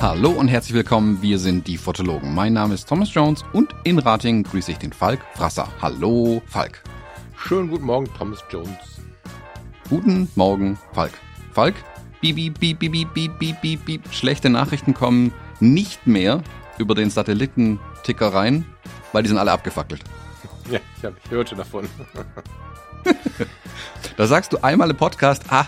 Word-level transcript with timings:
Hallo 0.00 0.30
und 0.30 0.48
herzlich 0.48 0.74
willkommen, 0.74 1.22
wir 1.22 1.38
sind 1.38 1.66
die 1.66 1.76
Fotologen. 1.76 2.34
Mein 2.34 2.52
Name 2.52 2.74
ist 2.74 2.88
Thomas 2.88 3.14
Jones 3.14 3.44
und 3.52 3.74
in 3.84 3.98
Rating 3.98 4.42
grüße 4.42 4.72
ich 4.72 4.78
den 4.78 4.92
Falk 4.92 5.20
Frasser. 5.34 5.68
Hallo, 5.80 6.42
Falk. 6.46 6.82
Schönen 7.36 7.70
guten 7.70 7.84
Morgen, 7.84 8.08
Thomas 8.18 8.44
Jones. 8.50 9.00
Guten 9.88 10.28
Morgen, 10.34 10.78
Falk. 10.92 11.12
Falk, 11.52 11.76
bieb, 12.20 12.36
bieb, 12.36 12.58
bieb, 12.58 12.78
bieb, 12.78 13.14
bieb, 13.14 13.60
bieb, 13.60 13.84
bieb. 13.84 14.02
Schlechte 14.12 14.50
Nachrichten 14.50 14.92
kommen 14.92 15.32
nicht 15.62 16.06
mehr 16.06 16.42
über 16.78 16.94
den 16.94 17.08
Satellitenticker 17.08 18.34
rein, 18.34 18.66
weil 19.12 19.22
die 19.22 19.28
sind 19.28 19.38
alle 19.38 19.52
abgefackelt. 19.52 20.02
Ja, 20.70 20.80
ich, 20.98 21.04
hab, 21.04 21.14
ich 21.24 21.30
hörte 21.30 21.54
davon. 21.54 21.88
da 24.16 24.26
sagst 24.26 24.52
du 24.52 24.62
einmal 24.62 24.90
im 24.90 24.96
Podcast, 24.96 25.44
ah, 25.48 25.66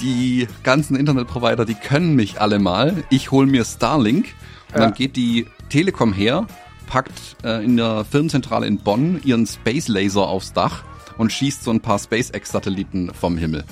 die 0.00 0.46
ganzen 0.62 0.96
Internetprovider, 0.96 1.64
die 1.64 1.74
können 1.74 2.14
mich 2.14 2.40
alle 2.40 2.58
mal. 2.58 3.04
Ich 3.10 3.30
hol 3.30 3.46
mir 3.46 3.64
Starlink. 3.64 4.26
Und 4.68 4.74
ja. 4.74 4.80
dann 4.80 4.94
geht 4.94 5.16
die 5.16 5.46
Telekom 5.70 6.12
her, 6.12 6.46
packt 6.86 7.36
äh, 7.44 7.64
in 7.64 7.76
der 7.76 8.04
Firmenzentrale 8.04 8.66
in 8.66 8.78
Bonn 8.78 9.20
ihren 9.24 9.46
Space 9.46 9.88
Laser 9.88 10.26
aufs 10.26 10.52
Dach 10.52 10.82
und 11.18 11.32
schießt 11.32 11.62
so 11.64 11.70
ein 11.70 11.80
paar 11.80 11.98
SpaceX-Satelliten 11.98 13.12
vom 13.14 13.38
Himmel. 13.38 13.64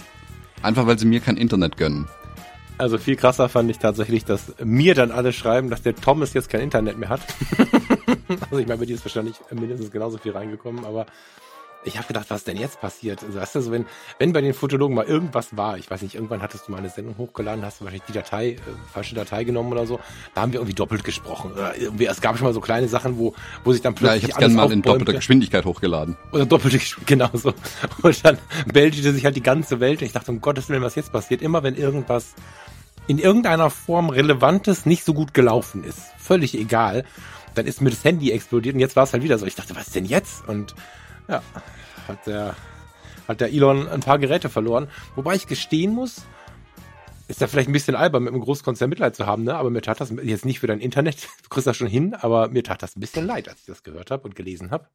Einfach 0.62 0.86
weil 0.86 0.98
sie 0.98 1.06
mir 1.06 1.20
kein 1.20 1.36
Internet 1.36 1.76
gönnen. 1.76 2.06
Also 2.76 2.98
viel 2.98 3.16
krasser 3.16 3.48
fand 3.48 3.70
ich 3.70 3.78
tatsächlich, 3.78 4.24
dass 4.24 4.52
mir 4.62 4.94
dann 4.94 5.12
alle 5.12 5.32
schreiben, 5.32 5.70
dass 5.70 5.82
der 5.82 5.94
Thomas 5.94 6.34
jetzt 6.34 6.48
kein 6.48 6.60
Internet 6.60 6.98
mehr 6.98 7.08
hat. 7.08 7.20
also 8.50 8.58
ich 8.58 8.66
meine, 8.66 8.78
bei 8.78 8.86
dir 8.86 8.94
ist 8.94 9.04
wahrscheinlich 9.04 9.36
mindestens 9.52 9.92
genauso 9.92 10.18
viel 10.18 10.32
reingekommen, 10.32 10.84
aber 10.84 11.06
ich 11.84 11.96
habe 11.96 12.06
gedacht, 12.06 12.26
was 12.30 12.44
denn 12.44 12.56
jetzt 12.56 12.80
passiert? 12.80 13.22
Also, 13.22 13.38
weißt 13.38 13.54
du, 13.56 13.60
so, 13.60 13.70
wenn, 13.70 13.86
wenn 14.18 14.32
bei 14.32 14.40
den 14.40 14.54
Fotologen 14.54 14.94
mal 14.94 15.04
irgendwas 15.04 15.56
war, 15.56 15.78
ich 15.78 15.90
weiß 15.90 16.02
nicht, 16.02 16.14
irgendwann 16.14 16.42
hattest 16.42 16.66
du 16.66 16.72
mal 16.72 16.78
eine 16.78 16.88
Sendung 16.88 17.16
hochgeladen, 17.18 17.64
hast 17.64 17.80
du 17.80 17.84
wahrscheinlich 17.84 18.06
die 18.08 18.12
Datei, 18.12 18.50
äh, 18.52 18.58
falsche 18.92 19.14
Datei 19.14 19.44
genommen 19.44 19.72
oder 19.72 19.86
so, 19.86 20.00
da 20.34 20.42
haben 20.42 20.52
wir 20.52 20.60
irgendwie 20.60 20.74
doppelt 20.74 21.04
gesprochen. 21.04 21.52
Oder 21.52 21.76
irgendwie, 21.76 22.06
es 22.06 22.20
gab 22.20 22.36
schon 22.36 22.46
mal 22.46 22.54
so 22.54 22.60
kleine 22.60 22.88
Sachen, 22.88 23.18
wo, 23.18 23.34
wo 23.64 23.72
sich 23.72 23.82
dann 23.82 23.94
plötzlich. 23.94 24.22
Ja, 24.22 24.28
ich 24.28 24.34
habe 24.34 24.40
gerne 24.40 24.54
mal 24.54 24.72
in 24.72 24.82
doppelter 24.82 25.12
Geschwindigkeit 25.12 25.64
hochgeladen. 25.64 26.16
Oder 26.32 26.46
doppelte 26.46 26.78
Geschwindigkeit, 26.78 27.06
genau 27.30 27.30
so. 27.34 27.52
Und 28.02 28.24
dann 28.24 28.38
meldete 28.72 29.12
sich 29.12 29.24
halt 29.24 29.36
die 29.36 29.42
ganze 29.42 29.80
Welt 29.80 30.00
und 30.00 30.06
ich 30.06 30.12
dachte, 30.12 30.30
um 30.30 30.40
Gottes 30.40 30.68
Willen, 30.68 30.82
was 30.82 30.94
jetzt 30.94 31.12
passiert? 31.12 31.42
Immer 31.42 31.62
wenn 31.62 31.76
irgendwas 31.76 32.34
in 33.06 33.18
irgendeiner 33.18 33.70
Form 33.70 34.10
Relevantes 34.10 34.86
nicht 34.86 35.04
so 35.04 35.14
gut 35.14 35.34
gelaufen 35.34 35.84
ist, 35.84 36.00
völlig 36.18 36.54
egal, 36.54 37.04
dann 37.54 37.66
ist 37.66 37.80
mir 37.80 37.90
das 37.90 38.04
Handy 38.04 38.32
explodiert 38.32 38.74
und 38.74 38.80
jetzt 38.80 38.96
war 38.96 39.04
es 39.04 39.12
halt 39.12 39.22
wieder 39.22 39.38
so. 39.38 39.46
Ich 39.46 39.54
dachte, 39.54 39.76
was 39.76 39.90
denn 39.90 40.04
jetzt? 40.04 40.46
Und 40.48 40.74
ja, 41.28 41.42
hat 42.08 42.26
der, 42.26 42.56
hat 43.28 43.40
der 43.40 43.52
Elon 43.52 43.88
ein 43.88 44.00
paar 44.00 44.18
Geräte 44.18 44.48
verloren. 44.48 44.88
Wobei 45.14 45.34
ich 45.34 45.46
gestehen 45.46 45.94
muss, 45.94 46.22
ist 47.28 47.40
ja 47.40 47.46
vielleicht 47.46 47.68
ein 47.68 47.72
bisschen 47.72 47.94
albern, 47.94 48.24
mit 48.24 48.32
einem 48.32 48.42
Großkonzern 48.42 48.90
Mitleid 48.90 49.16
zu 49.16 49.26
haben, 49.26 49.44
ne? 49.44 49.54
Aber 49.54 49.70
mir 49.70 49.80
tat 49.80 50.00
das 50.00 50.12
jetzt 50.22 50.44
nicht 50.44 50.60
für 50.60 50.66
dein 50.66 50.80
Internet, 50.80 51.28
du 51.42 51.48
kriegst 51.48 51.66
das 51.66 51.76
schon 51.76 51.86
hin, 51.86 52.14
aber 52.14 52.48
mir 52.48 52.62
tat 52.62 52.82
das 52.82 52.96
ein 52.96 53.00
bisschen 53.00 53.26
leid, 53.26 53.48
als 53.48 53.60
ich 53.60 53.66
das 53.66 53.82
gehört 53.82 54.10
habe 54.10 54.24
und 54.24 54.36
gelesen 54.36 54.70
habe. 54.70 54.88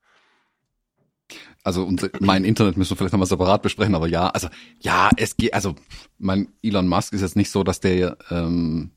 Also 1.64 1.84
unser, 1.84 2.10
mein 2.20 2.46
Internet 2.46 2.78
müssen 2.78 2.92
wir 2.92 2.98
vielleicht 2.98 3.14
nochmal 3.14 3.28
separat 3.28 3.62
besprechen, 3.62 3.96
aber 3.96 4.08
ja, 4.08 4.30
also 4.30 4.48
ja, 4.80 5.10
es 5.18 5.36
geht, 5.38 5.54
also 5.54 5.76
mein 6.18 6.48
Elon 6.64 6.88
Musk 6.88 7.14
ist 7.14 7.22
jetzt 7.22 7.36
nicht 7.36 7.52
so, 7.52 7.64
dass 7.64 7.80
der 7.80 8.18
ähm, 8.32 8.92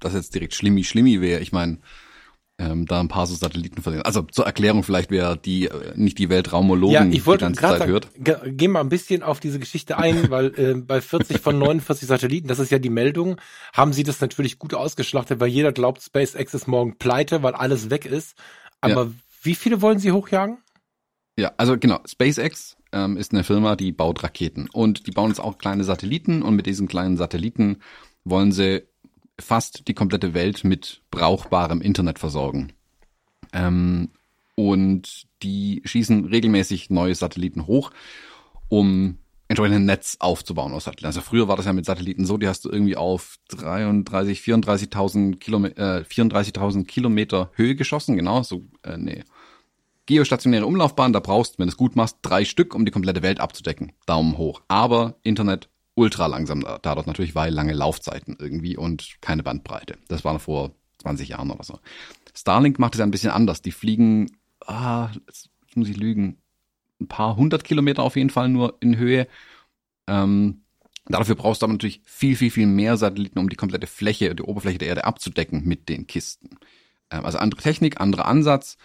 das 0.00 0.14
jetzt 0.14 0.34
direkt 0.34 0.54
schlimmi 0.54 0.84
schlimmi 0.84 1.20
wäre. 1.20 1.40
Ich 1.40 1.52
meine, 1.52 1.78
ähm, 2.58 2.86
da 2.86 3.00
ein 3.00 3.08
paar 3.08 3.26
so 3.26 3.34
Satelliten 3.34 3.82
versehen. 3.82 4.02
Also 4.02 4.22
zur 4.22 4.46
Erklärung 4.46 4.82
vielleicht, 4.82 5.10
wer 5.10 5.36
die 5.36 5.66
äh, 5.66 5.92
nicht 5.94 6.18
die 6.18 6.30
Weltraumologen 6.30 6.94
ja, 6.94 7.16
ich 7.16 7.26
wollte 7.26 7.44
die 7.44 7.54
ganze 7.54 7.60
Zeit 7.60 7.78
sagen, 7.80 7.92
hört. 7.92 8.08
Geh 8.46 8.68
mal 8.68 8.80
ein 8.80 8.88
bisschen 8.88 9.22
auf 9.22 9.40
diese 9.40 9.58
Geschichte 9.58 9.98
ein, 9.98 10.30
weil 10.30 10.46
äh, 10.58 10.74
bei 10.74 11.00
40 11.00 11.40
von 11.40 11.58
49 11.58 12.08
Satelliten, 12.08 12.48
das 12.48 12.58
ist 12.58 12.70
ja 12.70 12.78
die 12.78 12.88
Meldung, 12.88 13.38
haben 13.74 13.92
sie 13.92 14.04
das 14.04 14.20
natürlich 14.20 14.58
gut 14.58 14.72
ausgeschlachtet, 14.72 15.38
weil 15.38 15.48
jeder 15.48 15.72
glaubt, 15.72 16.02
SpaceX 16.02 16.54
ist 16.54 16.66
morgen 16.66 16.96
pleite, 16.96 17.42
weil 17.42 17.54
alles 17.54 17.90
weg 17.90 18.06
ist. 18.06 18.36
Aber 18.80 19.04
ja. 19.04 19.10
wie 19.42 19.54
viele 19.54 19.82
wollen 19.82 19.98
sie 19.98 20.12
hochjagen? 20.12 20.58
Ja, 21.38 21.52
also 21.58 21.76
genau, 21.78 22.00
SpaceX 22.06 22.76
ähm, 22.92 23.16
ist 23.16 23.32
eine 23.32 23.44
Firma, 23.44 23.76
die 23.76 23.92
baut 23.92 24.22
Raketen 24.22 24.68
und 24.72 25.06
die 25.06 25.10
bauen 25.10 25.28
jetzt 25.28 25.40
auch 25.40 25.58
kleine 25.58 25.84
Satelliten 25.84 26.42
und 26.42 26.56
mit 26.56 26.66
diesen 26.66 26.88
kleinen 26.88 27.16
Satelliten 27.18 27.78
wollen 28.24 28.52
sie 28.52 28.84
fast 29.38 29.86
die 29.86 29.94
komplette 29.94 30.32
Welt 30.32 30.64
mit 30.64 31.02
brauchbarem 31.10 31.82
Internet 31.82 32.18
versorgen. 32.18 32.72
Ähm, 33.52 34.08
und 34.54 35.26
die 35.42 35.82
schießen 35.84 36.24
regelmäßig 36.24 36.88
neue 36.88 37.14
Satelliten 37.14 37.66
hoch, 37.66 37.90
um 38.68 39.18
entsprechend 39.48 39.76
ein 39.76 39.84
Netz 39.84 40.16
aufzubauen 40.18 40.72
aus 40.72 40.84
Satelliten. 40.84 41.06
Also 41.06 41.20
früher 41.20 41.48
war 41.48 41.56
das 41.56 41.66
ja 41.66 41.74
mit 41.74 41.84
Satelliten 41.84 42.24
so, 42.24 42.38
die 42.38 42.48
hast 42.48 42.64
du 42.64 42.70
irgendwie 42.70 42.96
auf 42.96 43.36
33, 43.50 44.40
34.000 44.40 45.36
Kilometer, 45.36 46.00
äh, 46.00 46.04
34.000 46.04 46.86
Kilometer 46.86 47.50
Höhe 47.54 47.76
geschossen, 47.76 48.16
genau, 48.16 48.42
so 48.42 48.64
äh, 48.82 48.92
eine 48.92 49.24
geostationäre 50.06 50.66
Umlaufbahn, 50.66 51.12
da 51.12 51.20
brauchst, 51.20 51.58
wenn 51.58 51.66
du 51.66 51.72
es 51.72 51.76
gut 51.76 51.96
machst, 51.96 52.18
drei 52.22 52.44
Stück, 52.44 52.74
um 52.74 52.84
die 52.84 52.92
komplette 52.92 53.22
Welt 53.22 53.40
abzudecken. 53.40 53.92
Daumen 54.06 54.38
hoch. 54.38 54.62
Aber 54.68 55.16
Internet 55.22 55.68
ultra 55.94 56.26
langsam 56.26 56.64
dadurch 56.82 57.06
natürlich, 57.06 57.34
weil 57.34 57.52
lange 57.52 57.72
Laufzeiten 57.72 58.36
irgendwie 58.38 58.76
und 58.76 59.16
keine 59.20 59.42
Bandbreite. 59.42 59.98
Das 60.08 60.24
war 60.24 60.38
vor 60.38 60.72
20 60.98 61.30
Jahren 61.30 61.50
oder 61.50 61.64
so. 61.64 61.78
Starlink 62.34 62.78
macht 62.78 62.94
es 62.94 63.00
ein 63.00 63.10
bisschen 63.10 63.30
anders. 63.30 63.62
Die 63.62 63.72
fliegen, 63.72 64.30
ah, 64.64 65.10
jetzt 65.26 65.50
muss 65.74 65.88
ich 65.88 65.96
lügen, 65.96 66.38
ein 67.00 67.08
paar 67.08 67.36
hundert 67.36 67.64
Kilometer 67.64 68.02
auf 68.02 68.16
jeden 68.16 68.30
Fall 68.30 68.48
nur 68.48 68.76
in 68.80 68.96
Höhe. 68.96 69.26
Ähm, 70.06 70.62
dafür 71.06 71.34
brauchst 71.34 71.62
du 71.62 71.66
aber 71.66 71.74
natürlich 71.74 72.02
viel, 72.04 72.36
viel, 72.36 72.50
viel 72.50 72.66
mehr 72.66 72.96
Satelliten, 72.96 73.38
um 73.38 73.48
die 73.48 73.56
komplette 73.56 73.86
Fläche, 73.86 74.34
die 74.34 74.42
Oberfläche 74.42 74.78
der 74.78 74.88
Erde 74.88 75.04
abzudecken 75.04 75.64
mit 75.64 75.88
den 75.88 76.06
Kisten. 76.06 76.58
Ähm, 77.10 77.24
also 77.24 77.38
andere 77.38 77.60
Technik, 77.60 78.00
anderer 78.00 78.26
Ansatz. 78.26 78.76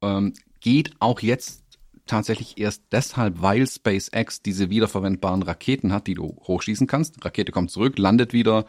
Ähm, 0.00 0.34
geht 0.62 0.92
auch 1.00 1.20
jetzt 1.20 1.62
tatsächlich 2.06 2.58
erst 2.58 2.84
deshalb, 2.90 3.42
weil 3.42 3.66
SpaceX 3.66 4.42
diese 4.42 4.70
wiederverwendbaren 4.70 5.42
Raketen 5.42 5.92
hat, 5.92 6.06
die 6.06 6.14
du 6.14 6.36
hochschießen 6.42 6.86
kannst. 6.86 7.24
Rakete 7.24 7.52
kommt 7.52 7.70
zurück, 7.70 7.98
landet 7.98 8.32
wieder, 8.32 8.64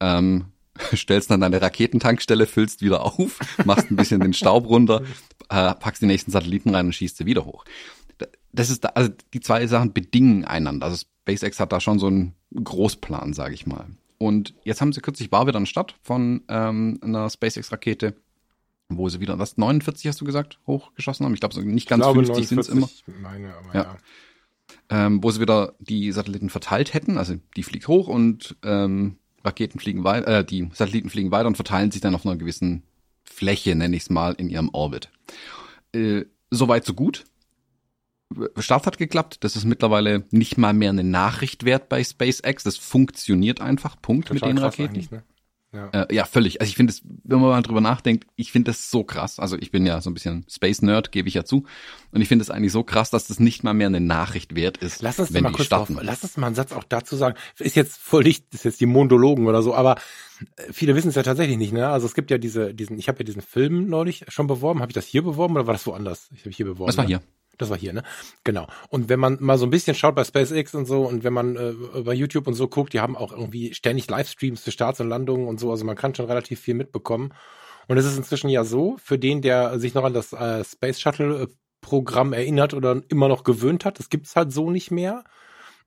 ähm, 0.00 0.46
stellst 0.94 1.30
dann 1.30 1.40
deine 1.40 1.62
Raketentankstelle, 1.62 2.46
füllst 2.46 2.82
wieder 2.82 3.04
auf, 3.04 3.38
machst 3.64 3.90
ein 3.90 3.96
bisschen 3.96 4.20
den 4.20 4.34
Staub 4.34 4.66
runter, 4.68 5.02
äh, 5.48 5.74
packst 5.74 6.02
die 6.02 6.06
nächsten 6.06 6.30
Satelliten 6.30 6.74
rein 6.74 6.86
und 6.86 6.92
schießt 6.92 7.16
sie 7.16 7.26
wieder 7.26 7.44
hoch. 7.46 7.64
Das 8.52 8.70
ist 8.70 8.84
da, 8.84 8.88
also 8.90 9.10
die 9.34 9.40
zwei 9.40 9.66
Sachen 9.66 9.92
bedingen 9.92 10.44
einander. 10.44 10.86
Also 10.86 11.04
SpaceX 11.22 11.60
hat 11.60 11.72
da 11.72 11.80
schon 11.80 11.98
so 11.98 12.06
einen 12.06 12.34
Großplan, 12.54 13.34
sage 13.34 13.54
ich 13.54 13.66
mal. 13.66 13.86
Und 14.18 14.54
jetzt 14.64 14.80
haben 14.80 14.92
sie 14.92 15.02
kürzlich 15.02 15.30
war 15.30 15.46
wieder 15.46 15.58
eine 15.58 15.66
Stadt 15.66 15.94
von 16.02 16.42
ähm, 16.48 16.98
einer 17.02 17.28
SpaceX-Rakete 17.28 18.14
wo 18.88 19.08
sie 19.08 19.20
wieder, 19.20 19.38
was, 19.38 19.56
49 19.56 20.06
hast 20.06 20.20
du 20.20 20.24
gesagt, 20.24 20.58
hochgeschossen 20.66 21.26
haben? 21.26 21.34
Ich 21.34 21.40
glaube, 21.40 21.54
so 21.54 21.60
nicht 21.60 21.88
ganz 21.88 22.02
glaube, 22.02 22.24
50 22.24 22.48
sind 22.48 22.58
es 22.58 22.68
immer. 22.68 22.88
Meine, 23.20 23.54
aber 23.54 23.74
ja. 23.74 23.82
ja. 23.82 23.96
Ähm, 24.88 25.22
wo 25.22 25.30
sie 25.30 25.40
wieder 25.40 25.74
die 25.78 26.12
Satelliten 26.12 26.50
verteilt 26.50 26.94
hätten, 26.94 27.18
also 27.18 27.34
die 27.56 27.62
fliegt 27.62 27.88
hoch 27.88 28.08
und 28.08 28.56
ähm, 28.64 29.18
Raketen 29.44 29.80
fliegen 29.80 30.04
weiter, 30.04 30.38
äh, 30.38 30.44
die 30.44 30.68
Satelliten 30.72 31.10
fliegen 31.10 31.30
weiter 31.30 31.46
und 31.46 31.56
verteilen 31.56 31.90
sich 31.90 32.00
dann 32.00 32.14
auf 32.14 32.24
einer 32.26 32.36
gewissen 32.36 32.82
Fläche, 33.24 33.74
nenne 33.74 33.96
ich 33.96 34.02
es 34.02 34.10
mal, 34.10 34.32
in 34.34 34.48
ihrem 34.48 34.70
Orbit. 34.72 35.10
Äh, 35.92 36.24
Soweit 36.50 36.84
so 36.84 36.94
gut. 36.94 37.24
Start 38.58 38.86
hat 38.86 38.98
geklappt. 38.98 39.38
Das 39.44 39.56
ist 39.56 39.64
mittlerweile 39.64 40.24
nicht 40.30 40.58
mal 40.58 40.72
mehr 40.72 40.90
eine 40.90 41.04
Nachricht 41.04 41.64
wert 41.64 41.88
bei 41.88 42.02
SpaceX. 42.02 42.64
Das 42.64 42.76
funktioniert 42.76 43.60
einfach. 43.60 44.00
Punkt 44.00 44.28
Total 44.28 44.48
mit 44.48 44.58
den 44.58 44.62
Raketen. 44.62 45.08
Ne? 45.10 45.22
Ja. 45.72 45.90
Äh, 45.90 46.14
ja, 46.14 46.24
völlig. 46.24 46.60
Also 46.60 46.70
ich 46.70 46.76
finde 46.76 46.92
es, 46.92 47.02
wenn 47.24 47.40
man 47.40 47.50
mal 47.50 47.62
drüber 47.62 47.80
nachdenkt, 47.80 48.26
ich 48.36 48.52
finde 48.52 48.70
das 48.70 48.90
so 48.90 49.04
krass. 49.04 49.38
Also 49.38 49.56
ich 49.58 49.70
bin 49.70 49.84
ja 49.84 50.00
so 50.00 50.10
ein 50.10 50.14
bisschen 50.14 50.46
Space-Nerd, 50.48 51.12
gebe 51.12 51.28
ich 51.28 51.34
ja 51.34 51.44
zu. 51.44 51.64
Und 52.12 52.20
ich 52.20 52.28
finde 52.28 52.42
es 52.42 52.50
eigentlich 52.50 52.72
so 52.72 52.82
krass, 52.82 53.10
dass 53.10 53.26
das 53.26 53.40
nicht 53.40 53.64
mal 53.64 53.74
mehr 53.74 53.88
eine 53.88 54.00
Nachricht 54.00 54.54
wert 54.54 54.78
ist, 54.78 55.02
lass 55.02 55.18
uns 55.18 55.34
wenn 55.34 55.42
mal 55.42 55.50
die 55.50 55.56
kurz 55.56 55.66
starten. 55.66 55.96
Auf, 55.96 56.02
lass 56.02 56.22
uns 56.22 56.36
mal 56.36 56.46
einen 56.46 56.56
Satz 56.56 56.72
auch 56.72 56.84
dazu 56.84 57.16
sagen. 57.16 57.36
Ist 57.58 57.76
jetzt 57.76 57.98
voll 57.98 58.22
nicht, 58.22 58.54
ist 58.54 58.64
jetzt 58.64 58.80
die 58.80 58.86
Mondologen 58.86 59.46
oder 59.46 59.62
so, 59.62 59.74
aber 59.74 59.96
äh, 60.56 60.72
viele 60.72 60.94
wissen 60.94 61.08
es 61.08 61.14
ja 61.14 61.22
tatsächlich 61.22 61.58
nicht, 61.58 61.72
ne? 61.72 61.88
Also 61.88 62.06
es 62.06 62.14
gibt 62.14 62.30
ja 62.30 62.38
diese, 62.38 62.72
diesen, 62.72 62.98
ich 62.98 63.08
habe 63.08 63.18
ja 63.18 63.24
diesen 63.24 63.42
Film 63.42 63.88
neulich 63.88 64.24
schon 64.28 64.46
beworben. 64.46 64.80
Habe 64.80 64.90
ich 64.90 64.94
das 64.94 65.06
hier 65.06 65.22
beworben 65.22 65.54
oder 65.54 65.66
war 65.66 65.74
das 65.74 65.86
woanders? 65.86 66.28
Ich 66.34 66.40
habe 66.40 66.50
hier 66.50 66.66
beworben. 66.66 66.86
Das 66.86 66.96
war 66.96 67.04
ne? 67.04 67.08
hier. 67.08 67.22
Das 67.58 67.70
war 67.70 67.78
hier, 67.78 67.92
ne? 67.92 68.02
Genau. 68.44 68.66
Und 68.88 69.08
wenn 69.08 69.20
man 69.20 69.38
mal 69.40 69.58
so 69.58 69.66
ein 69.66 69.70
bisschen 69.70 69.94
schaut 69.94 70.14
bei 70.14 70.24
SpaceX 70.24 70.74
und 70.74 70.86
so 70.86 71.02
und 71.02 71.24
wenn 71.24 71.32
man 71.32 71.56
äh, 71.56 72.02
bei 72.02 72.14
YouTube 72.14 72.46
und 72.46 72.54
so 72.54 72.68
guckt, 72.68 72.92
die 72.92 73.00
haben 73.00 73.16
auch 73.16 73.32
irgendwie 73.32 73.74
ständig 73.74 74.08
Livestreams 74.08 74.62
für 74.62 74.70
Starts 74.70 75.00
und 75.00 75.08
Landungen 75.08 75.48
und 75.48 75.58
so. 75.58 75.70
Also 75.70 75.84
man 75.84 75.96
kann 75.96 76.14
schon 76.14 76.26
relativ 76.26 76.60
viel 76.60 76.74
mitbekommen. 76.74 77.32
Und 77.88 77.98
es 77.98 78.04
ist 78.04 78.16
inzwischen 78.16 78.50
ja 78.50 78.64
so, 78.64 78.96
für 78.98 79.18
den, 79.18 79.42
der 79.42 79.78
sich 79.78 79.94
noch 79.94 80.04
an 80.04 80.14
das 80.14 80.32
äh, 80.32 80.64
Space 80.64 81.00
Shuttle 81.00 81.42
äh, 81.42 81.46
Programm 81.80 82.32
erinnert 82.32 82.74
oder 82.74 83.00
immer 83.08 83.28
noch 83.28 83.44
gewöhnt 83.44 83.84
hat, 83.84 83.98
das 83.98 84.08
gibt's 84.08 84.34
halt 84.34 84.52
so 84.52 84.70
nicht 84.70 84.90
mehr. 84.90 85.22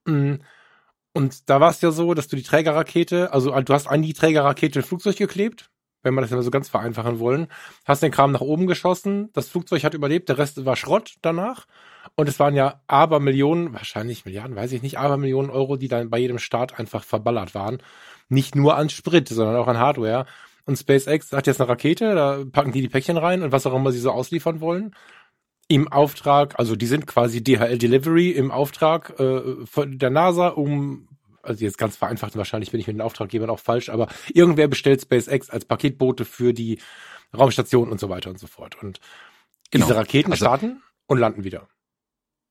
Mm. 0.05 0.35
Und 1.13 1.49
da 1.49 1.59
war 1.59 1.71
es 1.71 1.81
ja 1.81 1.91
so, 1.91 2.13
dass 2.13 2.27
du 2.27 2.35
die 2.35 2.43
Trägerrakete, 2.43 3.33
also 3.33 3.59
du 3.59 3.73
hast 3.73 3.87
an 3.87 4.01
die 4.01 4.13
Trägerrakete 4.13 4.79
ein 4.79 4.85
Flugzeug 4.85 5.17
geklebt, 5.17 5.69
wenn 6.03 6.13
man 6.13 6.23
das 6.23 6.31
immer 6.31 6.43
so 6.43 6.51
ganz 6.51 6.69
vereinfachen 6.69 7.19
wollen. 7.19 7.47
Hast 7.85 8.03
den 8.03 8.11
Kram 8.11 8.31
nach 8.31 8.41
oben 8.41 8.67
geschossen, 8.67 9.29
das 9.33 9.49
Flugzeug 9.49 9.83
hat 9.83 9.93
überlebt, 9.93 10.29
der 10.29 10.37
Rest 10.37 10.65
war 10.65 10.75
Schrott 10.75 11.15
danach. 11.21 11.65
Und 12.15 12.29
es 12.29 12.39
waren 12.39 12.55
ja 12.55 12.81
aber 12.87 13.19
Millionen, 13.19 13.73
wahrscheinlich 13.73 14.25
Milliarden, 14.25 14.55
weiß 14.55 14.71
ich 14.71 14.81
nicht, 14.81 14.97
aber 14.97 15.17
Millionen 15.17 15.49
Euro, 15.49 15.75
die 15.75 15.87
dann 15.87 16.09
bei 16.09 16.17
jedem 16.17 16.39
Start 16.39 16.79
einfach 16.79 17.03
verballert 17.03 17.53
waren. 17.53 17.79
Nicht 18.29 18.55
nur 18.55 18.75
an 18.77 18.89
Sprit, 18.89 19.27
sondern 19.27 19.55
auch 19.57 19.67
an 19.67 19.77
Hardware. 19.77 20.25
Und 20.65 20.77
SpaceX 20.77 21.31
hat 21.31 21.47
jetzt 21.47 21.59
eine 21.59 21.69
Rakete, 21.69 22.15
da 22.15 22.43
packen 22.51 22.71
die 22.71 22.81
die 22.81 22.89
Päckchen 22.89 23.17
rein 23.17 23.41
und 23.41 23.51
was 23.51 23.65
auch 23.65 23.73
immer 23.73 23.91
sie 23.91 23.99
so 23.99 24.11
ausliefern 24.11 24.61
wollen. 24.61 24.95
Im 25.67 25.87
Auftrag, 25.87 26.57
also 26.57 26.75
die 26.75 26.87
sind 26.87 27.05
quasi 27.05 27.43
DHL 27.43 27.77
Delivery 27.77 28.31
im 28.31 28.51
Auftrag 28.51 29.19
äh, 29.19 29.41
der 29.87 30.09
NASA, 30.09 30.49
um 30.49 31.08
also 31.43 31.63
jetzt 31.63 31.77
ganz 31.77 31.95
vereinfacht, 31.95 32.35
wahrscheinlich 32.35 32.71
bin 32.71 32.79
ich 32.79 32.87
mit 32.87 32.95
den 32.95 33.01
Auftraggebern 33.01 33.49
auch 33.49 33.59
falsch, 33.59 33.89
aber 33.89 34.07
irgendwer 34.33 34.67
bestellt 34.67 35.01
SpaceX 35.01 35.49
als 35.49 35.65
Paketboote 35.65 36.25
für 36.25 36.53
die 36.53 36.79
Raumstation 37.37 37.89
und 37.89 37.99
so 37.99 38.09
weiter 38.09 38.29
und 38.29 38.39
so 38.39 38.47
fort. 38.47 38.81
Und 38.81 38.99
genau. 39.71 39.85
diese 39.85 39.97
Raketen 39.97 40.31
also, 40.31 40.45
starten 40.45 40.81
und 41.07 41.17
landen 41.17 41.43
wieder. 41.43 41.67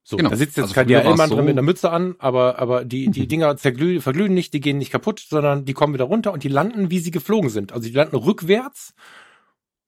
So, 0.03 0.17
genau. 0.17 0.31
da 0.31 0.37
sitzt 0.37 0.57
jetzt 0.57 0.65
also 0.65 0.75
kein 0.75 0.89
DHL-Mann 0.89 1.29
so 1.29 1.35
drin 1.35 1.45
mit 1.45 1.53
einer 1.53 1.63
Mütze 1.63 1.91
an, 1.91 2.17
aber, 2.19 2.59
aber 2.59 2.85
die, 2.85 3.11
die 3.11 3.23
mhm. 3.23 3.29
Dinger 3.29 3.57
zerglühen, 3.59 4.01
verglühen 4.01 4.33
nicht, 4.33 4.55
die 4.55 4.61
gehen 4.61 4.79
nicht 4.79 4.91
kaputt, 4.91 5.21
sondern 5.21 5.67
die 5.67 5.75
kommen 5.75 5.93
wieder 5.93 6.05
runter 6.05 6.33
und 6.33 6.45
die 6.45 6.49
landen, 6.49 6.91
wie 6.91 6.99
sie 6.99 7.11
geflogen 7.11 7.51
sind. 7.51 7.73
Also 7.73 7.89
die 7.89 7.95
landen 7.95 8.17
rückwärts 8.17 8.95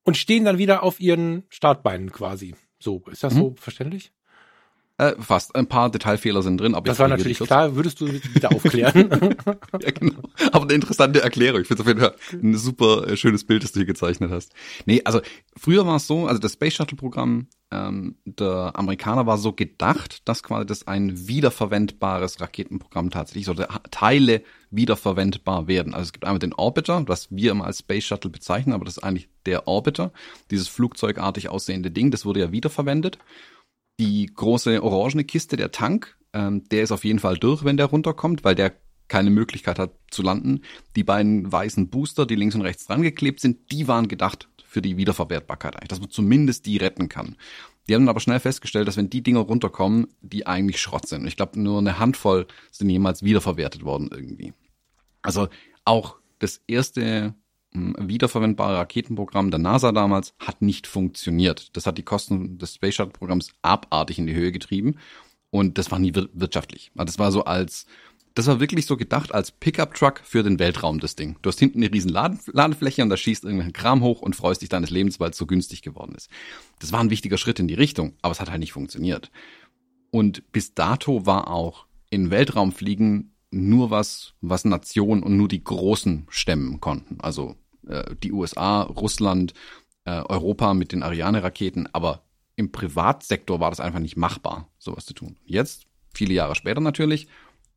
und 0.05 0.19
stehen 0.19 0.45
dann 0.45 0.59
wieder 0.59 0.83
auf 0.83 1.01
ihren 1.01 1.45
Startbeinen 1.49 2.13
quasi. 2.13 2.55
So, 2.79 3.03
ist 3.11 3.23
das 3.23 3.33
mhm. 3.33 3.39
so 3.39 3.55
verständlich? 3.59 4.13
Äh, 5.01 5.15
fast. 5.19 5.57
Ein 5.57 5.67
paar 5.67 5.91
Detailfehler 5.91 6.43
sind 6.43 6.61
drin. 6.61 6.75
Aber 6.75 6.85
das 6.85 6.99
war 6.99 7.09
natürlich 7.09 7.39
klar. 7.39 7.75
Würdest 7.75 8.03
du 8.03 8.07
bitte 8.35 8.51
aufklären? 8.51 9.09
ja, 9.81 9.91
genau. 9.93 10.21
Aber 10.53 10.65
eine 10.65 10.75
interessante 10.75 11.23
Erklärung. 11.23 11.63
Ich 11.63 11.69
finde 11.69 11.83
es 11.83 11.87
auf 11.87 11.89
jeden 11.89 12.01
Fall 12.01 12.15
ein 12.33 12.55
super 12.59 13.09
äh, 13.09 13.17
schönes 13.17 13.45
Bild, 13.45 13.65
das 13.65 13.73
du 13.73 13.81
hier 13.81 13.87
gezeichnet 13.87 14.31
hast. 14.31 14.53
Nee, 14.85 15.01
also 15.07 15.23
früher 15.57 15.87
war 15.87 15.97
es 15.97 16.07
so, 16.07 16.27
also 16.27 16.39
das 16.39 16.53
Space 16.53 16.75
Shuttle 16.75 16.99
Programm 16.99 17.47
ähm, 17.71 18.17
der 18.25 18.73
Amerikaner 18.75 19.27
war 19.27 19.39
so 19.39 19.53
gedacht, 19.53 20.29
dass 20.29 20.43
quasi 20.43 20.67
das 20.67 20.87
ein 20.87 21.29
wiederverwendbares 21.29 22.41
Raketenprogramm 22.41 23.11
tatsächlich 23.11 23.47
sollte 23.47 23.69
Teile 23.91 24.43
wiederverwendbar 24.71 25.67
werden. 25.67 25.95
Also 25.95 26.09
es 26.09 26.13
gibt 26.13 26.27
einmal 26.27 26.41
den 26.41 26.53
Orbiter, 26.53 27.09
was 27.09 27.29
wir 27.31 27.53
immer 27.53 27.65
als 27.65 27.79
Space 27.79 28.05
Shuttle 28.05 28.31
bezeichnen, 28.31 28.75
aber 28.75 28.85
das 28.85 28.99
ist 28.99 29.05
eigentlich 29.05 29.29
der 29.47 29.67
Orbiter, 29.69 30.13
dieses 30.51 30.69
flugzeugartig 30.69 31.49
aussehende 31.49 31.91
Ding, 31.91 32.11
das 32.11 32.27
wurde 32.27 32.41
ja 32.41 32.53
wiederverwendet 32.53 33.19
die 34.01 34.27
große 34.35 34.83
orangene 34.83 35.25
Kiste, 35.25 35.57
der 35.57 35.71
Tank, 35.71 36.17
ähm, 36.33 36.65
der 36.71 36.83
ist 36.83 36.91
auf 36.91 37.05
jeden 37.05 37.19
Fall 37.19 37.37
durch, 37.37 37.65
wenn 37.65 37.77
der 37.77 37.87
runterkommt, 37.87 38.45
weil 38.45 38.55
der 38.55 38.73
keine 39.09 39.31
Möglichkeit 39.31 39.79
hat 39.79 39.93
zu 40.11 40.23
landen. 40.23 40.63
Die 40.97 41.05
beiden 41.05 41.51
weißen 41.51 41.91
Booster, 41.91 42.25
die 42.25 42.37
links 42.37 42.55
und 42.55 42.63
rechts 42.63 42.87
dran 42.87 43.03
geklebt 43.03 43.41
sind, 43.41 43.71
die 43.73 43.89
waren 43.89 44.09
gedacht 44.09 44.49
für 44.65 44.81
die 44.81 44.97
Wiederverwertbarkeit 44.97 45.77
eigentlich, 45.77 45.89
dass 45.89 46.01
man 46.01 46.11
zumindest 46.11 46.65
die 46.65 46.79
retten 46.79 47.09
kann. 47.09 47.37
Die 47.89 47.95
haben 47.95 48.09
aber 48.09 48.21
schnell 48.21 48.41
festgestellt, 48.41 48.89
dass 48.89 48.97
wenn 48.97 49.11
die 49.11 49.23
Dinger 49.23 49.41
runterkommen, 49.41 50.07
die 50.23 50.47
eigentlich 50.47 50.81
Schrott 50.81 51.09
sind. 51.09 51.27
Ich 51.27 51.37
glaube, 51.37 51.61
nur 51.61 51.79
eine 51.79 51.99
Handvoll 51.99 52.47
sind 52.71 52.89
jemals 52.89 53.23
wiederverwertet 53.23 53.85
worden 53.85 54.09
irgendwie. 54.11 54.55
Also 55.23 55.49
auch 55.85 56.17
das 56.39 56.63
erste 56.69 57.35
wiederverwendbare 57.73 58.79
Raketenprogramm 58.79 59.51
der 59.51 59.61
NASA 59.61 59.93
damals 59.93 60.35
hat 60.39 60.61
nicht 60.61 60.87
funktioniert. 60.87 61.77
Das 61.77 61.87
hat 61.87 61.99
die 61.99 62.03
Kosten 62.03 62.59
des 62.59 62.75
Space 62.75 62.97
Shuttle 62.97 63.13
Programms 63.13 63.53
abartig 63.63 64.19
in 64.19 64.27
die 64.27 64.35
Höhe 64.35 64.53
getrieben 64.53 64.97
und 65.51 65.79
das 65.79 65.91
war 65.91 65.99
nie 65.99 66.13
wirtschaftlich. 66.15 66.91
Also 66.97 67.07
das 67.07 67.19
war 67.19 67.33
so 67.33 67.45
als 67.45 67.87
das 68.35 68.47
war 68.47 68.61
wirklich 68.61 68.87
so 68.87 68.97
gedacht 68.97 69.35
als 69.35 69.51
Pickup 69.51 69.95
Truck 69.95 70.21
für 70.25 70.43
den 70.43 70.59
Weltraum 70.59 71.01
das 71.01 71.17
Ding. 71.17 71.37
Du 71.43 71.49
hast 71.49 71.59
hinten 71.59 71.79
eine 71.79 71.93
riesen 71.93 72.11
Ladefläche 72.11 73.03
und 73.03 73.09
da 73.09 73.17
schießt 73.17 73.45
irgendein 73.45 73.73
Kram 73.73 74.03
hoch 74.03 74.23
und 74.23 74.37
freust 74.37 74.63
dich 74.63 74.69
deines 74.69 74.91
Lebens, 74.91 75.19
weil 75.19 75.31
es 75.31 75.37
so 75.37 75.47
günstig 75.47 75.83
geworden 75.83 76.15
ist. 76.15 76.31
Das 76.79 76.93
war 76.93 77.01
ein 77.01 77.11
wichtiger 77.11 77.39
Schritt 77.39 77.59
in 77.59 77.67
die 77.67 77.75
Richtung, 77.75 78.15
aber 78.23 78.33
es 78.33 78.41
hat 78.41 78.51
halt 78.51 78.61
nicht 78.61 78.73
funktioniert. 78.73 79.31
Und 80.11 80.53
bis 80.53 80.75
dato 80.75 81.27
war 81.27 81.49
auch 81.49 81.87
in 82.09 82.31
Weltraumfliegen 82.31 83.30
nur 83.51 83.91
was, 83.91 84.35
was 84.41 84.65
Nationen 84.65 85.23
und 85.23 85.37
nur 85.37 85.49
die 85.49 85.63
Großen 85.63 86.27
stemmen 86.31 86.81
konnten. 86.81 87.21
Also 87.21 87.57
äh, 87.87 88.15
die 88.23 88.33
USA, 88.33 88.83
Russland, 88.83 89.55
äh, 90.05 90.23
Europa 90.29 90.75
mit 90.75 90.93
den 90.93 91.03
Ariane-Raketen, 91.03 91.89
aber 91.93 92.23
im 92.57 92.73
Privatsektor 92.73 93.61
war 93.61 93.71
das 93.71 93.81
einfach 93.81 94.01
nicht 94.01 94.17
machbar, 94.17 94.69
sowas 94.79 95.07
zu 95.07 95.15
tun. 95.15 95.37
Jetzt, 95.45 95.87
viele 96.15 96.35
Jahre 96.35 96.55
später 96.55 96.81
natürlich, 96.81 97.29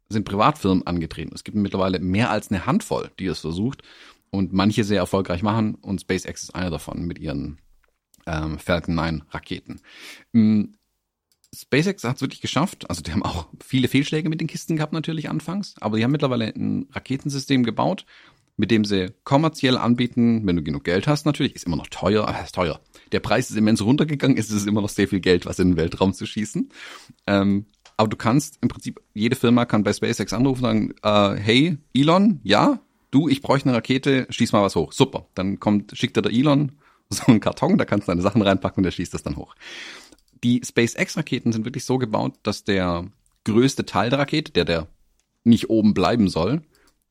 sind 0.09 0.25
Privatfirmen 0.25 0.85
angetreten. 0.85 1.31
Es 1.33 1.43
gibt 1.43 1.57
mittlerweile 1.57 1.99
mehr 1.99 2.29
als 2.29 2.51
eine 2.51 2.65
Handvoll, 2.65 3.09
die 3.19 3.25
es 3.25 3.39
versucht 3.39 3.81
und 4.29 4.53
manche 4.53 4.83
sehr 4.83 4.99
erfolgreich 4.99 5.41
machen 5.41 5.75
und 5.75 6.01
SpaceX 6.01 6.43
ist 6.43 6.55
einer 6.55 6.69
davon 6.69 7.05
mit 7.05 7.19
ihren 7.19 7.59
ähm, 8.25 8.59
Falcon 8.59 8.95
9 8.95 9.23
Raketen. 9.31 9.81
SpaceX 11.53 12.03
hat 12.03 12.17
es 12.17 12.21
wirklich 12.21 12.41
geschafft. 12.41 12.89
Also 12.89 13.01
die 13.01 13.11
haben 13.11 13.23
auch 13.23 13.47
viele 13.63 13.87
Fehlschläge 13.87 14.29
mit 14.29 14.41
den 14.41 14.47
Kisten 14.47 14.75
gehabt 14.75 14.93
natürlich 14.93 15.29
anfangs, 15.29 15.75
aber 15.79 15.97
die 15.97 16.03
haben 16.03 16.11
mittlerweile 16.11 16.45
ein 16.45 16.87
Raketensystem 16.91 17.63
gebaut, 17.63 18.05
mit 18.57 18.71
dem 18.71 18.85
sie 18.85 19.11
kommerziell 19.23 19.77
anbieten, 19.77 20.45
wenn 20.45 20.55
du 20.55 20.63
genug 20.63 20.83
Geld 20.83 21.07
hast 21.07 21.25
natürlich, 21.25 21.55
ist 21.55 21.65
immer 21.65 21.75
noch 21.75 21.87
teuer, 21.87 22.27
aber 22.27 22.43
ist 22.43 22.55
teuer. 22.55 22.79
Der 23.11 23.19
Preis 23.19 23.49
ist 23.49 23.57
immens 23.57 23.83
runtergegangen, 23.83 24.37
ist 24.37 24.51
es 24.51 24.65
immer 24.65 24.81
noch 24.81 24.89
sehr 24.89 25.07
viel 25.07 25.19
Geld, 25.19 25.45
was 25.45 25.59
in 25.59 25.71
den 25.71 25.77
Weltraum 25.77 26.13
zu 26.13 26.25
schießen. 26.25 26.69
Ähm, 27.27 27.65
aber 27.97 28.09
du 28.09 28.17
kannst 28.17 28.57
im 28.61 28.69
Prinzip, 28.69 28.99
jede 29.13 29.35
Firma 29.35 29.65
kann 29.65 29.83
bei 29.83 29.93
SpaceX 29.93 30.33
anrufen 30.33 30.65
und 30.65 30.95
sagen, 31.03 31.35
äh, 31.37 31.39
hey, 31.39 31.77
Elon, 31.93 32.39
ja, 32.43 32.79
du, 33.11 33.27
ich 33.27 33.41
bräuchte 33.41 33.69
eine 33.69 33.77
Rakete, 33.77 34.27
schieß 34.29 34.51
mal 34.51 34.63
was 34.63 34.75
hoch. 34.75 34.91
Super. 34.91 35.27
Dann 35.35 35.59
kommt, 35.59 35.95
schickt 35.95 36.17
dir 36.17 36.21
der 36.21 36.31
Elon 36.31 36.73
so 37.09 37.25
einen 37.27 37.39
Karton, 37.39 37.77
da 37.77 37.85
kannst 37.85 38.07
du 38.07 38.11
deine 38.11 38.21
Sachen 38.21 38.41
reinpacken 38.41 38.77
und 38.77 38.83
der 38.83 38.91
schießt 38.91 39.13
das 39.13 39.23
dann 39.23 39.35
hoch. 39.35 39.55
Die 40.43 40.61
SpaceX-Raketen 40.63 41.51
sind 41.53 41.65
wirklich 41.65 41.85
so 41.85 41.97
gebaut, 41.97 42.35
dass 42.43 42.63
der 42.63 43.09
größte 43.45 43.85
Teil 43.85 44.09
der 44.09 44.19
Rakete, 44.19 44.51
der 44.51 44.65
der 44.65 44.87
nicht 45.43 45.69
oben 45.69 45.93
bleiben 45.93 46.29
soll, 46.29 46.61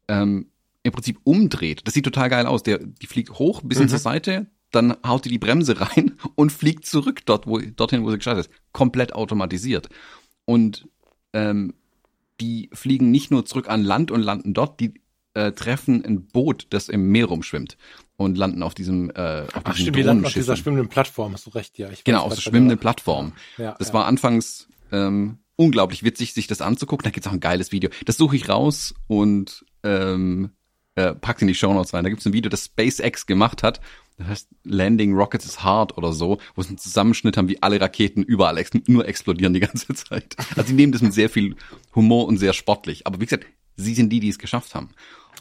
ähm, 0.09 0.47
im 0.83 0.93
Prinzip 0.93 1.19
umdreht. 1.25 1.83
Das 1.85 1.95
sieht 1.95 2.05
total 2.05 2.29
geil 2.29 2.47
aus. 2.47 2.63
Der, 2.63 2.79
die 2.79 3.07
fliegt 3.07 3.39
hoch, 3.39 3.63
ein 3.63 3.69
bisschen 3.69 3.87
mhm. 3.87 3.91
zur 3.91 3.99
Seite, 3.99 4.47
dann 4.71 4.97
haut 5.07 5.25
die 5.25 5.29
die 5.29 5.39
Bremse 5.39 5.81
rein 5.81 6.15
und 6.35 6.53
fliegt 6.53 6.87
zurück 6.87 7.25
dort, 7.27 7.47
wo, 7.47 7.59
dorthin, 7.59 8.05
wo 8.05 8.11
sie 8.11 8.17
gestartet 8.17 8.47
ist. 8.47 8.55
Komplett 8.73 9.15
automatisiert. 9.15 9.89
Und 10.45 10.89
ähm, 11.33 11.75
die 12.41 12.71
fliegen 12.73 13.11
nicht 13.11 13.31
nur 13.31 13.45
zurück 13.45 13.69
an 13.69 13.85
Land 13.85 14.11
und 14.11 14.23
landen 14.23 14.55
dort, 14.55 14.81
die 14.81 14.95
äh, 15.35 15.53
treffen 15.53 16.05
ein 16.05 16.27
Boot, 16.27 16.67
das 16.71 16.89
im 16.89 17.11
Meer 17.11 17.27
rumschwimmt 17.27 17.77
und 18.25 18.37
landen 18.37 18.63
auf 18.63 18.75
diesem 18.75 19.11
äh, 19.11 19.43
auf 19.43 19.63
Ach 19.65 19.77
stimmt, 19.77 19.97
die 19.97 20.03
landen 20.03 20.25
auf 20.25 20.33
dieser 20.33 20.57
schwimmenden 20.57 20.89
Plattform, 20.89 21.33
hast 21.33 21.47
du 21.47 21.51
recht, 21.51 21.79
ja. 21.79 21.91
Ich 21.91 22.05
genau, 22.05 22.23
auf 22.23 22.35
der 22.35 22.41
schwimmenden 22.41 22.79
Plattform. 22.79 23.33
Ja, 23.59 23.75
das 23.79 23.89
ja. 23.89 23.95
war 23.95 24.07
anfangs 24.07 24.69
ähm, 24.91 25.39
unglaublich 25.57 26.03
witzig, 26.03 26.33
sich 26.33 26.47
das 26.47 26.61
anzugucken. 26.61 27.05
Da 27.05 27.11
gibt's 27.11 27.29
auch 27.29 27.33
ein 27.33 27.41
geiles 27.41 27.73
Video. 27.73 27.91
Das 28.05 28.17
suche 28.17 28.37
ich 28.37 28.49
raus 28.49 28.95
und 29.07 29.65
ähm, 29.83 30.51
äh, 30.95 31.15
pack's 31.15 31.43
in 31.43 31.49
die 31.49 31.55
Show 31.55 31.73
Notes 31.73 31.95
rein. 31.95 32.05
Da 32.05 32.11
gibt's 32.11 32.27
ein 32.27 32.33
Video, 32.33 32.51
das 32.51 32.67
SpaceX 32.67 33.27
gemacht 33.27 33.63
hat. 33.63 33.81
Das 34.19 34.29
heißt 34.29 34.49
Landing 34.65 35.15
Rockets 35.15 35.47
is 35.47 35.63
Hard 35.63 35.97
oder 35.97 36.13
so, 36.13 36.39
wo 36.55 36.63
sie 36.63 36.69
einen 36.69 36.79
Zusammenschnitt 36.79 37.37
haben, 37.37 37.49
wie 37.49 37.63
alle 37.63 37.81
Raketen 37.81 38.23
überall 38.23 38.59
ex 38.59 38.71
nur 38.87 39.07
explodieren 39.07 39.55
die 39.55 39.61
ganze 39.61 39.95
Zeit. 39.95 40.37
Also 40.57 40.69
die 40.69 40.75
nehmen 40.75 40.93
das 40.93 41.03
mit 41.03 41.15
sehr 41.15 41.29
viel 41.29 41.57
Humor 41.95 42.27
und 42.27 42.37
sehr 42.39 42.53
sportlich. 42.53 43.07
Aber 43.07 43.21
wie 43.21 43.25
gesagt, 43.25 43.47
sie 43.77 43.95
sind 43.95 44.11
die, 44.11 44.21
die 44.21 44.29
es 44.29 44.39
geschafft 44.39 44.75
haben. 44.75 44.91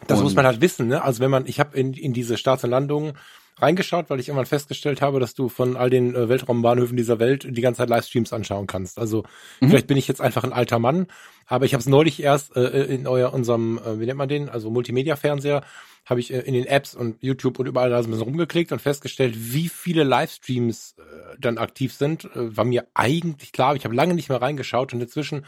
Das 0.07 0.19
und 0.19 0.25
muss 0.25 0.35
man 0.35 0.45
halt 0.45 0.61
wissen, 0.61 0.87
ne? 0.87 1.03
Also 1.03 1.19
wenn 1.19 1.31
man, 1.31 1.45
ich 1.45 1.59
habe 1.59 1.77
in, 1.77 1.93
in 1.93 2.13
diese 2.13 2.37
Starts 2.37 2.63
und 2.63 2.69
Landungen 2.71 3.13
reingeschaut, 3.61 4.09
weil 4.09 4.19
ich 4.19 4.27
irgendwann 4.27 4.47
festgestellt 4.47 5.01
habe, 5.01 5.19
dass 5.19 5.35
du 5.35 5.49
von 5.49 5.77
all 5.77 5.89
den 5.89 6.15
äh, 6.15 6.29
Weltraumbahnhöfen 6.29 6.97
dieser 6.97 7.19
Welt 7.19 7.45
die 7.47 7.61
ganze 7.61 7.79
Zeit 7.79 7.89
Livestreams 7.89 8.33
anschauen 8.33 8.67
kannst. 8.67 8.97
Also 8.97 9.23
mhm. 9.59 9.69
vielleicht 9.69 9.87
bin 9.87 9.97
ich 9.97 10.07
jetzt 10.07 10.21
einfach 10.21 10.43
ein 10.43 10.53
alter 10.53 10.79
Mann, 10.79 11.07
aber 11.45 11.65
ich 11.65 11.73
habe 11.73 11.81
es 11.81 11.87
neulich 11.87 12.21
erst 12.21 12.55
äh, 12.55 12.63
äh, 12.63 12.93
in 12.93 13.07
euer 13.07 13.33
unserem, 13.33 13.77
äh, 13.77 13.99
wie 13.99 14.05
nennt 14.05 14.17
man 14.17 14.29
den, 14.29 14.49
also 14.49 14.71
Multimedia-Fernseher, 14.71 15.63
habe 16.05 16.19
ich 16.19 16.33
äh, 16.33 16.39
in 16.39 16.53
den 16.53 16.65
Apps 16.65 16.95
und 16.95 17.21
YouTube 17.21 17.59
und 17.59 17.67
überall 17.67 17.89
da 17.89 18.01
so 18.01 18.07
ein 18.07 18.11
bisschen 18.11 18.25
rumgeklickt 18.25 18.71
und 18.71 18.81
festgestellt, 18.81 19.35
wie 19.37 19.69
viele 19.69 20.03
Livestreams 20.03 20.95
äh, 20.97 21.35
dann 21.39 21.57
aktiv 21.57 21.93
sind. 21.93 22.25
Äh, 22.25 22.57
war 22.57 22.65
mir 22.65 22.87
eigentlich 22.93 23.51
klar, 23.51 23.75
ich 23.75 23.85
habe 23.85 23.95
lange 23.95 24.15
nicht 24.15 24.29
mehr 24.29 24.41
reingeschaut 24.41 24.93
und 24.93 25.01
inzwischen 25.01 25.45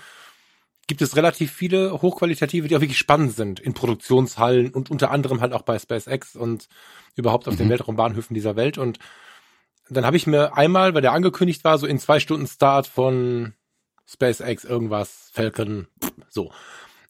gibt 0.88 1.02
es 1.02 1.16
relativ 1.16 1.52
viele 1.52 2.02
hochqualitative, 2.02 2.68
die 2.68 2.76
auch 2.76 2.82
wirklich 2.82 2.98
spannend 2.98 3.34
sind 3.34 3.60
in 3.60 3.74
Produktionshallen 3.74 4.74
und 4.74 4.92
unter 4.92 5.12
anderem 5.12 5.42
halt 5.42 5.54
auch 5.54 5.62
bei 5.62 5.80
SpaceX 5.80 6.36
und 6.36 6.68
überhaupt 7.16 7.48
auf 7.48 7.54
mhm. 7.56 7.60
den 7.60 7.70
Weltraumbahnhöfen 7.70 8.34
dieser 8.34 8.56
Welt. 8.56 8.78
Und 8.78 9.00
dann 9.90 10.06
habe 10.06 10.18
ich 10.18 10.28
mir 10.28 10.58
einmal, 10.58 10.94
weil 10.94 11.02
der 11.02 11.14
angekündigt 11.14 11.64
war, 11.64 11.78
so 11.78 11.88
in 11.88 12.00
zwei 12.00 12.20
Stunden 12.20 12.48
Start 12.48 12.88
von 12.88 13.54
SpaceX 14.06 14.64
irgendwas, 14.64 15.30
Falcon, 15.34 15.88
so. 16.30 16.52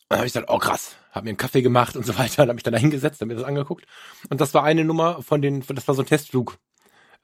Dann 0.09 0.19
habe 0.19 0.27
ich 0.27 0.33
gesagt, 0.33 0.51
oh 0.51 0.59
krass, 0.59 0.95
habe 1.11 1.25
mir 1.25 1.31
einen 1.31 1.37
Kaffee 1.37 1.61
gemacht 1.61 1.95
und 1.95 2.05
so 2.05 2.17
weiter, 2.17 2.43
und 2.43 2.49
habe 2.49 2.55
mich 2.55 2.63
dann 2.63 2.73
da 2.73 2.79
hingesetzt, 2.79 3.21
habe 3.21 3.29
mir 3.29 3.39
das 3.39 3.47
angeguckt. 3.47 3.85
Und 4.29 4.41
das 4.41 4.53
war 4.53 4.63
eine 4.63 4.83
Nummer 4.83 5.23
von 5.23 5.41
den, 5.41 5.63
das 5.67 5.87
war 5.87 5.95
so 5.95 6.03
ein 6.03 6.07
Testflug, 6.07 6.57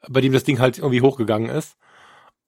bei 0.08 0.20
dem 0.20 0.32
das 0.32 0.44
Ding 0.44 0.58
halt 0.58 0.78
irgendwie 0.78 1.02
hochgegangen 1.02 1.50
ist. 1.50 1.76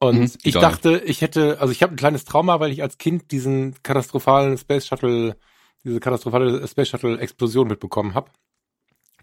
Und 0.02 0.18
mhm, 0.18 0.32
ich 0.42 0.54
dachte, 0.54 1.00
ich 1.06 1.20
hätte, 1.20 1.60
also 1.60 1.70
ich 1.70 1.80
habe 1.80 1.94
ein 1.94 1.96
kleines 1.96 2.24
Trauma, 2.24 2.58
weil 2.58 2.72
ich 2.72 2.82
als 2.82 2.98
Kind 2.98 3.30
diesen 3.30 3.80
katastrophalen 3.84 4.58
Space 4.58 4.88
Shuttle, 4.88 5.36
diese 5.84 6.00
katastrophale 6.00 6.66
Space 6.66 6.88
Shuttle 6.88 7.20
Explosion 7.20 7.68
mitbekommen 7.68 8.14
habe 8.14 8.28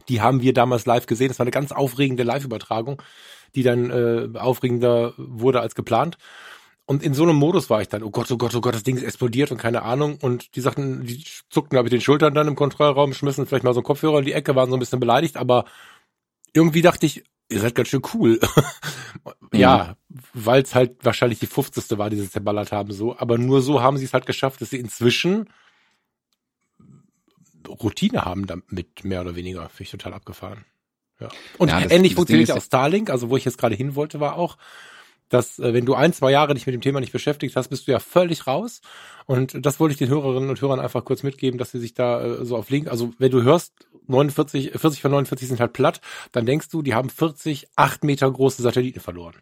Die 0.07 0.21
haben 0.21 0.41
wir 0.41 0.53
damals 0.53 0.85
live 0.85 1.05
gesehen. 1.05 1.27
Das 1.27 1.37
war 1.37 1.43
eine 1.43 1.51
ganz 1.51 1.73
aufregende 1.73 2.23
Live-Übertragung, 2.23 3.01
die 3.55 3.63
dann 3.63 3.89
äh, 3.89 4.39
aufregender 4.39 5.15
wurde 5.17 5.59
als 5.59 5.75
geplant. 5.75 6.17
Und 6.85 7.03
in 7.03 7.13
so 7.13 7.23
einem 7.23 7.35
Modus 7.35 7.69
war 7.69 7.81
ich 7.81 7.89
dann, 7.89 8.01
oh 8.01 8.09
Gott, 8.09 8.31
oh 8.31 8.37
Gott, 8.37 8.55
oh 8.55 8.61
Gott, 8.61 8.73
das 8.73 8.83
Ding 8.83 8.95
ist 8.95 9.03
explodiert 9.03 9.51
und 9.51 9.57
keine 9.57 9.81
Ahnung. 9.81 10.17
Und 10.21 10.55
die 10.55 10.61
sagten, 10.61 11.05
die 11.05 11.25
zuckten, 11.49 11.75
glaube 11.75 11.89
ich, 11.89 11.91
den 11.91 11.99
Schultern 11.99 12.33
dann 12.33 12.47
im 12.47 12.55
Kontrollraum, 12.55 13.13
schmissen 13.13 13.45
vielleicht 13.45 13.65
mal 13.65 13.73
so 13.73 13.81
einen 13.81 13.85
Kopfhörer 13.85 14.19
in 14.19 14.25
die 14.25 14.33
Ecke, 14.33 14.55
waren 14.55 14.69
so 14.69 14.77
ein 14.77 14.79
bisschen 14.79 15.01
beleidigt, 15.01 15.35
aber 15.35 15.65
irgendwie 16.53 16.81
dachte 16.81 17.05
ich, 17.05 17.23
ihr 17.49 17.59
seid 17.59 17.75
ganz 17.75 17.89
schön 17.89 18.01
cool. 18.13 18.39
ja, 19.53 19.95
mhm. 20.07 20.19
weil 20.33 20.61
es 20.61 20.75
halt 20.75 21.03
wahrscheinlich 21.03 21.39
die 21.39 21.47
50. 21.47 21.97
war, 21.97 22.09
die 22.09 22.17
sie 22.17 22.29
zerballert 22.29 22.71
haben, 22.71 22.91
so. 22.91 23.17
Aber 23.17 23.37
nur 23.37 23.61
so 23.61 23.81
haben 23.81 23.97
sie 23.97 24.05
es 24.05 24.13
halt 24.13 24.25
geschafft, 24.25 24.61
dass 24.61 24.69
sie 24.69 24.79
inzwischen 24.79 25.49
Routine 27.67 28.25
haben 28.25 28.47
damit, 28.47 29.03
mehr 29.03 29.21
oder 29.21 29.35
weniger. 29.35 29.69
Finde 29.69 29.83
ich 29.83 29.91
total 29.91 30.13
abgefahren. 30.13 30.65
Ja. 31.19 31.29
Und 31.57 31.69
ja, 31.69 31.81
das, 31.81 31.91
ähnlich 31.91 32.15
funktioniert 32.15 32.49
ja 32.49 32.55
auch 32.55 32.61
Starlink, 32.61 33.09
also 33.09 33.29
wo 33.29 33.37
ich 33.37 33.45
jetzt 33.45 33.57
gerade 33.57 33.75
hin 33.75 33.95
wollte, 33.95 34.19
war 34.19 34.35
auch, 34.35 34.57
dass 35.29 35.59
äh, 35.59 35.73
wenn 35.73 35.85
du 35.85 35.93
ein, 35.93 36.13
zwei 36.13 36.31
Jahre 36.31 36.53
dich 36.53 36.65
mit 36.65 36.73
dem 36.73 36.81
Thema 36.81 36.99
nicht 36.99 37.13
beschäftigt 37.13 37.55
hast, 37.55 37.69
bist 37.69 37.87
du 37.87 37.91
ja 37.91 37.99
völlig 37.99 38.47
raus. 38.47 38.81
Und 39.25 39.65
das 39.65 39.79
wollte 39.79 39.93
ich 39.93 39.99
den 39.99 40.09
Hörerinnen 40.09 40.49
und 40.49 40.61
Hörern 40.61 40.79
einfach 40.79 41.05
kurz 41.05 41.23
mitgeben, 41.23 41.57
dass 41.57 41.71
sie 41.71 41.79
sich 41.79 41.93
da 41.93 42.21
äh, 42.21 42.45
so 42.45 42.57
auf 42.57 42.69
Link, 42.69 42.87
also 42.87 43.13
wenn 43.17 43.31
du 43.31 43.43
hörst, 43.43 43.73
49, 44.07 44.71
40 44.75 45.01
von 45.01 45.11
49 45.11 45.47
sind 45.47 45.59
halt 45.59 45.73
platt, 45.73 46.01
dann 46.31 46.45
denkst 46.45 46.69
du, 46.69 46.81
die 46.81 46.95
haben 46.95 47.09
40, 47.09 47.67
acht 47.75 48.03
Meter 48.03 48.29
große 48.29 48.61
Satelliten 48.61 48.99
verloren. 48.99 49.35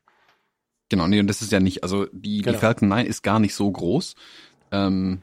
Genau, 0.89 1.08
nee, 1.08 1.20
und 1.20 1.27
das 1.27 1.41
ist 1.41 1.51
ja 1.51 1.60
nicht, 1.60 1.84
also 1.84 2.08
die, 2.12 2.41
genau. 2.41 2.53
die 2.53 2.60
Falcon 2.60 2.89
9 2.89 3.06
ist 3.06 3.24
gar 3.24 3.39
nicht 3.39 3.56
so 3.56 3.70
groß. 3.70 4.15
Ähm, 4.72 5.22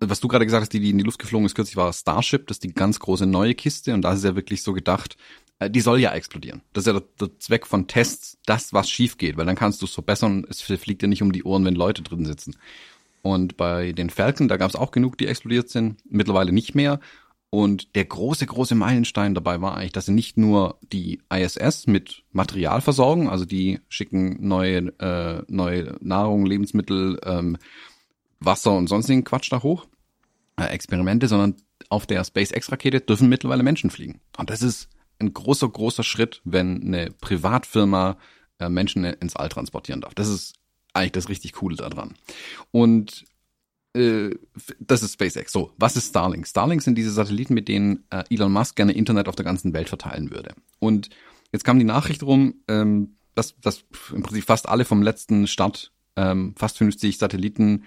was 0.00 0.20
du 0.20 0.28
gerade 0.28 0.44
gesagt 0.44 0.62
hast, 0.62 0.72
die, 0.72 0.80
die 0.80 0.90
in 0.90 0.98
die 0.98 1.04
Luft 1.04 1.18
geflogen 1.18 1.46
ist 1.46 1.54
kürzlich, 1.54 1.76
war 1.76 1.92
Starship, 1.92 2.46
das 2.46 2.56
ist 2.56 2.64
die 2.64 2.74
ganz 2.74 2.98
große 2.98 3.26
neue 3.26 3.54
Kiste 3.54 3.94
und 3.94 4.02
da 4.02 4.12
ist 4.12 4.24
ja 4.24 4.36
wirklich 4.36 4.62
so 4.62 4.72
gedacht, 4.72 5.16
die 5.60 5.80
soll 5.80 6.00
ja 6.00 6.12
explodieren. 6.12 6.62
Das 6.72 6.82
ist 6.82 6.92
ja 6.92 7.00
der, 7.00 7.08
der 7.20 7.38
Zweck 7.38 7.66
von 7.66 7.86
Tests, 7.86 8.38
das, 8.44 8.72
was 8.72 8.90
schief 8.90 9.16
geht, 9.16 9.36
weil 9.36 9.46
dann 9.46 9.56
kannst 9.56 9.80
du 9.80 9.86
es 9.86 9.94
verbessern, 9.94 10.46
es 10.50 10.60
fliegt 10.60 11.02
dir 11.02 11.08
nicht 11.08 11.22
um 11.22 11.32
die 11.32 11.44
Ohren, 11.44 11.64
wenn 11.64 11.74
Leute 11.74 12.02
drin 12.02 12.26
sitzen. 12.26 12.56
Und 13.22 13.56
bei 13.56 13.92
den 13.92 14.10
Falcon, 14.10 14.48
da 14.48 14.56
gab 14.56 14.68
es 14.68 14.76
auch 14.76 14.90
genug, 14.90 15.18
die 15.18 15.26
explodiert 15.26 15.68
sind, 15.68 15.98
mittlerweile 16.08 16.52
nicht 16.52 16.74
mehr. 16.74 17.00
Und 17.48 17.94
der 17.96 18.04
große, 18.04 18.44
große 18.44 18.74
Meilenstein 18.74 19.34
dabei 19.34 19.60
war 19.60 19.76
eigentlich, 19.76 19.92
dass 19.92 20.06
sie 20.06 20.12
nicht 20.12 20.36
nur 20.36 20.78
die 20.92 21.22
ISS 21.32 21.86
mit 21.86 22.22
Material 22.32 22.80
versorgen, 22.80 23.28
also 23.28 23.44
die 23.44 23.80
schicken 23.88 24.46
neue, 24.46 24.92
äh, 25.00 25.42
neue 25.48 25.96
Nahrung, 26.00 26.44
Lebensmittel, 26.44 27.18
ähm, 27.24 27.56
Wasser 28.40 28.76
und 28.76 28.88
sonstigen 28.88 29.24
Quatsch 29.24 29.50
da 29.50 29.62
hoch, 29.62 29.86
äh, 30.56 30.66
Experimente, 30.66 31.28
sondern 31.28 31.56
auf 31.88 32.06
der 32.06 32.22
SpaceX-Rakete 32.24 33.00
dürfen 33.00 33.28
mittlerweile 33.28 33.62
Menschen 33.62 33.90
fliegen. 33.90 34.20
Und 34.36 34.50
das 34.50 34.60
ist 34.60 34.88
ein 35.18 35.32
großer, 35.32 35.68
großer 35.68 36.02
Schritt, 36.02 36.40
wenn 36.44 36.82
eine 36.82 37.10
Privatfirma 37.10 38.18
äh, 38.58 38.68
Menschen 38.68 39.04
ins 39.04 39.36
All 39.36 39.48
transportieren 39.48 40.00
darf. 40.00 40.14
Das 40.14 40.28
ist 40.28 40.54
eigentlich 40.92 41.12
das 41.12 41.28
richtig 41.28 41.52
Coole 41.52 41.76
daran. 41.76 42.14
Und 42.70 43.24
äh, 43.94 44.30
das 44.78 45.02
ist 45.02 45.14
SpaceX. 45.14 45.52
So, 45.52 45.72
was 45.78 45.96
ist 45.96 46.10
Starlink? 46.10 46.46
Starlink 46.46 46.82
sind 46.82 46.96
diese 46.96 47.12
Satelliten, 47.12 47.54
mit 47.54 47.68
denen 47.68 48.04
äh, 48.10 48.24
Elon 48.30 48.52
Musk 48.52 48.76
gerne 48.76 48.92
Internet 48.92 49.28
auf 49.28 49.36
der 49.36 49.44
ganzen 49.44 49.72
Welt 49.72 49.88
verteilen 49.88 50.30
würde. 50.30 50.54
Und 50.78 51.10
jetzt 51.52 51.64
kam 51.64 51.78
die 51.78 51.84
Nachricht 51.84 52.22
rum, 52.22 52.56
ähm, 52.68 53.16
dass, 53.34 53.58
dass 53.60 53.84
im 54.12 54.22
Prinzip 54.22 54.44
fast 54.44 54.68
alle 54.68 54.84
vom 54.84 55.02
letzten 55.02 55.46
Start, 55.46 55.92
ähm, 56.16 56.54
fast 56.56 56.78
50 56.78 57.18
Satelliten 57.18 57.84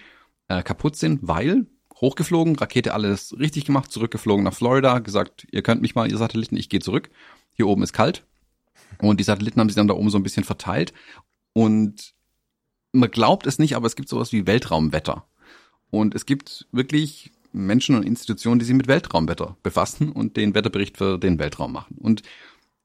äh, 0.48 0.62
kaputt 0.62 0.96
sind, 0.96 1.20
weil 1.22 1.66
hochgeflogen, 2.00 2.56
Rakete 2.56 2.94
alles 2.94 3.38
richtig 3.38 3.64
gemacht, 3.64 3.92
zurückgeflogen 3.92 4.44
nach 4.44 4.54
Florida, 4.54 4.98
gesagt, 5.00 5.46
ihr 5.50 5.62
könnt 5.62 5.82
mich 5.82 5.94
mal, 5.94 6.10
ihr 6.10 6.16
Satelliten, 6.16 6.56
ich 6.56 6.68
gehe 6.68 6.80
zurück. 6.80 7.10
Hier 7.54 7.66
oben 7.66 7.82
ist 7.82 7.92
kalt. 7.92 8.24
Und 8.98 9.20
die 9.20 9.24
Satelliten 9.24 9.60
haben 9.60 9.68
sich 9.68 9.76
dann 9.76 9.88
da 9.88 9.94
oben 9.94 10.10
so 10.10 10.18
ein 10.18 10.22
bisschen 10.22 10.44
verteilt. 10.44 10.92
Und 11.52 12.14
man 12.92 13.10
glaubt 13.10 13.46
es 13.46 13.58
nicht, 13.58 13.76
aber 13.76 13.86
es 13.86 13.96
gibt 13.96 14.08
sowas 14.08 14.32
wie 14.32 14.46
Weltraumwetter. 14.46 15.24
Und 15.90 16.14
es 16.14 16.26
gibt 16.26 16.66
wirklich 16.72 17.32
Menschen 17.52 17.96
und 17.96 18.04
Institutionen, 18.04 18.58
die 18.58 18.64
sich 18.64 18.74
mit 18.74 18.88
Weltraumwetter 18.88 19.56
befassen 19.62 20.12
und 20.12 20.36
den 20.36 20.54
Wetterbericht 20.54 20.96
für 20.96 21.18
den 21.18 21.38
Weltraum 21.38 21.72
machen. 21.72 21.96
Und 21.98 22.22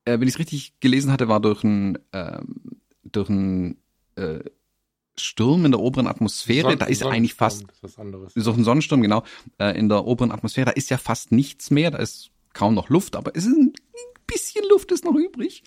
äh, 0.06 0.20
wenn 0.20 0.28
ich 0.28 0.36
es 0.36 0.40
richtig 0.40 0.80
gelesen 0.80 1.12
hatte, 1.12 1.28
war 1.28 1.40
durch 1.40 1.64
ein, 1.64 1.98
äh, 2.12 2.40
durch 3.04 3.30
ein 3.30 3.78
äh, 4.16 4.40
Sturm 5.20 5.66
in 5.66 5.72
der 5.72 5.80
oberen 5.80 6.08
Atmosphäre, 6.08 6.70
Son 6.70 6.80
da 6.80 6.86
ist 6.86 7.04
eigentlich 7.04 7.34
fast 7.34 7.66
ist 7.82 8.44
so 8.44 8.52
ein 8.52 8.64
Sonnensturm, 8.64 9.02
genau, 9.02 9.24
äh, 9.60 9.78
in 9.78 9.90
der 9.90 10.06
oberen 10.06 10.32
Atmosphäre, 10.32 10.66
da 10.66 10.72
ist 10.72 10.90
ja 10.90 10.98
fast 10.98 11.32
nichts 11.32 11.72
mehr, 11.72 11.92
da 11.92 11.98
ist 12.00 12.32
kaum 12.54 12.74
noch 12.74 12.90
Luft, 12.90 13.16
aber 13.16 13.32
es 13.36 13.46
ist 13.46 13.56
ein 13.56 13.74
bisschen 14.28 14.66
Luft 14.70 14.92
ist 14.92 15.06
noch 15.06 15.16
übrig. 15.16 15.64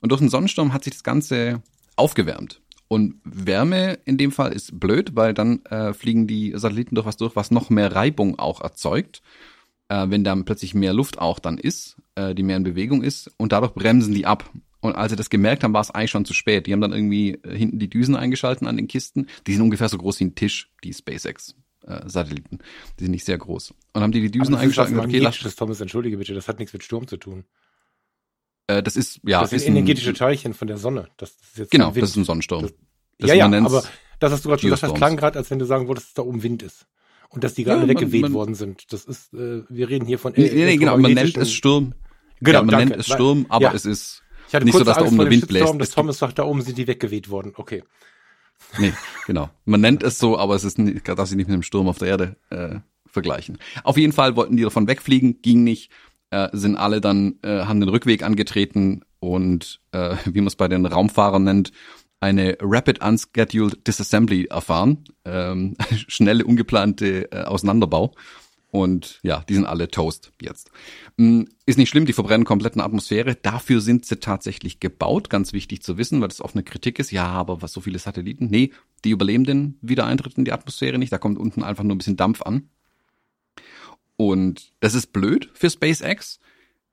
Und 0.00 0.10
durch 0.10 0.20
den 0.20 0.28
Sonnensturm 0.28 0.72
hat 0.72 0.84
sich 0.84 0.92
das 0.92 1.02
Ganze 1.02 1.62
aufgewärmt. 1.96 2.60
Und 2.88 3.20
Wärme 3.24 3.98
in 4.04 4.18
dem 4.18 4.30
Fall 4.30 4.52
ist 4.52 4.78
blöd, 4.78 5.16
weil 5.16 5.32
dann 5.32 5.64
äh, 5.66 5.94
fliegen 5.94 6.26
die 6.26 6.52
Satelliten 6.54 6.94
durch 6.94 7.06
was 7.06 7.16
durch, 7.16 7.34
was 7.34 7.50
noch 7.50 7.70
mehr 7.70 7.94
Reibung 7.94 8.38
auch 8.38 8.60
erzeugt. 8.60 9.22
Äh, 9.88 10.06
wenn 10.10 10.24
dann 10.24 10.44
plötzlich 10.44 10.74
mehr 10.74 10.92
Luft 10.92 11.18
auch 11.18 11.38
dann 11.38 11.58
ist, 11.58 11.96
äh, 12.14 12.34
die 12.34 12.42
mehr 12.42 12.56
in 12.56 12.62
Bewegung 12.62 13.02
ist 13.02 13.30
und 13.36 13.52
dadurch 13.52 13.72
bremsen 13.72 14.14
die 14.14 14.26
ab. 14.26 14.50
Und 14.84 14.96
als 14.96 15.08
sie 15.10 15.16
das 15.16 15.30
gemerkt 15.30 15.64
haben, 15.64 15.72
war 15.72 15.80
es 15.80 15.90
eigentlich 15.90 16.10
schon 16.10 16.26
zu 16.26 16.34
spät. 16.34 16.66
Die 16.66 16.72
haben 16.74 16.82
dann 16.82 16.92
irgendwie 16.92 17.40
äh, 17.42 17.56
hinten 17.56 17.78
die 17.78 17.88
Düsen 17.88 18.14
eingeschalten 18.16 18.66
an 18.66 18.76
den 18.76 18.86
Kisten. 18.86 19.28
Die 19.46 19.54
sind 19.54 19.62
ungefähr 19.62 19.88
so 19.88 19.96
groß 19.96 20.20
wie 20.20 20.24
ein 20.24 20.34
Tisch, 20.34 20.70
die 20.84 20.92
SpaceX. 20.92 21.54
Äh, 21.86 22.02
Satelliten. 22.06 22.58
Die 22.98 23.04
sind 23.04 23.12
nicht 23.12 23.24
sehr 23.24 23.38
groß. 23.38 23.72
Und 23.94 24.02
haben 24.02 24.12
die 24.12 24.20
die 24.20 24.30
Düsen 24.30 24.54
eingeschaltet. 24.54 24.98
Okay, 24.98 25.20
lass 25.20 25.38
das, 25.38 25.56
Thomas, 25.56 25.80
entschuldige 25.80 26.18
bitte, 26.18 26.34
das 26.34 26.48
hat 26.48 26.58
nichts 26.58 26.74
mit 26.74 26.84
Sturm 26.84 27.08
zu 27.08 27.16
tun. 27.16 27.44
Äh, 28.66 28.82
das 28.82 28.96
ist, 28.96 29.20
ja. 29.24 29.40
Das 29.40 29.50
sind 29.50 29.60
ist 29.60 29.68
energetische 29.68 30.10
ein, 30.10 30.16
Teilchen 30.16 30.52
von 30.52 30.68
der 30.68 30.76
Sonne. 30.76 31.08
Das 31.16 31.30
ist 31.30 31.56
jetzt 31.56 31.70
genau, 31.70 31.90
das 31.90 32.10
ist 32.10 32.16
ein 32.16 32.24
Sonnensturm. 32.24 32.64
Das, 32.64 32.74
das 33.20 33.30
ja, 33.30 33.36
ja, 33.36 33.46
aber 33.46 33.84
das, 34.18 34.32
was 34.32 34.42
du 34.42 34.50
gerade 34.50 34.60
schon 34.60 34.68
gesagt 34.68 34.92
hast, 34.92 34.98
klang 34.98 35.16
gerade, 35.16 35.38
als 35.38 35.50
wenn 35.50 35.58
du 35.58 35.64
sagen 35.64 35.88
wolltest, 35.88 36.08
dass 36.08 36.14
da 36.14 36.22
oben 36.24 36.42
Wind 36.42 36.62
ist. 36.62 36.86
Und 37.30 37.42
dass 37.42 37.54
die 37.54 37.64
gerade 37.64 37.80
ja, 37.80 37.88
weggeweht 37.88 38.20
man, 38.20 38.34
worden 38.34 38.54
sind. 38.54 38.92
Das 38.92 39.06
ist, 39.06 39.32
äh, 39.32 39.62
wir 39.70 39.88
reden 39.88 40.04
hier 40.04 40.18
von. 40.18 40.34
Nee, 40.36 40.50
nee, 40.52 40.76
genau, 40.76 40.98
man 40.98 41.14
nennt 41.14 41.38
es 41.38 41.52
Sturm. 41.54 41.94
Genau, 42.40 42.58
ja, 42.58 42.62
man 42.64 42.72
danke, 42.72 42.88
nennt 42.90 43.00
es 43.00 43.06
Sturm, 43.06 43.46
aber 43.48 43.66
ja. 43.66 43.72
es 43.72 43.86
ist 43.86 44.23
ich 44.54 44.56
hatte 44.56 44.66
nicht 44.66 44.78
so, 44.78 44.84
dass 44.84 44.98
Angst 44.98 45.10
da 45.10 45.14
oben 45.14 45.18
der 45.18 45.30
Wind 45.30 45.48
bläst. 45.48 45.80
Dass 45.80 45.90
Thomas 45.90 46.18
sagt, 46.18 46.38
da 46.38 46.44
oben 46.44 46.62
sind 46.62 46.78
die 46.78 46.86
weggeweht 46.86 47.28
worden. 47.28 47.52
Okay. 47.56 47.82
Nee, 48.78 48.92
genau. 49.26 49.50
Man 49.64 49.80
nennt 49.80 50.02
es 50.04 50.18
so, 50.18 50.38
aber 50.38 50.54
es 50.54 50.62
ist 50.62 50.78
nicht, 50.78 51.06
darf 51.08 51.28
sich 51.28 51.36
nicht 51.36 51.48
mit 51.48 51.54
dem 51.54 51.64
Sturm 51.64 51.88
auf 51.88 51.98
der 51.98 52.08
Erde 52.08 52.36
äh, 52.50 52.76
vergleichen. 53.04 53.58
Auf 53.82 53.96
jeden 53.98 54.12
Fall 54.12 54.36
wollten 54.36 54.56
die 54.56 54.62
davon 54.62 54.86
wegfliegen, 54.86 55.42
ging 55.42 55.64
nicht, 55.64 55.90
äh, 56.30 56.48
sind 56.52 56.76
alle 56.76 57.00
dann, 57.00 57.34
äh, 57.42 57.64
haben 57.64 57.80
den 57.80 57.88
Rückweg 57.88 58.22
angetreten 58.22 59.04
und 59.18 59.80
äh, 59.90 60.16
wie 60.24 60.40
man 60.40 60.46
es 60.46 60.56
bei 60.56 60.68
den 60.68 60.86
Raumfahrern 60.86 61.42
nennt, 61.42 61.72
eine 62.20 62.56
Rapid 62.60 63.04
Unscheduled 63.04 63.86
Disassembly 63.86 64.46
erfahren, 64.46 65.04
ähm, 65.24 65.76
schnelle, 66.06 66.44
ungeplante 66.44 67.30
äh, 67.32 67.42
Auseinanderbau. 67.42 68.14
Und 68.74 69.20
ja, 69.22 69.44
die 69.48 69.54
sind 69.54 69.66
alle 69.66 69.86
Toast 69.86 70.32
jetzt. 70.42 70.72
Hm, 71.16 71.48
ist 71.64 71.78
nicht 71.78 71.90
schlimm, 71.90 72.06
die 72.06 72.12
verbrennen 72.12 72.44
komplett 72.44 72.72
in 72.72 72.78
der 72.78 72.86
Atmosphäre. 72.86 73.36
Dafür 73.36 73.80
sind 73.80 74.04
sie 74.04 74.18
tatsächlich 74.18 74.80
gebaut. 74.80 75.30
Ganz 75.30 75.52
wichtig 75.52 75.84
zu 75.84 75.96
wissen, 75.96 76.20
weil 76.20 76.26
das 76.26 76.40
oft 76.40 76.56
eine 76.56 76.64
Kritik 76.64 76.98
ist. 76.98 77.12
Ja, 77.12 77.28
aber 77.28 77.62
was 77.62 77.72
so 77.72 77.80
viele 77.80 78.00
Satelliten? 78.00 78.48
Nee, 78.48 78.72
die 79.04 79.10
überleben 79.10 79.44
den 79.44 79.78
Wiedereintritt 79.80 80.36
in 80.38 80.44
die 80.44 80.50
Atmosphäre 80.50 80.98
nicht. 80.98 81.12
Da 81.12 81.18
kommt 81.18 81.38
unten 81.38 81.62
einfach 81.62 81.84
nur 81.84 81.94
ein 81.94 81.98
bisschen 81.98 82.16
Dampf 82.16 82.42
an. 82.42 82.68
Und 84.16 84.72
das 84.80 84.94
ist 84.94 85.12
blöd 85.12 85.52
für 85.54 85.70
SpaceX. 85.70 86.40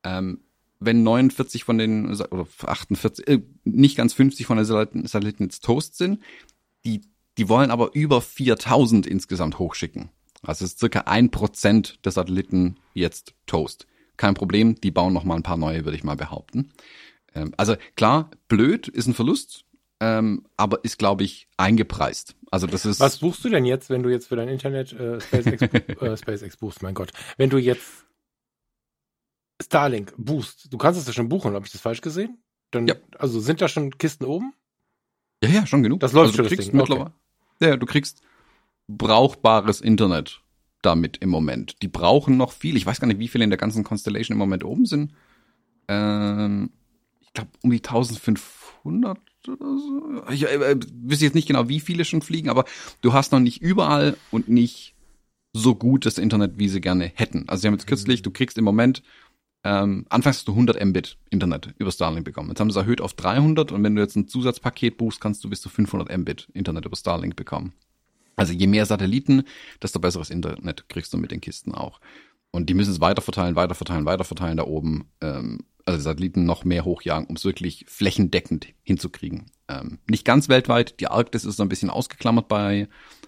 Ähm, 0.03 0.41
wenn 0.79 1.01
49 1.01 1.63
von 1.63 1.79
den, 1.79 2.11
oder 2.11 2.45
48, 2.63 3.27
äh, 3.27 3.41
nicht 3.63 3.97
ganz 3.97 4.13
50 4.13 4.45
von 4.45 4.57
den 4.57 4.67
Satelliten 4.67 5.45
jetzt 5.45 5.65
Toast 5.65 5.97
sind, 5.97 6.21
die, 6.85 7.01
die 7.39 7.49
wollen 7.49 7.71
aber 7.71 7.95
über 7.95 8.21
4000 8.21 9.07
insgesamt 9.07 9.57
hochschicken. 9.57 10.11
Also 10.41 10.65
ist 10.65 10.79
circa 10.79 11.01
ein 11.01 11.31
Prozent 11.31 11.99
der 12.05 12.11
Satelliten 12.11 12.77
jetzt 12.93 13.33
Toast. 13.45 13.87
Kein 14.17 14.33
Problem, 14.33 14.75
die 14.75 14.91
bauen 14.91 15.13
noch 15.13 15.23
mal 15.23 15.35
ein 15.35 15.43
paar 15.43 15.57
neue, 15.57 15.85
würde 15.85 15.97
ich 15.97 16.03
mal 16.03 16.15
behaupten. 16.15 16.71
Ähm, 17.33 17.53
also 17.57 17.75
klar, 17.95 18.29
blöd 18.47 18.87
ist 18.87 19.07
ein 19.07 19.13
Verlust, 19.13 19.65
ähm, 19.99 20.45
aber 20.57 20.83
ist, 20.83 20.97
glaube 20.97 21.23
ich, 21.23 21.47
eingepreist. 21.57 22.35
Also 22.49 22.67
das 22.67 22.85
ist. 22.85 22.99
Was 22.99 23.19
buchst 23.19 23.43
du 23.45 23.49
denn 23.49 23.65
jetzt, 23.65 23.89
wenn 23.89 24.03
du 24.03 24.09
jetzt 24.09 24.27
für 24.27 24.35
dein 24.35 24.49
Internet 24.49 24.93
äh, 24.93 25.21
SpaceX, 25.21 25.61
äh, 26.01 26.17
SpaceX 26.17 26.57
buchst, 26.57 26.83
mein 26.83 26.93
Gott. 26.93 27.11
Wenn 27.37 27.49
du 27.49 27.57
jetzt 27.57 28.05
Starlink 29.61 30.13
Boost. 30.17 30.73
Du 30.73 30.77
kannst 30.77 30.99
es 30.99 31.07
ja 31.07 31.13
schon 31.13 31.29
buchen, 31.29 31.53
habe 31.53 31.65
ich 31.65 31.71
das 31.71 31.81
falsch 31.81 32.01
gesehen? 32.01 32.43
Dann, 32.71 32.87
ja. 32.87 32.95
Also 33.17 33.39
sind 33.39 33.61
da 33.61 33.67
schon 33.67 33.97
Kisten 33.97 34.25
oben? 34.25 34.53
Ja, 35.43 35.49
ja, 35.49 35.65
schon 35.65 35.83
genug. 35.83 35.99
Das 35.99 36.13
läuft 36.13 36.31
also, 36.31 36.37
schon. 36.37 36.45
Du 36.45 36.55
kriegst 36.55 36.73
mittlerweile. 36.73 37.13
Okay. 37.59 37.69
Ja, 37.69 37.77
du 37.77 37.85
kriegst 37.85 38.21
brauchbares 38.97 39.81
Internet 39.81 40.41
damit 40.81 41.17
im 41.17 41.29
Moment. 41.29 41.81
Die 41.81 41.87
brauchen 41.87 42.37
noch 42.37 42.51
viel. 42.51 42.75
Ich 42.77 42.85
weiß 42.85 42.99
gar 42.99 43.07
nicht, 43.07 43.19
wie 43.19 43.27
viele 43.27 43.43
in 43.43 43.49
der 43.49 43.57
ganzen 43.57 43.83
Constellation 43.83 44.35
im 44.35 44.39
Moment 44.39 44.63
oben 44.63 44.85
sind. 44.85 45.13
Ähm, 45.87 46.71
ich 47.19 47.33
glaube 47.33 47.51
um 47.61 47.69
die 47.69 47.77
1500 47.77 49.19
oder 49.47 49.77
so. 49.77 50.23
Ich 50.31 50.43
äh, 50.43 50.55
äh, 50.55 50.79
wüsste 51.03 51.25
jetzt 51.25 51.35
nicht 51.35 51.47
genau, 51.47 51.69
wie 51.69 51.79
viele 51.79 52.05
schon 52.05 52.21
fliegen, 52.21 52.49
aber 52.49 52.65
du 53.01 53.13
hast 53.13 53.31
noch 53.31 53.39
nicht 53.39 53.61
überall 53.61 54.17
und 54.31 54.49
nicht 54.49 54.95
so 55.53 55.75
gut 55.75 56.05
das 56.05 56.17
Internet, 56.17 56.57
wie 56.57 56.69
sie 56.69 56.81
gerne 56.81 57.11
hätten. 57.13 57.47
Also 57.47 57.61
sie 57.61 57.67
haben 57.67 57.75
jetzt 57.75 57.87
kürzlich, 57.87 58.21
du 58.21 58.31
kriegst 58.31 58.57
im 58.57 58.63
Moment 58.63 59.03
ähm, 59.63 60.05
anfangs 60.09 60.37
hast 60.37 60.47
du 60.47 60.53
100 60.53 60.83
Mbit 60.83 61.17
Internet 61.29 61.73
über 61.77 61.91
Starlink 61.91 62.25
bekommen. 62.25 62.49
Jetzt 62.49 62.59
haben 62.59 62.71
sie 62.71 62.79
es 62.79 62.83
erhöht 62.83 63.01
auf 63.01 63.13
300 63.13 63.71
und 63.71 63.83
wenn 63.83 63.95
du 63.95 64.01
jetzt 64.01 64.15
ein 64.15 64.27
Zusatzpaket 64.27 64.97
buchst, 64.97 65.21
kannst 65.21 65.43
du 65.43 65.49
bis 65.49 65.61
zu 65.61 65.69
500 65.69 66.17
Mbit 66.17 66.47
Internet 66.53 66.85
über 66.85 66.95
Starlink 66.95 67.35
bekommen. 67.35 67.73
Also 68.35 68.53
je 68.53 68.67
mehr 68.67 68.85
Satelliten, 68.85 69.43
desto 69.81 69.99
besseres 69.99 70.29
Internet 70.29 70.89
kriegst 70.89 71.13
du 71.13 71.17
mit 71.17 71.31
den 71.31 71.41
Kisten 71.41 71.73
auch. 71.73 71.99
Und 72.51 72.69
die 72.69 72.73
müssen 72.73 72.91
es 72.91 73.01
weiter 73.01 73.21
verteilen, 73.21 73.55
weiter 73.55 73.75
verteilen, 73.75 74.05
weiter 74.05 74.23
verteilen 74.23 74.57
da 74.57 74.63
oben. 74.63 75.05
Ähm, 75.21 75.59
also 75.85 75.99
Satelliten 75.99 76.45
noch 76.45 76.63
mehr 76.63 76.85
hochjagen, 76.85 77.27
um 77.27 77.35
es 77.35 77.45
wirklich 77.45 77.85
flächendeckend 77.87 78.67
hinzukriegen. 78.83 79.45
Ähm, 79.67 79.99
nicht 80.09 80.25
ganz 80.25 80.49
weltweit. 80.49 80.99
Die 80.99 81.07
Arktis 81.07 81.45
ist 81.45 81.57
so 81.57 81.63
ein 81.63 81.69
bisschen 81.69 81.89
ausgeklammert 81.89 82.47
bei, 82.47 82.87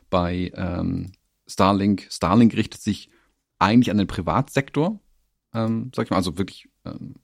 bei 0.09 0.51
ähm, 0.55 1.13
Starlink. 1.47 2.07
Starlink 2.11 2.55
richtet 2.55 2.81
sich 2.81 3.09
eigentlich 3.59 3.91
an 3.91 3.97
den 3.97 4.07
Privatsektor, 4.07 4.99
ähm, 5.53 5.91
sag 5.95 6.05
ich 6.05 6.09
mal, 6.11 6.17
also 6.17 6.37
wirklich 6.37 6.69
ähm, 6.85 7.15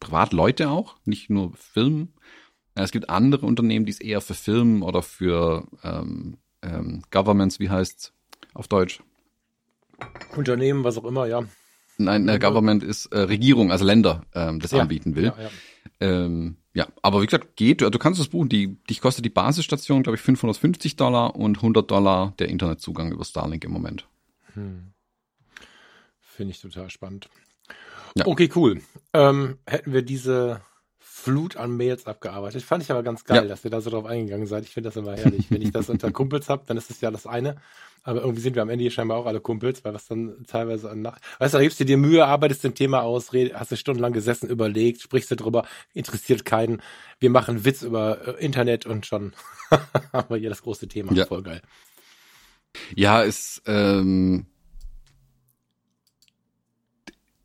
Privatleute 0.00 0.70
auch, 0.70 0.96
nicht 1.04 1.30
nur 1.30 1.54
Firmen. 1.54 2.14
Es 2.74 2.92
gibt 2.92 3.10
andere 3.10 3.46
Unternehmen, 3.46 3.86
die 3.86 3.92
es 3.92 4.00
eher 4.00 4.20
für 4.20 4.34
Firmen 4.34 4.82
oder 4.82 5.02
für 5.02 5.66
ähm, 5.82 6.38
ähm, 6.62 7.02
Governments, 7.10 7.60
wie 7.60 7.70
heißt's 7.70 8.12
auf 8.54 8.68
Deutsch? 8.68 9.02
Unternehmen, 10.36 10.84
was 10.84 10.96
auch 10.98 11.04
immer, 11.04 11.26
ja. 11.26 11.42
Nein, 11.98 12.28
äh, 12.28 12.38
Government 12.38 12.84
ist 12.84 13.06
äh, 13.06 13.20
Regierung, 13.20 13.72
also 13.72 13.84
Länder, 13.84 14.22
ähm, 14.34 14.60
das 14.60 14.70
ja, 14.70 14.80
anbieten 14.80 15.16
will. 15.16 15.24
Ja, 15.24 15.34
ja. 15.40 15.50
Ähm, 16.00 16.56
ja, 16.72 16.86
aber 17.02 17.20
wie 17.22 17.26
gesagt, 17.26 17.56
geht, 17.56 17.80
du 17.80 17.90
kannst 17.98 18.20
das 18.20 18.28
buchen. 18.28 18.48
Die, 18.48 18.76
dich 18.84 19.00
kostet 19.00 19.24
die 19.24 19.30
Basisstation, 19.30 20.04
glaube 20.04 20.16
ich, 20.16 20.22
550 20.22 20.94
Dollar 20.94 21.34
und 21.34 21.56
100 21.56 21.90
Dollar 21.90 22.34
der 22.38 22.48
Internetzugang 22.48 23.10
über 23.10 23.24
Starlink 23.24 23.64
im 23.64 23.72
Moment. 23.72 24.06
Hm. 24.54 24.92
Finde 26.20 26.52
ich 26.52 26.60
total 26.60 26.88
spannend. 26.88 27.28
Ja. 28.14 28.26
Okay, 28.28 28.48
cool. 28.54 28.80
Ähm, 29.12 29.58
hätten 29.66 29.92
wir 29.92 30.02
diese 30.02 30.60
Flut 31.28 31.56
an 31.58 31.76
Mails 31.76 32.06
abgearbeitet. 32.06 32.62
Fand 32.62 32.82
ich 32.82 32.90
aber 32.90 33.02
ganz 33.02 33.24
geil, 33.24 33.42
ja. 33.42 33.48
dass 33.48 33.62
ihr 33.62 33.70
da 33.70 33.82
so 33.82 33.90
drauf 33.90 34.06
eingegangen 34.06 34.46
seid. 34.46 34.64
Ich 34.64 34.70
finde 34.70 34.88
das 34.88 34.96
immer 34.96 35.14
herrlich. 35.14 35.50
Wenn 35.50 35.60
ich 35.60 35.72
das 35.72 35.90
unter 35.90 36.10
Kumpels 36.12 36.48
habe, 36.48 36.62
dann 36.66 36.78
ist 36.78 36.90
es 36.90 37.02
ja 37.02 37.10
das 37.10 37.26
eine. 37.26 37.56
Aber 38.02 38.22
irgendwie 38.22 38.40
sind 38.40 38.54
wir 38.54 38.62
am 38.62 38.70
Ende 38.70 38.82
hier 38.82 38.90
scheinbar 38.90 39.18
auch 39.18 39.26
alle 39.26 39.40
Kumpels, 39.40 39.84
weil 39.84 39.92
was 39.92 40.06
dann 40.06 40.46
teilweise 40.46 40.90
an 40.90 41.02
Nacht. 41.02 41.20
Weißt 41.38 41.52
du, 41.52 41.58
da 41.58 41.62
gibst 41.62 41.78
du 41.80 41.84
dir 41.84 41.98
Mühe, 41.98 42.24
arbeitest 42.24 42.64
ein 42.64 42.74
Thema 42.74 43.02
aus, 43.02 43.34
red, 43.34 43.52
hast 43.52 43.70
du 43.70 43.76
stundenlang 43.76 44.14
gesessen, 44.14 44.48
überlegt, 44.48 45.02
sprichst 45.02 45.30
du 45.30 45.36
drüber, 45.36 45.66
interessiert 45.92 46.46
keinen. 46.46 46.80
Wir 47.20 47.28
machen 47.28 47.66
Witz 47.66 47.82
über 47.82 48.38
äh, 48.38 48.42
Internet 48.42 48.86
und 48.86 49.04
schon 49.04 49.34
haben 50.14 50.30
wir 50.30 50.38
hier 50.38 50.48
das 50.48 50.62
große 50.62 50.88
Thema. 50.88 51.12
Ja. 51.12 51.26
Voll 51.26 51.42
geil. 51.42 51.60
Ja, 52.94 53.20
ist, 53.20 53.60
ähm, 53.66 54.46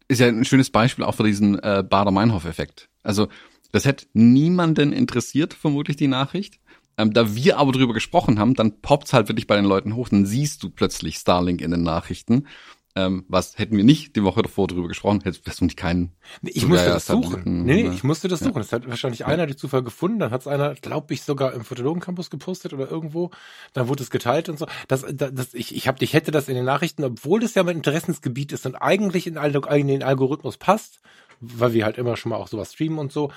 ist 0.08 0.20
ja 0.20 0.28
ein 0.28 0.46
schönes 0.46 0.70
Beispiel 0.70 1.04
auch 1.04 1.16
für 1.16 1.24
diesen 1.24 1.60
äh, 1.60 1.84
Bader-Meinhof-Effekt. 1.86 2.88
Also 3.04 3.28
das 3.74 3.86
hätte 3.86 4.06
niemanden 4.14 4.94
interessiert, 4.94 5.54
vermutlich 5.54 5.98
die 5.98 6.08
Nachricht. 6.08 6.60
Ähm, 6.96 7.12
da 7.12 7.36
wir 7.36 7.58
aber 7.58 7.72
drüber 7.72 7.94
gesprochen 7.94 8.40
haben, 8.40 8.54
dann 8.54 8.80
poppt's 8.82 9.14
halt 9.14 9.28
wirklich 9.28 9.48
bei 9.48 9.56
den 9.56 9.66
Leuten 9.66 9.96
hoch, 9.96 10.10
dann 10.10 10.28
siehst 10.28 10.62
du 10.62 10.70
plötzlich 10.70 11.18
Starlink 11.18 11.60
in 11.60 11.72
den 11.72 11.82
Nachrichten. 11.82 12.48
Ähm, 12.96 13.26
was 13.28 13.58
hätten 13.58 13.76
wir 13.76 13.84
nicht 13.84 14.16
die 14.16 14.24
Woche 14.24 14.44
davor 14.44 14.68
drüber 14.68 14.88
gesprochen, 14.88 15.22
hättest 15.24 15.60
du 15.60 15.66
nicht 15.66 15.78
keinen. 15.78 16.12
Nee, 16.44 16.52
ich 16.54 16.68
musste 16.68 16.90
das 16.90 17.08
suchen. 17.08 17.64
Nee, 17.66 17.88
nee, 17.88 17.90
ich 17.90 18.04
musste 18.04 18.28
das 18.28 18.42
suchen. 18.42 18.54
Das 18.54 18.72
hat 18.72 18.88
wahrscheinlich 18.88 19.22
ja. 19.22 19.26
einer 19.26 19.48
die 19.48 19.56
Zufall 19.56 19.82
gefunden. 19.82 20.20
Dann 20.20 20.30
hat 20.30 20.42
es 20.42 20.48
einer, 20.48 20.76
glaube 20.76 21.12
ich, 21.16 21.24
sogar 21.24 21.54
im 21.54 21.64
Fotologen-Campus 21.64 22.30
gepostet 22.30 22.72
oder 22.72 22.92
irgendwo. 22.92 23.32
Dann 23.74 23.88
wurde 23.88 24.04
es 24.04 24.12
geteilt 24.12 24.48
und 24.48 24.60
so. 24.60 24.68
Das, 24.88 25.04
das, 25.12 25.34
das, 25.34 25.54
ich, 25.56 25.76
ich, 25.76 25.88
hab, 25.88 26.00
ich 26.04 26.14
hätte 26.14 26.30
das 26.30 26.48
in 26.48 26.54
den 26.54 26.66
Nachrichten, 26.66 27.04
obwohl 27.04 27.40
das 27.40 27.56
ja 27.56 27.64
mein 27.64 27.78
Interessensgebiet 27.78 28.52
ist 28.52 28.68
und 28.68 28.76
eigentlich 28.76 29.26
in, 29.26 29.38
in 29.38 29.88
den 29.88 30.04
Algorithmus 30.04 30.58
passt, 30.58 31.00
weil 31.40 31.74
wir 31.74 31.86
halt 31.86 31.98
immer 31.98 32.16
schon 32.16 32.30
mal 32.30 32.36
auch 32.36 32.48
sowas 32.48 32.74
streamen 32.74 33.00
und 33.00 33.12
so, 33.12 33.32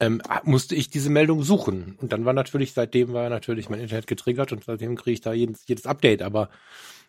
ähm, 0.00 0.22
musste 0.44 0.74
ich 0.74 0.90
diese 0.90 1.10
Meldung 1.10 1.42
suchen. 1.42 1.96
Und 2.00 2.12
dann 2.12 2.24
war 2.24 2.32
natürlich, 2.32 2.72
seitdem 2.72 3.12
war 3.12 3.28
natürlich 3.28 3.68
mein 3.68 3.80
Internet 3.80 4.06
getriggert 4.06 4.52
und 4.52 4.64
seitdem 4.64 4.96
kriege 4.96 5.14
ich 5.14 5.20
da 5.20 5.32
jedes, 5.32 5.66
jedes 5.66 5.86
Update. 5.86 6.22
Aber 6.22 6.50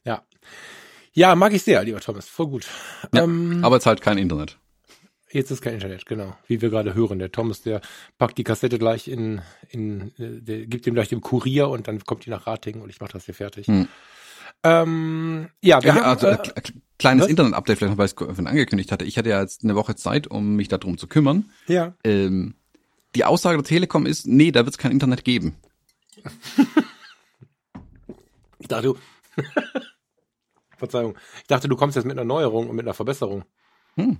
ja. 0.06 0.24
Ja, 1.14 1.36
mag 1.36 1.54
ich 1.54 1.64
sehr, 1.64 1.84
lieber 1.84 2.00
Thomas. 2.00 2.28
Voll 2.28 2.48
gut. 2.48 2.68
Ja, 3.14 3.24
ähm, 3.24 3.64
aber 3.64 3.78
es 3.78 3.86
halt 3.86 4.02
kein 4.02 4.18
Internet. 4.18 4.58
Jetzt 5.32 5.52
ist 5.52 5.62
kein 5.62 5.76
Internet, 5.76 6.06
genau. 6.08 6.36
Wie 6.48 6.62
wir 6.62 6.70
gerade 6.70 6.96
hören. 6.96 7.20
Der 7.20 7.32
Thomas, 7.32 7.62
der 7.62 7.82
packt 8.18 8.38
die 8.38 8.44
Kassette 8.44 8.80
gleich 8.80 9.08
in, 9.08 9.42
in 9.70 10.12
der 10.18 10.66
gibt 10.66 10.88
ihm 10.88 10.96
gleich 10.96 11.10
dem 11.10 11.22
Kurier 11.22 11.70
und 11.70 11.88
dann 11.88 12.04
kommt 12.04 12.26
die 12.26 12.32
nach 12.32 12.48
Ratingen 12.48 12.82
und 12.82 12.90
ich 12.90 13.00
mache 13.00 13.14
das 13.14 13.26
hier 13.26 13.36
fertig. 13.36 13.68
Hm. 13.68 13.88
Ähm, 14.64 15.50
ja, 15.62 15.82
wir 15.84 15.90
ja, 15.90 15.96
haben, 15.96 16.04
also 16.04 16.28
äh, 16.28 16.38
kleines 16.98 17.28
Internet-Update 17.28 17.78
vielleicht 17.78 17.92
noch, 17.92 17.98
weil 17.98 18.08
ich 18.08 18.40
es 18.40 18.46
angekündigt 18.46 18.92
hatte. 18.92 19.06
Ich 19.06 19.18
hatte 19.18 19.30
ja 19.30 19.42
jetzt 19.42 19.64
eine 19.64 19.76
Woche 19.76 19.96
Zeit, 19.96 20.28
um 20.28 20.56
mich 20.56 20.68
darum 20.68 20.98
zu 20.98 21.08
kümmern. 21.08 21.52
Ja. 21.68 21.94
Ähm, 22.04 22.56
die 23.16 23.26
Aussage 23.26 23.58
der 23.58 23.66
Telekom 23.66 24.06
ist, 24.06 24.28
nee, 24.28 24.52
da 24.52 24.66
wird 24.66 24.76
es 24.76 24.78
kein 24.78 24.92
Internet 24.92 25.24
geben. 25.24 25.56
ich 28.60 28.68
dachte, 28.68 28.84
du 28.84 28.98
Verzeihung. 30.78 31.18
Ich 31.42 31.48
dachte, 31.48 31.68
du 31.68 31.76
kommst 31.76 31.96
jetzt 31.96 32.06
mit 32.06 32.18
einer 32.18 32.26
Neuerung 32.26 32.70
und 32.70 32.76
mit 32.76 32.86
einer 32.86 32.94
Verbesserung. 32.94 33.44
Hm. 33.96 34.18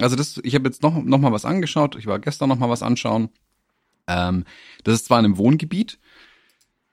Also 0.00 0.16
das, 0.16 0.40
ich 0.42 0.54
habe 0.54 0.68
jetzt 0.68 0.82
noch, 0.82 1.02
noch 1.02 1.18
mal 1.18 1.32
was 1.32 1.44
angeschaut. 1.44 1.96
Ich 1.96 2.06
war 2.06 2.18
gestern 2.18 2.48
noch 2.48 2.58
mal 2.58 2.68
was 2.68 2.82
anschauen. 2.82 3.30
Ähm, 4.06 4.44
das 4.82 4.94
ist 4.94 5.06
zwar 5.06 5.18
in 5.18 5.24
einem 5.24 5.38
Wohngebiet. 5.38 5.98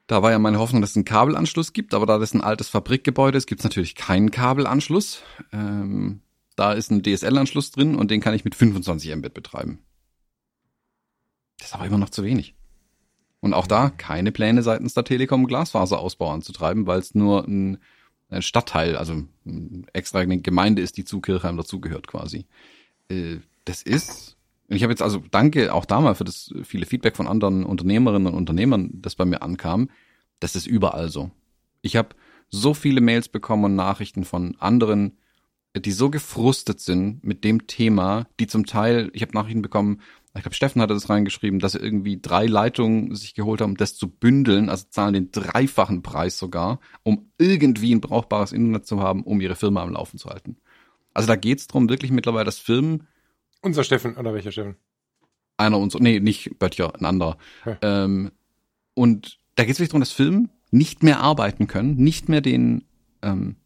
Da 0.06 0.22
war 0.22 0.30
ja 0.30 0.38
meine 0.38 0.58
Hoffnung, 0.58 0.80
dass 0.80 0.90
es 0.90 0.96
einen 0.96 1.04
Kabelanschluss 1.04 1.72
gibt, 1.72 1.94
aber 1.94 2.06
da 2.06 2.18
das 2.18 2.34
ein 2.34 2.40
altes 2.40 2.68
Fabrikgebäude 2.68 3.38
ist, 3.38 3.46
gibt 3.46 3.60
es 3.60 3.64
natürlich 3.64 3.94
keinen 3.94 4.30
Kabelanschluss. 4.30 5.22
Ähm, 5.52 6.22
da 6.56 6.72
ist 6.72 6.90
ein 6.90 7.02
DSL-Anschluss 7.02 7.70
drin 7.70 7.94
und 7.96 8.10
den 8.10 8.20
kann 8.20 8.34
ich 8.34 8.44
mit 8.44 8.54
25 8.54 9.14
Mbit 9.16 9.34
betreiben. 9.34 9.78
Das 11.62 11.70
ist 11.70 11.74
aber 11.76 11.86
immer 11.86 11.98
noch 11.98 12.10
zu 12.10 12.24
wenig. 12.24 12.56
Und 13.38 13.54
auch 13.54 13.68
da 13.68 13.90
keine 13.90 14.32
Pläne 14.32 14.64
seitens 14.64 14.94
der 14.94 15.04
Telekom 15.04 15.46
Glasfaserausbau 15.46 16.32
anzutreiben, 16.32 16.88
weil 16.88 16.98
es 16.98 17.14
nur 17.14 17.46
ein, 17.46 17.78
ein, 18.30 18.42
Stadtteil, 18.42 18.96
also 18.96 19.22
extra 19.92 20.18
eine 20.18 20.40
Gemeinde 20.40 20.82
ist, 20.82 20.96
die 20.96 21.04
zu 21.04 21.20
Kirchheim 21.20 21.56
dazugehört 21.56 22.08
quasi. 22.08 22.46
Äh, 23.08 23.36
das 23.64 23.82
ist, 23.82 24.36
ich 24.66 24.82
habe 24.82 24.92
jetzt 24.92 25.02
also 25.02 25.22
danke 25.30 25.72
auch 25.72 25.84
da 25.84 26.00
mal 26.00 26.16
für 26.16 26.24
das 26.24 26.52
viele 26.64 26.84
Feedback 26.84 27.16
von 27.16 27.28
anderen 27.28 27.64
Unternehmerinnen 27.64 28.26
und 28.26 28.34
Unternehmern, 28.34 28.90
das 28.94 29.14
bei 29.14 29.24
mir 29.24 29.42
ankam. 29.42 29.88
Das 30.40 30.56
ist 30.56 30.66
überall 30.66 31.10
so. 31.10 31.30
Ich 31.80 31.94
habe 31.94 32.16
so 32.48 32.74
viele 32.74 33.00
Mails 33.00 33.28
bekommen 33.28 33.64
und 33.64 33.76
Nachrichten 33.76 34.24
von 34.24 34.56
anderen, 34.58 35.16
die 35.76 35.92
so 35.92 36.10
gefrustet 36.10 36.80
sind 36.80 37.22
mit 37.22 37.44
dem 37.44 37.68
Thema, 37.68 38.26
die 38.40 38.48
zum 38.48 38.66
Teil, 38.66 39.10
ich 39.14 39.22
habe 39.22 39.32
Nachrichten 39.32 39.62
bekommen, 39.62 40.00
ich 40.34 40.42
glaube, 40.42 40.54
Steffen 40.54 40.80
hatte 40.80 40.94
das 40.94 41.10
reingeschrieben, 41.10 41.58
dass 41.58 41.74
er 41.74 41.82
irgendwie 41.82 42.18
drei 42.20 42.46
Leitungen 42.46 43.14
sich 43.14 43.34
geholt 43.34 43.60
haben, 43.60 43.72
um 43.72 43.76
das 43.76 43.96
zu 43.96 44.08
bündeln, 44.08 44.70
also 44.70 44.86
zahlen 44.88 45.12
den 45.12 45.30
dreifachen 45.30 46.02
Preis 46.02 46.38
sogar, 46.38 46.80
um 47.02 47.30
irgendwie 47.36 47.94
ein 47.94 48.00
brauchbares 48.00 48.52
Internet 48.52 48.86
zu 48.86 49.00
haben, 49.00 49.24
um 49.24 49.40
ihre 49.42 49.56
Firma 49.56 49.82
am 49.82 49.92
Laufen 49.92 50.18
zu 50.18 50.30
halten. 50.30 50.56
Also 51.12 51.26
da 51.26 51.36
geht's 51.36 51.66
drum 51.66 51.90
wirklich 51.90 52.10
mittlerweile, 52.10 52.46
dass 52.46 52.58
Firmen. 52.58 53.06
Unser 53.60 53.84
Steffen, 53.84 54.16
oder 54.16 54.32
welcher 54.32 54.52
Steffen? 54.52 54.76
Einer 55.58 55.78
unserer, 55.78 56.02
nee, 56.02 56.18
nicht 56.18 56.58
Böttcher, 56.58 56.94
ein 56.94 57.04
anderer. 57.04 57.36
Okay. 57.60 57.76
Ähm, 57.82 58.32
und 58.94 59.38
da 59.56 59.64
geht's 59.64 59.78
wirklich 59.78 59.90
darum, 59.90 60.00
dass 60.00 60.12
Firmen 60.12 60.48
nicht 60.70 61.02
mehr 61.02 61.20
arbeiten 61.20 61.66
können, 61.66 61.96
nicht 61.96 62.30
mehr 62.30 62.40
den 62.40 62.84
ähm, 63.20 63.56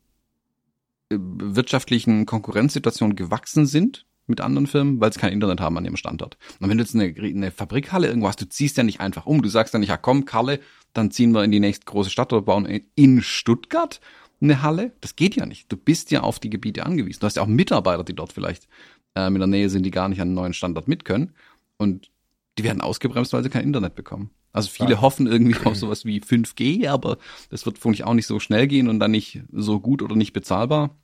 wirtschaftlichen 1.11 2.27
Konkurrenzsituationen 2.27 3.15
gewachsen 3.15 3.67
sind 3.67 4.06
mit 4.27 4.41
anderen 4.41 4.67
Firmen, 4.67 5.01
weil 5.01 5.13
sie 5.13 5.21
kein 5.21 5.33
Internet 5.33 5.61
haben 5.61 5.77
an 5.79 5.85
ihrem 5.85 5.97
Standort. 5.97 6.37
Und 6.61 6.69
wenn 6.69 6.79
du 6.79 6.85
jetzt 6.85 6.95
eine, 6.95 7.15
eine 7.17 7.51
Fabrikhalle 7.51 8.09
irgendwo 8.09 8.29
hast, 8.29 8.41
du 8.41 8.49
ziehst 8.49 8.77
ja 8.77 8.83
nicht 8.83 9.01
einfach 9.01 9.27
um. 9.27 9.43
Du 9.43 9.49
sagst 9.49 9.73
ja 9.75 9.79
nicht, 9.79 9.89
ja 9.89 9.97
komm, 9.97 10.25
Kalle, 10.25 10.61
dann 10.93 11.11
ziehen 11.11 11.33
wir 11.33 11.45
in 11.45 11.53
die 11.53 11.61
nächste 11.61 11.85
große 11.85 12.11
Stadt 12.11 12.33
oder 12.33 12.43
bauen 12.43 12.67
in 12.95 13.23
Stuttgart 13.23 14.01
eine 14.41 14.63
Halle. 14.63 14.93
Das 15.01 15.17
geht 15.17 15.37
ja 15.37 15.47
nicht. 15.47 15.71
Du 15.71 15.77
bist 15.77 16.11
ja 16.11 16.23
auf 16.23 16.39
die 16.39 16.51
Gebiete 16.51 16.87
angewiesen. 16.87 17.21
Du 17.21 17.27
hast 17.27 17.37
ja 17.37 17.43
auch 17.43 17.47
Mitarbeiter, 17.47 18.05
die 18.05 18.15
dort 18.15 18.33
vielleicht 18.33 18.69
äh, 19.15 19.27
in 19.27 19.35
der 19.35 19.47
Nähe 19.47 19.71
sind, 19.71 19.85
die 19.85 19.91
gar 19.91 20.09
nicht 20.09 20.21
an 20.21 20.29
einen 20.29 20.35
neuen 20.35 20.55
Standort 20.55 20.89
mit 20.89 21.05
können. 21.05 21.33
Und 21.77 22.11
die 22.59 22.65
werden 22.65 22.81
ausgebremst, 22.81 23.33
weil 23.33 23.43
sie 23.43 23.51
kein 23.51 23.65
Internet 23.65 23.95
bekommen. 23.95 24.31
Also 24.53 24.71
viele 24.71 24.93
ja. 24.93 25.01
hoffen 25.03 25.27
irgendwie 25.27 25.57
auf 25.67 25.77
sowas 25.77 26.05
wie 26.07 26.21
5G, 26.21 26.89
aber 26.89 27.19
das 27.51 27.67
wird 27.67 27.79
vermutlich 27.79 28.05
auch 28.05 28.15
nicht 28.15 28.27
so 28.27 28.41
schnell 28.41 28.67
gehen 28.67 28.89
und 28.89 29.01
dann 29.01 29.11
nicht 29.11 29.43
so 29.53 29.81
gut 29.81 30.03
oder 30.03 30.17
nicht 30.17 30.33
bezahlbar. 30.33 30.97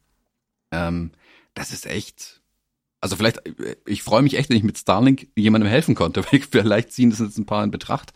Ähm, 0.71 1.11
das 1.53 1.71
ist 1.71 1.87
echt, 1.87 2.42
also 3.03 3.17
vielleicht, 3.17 3.43
ich 3.85 4.03
freue 4.05 4.23
mich 4.23 4.39
echt, 4.39 4.49
wenn 4.49 4.57
ich 4.57 4.63
mit 4.63 4.79
Starlink 4.79 5.27
jemandem 5.37 5.69
helfen 5.69 5.95
konnte, 5.97 6.25
weil 6.31 6.41
vielleicht 6.41 6.93
ziehen 6.93 7.11
das 7.11 7.19
jetzt 7.19 7.37
ein 7.37 7.47
paar 7.47 7.65
in 7.65 7.73
Betracht. 7.73 8.15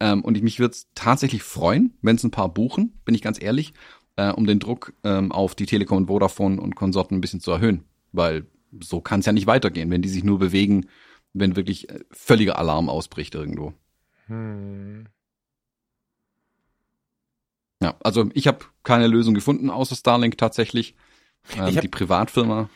Ähm, 0.00 0.24
und 0.24 0.36
ich, 0.36 0.42
mich 0.42 0.58
würde 0.58 0.72
es 0.72 0.88
tatsächlich 0.94 1.42
freuen, 1.42 1.92
wenn 2.00 2.16
es 2.16 2.24
ein 2.24 2.30
paar 2.30 2.48
buchen, 2.48 2.98
bin 3.04 3.14
ich 3.14 3.22
ganz 3.22 3.40
ehrlich, 3.40 3.74
äh, 4.16 4.32
um 4.32 4.46
den 4.46 4.60
Druck 4.60 4.94
ähm, 5.04 5.30
auf 5.30 5.54
die 5.54 5.66
Telekom 5.66 5.98
und 5.98 6.06
Vodafone 6.06 6.60
und 6.60 6.74
Konsorten 6.74 7.18
ein 7.18 7.20
bisschen 7.20 7.40
zu 7.40 7.50
erhöhen. 7.50 7.84
Weil 8.12 8.46
so 8.82 9.02
kann 9.02 9.20
es 9.20 9.26
ja 9.26 9.32
nicht 9.32 9.46
weitergehen, 9.46 9.90
wenn 9.90 10.02
die 10.02 10.08
sich 10.08 10.24
nur 10.24 10.38
bewegen, 10.38 10.86
wenn 11.34 11.54
wirklich 11.54 11.90
äh, 11.90 12.00
völliger 12.10 12.58
Alarm 12.58 12.88
ausbricht 12.88 13.34
irgendwo. 13.34 13.74
Hm. 14.26 15.04
Ja, 17.82 17.94
also 18.02 18.30
ich 18.32 18.46
habe 18.46 18.64
keine 18.84 19.06
Lösung 19.06 19.34
gefunden 19.34 19.68
außer 19.68 19.96
Starlink 19.96 20.38
tatsächlich. 20.38 20.94
Ähm, 21.58 21.78
die 21.78 21.88
Privatfirma 21.88 22.70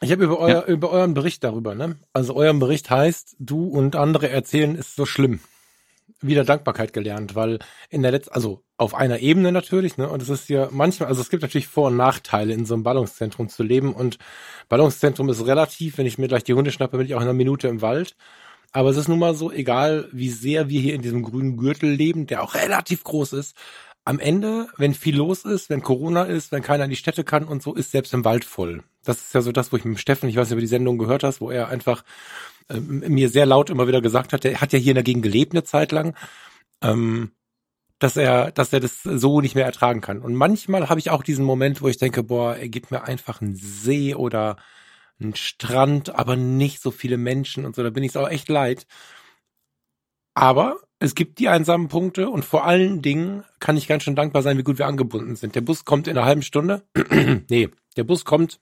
Ich 0.00 0.12
habe 0.12 0.24
über, 0.24 0.38
euer, 0.38 0.48
ja. 0.48 0.64
über 0.64 0.90
euren 0.90 1.14
Bericht 1.14 1.44
darüber, 1.44 1.74
ne? 1.74 1.96
Also 2.12 2.34
euren 2.34 2.58
Bericht 2.58 2.90
heißt, 2.90 3.36
du 3.38 3.66
und 3.66 3.96
andere 3.96 4.28
erzählen, 4.30 4.74
ist 4.74 4.96
so 4.96 5.06
schlimm. 5.06 5.40
Wieder 6.20 6.44
Dankbarkeit 6.44 6.92
gelernt, 6.92 7.34
weil 7.34 7.60
in 7.88 8.02
der 8.02 8.12
letzten, 8.12 8.34
also 8.34 8.62
auf 8.76 8.94
einer 8.94 9.20
Ebene 9.20 9.52
natürlich, 9.52 9.96
ne? 9.96 10.08
Und 10.08 10.22
es 10.22 10.28
ist 10.28 10.48
ja 10.48 10.68
manchmal, 10.70 11.08
also 11.08 11.20
es 11.20 11.30
gibt 11.30 11.42
natürlich 11.42 11.68
Vor- 11.68 11.88
und 11.88 11.96
Nachteile, 11.96 12.52
in 12.52 12.66
so 12.66 12.74
einem 12.74 12.82
Ballungszentrum 12.82 13.48
zu 13.48 13.62
leben. 13.62 13.92
Und 13.94 14.18
Ballungszentrum 14.68 15.28
ist 15.28 15.46
relativ, 15.46 15.98
wenn 15.98 16.06
ich 16.06 16.18
mir 16.18 16.28
gleich 16.28 16.44
die 16.44 16.54
Hunde 16.54 16.72
schnappe, 16.72 16.96
bin 16.96 17.06
ich 17.06 17.14
auch 17.14 17.20
in 17.20 17.24
einer 17.24 17.32
Minute 17.32 17.68
im 17.68 17.82
Wald. 17.82 18.16
Aber 18.72 18.90
es 18.90 18.96
ist 18.96 19.08
nun 19.08 19.18
mal 19.18 19.34
so, 19.34 19.50
egal 19.50 20.08
wie 20.12 20.30
sehr 20.30 20.68
wir 20.68 20.80
hier 20.80 20.94
in 20.94 21.02
diesem 21.02 21.22
grünen 21.22 21.56
Gürtel 21.56 21.90
leben, 21.90 22.26
der 22.26 22.42
auch 22.42 22.54
relativ 22.54 23.02
groß 23.02 23.32
ist, 23.32 23.56
am 24.10 24.18
Ende, 24.18 24.66
wenn 24.76 24.92
viel 24.92 25.16
los 25.16 25.44
ist, 25.44 25.70
wenn 25.70 25.82
Corona 25.82 26.24
ist, 26.24 26.50
wenn 26.50 26.62
keiner 26.62 26.82
in 26.82 26.90
die 26.90 26.96
Städte 26.96 27.22
kann 27.22 27.44
und 27.44 27.62
so, 27.62 27.74
ist 27.74 27.92
selbst 27.92 28.12
im 28.12 28.24
Wald 28.24 28.44
voll. 28.44 28.82
Das 29.04 29.18
ist 29.18 29.34
ja 29.34 29.40
so 29.40 29.52
das, 29.52 29.70
wo 29.70 29.76
ich 29.76 29.84
mit 29.84 30.00
Steffen, 30.00 30.28
ich 30.28 30.34
weiß 30.34 30.48
nicht, 30.48 30.54
ob 30.54 30.58
du 30.58 30.62
die 30.62 30.66
Sendung 30.66 30.98
gehört 30.98 31.22
hast, 31.22 31.40
wo 31.40 31.52
er 31.52 31.68
einfach 31.68 32.02
äh, 32.68 32.80
mir 32.80 33.28
sehr 33.28 33.46
laut 33.46 33.70
immer 33.70 33.86
wieder 33.86 34.00
gesagt 34.00 34.32
hat, 34.32 34.44
er 34.44 34.60
hat 34.60 34.72
ja 34.72 34.80
hier 34.80 34.94
dagegen 34.94 35.22
gelebt 35.22 35.52
eine 35.52 35.62
Zeit 35.62 35.92
lang, 35.92 36.16
ähm, 36.82 37.30
dass 38.00 38.16
er, 38.16 38.50
dass 38.50 38.72
er 38.72 38.80
das 38.80 39.04
so 39.04 39.40
nicht 39.40 39.54
mehr 39.54 39.64
ertragen 39.64 40.00
kann. 40.00 40.18
Und 40.18 40.34
manchmal 40.34 40.88
habe 40.88 40.98
ich 40.98 41.10
auch 41.10 41.22
diesen 41.22 41.44
Moment, 41.44 41.80
wo 41.80 41.86
ich 41.86 41.98
denke, 41.98 42.24
boah, 42.24 42.56
er 42.56 42.68
gibt 42.68 42.90
mir 42.90 43.04
einfach 43.04 43.40
einen 43.40 43.54
See 43.54 44.16
oder 44.16 44.56
einen 45.20 45.36
Strand, 45.36 46.16
aber 46.16 46.34
nicht 46.34 46.82
so 46.82 46.90
viele 46.90 47.16
Menschen 47.16 47.64
und 47.64 47.76
so, 47.76 47.84
da 47.84 47.90
bin 47.90 48.02
ich 48.02 48.10
es 48.10 48.16
auch 48.16 48.28
echt 48.28 48.48
leid. 48.48 48.88
Aber 50.34 50.76
es 50.98 51.14
gibt 51.14 51.38
die 51.38 51.48
einsamen 51.48 51.88
Punkte 51.88 52.28
und 52.28 52.44
vor 52.44 52.64
allen 52.64 53.00
Dingen 53.02 53.44
kann 53.58 53.76
ich 53.76 53.88
ganz 53.88 54.02
schön 54.02 54.16
dankbar 54.16 54.42
sein, 54.42 54.58
wie 54.58 54.62
gut 54.62 54.78
wir 54.78 54.86
angebunden 54.86 55.34
sind. 55.34 55.54
Der 55.54 55.62
Bus 55.62 55.84
kommt 55.84 56.06
in 56.06 56.16
einer 56.16 56.26
halben 56.26 56.42
Stunde. 56.42 56.82
nee, 57.48 57.70
der 57.96 58.04
Bus 58.04 58.26
kommt, 58.26 58.60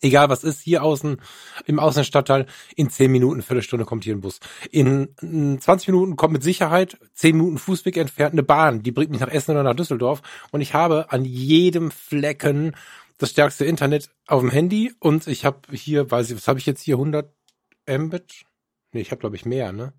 egal 0.00 0.30
was 0.30 0.44
ist, 0.44 0.62
hier 0.62 0.82
außen 0.82 1.20
im 1.66 1.78
Außenstadtteil, 1.78 2.46
in 2.74 2.88
zehn 2.88 3.12
Minuten, 3.12 3.42
Viertelstunde 3.42 3.84
kommt 3.84 4.04
hier 4.04 4.14
ein 4.14 4.22
Bus. 4.22 4.40
In 4.70 5.08
20 5.60 5.88
Minuten 5.88 6.16
kommt 6.16 6.32
mit 6.32 6.42
Sicherheit 6.42 6.98
zehn 7.12 7.36
Minuten 7.36 7.58
Fußweg 7.58 7.98
entfernt 7.98 8.32
eine 8.32 8.42
Bahn, 8.42 8.82
die 8.82 8.92
bringt 8.92 9.10
mich 9.10 9.20
nach 9.20 9.28
Essen 9.28 9.50
oder 9.52 9.62
nach 9.62 9.76
Düsseldorf 9.76 10.22
und 10.52 10.62
ich 10.62 10.72
habe 10.72 11.12
an 11.12 11.26
jedem 11.26 11.90
Flecken 11.90 12.74
das 13.18 13.30
stärkste 13.30 13.66
Internet 13.66 14.10
auf 14.26 14.40
dem 14.40 14.50
Handy 14.50 14.94
und 15.00 15.26
ich 15.26 15.44
habe 15.44 15.60
hier, 15.70 16.10
weiß 16.10 16.30
ich, 16.30 16.36
was 16.36 16.48
habe 16.48 16.58
ich 16.58 16.66
jetzt 16.66 16.82
hier, 16.82 16.94
100 16.96 17.30
Mbit? 17.88 18.44
Nee, 18.92 19.00
ich 19.00 19.10
habe 19.10 19.20
glaube 19.20 19.36
ich 19.36 19.44
mehr, 19.44 19.72
ne? 19.72 19.92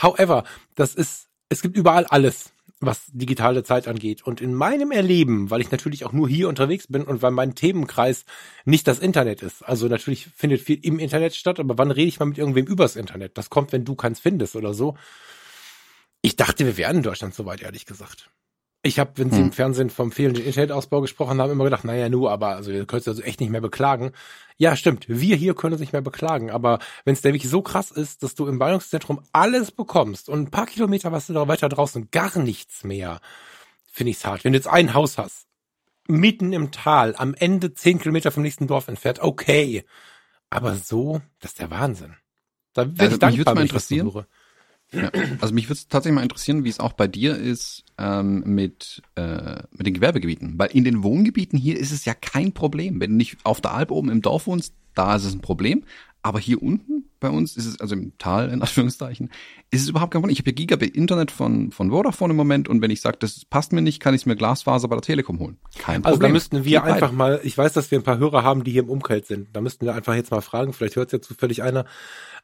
However, 0.00 0.44
das 0.74 0.94
ist, 0.94 1.28
es 1.48 1.62
gibt 1.62 1.76
überall 1.76 2.06
alles, 2.06 2.52
was 2.80 3.06
digitale 3.08 3.64
Zeit 3.64 3.88
angeht. 3.88 4.22
Und 4.22 4.40
in 4.40 4.54
meinem 4.54 4.92
Erleben, 4.92 5.50
weil 5.50 5.60
ich 5.60 5.70
natürlich 5.70 6.04
auch 6.04 6.12
nur 6.12 6.28
hier 6.28 6.48
unterwegs 6.48 6.86
bin 6.86 7.02
und 7.02 7.22
weil 7.22 7.32
mein 7.32 7.54
Themenkreis 7.54 8.24
nicht 8.64 8.86
das 8.86 9.00
Internet 9.00 9.42
ist. 9.42 9.62
Also 9.62 9.88
natürlich 9.88 10.26
findet 10.26 10.60
viel 10.60 10.78
im 10.84 10.98
Internet 10.98 11.34
statt, 11.34 11.58
aber 11.58 11.78
wann 11.78 11.90
rede 11.90 12.08
ich 12.08 12.20
mal 12.20 12.26
mit 12.26 12.38
irgendwem 12.38 12.66
übers 12.66 12.96
Internet? 12.96 13.36
Das 13.36 13.50
kommt, 13.50 13.72
wenn 13.72 13.84
du 13.84 13.94
keins 13.94 14.20
findest 14.20 14.54
oder 14.54 14.74
so. 14.74 14.96
Ich 16.22 16.36
dachte, 16.36 16.66
wir 16.66 16.76
wären 16.76 16.98
in 16.98 17.02
Deutschland 17.02 17.34
soweit, 17.34 17.62
ehrlich 17.62 17.86
gesagt. 17.86 18.30
Ich 18.82 19.00
habe, 19.00 19.12
wenn 19.16 19.30
sie 19.30 19.38
hm. 19.38 19.46
im 19.46 19.52
Fernsehen 19.52 19.90
vom 19.90 20.12
fehlenden 20.12 20.44
Internetausbau 20.44 21.00
gesprochen 21.00 21.40
haben, 21.40 21.50
immer 21.50 21.64
gedacht, 21.64 21.84
naja, 21.84 22.08
nur, 22.08 22.30
aber 22.30 22.48
also 22.50 22.70
ihr 22.70 22.86
könnt 22.86 23.02
es 23.02 23.08
also 23.08 23.22
echt 23.22 23.40
nicht 23.40 23.50
mehr 23.50 23.60
beklagen. 23.60 24.12
Ja, 24.56 24.76
stimmt, 24.76 25.08
wir 25.08 25.36
hier 25.36 25.54
können 25.54 25.72
uns 25.72 25.80
nicht 25.80 25.92
mehr 25.92 26.02
beklagen, 26.02 26.50
aber 26.50 26.78
wenn 27.04 27.14
es 27.14 27.24
nämlich 27.24 27.48
so 27.48 27.60
krass 27.60 27.90
ist, 27.90 28.22
dass 28.22 28.36
du 28.36 28.46
im 28.46 28.58
Ballungszentrum 28.58 29.20
alles 29.32 29.72
bekommst 29.72 30.28
und 30.28 30.40
ein 30.40 30.50
paar 30.50 30.66
Kilometer 30.66 31.10
was 31.10 31.26
du 31.26 31.32
da 31.32 31.48
weiter 31.48 31.68
draußen 31.68 32.10
gar 32.12 32.38
nichts 32.38 32.84
mehr, 32.84 33.20
finde 33.90 34.12
ich's 34.12 34.24
hart. 34.24 34.44
Wenn 34.44 34.52
du 34.52 34.58
jetzt 34.58 34.68
ein 34.68 34.94
Haus 34.94 35.18
hast, 35.18 35.48
mitten 36.06 36.52
im 36.52 36.70
Tal, 36.70 37.14
am 37.16 37.34
Ende 37.34 37.74
zehn 37.74 37.98
Kilometer 37.98 38.30
vom 38.30 38.42
nächsten 38.42 38.68
Dorf 38.68 38.88
entfernt, 38.88 39.20
okay. 39.20 39.84
Aber 40.50 40.76
so, 40.76 41.20
das 41.40 41.52
ist 41.52 41.60
der 41.60 41.70
Wahnsinn. 41.70 42.14
Da 42.72 42.86
wäre 42.86 43.02
also, 43.02 43.14
ich 43.14 43.18
dankbar, 43.18 43.30
mich 43.30 43.38
würde 43.38 43.54
mal 43.54 43.62
interessieren. 43.62 44.24
Also 45.40 45.54
mich 45.54 45.66
würde 45.66 45.74
es 45.74 45.88
tatsächlich 45.88 46.14
mal 46.14 46.22
interessieren, 46.22 46.64
wie 46.64 46.70
es 46.70 46.80
auch 46.80 46.92
bei 46.92 47.06
dir 47.06 47.36
ist 47.36 47.84
ähm, 47.98 48.42
mit, 48.46 49.02
äh, 49.16 49.62
mit 49.72 49.86
den 49.86 49.94
Gewerbegebieten. 49.94 50.54
Weil 50.56 50.70
in 50.70 50.84
den 50.84 51.02
Wohngebieten 51.02 51.58
hier 51.58 51.78
ist 51.78 51.92
es 51.92 52.04
ja 52.04 52.14
kein 52.14 52.52
Problem. 52.52 53.00
Wenn 53.00 53.10
du 53.10 53.16
nicht 53.16 53.36
auf 53.44 53.60
der 53.60 53.74
Alp 53.74 53.90
oben 53.90 54.08
im 54.08 54.22
Dorf 54.22 54.46
wohnst, 54.46 54.72
da 54.94 55.16
ist 55.16 55.24
es 55.24 55.34
ein 55.34 55.40
Problem. 55.40 55.84
Aber 56.22 56.40
hier 56.40 56.62
unten 56.62 57.04
bei 57.20 57.30
uns 57.30 57.56
ist 57.56 57.66
es, 57.66 57.80
also 57.80 57.94
im 57.94 58.16
Tal 58.18 58.50
in 58.50 58.62
Anführungszeichen, 58.62 59.30
ist 59.70 59.82
es 59.82 59.88
überhaupt 59.88 60.12
kein 60.12 60.22
Problem. 60.22 60.32
Ich 60.32 60.40
habe 60.40 60.50
hier 60.50 60.54
Gigabit-Internet 60.54 61.30
von, 61.30 61.72
von 61.72 61.90
Vodafone 61.90 62.32
im 62.32 62.36
Moment 62.36 62.68
und 62.68 62.82
wenn 62.82 62.90
ich 62.90 63.00
sage, 63.00 63.18
das 63.20 63.44
passt 63.44 63.72
mir 63.72 63.82
nicht, 63.82 64.00
kann 64.00 64.14
ich 64.14 64.26
mir 64.26 64.36
Glasfaser 64.36 64.88
bei 64.88 64.96
der 64.96 65.02
Telekom 65.02 65.38
holen. 65.38 65.58
Kein 65.78 66.02
Problem. 66.02 66.06
Also 66.06 66.20
da 66.20 66.28
müssten 66.28 66.64
wir 66.64 66.80
Geht 66.80 66.90
einfach 66.90 67.12
mal, 67.12 67.40
ich 67.42 67.56
weiß, 67.56 67.72
dass 67.72 67.90
wir 67.90 67.98
ein 67.98 68.04
paar 68.04 68.18
Hörer 68.18 68.42
haben, 68.42 68.64
die 68.64 68.72
hier 68.72 68.82
im 68.82 68.90
Umfeld 68.90 69.26
sind. 69.26 69.48
Da 69.52 69.60
müssten 69.60 69.86
wir 69.86 69.94
einfach 69.94 70.14
jetzt 70.14 70.30
mal 70.30 70.40
fragen, 70.40 70.72
vielleicht 70.72 70.96
hört 70.96 71.08
es 71.08 71.12
ja 71.12 71.20
zufällig 71.20 71.62
einer, 71.62 71.84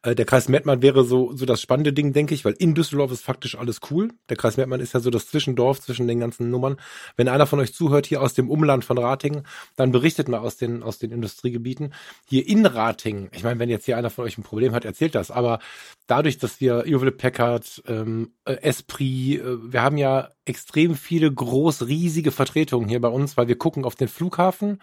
äh, 0.04 0.14
der 0.14 0.26
Kreis 0.26 0.48
Mettmann 0.48 0.82
wäre 0.82 1.04
so, 1.04 1.34
so 1.34 1.46
das 1.46 1.60
spannende 1.60 1.92
Ding, 1.92 2.12
denke 2.12 2.34
ich, 2.34 2.44
weil 2.44 2.54
in 2.58 2.74
Düsseldorf 2.74 3.10
ist 3.10 3.24
faktisch 3.24 3.56
alles 3.56 3.80
cool. 3.90 4.10
Der 4.28 4.36
Kreis 4.36 4.56
Mettmann 4.56 4.80
ist 4.80 4.92
ja 4.92 5.00
so 5.00 5.10
das 5.10 5.26
Zwischendorf 5.28 5.80
zwischen 5.80 6.06
den 6.06 6.20
ganzen 6.20 6.50
Nummern. 6.50 6.76
Wenn 7.16 7.28
einer 7.28 7.46
von 7.46 7.58
euch 7.58 7.74
zuhört 7.74 8.06
hier 8.06 8.20
aus 8.20 8.34
dem 8.34 8.50
Umland 8.50 8.84
von 8.84 8.98
Ratingen, 8.98 9.46
dann 9.76 9.92
berichtet 9.92 10.28
mal 10.28 10.38
aus 10.38 10.56
den, 10.56 10.82
aus 10.82 10.98
den 10.98 11.10
Industriegebieten. 11.10 11.94
Hier 12.26 12.46
in 12.46 12.66
Ratingen, 12.66 13.30
ich 13.32 13.44
meine, 13.44 13.58
wenn 13.58 13.70
jetzt 13.70 13.86
hier 13.86 13.96
einer 13.96 14.10
von 14.10 14.24
euch 14.24 14.36
ein 14.36 14.42
Problem 14.42 14.63
hat, 14.72 14.84
erzählt 14.84 15.14
das, 15.14 15.30
aber 15.30 15.58
dadurch, 16.06 16.38
dass 16.38 16.60
wir 16.60 16.84
Juwele 16.86 17.12
Packard, 17.12 17.82
ähm, 17.86 18.32
äh, 18.44 18.54
Esprit, 18.62 19.40
äh, 19.40 19.72
wir 19.72 19.82
haben 19.82 19.96
ja 19.96 20.30
extrem 20.44 20.94
viele 20.94 21.32
groß, 21.32 21.86
riesige 21.86 22.30
Vertretungen 22.30 22.88
hier 22.88 23.00
bei 23.00 23.08
uns, 23.08 23.36
weil 23.36 23.48
wir 23.48 23.58
gucken 23.58 23.84
auf 23.84 23.96
den 23.96 24.08
Flughafen 24.08 24.80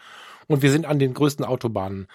und 0.47 0.61
wir 0.61 0.71
sind 0.71 0.85
an 0.85 0.99
den 0.99 1.13
größten 1.13 1.45
Autobahnen. 1.45 2.07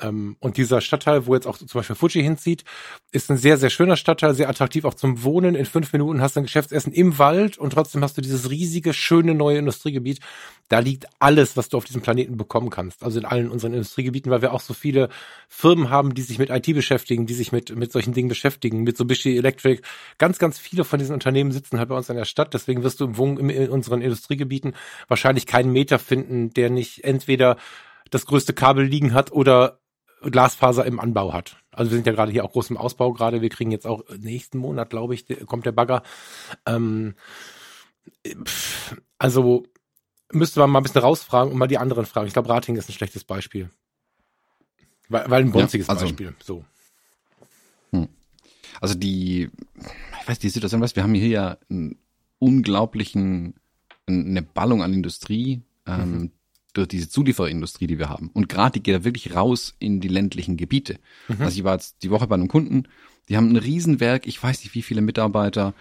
Ähm, 0.00 0.36
und 0.40 0.56
dieser 0.56 0.80
Stadtteil, 0.80 1.26
wo 1.26 1.34
jetzt 1.34 1.46
auch 1.46 1.58
zum 1.58 1.68
Beispiel 1.72 1.96
Fuji 1.96 2.22
hinzieht, 2.22 2.64
ist 3.12 3.30
ein 3.30 3.36
sehr, 3.36 3.56
sehr 3.56 3.70
schöner 3.70 3.96
Stadtteil, 3.96 4.34
sehr 4.34 4.48
attraktiv 4.48 4.84
auch 4.84 4.94
zum 4.94 5.22
Wohnen. 5.22 5.54
In 5.54 5.66
fünf 5.66 5.92
Minuten 5.92 6.20
hast 6.20 6.36
du 6.36 6.40
ein 6.40 6.44
Geschäftsessen 6.44 6.92
im 6.92 7.18
Wald 7.18 7.58
und 7.58 7.72
trotzdem 7.72 8.02
hast 8.02 8.16
du 8.16 8.22
dieses 8.22 8.50
riesige, 8.50 8.92
schöne 8.92 9.34
neue 9.34 9.58
Industriegebiet. 9.58 10.20
Da 10.68 10.78
liegt 10.78 11.06
alles, 11.18 11.56
was 11.56 11.68
du 11.68 11.76
auf 11.76 11.84
diesem 11.84 12.00
Planeten 12.00 12.36
bekommen 12.36 12.70
kannst. 12.70 13.02
Also 13.02 13.18
in 13.18 13.24
allen 13.24 13.50
unseren 13.50 13.72
Industriegebieten, 13.72 14.30
weil 14.30 14.42
wir 14.42 14.52
auch 14.52 14.60
so 14.60 14.72
viele 14.72 15.08
Firmen 15.48 15.90
haben, 15.90 16.14
die 16.14 16.22
sich 16.22 16.38
mit 16.38 16.50
IT 16.50 16.72
beschäftigen, 16.74 17.26
die 17.26 17.34
sich 17.34 17.50
mit, 17.50 17.74
mit 17.74 17.90
solchen 17.90 18.12
Dingen 18.12 18.28
beschäftigen, 18.28 18.78
mit 18.78 18.86
Mitsubishi 18.86 19.36
Electric. 19.36 19.82
Ganz, 20.18 20.38
ganz 20.38 20.58
viele 20.58 20.84
von 20.84 20.98
diesen 20.98 21.14
Unternehmen 21.14 21.50
sitzen 21.50 21.78
halt 21.78 21.88
bei 21.88 21.96
uns 21.96 22.08
in 22.08 22.16
der 22.16 22.24
Stadt. 22.24 22.54
Deswegen 22.54 22.82
wirst 22.82 23.00
du 23.00 23.06
im 23.06 23.50
in 23.50 23.68
unseren 23.70 24.00
Industriegebieten 24.00 24.74
wahrscheinlich 25.08 25.46
keinen 25.46 25.72
Meter 25.72 25.98
finden, 25.98 26.50
der 26.54 26.70
nicht 26.70 27.04
entweder 27.04 27.56
das 28.10 28.26
größte 28.26 28.52
Kabel 28.52 28.84
liegen 28.84 29.14
hat 29.14 29.32
oder 29.32 29.79
Glasfaser 30.22 30.84
im 30.84 31.00
Anbau 31.00 31.32
hat. 31.32 31.56
Also 31.72 31.90
wir 31.90 31.96
sind 31.96 32.06
ja 32.06 32.12
gerade 32.12 32.32
hier 32.32 32.44
auch 32.44 32.52
groß 32.52 32.70
im 32.70 32.76
Ausbau 32.76 33.12
gerade. 33.12 33.42
Wir 33.42 33.48
kriegen 33.48 33.70
jetzt 33.70 33.86
auch 33.86 34.02
nächsten 34.18 34.58
Monat, 34.58 34.90
glaube 34.90 35.14
ich, 35.14 35.26
kommt 35.46 35.66
der 35.66 35.72
Bagger. 35.72 36.02
Ähm, 36.66 37.14
also 39.18 39.64
müsste 40.32 40.60
man 40.60 40.70
mal 40.70 40.80
ein 40.80 40.82
bisschen 40.82 41.00
rausfragen 41.00 41.52
und 41.52 41.58
mal 41.58 41.68
die 41.68 41.78
anderen 41.78 42.06
fragen. 42.06 42.26
Ich 42.26 42.32
glaube, 42.32 42.48
Rating 42.48 42.76
ist 42.76 42.88
ein 42.88 42.92
schlechtes 42.94 43.24
Beispiel. 43.24 43.70
Weil, 45.08 45.30
weil 45.30 45.42
ein 45.42 45.52
bonziges 45.52 45.86
ja, 45.86 45.94
also, 45.94 46.06
Beispiel. 46.06 46.34
So. 46.42 46.64
Hm. 47.90 48.08
Also 48.80 48.94
die, 48.94 49.50
ich 50.20 50.28
weiß, 50.28 50.38
die 50.38 50.48
Situation, 50.50 50.80
was 50.80 50.96
wir 50.96 51.02
haben 51.02 51.14
hier 51.14 51.28
ja 51.28 51.58
einen 51.68 51.98
unglaublichen, 52.38 53.54
eine 54.06 54.42
Ballung 54.42 54.82
an 54.82 54.92
Industrie. 54.92 55.62
Ähm, 55.86 56.12
mhm 56.12 56.30
durch 56.72 56.88
diese 56.88 57.08
Zulieferindustrie, 57.08 57.86
die 57.86 57.98
wir 57.98 58.08
haben. 58.08 58.30
Und 58.32 58.48
gerade 58.48 58.74
die 58.74 58.82
geht 58.82 58.94
da 58.94 59.04
wirklich 59.04 59.34
raus 59.34 59.74
in 59.78 60.00
die 60.00 60.08
ländlichen 60.08 60.56
Gebiete. 60.56 60.98
Mhm. 61.28 61.42
Also 61.42 61.58
ich 61.58 61.64
war 61.64 61.74
jetzt 61.74 62.02
die 62.02 62.10
Woche 62.10 62.26
bei 62.26 62.34
einem 62.34 62.48
Kunden, 62.48 62.84
die 63.28 63.36
haben 63.36 63.50
ein 63.50 63.56
Riesenwerk, 63.56 64.26
ich 64.26 64.42
weiß 64.42 64.64
nicht 64.64 64.74
wie 64.74 64.82
viele 64.82 65.02
Mitarbeiter, 65.02 65.74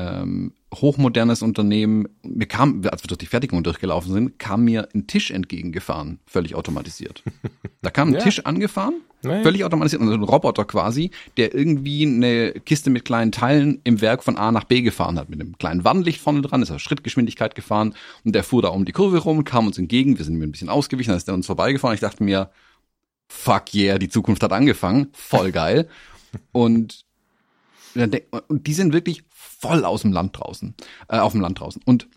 ähm, 0.00 0.52
hochmodernes 0.74 1.42
Unternehmen. 1.42 2.08
Mir 2.22 2.46
kam, 2.46 2.82
als 2.90 3.02
wir 3.02 3.08
durch 3.08 3.18
die 3.18 3.26
Fertigung 3.26 3.62
durchgelaufen 3.62 4.12
sind, 4.12 4.38
kam 4.38 4.64
mir 4.64 4.88
ein 4.94 5.06
Tisch 5.06 5.30
entgegengefahren, 5.30 6.20
völlig 6.26 6.54
automatisiert. 6.54 7.22
Da 7.82 7.90
kam 7.90 8.08
ein 8.08 8.14
ja. 8.14 8.20
Tisch 8.20 8.46
angefahren, 8.46 8.94
Nein. 9.22 9.42
völlig 9.42 9.64
automatisiert, 9.64 10.02
also 10.02 10.14
ein 10.14 10.22
Roboter 10.22 10.64
quasi, 10.64 11.10
der 11.36 11.54
irgendwie 11.54 12.06
eine 12.06 12.52
Kiste 12.52 12.90
mit 12.90 13.04
kleinen 13.04 13.32
Teilen 13.32 13.80
im 13.84 14.00
Werk 14.00 14.22
von 14.22 14.36
A 14.36 14.52
nach 14.52 14.64
B 14.64 14.82
gefahren 14.82 15.18
hat, 15.18 15.28
mit 15.28 15.40
einem 15.40 15.58
kleinen 15.58 15.84
Warnlicht 15.84 16.20
vorne 16.20 16.42
dran, 16.42 16.62
ist 16.62 16.70
auf 16.70 16.80
Schrittgeschwindigkeit 16.80 17.54
gefahren 17.54 17.94
und 18.24 18.34
der 18.34 18.44
fuhr 18.44 18.62
da 18.62 18.68
um 18.68 18.84
die 18.84 18.92
Kurve 18.92 19.18
rum, 19.18 19.44
kam 19.44 19.66
uns 19.66 19.78
entgegen, 19.78 20.18
wir 20.18 20.24
sind 20.24 20.36
mir 20.36 20.46
ein 20.46 20.52
bisschen 20.52 20.68
ausgewichen, 20.68 21.10
dann 21.10 21.18
ist 21.18 21.26
der 21.26 21.34
uns 21.34 21.46
vorbeigefahren. 21.46 21.94
Ich 21.94 22.00
dachte 22.00 22.22
mir, 22.22 22.50
fuck 23.28 23.74
yeah, 23.74 23.98
die 23.98 24.08
Zukunft 24.08 24.42
hat 24.42 24.52
angefangen, 24.52 25.08
voll 25.12 25.52
geil. 25.52 25.88
und 26.52 27.04
und 28.46 28.66
die 28.66 28.74
sind 28.74 28.92
wirklich 28.92 29.24
voll 29.60 29.84
aus 29.84 30.02
dem 30.02 30.12
Land 30.12 30.38
draußen, 30.38 30.74
äh, 31.08 31.18
auf 31.18 31.32
dem 31.32 31.40
Land 31.40 31.60
draußen. 31.60 31.82
Und 31.84 32.08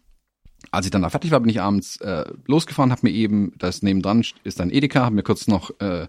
als 0.72 0.86
ich 0.86 0.92
dann 0.92 1.02
da 1.02 1.10
fertig 1.10 1.32
war, 1.32 1.42
bin 1.42 1.50
ich 1.50 1.62
abends 1.62 1.98
äh, 1.98 2.26
losgefahren, 2.48 2.92
habe 2.92 3.02
mir 3.04 3.12
eben, 3.14 3.54
das 3.58 3.84
nebendran 3.84 4.24
ist 4.44 4.62
ein 4.62 4.72
Edeka, 4.72 5.06
habe 5.06 5.16
mir 5.16 5.24
kurz 5.24 5.48
noch 5.48 5.78
äh, 5.80 6.08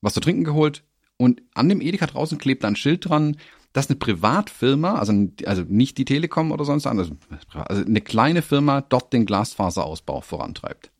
was 0.00 0.14
zu 0.14 0.20
trinken 0.20 0.44
geholt. 0.44 0.82
Und 1.16 1.42
an 1.54 1.68
dem 1.68 1.80
Edeka 1.80 2.06
draußen 2.06 2.38
klebt 2.38 2.64
ein 2.64 2.76
Schild 2.76 3.08
dran, 3.08 3.36
dass 3.72 3.88
eine 3.88 3.96
Privatfirma, 3.96 4.96
also, 4.96 5.28
also 5.46 5.62
nicht 5.66 5.96
die 5.98 6.04
Telekom 6.04 6.50
oder 6.50 6.64
sonst 6.64 6.86
anders, 6.86 7.10
also 7.54 7.84
eine 7.84 8.00
kleine 8.00 8.42
Firma 8.42 8.80
dort 8.82 9.12
den 9.12 9.24
Glasfaserausbau 9.24 10.20
vorantreibt. 10.20 10.90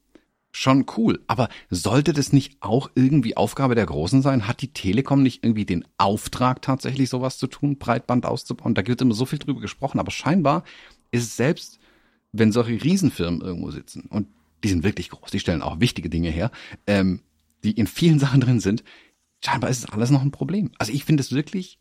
Schon 0.52 0.84
cool. 0.96 1.20
Aber 1.26 1.48
sollte 1.70 2.12
das 2.12 2.32
nicht 2.32 2.58
auch 2.60 2.90
irgendwie 2.94 3.36
Aufgabe 3.36 3.74
der 3.74 3.86
Großen 3.86 4.22
sein? 4.22 4.46
Hat 4.46 4.60
die 4.60 4.72
Telekom 4.72 5.22
nicht 5.22 5.42
irgendwie 5.42 5.64
den 5.64 5.84
Auftrag 5.96 6.62
tatsächlich 6.62 7.08
sowas 7.08 7.38
zu 7.38 7.46
tun, 7.46 7.78
Breitband 7.78 8.26
auszubauen? 8.26 8.74
Da 8.74 8.86
wird 8.86 9.00
immer 9.00 9.14
so 9.14 9.24
viel 9.24 9.38
drüber 9.38 9.60
gesprochen, 9.60 9.98
aber 9.98 10.10
scheinbar 10.10 10.62
ist 11.10 11.24
es 11.24 11.36
selbst, 11.36 11.80
wenn 12.32 12.52
solche 12.52 12.82
Riesenfirmen 12.82 13.40
irgendwo 13.40 13.70
sitzen 13.70 14.02
und 14.08 14.28
die 14.62 14.68
sind 14.68 14.84
wirklich 14.84 15.10
groß, 15.10 15.30
die 15.30 15.40
stellen 15.40 15.62
auch 15.62 15.80
wichtige 15.80 16.08
Dinge 16.08 16.30
her, 16.30 16.50
ähm, 16.86 17.20
die 17.64 17.72
in 17.72 17.86
vielen 17.86 18.18
Sachen 18.20 18.40
drin 18.40 18.60
sind, 18.60 18.84
scheinbar 19.44 19.70
ist 19.70 19.78
es 19.78 19.90
alles 19.90 20.10
noch 20.10 20.22
ein 20.22 20.30
Problem. 20.30 20.70
Also 20.78 20.92
ich 20.92 21.04
finde 21.04 21.22
es 21.22 21.32
wirklich, 21.32 21.78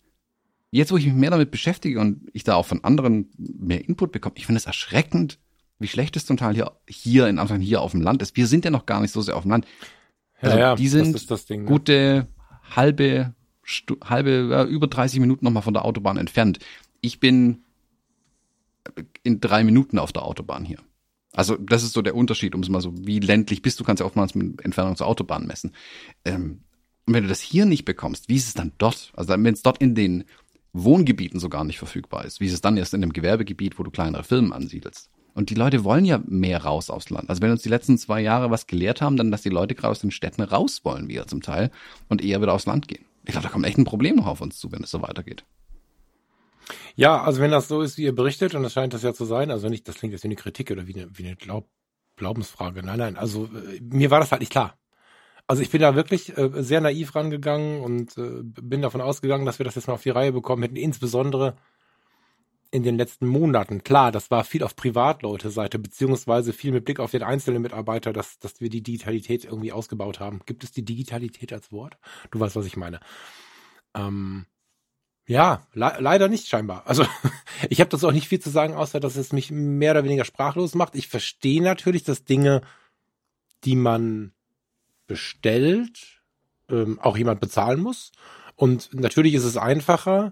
jetzt 0.72 0.92
wo 0.92 0.98
ich 0.98 1.06
mich 1.06 1.14
mehr 1.14 1.30
damit 1.30 1.52
beschäftige 1.52 2.00
und 2.00 2.30
ich 2.34 2.44
da 2.44 2.56
auch 2.56 2.66
von 2.66 2.84
anderen 2.84 3.30
mehr 3.38 3.88
Input 3.88 4.12
bekomme, 4.12 4.36
ich 4.38 4.46
finde 4.46 4.58
es 4.58 4.66
erschreckend, 4.66 5.40
wie 5.82 5.88
schlecht 5.88 6.16
es 6.16 6.26
zum 6.26 6.38
Teil 6.38 6.54
hier, 6.54 6.72
hier 6.88 7.28
in 7.28 7.40
Anfang 7.40 7.62
hier 7.62 7.82
auf 7.82 7.92
dem 7.92 8.02
Land 8.02 8.22
ist. 8.22 8.38
Wir 8.38 8.48
sind 8.48 8.66
ja 8.66 8.72
noch 8.72 8.86
gar 8.86 9.02
nicht 9.02 9.12
so 9.12 9.22
sehr 9.22 9.36
auf 9.36 9.44
dem 9.44 9.52
Land. 9.52 9.66
Also 10.40 10.58
ja, 10.58 10.62
ja, 10.62 10.76
die 10.76 10.88
sind 10.88 11.30
Ding, 11.50 11.62
ne? 11.64 11.68
gute 11.68 12.28
halbe, 12.76 13.34
Stu 13.64 13.96
halbe, 14.04 14.50
ja, 14.52 14.64
über 14.66 14.88
30 14.88 15.20
Minuten 15.20 15.46
nochmal 15.46 15.64
von 15.64 15.74
der 15.74 15.86
Autobahn 15.86 16.18
entfernt. 16.18 16.60
Ich 17.02 17.20
bin 17.20 17.64
in 19.24 19.40
drei 19.40 19.64
Minuten 19.64 20.00
auf 20.00 20.12
der 20.12 20.24
Autobahn 20.24 20.66
hier. 20.66 20.80
Also 21.34 21.56
das 21.56 21.84
ist 21.84 21.94
so 21.94 22.02
der 22.02 22.16
Unterschied, 22.16 22.56
um 22.56 22.62
es 22.62 22.70
mal 22.70 22.82
so, 22.82 22.94
wie 22.98 23.20
ländlich 23.20 23.62
bist 23.62 23.80
du, 23.80 23.84
kannst 23.84 24.02
ja 24.02 24.06
oftmals 24.06 24.36
mit 24.36 24.64
Entfernung 24.66 24.96
zur 24.96 25.08
Autobahn 25.08 25.48
messen. 25.48 25.74
Ähm, 26.26 26.64
und 27.06 27.14
wenn 27.14 27.24
du 27.24 27.30
das 27.30 27.40
hier 27.40 27.66
nicht 27.66 27.86
bekommst, 27.86 28.28
wie 28.30 28.36
ist 28.36 28.48
es 28.48 28.54
dann 28.54 28.74
dort? 28.78 29.12
Also 29.16 29.30
wenn 29.32 29.46
es 29.46 29.64
dort 29.64 29.78
in 29.80 29.96
den 29.96 30.26
Wohngebieten 30.74 31.40
sogar 31.40 31.64
nicht 31.64 31.78
verfügbar 31.78 32.26
ist, 32.26 32.40
wie 32.40 32.48
ist 32.48 32.54
es 32.54 32.62
dann 32.62 32.78
erst 32.78 32.94
in 32.94 33.04
einem 33.04 33.14
Gewerbegebiet, 33.14 33.80
wo 33.80 33.84
du 33.84 33.92
kleinere 33.92 34.24
Firmen 34.24 34.54
ansiedelst? 34.54 35.10
Und 35.34 35.50
die 35.50 35.56
Leute 35.56 35.84
wollen 35.84 36.06
ja 36.06 36.20
mehr 36.26 36.64
raus 36.64 36.90
aufs 36.90 37.10
Land. 37.10 37.30
Also 37.30 37.42
wenn 37.42 37.52
uns 37.52 37.62
die 37.62 37.70
letzten 37.70 37.98
zwei 37.98 38.22
Jahre 38.22 38.52
was 38.52 38.68
gelehrt 38.68 39.02
haben, 39.02 39.18
dann, 39.18 39.32
dass 39.32 39.42
die 39.42 39.50
Leute 39.50 39.76
gerade 39.76 39.92
aus 39.92 40.02
den 40.02 40.12
Städten 40.12 40.42
raus 40.42 40.82
wollen, 40.84 41.08
wieder 41.08 41.28
zum 41.28 41.42
Teil, 41.42 41.72
und 42.10 42.24
eher 42.24 42.42
wieder 42.42 42.54
aufs 42.54 42.66
Land 42.66 42.88
gehen. 42.88 43.06
Ich 43.24 43.32
glaube, 43.32 43.48
da 43.48 43.52
kommt 43.52 43.66
echt 43.66 43.78
ein 43.78 43.86
Problem 43.86 44.16
noch 44.16 44.28
auf 44.28 44.42
uns 44.42 44.60
zu, 44.60 44.72
wenn 44.72 44.84
es 44.84 44.92
so 44.92 45.02
weitergeht. 45.02 45.46
Ja, 46.96 47.24
also 47.24 47.42
wenn 47.42 47.52
das 47.52 47.68
so 47.68 47.82
ist, 47.82 47.98
wie 47.98 48.04
ihr 48.04 48.16
berichtet, 48.16 48.56
und 48.56 48.64
das 48.64 48.74
scheint 48.74 48.94
das 48.94 49.04
ja 49.04 49.14
zu 49.14 49.26
sein, 49.26 49.52
also 49.52 49.70
nicht, 49.70 49.88
das 49.88 49.96
klingt 49.96 50.14
jetzt 50.14 50.24
wie 50.24 50.28
eine 50.28 50.36
Kritik 50.36 50.72
oder 50.72 50.88
wie 50.88 50.96
eine, 50.96 51.18
wie 51.18 51.26
eine 51.26 51.36
Glaub, 51.36 51.68
Glaubensfrage. 52.16 52.84
Nein, 52.84 53.00
nein, 53.00 53.18
also 53.18 53.46
äh, 53.46 53.80
mir 53.82 54.12
war 54.12 54.20
das 54.20 54.32
halt 54.32 54.42
nicht 54.42 54.52
klar. 54.52 54.78
Also 55.48 55.62
ich 55.62 55.70
bin 55.70 55.82
da 55.82 55.96
wirklich 55.96 56.38
äh, 56.38 56.50
sehr 56.64 56.82
naiv 56.82 57.16
rangegangen 57.16 57.82
und 57.82 58.18
äh, 58.18 58.42
bin 58.44 58.82
davon 58.82 59.02
ausgegangen, 59.02 59.46
dass 59.46 59.60
wir 59.60 59.66
das 59.66 59.76
jetzt 59.76 59.88
mal 59.88 59.96
auf 59.96 60.04
die 60.04 60.10
Reihe 60.10 60.32
bekommen 60.32 60.64
hätten, 60.64 60.76
insbesondere 60.76 61.56
in 62.72 62.84
den 62.84 62.98
letzten 62.98 63.28
Monaten. 63.28 63.84
Klar, 63.84 64.14
das 64.14 64.32
war 64.32 64.46
viel 64.46 64.64
auf 64.64 64.78
Privatleute-Seite, 64.78 65.78
beziehungsweise 65.78 66.54
viel 66.54 66.72
mit 66.72 66.86
Blick 66.86 67.02
auf 67.02 67.12
den 67.12 67.22
einzelnen 67.22 67.62
Mitarbeiter, 67.62 68.14
dass, 68.14 68.40
dass 68.40 68.62
wir 68.62 68.70
die 68.70 68.82
Digitalität 68.82 69.44
irgendwie 69.44 69.74
ausgebaut 69.74 70.22
haben. 70.22 70.42
Gibt 70.46 70.64
es 70.64 70.72
die 70.72 70.86
Digitalität 70.86 71.52
als 71.52 71.72
Wort? 71.74 71.98
Du 72.32 72.40
weißt, 72.40 72.56
was 72.56 72.66
ich 72.66 72.78
meine. 72.78 73.02
Ähm, 73.94 74.46
ja, 75.28 75.68
le 75.74 75.98
leider 76.00 76.30
nicht 76.30 76.48
scheinbar. 76.48 76.88
Also 76.88 77.06
ich 77.70 77.82
habe 77.82 77.90
das 77.90 78.06
auch 78.06 78.14
nicht 78.14 78.30
viel 78.30 78.40
zu 78.40 78.50
sagen, 78.50 78.74
außer 78.74 79.02
dass 79.02 79.18
es 79.18 79.34
mich 79.34 79.52
mehr 79.52 79.92
oder 79.92 80.06
weniger 80.06 80.26
sprachlos 80.26 80.74
macht. 80.74 80.96
Ich 80.96 81.10
verstehe 81.10 81.62
natürlich, 81.62 82.04
dass 82.04 82.24
Dinge, 82.24 82.62
die 83.66 83.76
man 83.76 84.32
bestellt, 85.08 86.22
ähm, 86.70 87.00
auch 87.02 87.18
jemand 87.18 87.42
bezahlen 87.42 87.82
muss. 87.82 88.14
Und 88.56 88.94
natürlich 88.94 89.34
ist 89.34 89.44
es 89.44 89.58
einfacher, 89.58 90.32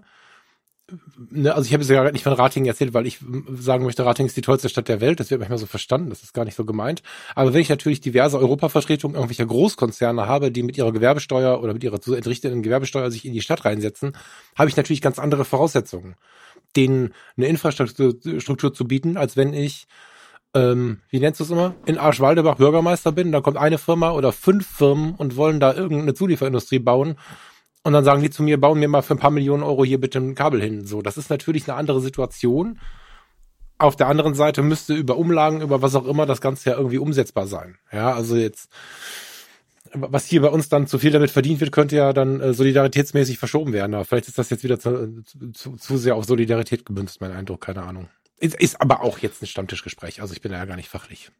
ne, 1.30 1.54
also 1.54 1.66
ich 1.66 1.72
habe 1.72 1.82
es 1.82 1.88
ja 1.88 1.96
gerade 1.96 2.12
nicht 2.12 2.22
von 2.22 2.32
Ratingen 2.32 2.68
erzählt, 2.68 2.94
weil 2.94 3.06
ich 3.06 3.18
sagen 3.58 3.84
möchte, 3.84 4.04
Ratingen 4.04 4.28
ist 4.28 4.36
die 4.36 4.42
tollste 4.42 4.68
Stadt 4.68 4.88
der 4.88 5.00
Welt. 5.00 5.20
Das 5.20 5.30
wird 5.30 5.40
manchmal 5.40 5.58
so 5.58 5.66
verstanden. 5.66 6.10
Das 6.10 6.22
ist 6.22 6.34
gar 6.34 6.44
nicht 6.44 6.56
so 6.56 6.64
gemeint. 6.64 7.02
Aber 7.34 7.52
wenn 7.52 7.60
ich 7.60 7.68
natürlich 7.68 8.00
diverse 8.00 8.38
Europavertretungen 8.38 9.14
irgendwelcher 9.14 9.46
Großkonzerne 9.46 10.26
habe, 10.26 10.50
die 10.50 10.62
mit 10.62 10.76
ihrer 10.76 10.92
Gewerbesteuer 10.92 11.62
oder 11.62 11.72
mit 11.72 11.84
ihrer 11.84 12.00
zu 12.00 12.14
entrichteten 12.14 12.62
Gewerbesteuer 12.62 13.10
sich 13.10 13.24
in 13.24 13.32
die 13.32 13.42
Stadt 13.42 13.64
reinsetzen, 13.64 14.16
habe 14.56 14.68
ich 14.68 14.76
natürlich 14.76 15.00
ganz 15.00 15.18
andere 15.18 15.44
Voraussetzungen, 15.44 16.16
denen 16.76 17.14
eine 17.36 17.46
Infrastruktur 17.46 18.74
zu 18.74 18.84
bieten, 18.84 19.16
als 19.16 19.36
wenn 19.36 19.52
ich 19.52 19.86
ähm, 20.52 20.98
wie 21.10 21.20
nennst 21.20 21.38
du 21.38 21.44
es 21.44 21.50
immer, 21.50 21.76
in 21.86 21.96
Arschwaldebach 21.96 22.56
Bürgermeister 22.56 23.12
bin, 23.12 23.30
da 23.30 23.40
kommt 23.40 23.56
eine 23.56 23.78
Firma 23.78 24.10
oder 24.10 24.32
fünf 24.32 24.66
Firmen 24.66 25.14
und 25.14 25.36
wollen 25.36 25.60
da 25.60 25.72
irgendeine 25.72 26.14
Zulieferindustrie 26.14 26.80
bauen 26.80 27.16
und 27.82 27.92
dann 27.92 28.04
sagen 28.04 28.22
die 28.22 28.30
zu 28.30 28.42
mir, 28.42 28.60
bauen 28.60 28.78
mir 28.78 28.88
mal 28.88 29.02
für 29.02 29.14
ein 29.14 29.18
paar 29.18 29.30
Millionen 29.30 29.62
Euro 29.62 29.84
hier 29.84 30.00
bitte 30.00 30.18
ein 30.18 30.34
Kabel 30.34 30.60
hin. 30.60 30.86
So, 30.86 31.00
das 31.02 31.16
ist 31.16 31.30
natürlich 31.30 31.68
eine 31.68 31.78
andere 31.78 32.00
Situation. 32.00 32.78
Auf 33.78 33.96
der 33.96 34.08
anderen 34.08 34.34
Seite 34.34 34.62
müsste 34.62 34.94
über 34.94 35.16
Umlagen, 35.16 35.62
über 35.62 35.80
was 35.80 35.94
auch 35.94 36.06
immer, 36.06 36.26
das 36.26 36.42
Ganze 36.42 36.70
ja 36.70 36.76
irgendwie 36.76 36.98
umsetzbar 36.98 37.46
sein. 37.46 37.78
Ja, 37.90 38.12
also 38.12 38.36
jetzt, 38.36 38.68
was 39.94 40.26
hier 40.26 40.42
bei 40.42 40.48
uns 40.48 40.68
dann 40.68 40.86
zu 40.86 40.98
viel 40.98 41.10
damit 41.10 41.30
verdient 41.30 41.60
wird, 41.60 41.72
könnte 41.72 41.96
ja 41.96 42.12
dann 42.12 42.40
äh, 42.40 42.52
solidaritätsmäßig 42.52 43.38
verschoben 43.38 43.72
werden. 43.72 43.94
Aber 43.94 44.04
vielleicht 44.04 44.28
ist 44.28 44.38
das 44.38 44.50
jetzt 44.50 44.62
wieder 44.62 44.78
zu, 44.78 45.22
zu, 45.54 45.76
zu 45.76 45.96
sehr 45.96 46.16
auf 46.16 46.26
Solidarität 46.26 46.84
gebündelt, 46.84 47.16
mein 47.20 47.32
Eindruck, 47.32 47.62
keine 47.62 47.82
Ahnung. 47.82 48.10
Ist, 48.36 48.56
ist 48.56 48.80
aber 48.80 49.00
auch 49.00 49.18
jetzt 49.18 49.42
ein 49.42 49.46
Stammtischgespräch, 49.46 50.20
also 50.20 50.34
ich 50.34 50.42
bin 50.42 50.52
da 50.52 50.58
ja 50.58 50.64
gar 50.66 50.76
nicht 50.76 50.90
fachlich. 50.90 51.30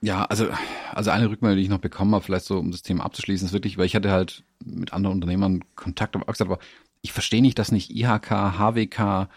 Ja, 0.00 0.24
also, 0.24 0.48
also 0.92 1.10
eine 1.10 1.28
Rückmeldung, 1.28 1.56
die 1.56 1.64
ich 1.64 1.68
noch 1.68 1.78
bekommen 1.78 2.14
habe, 2.14 2.24
vielleicht 2.24 2.46
so, 2.46 2.58
um 2.58 2.70
das 2.70 2.82
Thema 2.82 3.04
abzuschließen, 3.04 3.46
ist 3.46 3.52
wirklich, 3.52 3.78
weil 3.78 3.86
ich 3.86 3.96
hatte 3.96 4.12
halt 4.12 4.44
mit 4.64 4.92
anderen 4.92 5.16
Unternehmern 5.16 5.64
Kontakt, 5.74 6.14
aber 6.14 6.24
gesagt, 6.26 6.50
aber 6.50 6.60
ich 7.02 7.12
verstehe 7.12 7.42
nicht, 7.42 7.58
dass 7.58 7.72
nicht 7.72 7.90
IHK, 7.90 8.30
HWK 8.30 9.28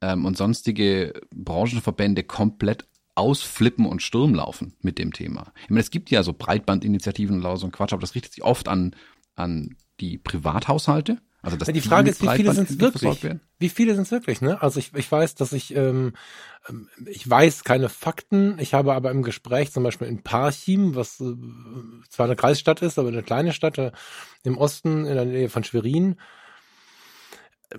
ähm, 0.00 0.24
und 0.24 0.36
sonstige 0.36 1.20
Branchenverbände 1.34 2.22
komplett 2.22 2.86
ausflippen 3.14 3.86
und 3.86 4.02
Sturm 4.02 4.34
laufen 4.34 4.74
mit 4.80 4.98
dem 4.98 5.12
Thema. 5.12 5.52
Ich 5.64 5.70
meine, 5.70 5.80
es 5.80 5.90
gibt 5.90 6.10
ja 6.10 6.22
so 6.22 6.32
Breitbandinitiativen 6.32 7.42
und 7.42 7.58
so 7.58 7.66
ein 7.66 7.72
Quatsch, 7.72 7.92
aber 7.92 8.02
das 8.02 8.14
richtet 8.14 8.32
sich 8.32 8.44
oft 8.44 8.68
an, 8.68 8.94
an 9.34 9.76
die 10.00 10.18
Privathaushalte, 10.18 11.18
also 11.46 11.56
das 11.56 11.68
die 11.68 11.80
Frage 11.80 12.10
ist, 12.10 12.20
wie 12.20 12.28
viele 12.28 12.52
sind 12.52 12.70
es 12.70 12.80
wirklich? 12.80 13.24
Wie 13.60 13.68
viele 13.68 13.94
sind 13.94 14.02
es 14.02 14.10
wirklich? 14.10 14.40
Ne? 14.40 14.60
Also 14.60 14.80
ich, 14.80 14.92
ich 14.94 15.10
weiß, 15.10 15.36
dass 15.36 15.52
ich 15.52 15.76
ähm, 15.76 16.14
ähm, 16.68 16.88
ich 17.06 17.30
weiß 17.30 17.62
keine 17.62 17.88
Fakten. 17.88 18.58
Ich 18.58 18.74
habe 18.74 18.94
aber 18.94 19.12
im 19.12 19.22
Gespräch 19.22 19.70
zum 19.70 19.84
Beispiel 19.84 20.08
in 20.08 20.24
Parchim, 20.24 20.96
was 20.96 21.20
äh, 21.20 21.34
zwar 22.08 22.26
eine 22.26 22.34
Kreisstadt 22.34 22.82
ist, 22.82 22.98
aber 22.98 23.08
eine 23.10 23.22
kleine 23.22 23.52
Stadt 23.52 23.78
äh, 23.78 23.92
im 24.42 24.58
Osten 24.58 25.06
in 25.06 25.14
der 25.14 25.24
Nähe 25.24 25.48
von 25.48 25.62
Schwerin, 25.62 26.16
äh, 27.70 27.78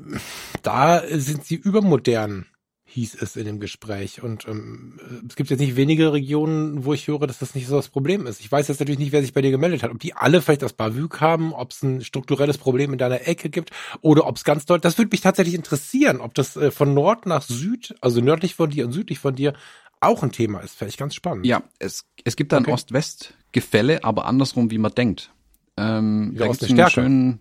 da 0.62 1.04
sind 1.06 1.44
sie 1.44 1.56
übermodern 1.56 2.46
hieß 2.90 3.22
es 3.22 3.36
in 3.36 3.46
dem 3.46 3.60
Gespräch. 3.60 4.24
Und 4.24 4.48
ähm, 4.48 5.00
es 5.28 5.36
gibt 5.36 5.50
jetzt 5.50 5.60
nicht 5.60 5.76
wenige 5.76 6.14
Regionen, 6.14 6.86
wo 6.86 6.94
ich 6.94 7.08
höre, 7.08 7.28
dass 7.28 7.38
das 7.38 7.54
nicht 7.54 7.68
so 7.68 7.76
das 7.76 7.90
Problem 7.90 8.26
ist. 8.26 8.40
Ich 8.40 8.52
weiß 8.52 8.70
jetzt 8.70 8.80
natürlich 8.80 9.00
nicht, 9.00 9.12
wer 9.12 9.22
sich 9.22 9.34
bei 9.34 9.42
dir 9.42 9.52
gemeldet 9.52 9.84
hat. 9.84 9.92
Ob 9.92 10.00
die 10.00 10.14
alle 10.14 10.42
vielleicht 10.42 10.64
aus 10.64 10.74
Bavük 10.74 11.20
haben, 11.20 11.54
ob 11.54 11.72
es 11.72 11.84
ein 11.84 12.02
strukturelles 12.02 12.58
Problem 12.58 12.94
in 12.94 12.98
deiner 12.98 13.28
Ecke 13.28 13.50
gibt 13.50 13.72
oder 14.02 14.26
ob 14.26 14.38
es 14.38 14.46
ganz 14.46 14.66
deutlich, 14.66 14.84
das 14.84 14.98
würde 14.98 15.10
mich 15.12 15.22
tatsächlich 15.22 15.56
interessieren, 15.56 16.22
ob 16.22 16.34
das 16.34 16.56
äh, 16.56 16.72
von 16.72 16.94
Nord 16.94 17.26
nach 17.26 17.42
Süd, 17.42 17.94
also 18.00 18.22
nördlich 18.22 18.56
von 18.56 18.70
dir 18.70 18.86
und 18.86 18.94
südlich 18.94 19.20
von 19.20 19.36
dir, 19.36 19.54
auch 20.00 20.24
ein 20.24 20.32
Thema 20.32 20.60
ist. 20.60 20.78
Vielleicht 20.78 20.98
ganz 20.98 21.14
spannend. 21.14 21.46
Ja, 21.46 21.64
es, 21.80 22.06
es 22.24 22.36
gibt 22.38 22.54
da 22.54 22.58
ein 22.58 22.64
okay. 22.64 22.74
Ost-West-Gefälle, 22.74 24.04
aber 24.04 24.26
andersrum, 24.26 24.72
wie 24.72 24.78
man 24.78 24.94
denkt. 24.94 25.32
Ähm, 25.76 26.36
da 26.38 26.48
gibt's 26.48 26.64
einen 26.64 26.90
schönen, 26.90 27.40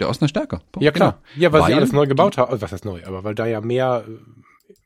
der 0.00 0.08
Osten 0.08 0.24
ist 0.24 0.30
stärker. 0.30 0.60
Punkt. 0.72 0.84
Ja, 0.84 0.90
klar. 0.90 1.20
Genau. 1.34 1.42
Ja, 1.42 1.52
weil, 1.52 1.60
weil 1.62 1.68
sie 1.68 1.74
alles 1.74 1.92
neu 1.92 2.06
gebaut 2.06 2.36
haben. 2.38 2.60
Was 2.60 2.72
heißt 2.72 2.84
neu? 2.84 3.02
Aber 3.06 3.24
weil 3.24 3.34
da 3.34 3.46
ja 3.46 3.60
mehr 3.60 4.04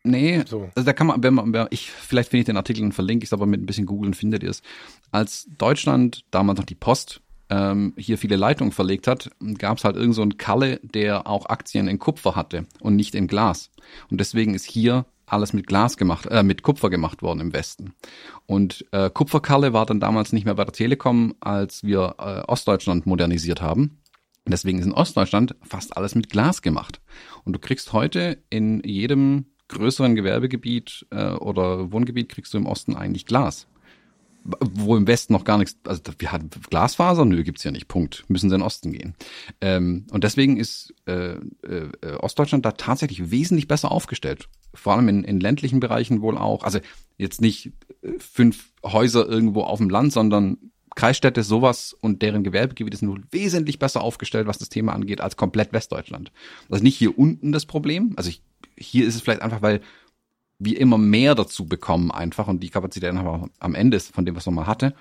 Nee, 0.04 0.42
so. 0.46 0.70
also 0.74 0.86
da 0.86 0.92
kann 0.92 1.06
man, 1.06 1.22
wenn 1.22 1.34
man, 1.34 1.68
ich, 1.70 1.90
vielleicht 1.90 2.30
finde 2.30 2.40
ich 2.40 2.46
den 2.46 2.56
Artikel 2.56 2.82
und 2.82 2.92
verlinke 2.92 3.24
ich 3.24 3.28
es, 3.28 3.32
aber 3.32 3.46
mit 3.46 3.60
ein 3.60 3.66
bisschen 3.66 3.86
googeln 3.86 4.14
findet 4.14 4.42
ihr 4.42 4.50
es. 4.50 4.62
Als 5.10 5.46
Deutschland, 5.58 6.24
damals 6.30 6.58
noch 6.58 6.66
die 6.66 6.74
Post, 6.74 7.20
ähm, 7.50 7.94
hier 7.96 8.18
viele 8.18 8.36
Leitungen 8.36 8.72
verlegt 8.72 9.06
hat, 9.06 9.30
gab 9.58 9.78
es 9.78 9.84
halt 9.84 9.96
irgend 9.96 10.14
so 10.14 10.22
einen 10.22 10.36
Kalle, 10.36 10.80
der 10.82 11.26
auch 11.26 11.46
Aktien 11.46 11.88
in 11.88 11.98
Kupfer 11.98 12.36
hatte 12.36 12.66
und 12.80 12.96
nicht 12.96 13.14
in 13.14 13.26
Glas. 13.26 13.70
Und 14.10 14.20
deswegen 14.20 14.54
ist 14.54 14.64
hier 14.64 15.06
alles 15.26 15.52
mit 15.52 15.66
Glas 15.66 15.96
gemacht, 15.96 16.26
äh, 16.26 16.42
mit 16.42 16.62
Kupfer 16.62 16.90
gemacht 16.90 17.22
worden 17.22 17.40
im 17.40 17.52
Westen. 17.52 17.94
Und 18.46 18.86
äh, 18.92 19.10
Kupferkalle 19.10 19.72
war 19.72 19.86
dann 19.86 20.00
damals 20.00 20.32
nicht 20.32 20.44
mehr 20.44 20.54
bei 20.54 20.64
der 20.64 20.72
Telekom, 20.72 21.34
als 21.40 21.82
wir 21.82 22.14
äh, 22.18 22.50
Ostdeutschland 22.50 23.06
modernisiert 23.06 23.60
haben. 23.60 23.98
Deswegen 24.50 24.78
ist 24.78 24.86
in 24.86 24.92
Ostdeutschland 24.92 25.54
fast 25.62 25.96
alles 25.96 26.14
mit 26.14 26.28
Glas 26.28 26.62
gemacht. 26.62 27.00
Und 27.44 27.52
du 27.52 27.58
kriegst 27.58 27.92
heute 27.92 28.42
in 28.50 28.82
jedem 28.84 29.46
größeren 29.68 30.14
Gewerbegebiet 30.14 31.06
äh, 31.10 31.30
oder 31.32 31.92
Wohngebiet 31.92 32.28
kriegst 32.28 32.54
du 32.54 32.58
im 32.58 32.66
Osten 32.66 32.96
eigentlich 32.96 33.26
Glas. 33.26 33.66
Wo 34.44 34.96
im 34.96 35.06
Westen 35.06 35.34
noch 35.34 35.44
gar 35.44 35.58
nichts, 35.58 35.76
also 35.84 36.00
wir 36.18 36.32
hatten 36.32 36.48
Glasfaser, 36.70 37.26
nö, 37.26 37.42
gibt's 37.42 37.64
ja 37.64 37.70
nicht, 37.70 37.86
Punkt. 37.86 38.24
Müssen 38.28 38.48
sie 38.48 38.54
in 38.54 38.60
den 38.60 38.66
Osten 38.66 38.92
gehen. 38.92 39.14
Ähm, 39.60 40.06
und 40.10 40.24
deswegen 40.24 40.56
ist 40.56 40.94
äh, 41.06 41.32
äh, 41.32 42.14
Ostdeutschland 42.18 42.64
da 42.64 42.72
tatsächlich 42.72 43.30
wesentlich 43.30 43.68
besser 43.68 43.92
aufgestellt. 43.92 44.48
Vor 44.72 44.94
allem 44.94 45.08
in, 45.08 45.24
in 45.24 45.40
ländlichen 45.40 45.80
Bereichen 45.80 46.22
wohl 46.22 46.38
auch. 46.38 46.64
Also 46.64 46.78
jetzt 47.18 47.42
nicht 47.42 47.72
äh, 48.00 48.12
fünf 48.18 48.72
Häuser 48.82 49.28
irgendwo 49.28 49.62
auf 49.62 49.78
dem 49.78 49.90
Land, 49.90 50.12
sondern 50.12 50.70
Kreisstädte, 50.98 51.44
sowas 51.44 51.96
und 52.00 52.22
deren 52.22 52.42
Gewerbegebiete 52.42 52.96
sind 52.96 53.08
wohl 53.08 53.22
wesentlich 53.30 53.78
besser 53.78 54.02
aufgestellt, 54.02 54.48
was 54.48 54.58
das 54.58 54.68
Thema 54.68 54.92
angeht, 54.92 55.20
als 55.20 55.36
komplett 55.36 55.72
Westdeutschland. 55.72 56.32
Also 56.68 56.82
nicht 56.82 56.96
hier 56.96 57.16
unten 57.16 57.52
das 57.52 57.66
Problem. 57.66 58.14
Also 58.16 58.30
ich 58.30 58.42
hier 58.76 59.06
ist 59.06 59.14
es 59.14 59.20
vielleicht 59.20 59.42
einfach, 59.42 59.62
weil 59.62 59.80
wir 60.58 60.80
immer 60.80 60.98
mehr 60.98 61.36
dazu 61.36 61.66
bekommen 61.66 62.10
einfach 62.10 62.48
und 62.48 62.64
die 62.64 62.70
Kapazität 62.70 63.14
aber 63.14 63.48
am 63.60 63.74
Ende 63.76 63.96
ist 63.96 64.12
von 64.12 64.26
dem, 64.26 64.34
was 64.34 64.46
man 64.46 64.56
mal 64.56 64.66
hatte. 64.66 64.92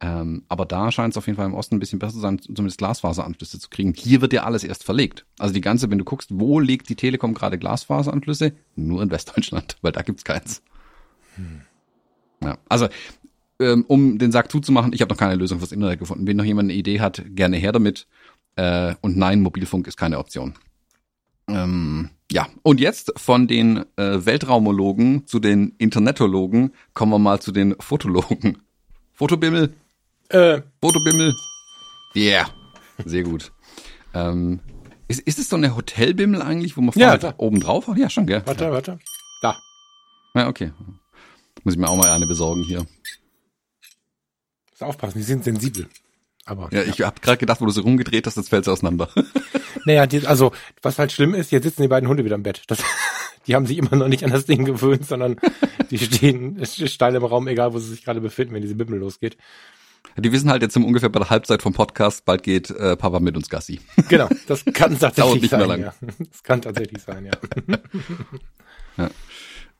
Ähm, 0.00 0.44
aber 0.48 0.64
da 0.64 0.92
scheint 0.92 1.14
es 1.14 1.18
auf 1.18 1.26
jeden 1.26 1.36
Fall 1.36 1.46
im 1.46 1.54
Osten 1.54 1.74
ein 1.74 1.80
bisschen 1.80 1.98
besser 1.98 2.14
zu 2.14 2.20
sein, 2.20 2.38
zumindest 2.38 2.78
Glasfaseranschlüsse 2.78 3.58
zu 3.58 3.68
kriegen. 3.68 3.94
Hier 3.94 4.20
wird 4.20 4.32
ja 4.32 4.44
alles 4.44 4.62
erst 4.62 4.84
verlegt. 4.84 5.26
Also 5.40 5.54
die 5.54 5.60
ganze, 5.60 5.90
wenn 5.90 5.98
du 5.98 6.04
guckst, 6.04 6.30
wo 6.32 6.60
legt 6.60 6.88
die 6.88 6.96
Telekom 6.96 7.34
gerade 7.34 7.58
Glasfaseranschlüsse? 7.58 8.52
Nur 8.76 9.02
in 9.02 9.10
Westdeutschland, 9.10 9.76
weil 9.82 9.92
da 9.92 10.02
gibt's 10.02 10.24
keins. 10.24 10.62
Hm. 11.34 11.62
Ja, 12.42 12.58
also 12.68 12.88
ähm, 13.60 13.84
um 13.86 14.18
den 14.18 14.32
Sack 14.32 14.50
zuzumachen, 14.50 14.92
ich 14.92 15.00
habe 15.00 15.12
noch 15.12 15.18
keine 15.18 15.34
Lösung 15.34 15.58
fürs 15.58 15.72
Internet 15.72 15.98
gefunden. 15.98 16.26
Wenn 16.26 16.36
noch 16.36 16.44
jemand 16.44 16.70
eine 16.70 16.78
Idee 16.78 17.00
hat, 17.00 17.22
gerne 17.28 17.56
her 17.56 17.72
damit. 17.72 18.06
Äh, 18.56 18.94
und 19.00 19.16
nein, 19.16 19.40
Mobilfunk 19.40 19.86
ist 19.86 19.96
keine 19.96 20.18
Option. 20.18 20.54
Ähm, 21.48 22.10
ja, 22.30 22.46
und 22.62 22.80
jetzt 22.80 23.12
von 23.16 23.46
den 23.46 23.84
äh, 23.96 24.24
Weltraumologen 24.24 25.26
zu 25.26 25.38
den 25.38 25.74
Internetologen 25.78 26.72
kommen 26.94 27.12
wir 27.12 27.18
mal 27.18 27.40
zu 27.40 27.52
den 27.52 27.74
Fotologen. 27.78 28.58
Fotobimmel? 29.12 29.74
Äh. 30.28 30.62
Fotobimmel? 30.80 31.34
Yeah, 32.14 32.46
sehr 33.04 33.22
gut. 33.22 33.52
ähm, 34.14 34.60
ist, 35.08 35.20
ist 35.20 35.38
es 35.38 35.48
so 35.48 35.56
eine 35.56 35.76
Hotelbimmel 35.76 36.40
eigentlich, 36.40 36.76
wo 36.76 36.80
man 36.80 36.94
ja, 36.96 37.10
halt 37.10 37.34
oben 37.38 37.60
drauf 37.60 37.88
hat? 37.88 37.98
Ja, 37.98 38.08
schon, 38.08 38.26
gell? 38.26 38.42
Warte, 38.46 38.64
ja. 38.64 38.72
warte. 38.72 38.98
Da. 39.42 39.56
Ja, 40.34 40.48
okay. 40.48 40.72
Muss 41.64 41.74
ich 41.74 41.80
mir 41.80 41.88
auch 41.88 41.96
mal 41.96 42.10
eine 42.10 42.26
besorgen 42.26 42.62
hier. 42.62 42.86
Muss 44.72 44.82
aufpassen, 44.82 45.18
die 45.18 45.24
sind 45.24 45.44
sensibel. 45.44 45.86
Aber, 46.44 46.68
ja, 46.72 46.82
ja. 46.82 46.88
ich 46.88 47.00
habe 47.02 47.20
gerade 47.20 47.38
gedacht, 47.38 47.60
wo 47.60 47.66
du 47.66 47.70
so 47.70 47.82
rumgedreht 47.82 48.26
hast, 48.26 48.36
das 48.36 48.48
fällt 48.48 48.68
auseinander. 48.68 49.08
naja, 49.84 50.06
die, 50.06 50.26
also 50.26 50.52
was 50.82 50.98
halt 50.98 51.12
schlimm 51.12 51.34
ist, 51.34 51.52
jetzt 51.52 51.64
sitzen 51.64 51.82
die 51.82 51.88
beiden 51.88 52.08
Hunde 52.08 52.24
wieder 52.24 52.34
im 52.34 52.42
Bett. 52.42 52.62
Das, 52.66 52.78
die 53.46 53.54
haben 53.54 53.66
sich 53.66 53.78
immer 53.78 53.94
noch 53.94 54.08
nicht 54.08 54.24
an 54.24 54.32
das 54.32 54.46
Ding 54.46 54.64
gewöhnt, 54.64 55.06
sondern 55.06 55.36
die 55.90 55.98
stehen 55.98 56.64
steil 56.64 57.14
im 57.14 57.24
Raum, 57.24 57.46
egal 57.46 57.74
wo 57.74 57.78
sie 57.78 57.90
sich 57.90 58.04
gerade 58.04 58.20
befinden, 58.20 58.54
wenn 58.54 58.62
diese 58.62 58.74
Bimmel 58.74 58.98
losgeht. 58.98 59.36
Die 60.16 60.32
wissen 60.32 60.50
halt 60.50 60.62
jetzt 60.62 60.76
ungefähr 60.76 61.08
bei 61.08 61.20
der 61.20 61.30
Halbzeit 61.30 61.62
vom 61.62 61.72
Podcast, 61.72 62.24
bald 62.24 62.42
geht 62.42 62.70
äh, 62.70 62.96
Papa 62.96 63.20
mit 63.20 63.36
uns 63.36 63.48
Gassi. 63.48 63.80
Genau, 64.08 64.28
das 64.46 64.64
kann 64.64 64.98
tatsächlich 64.98 65.48
sein. 65.48 65.80
Ja. 65.80 65.94
Das 66.18 66.42
kann 66.42 66.60
tatsächlich 66.60 67.02
sein, 67.02 67.24
ja. 67.24 67.32
ja. 68.98 69.10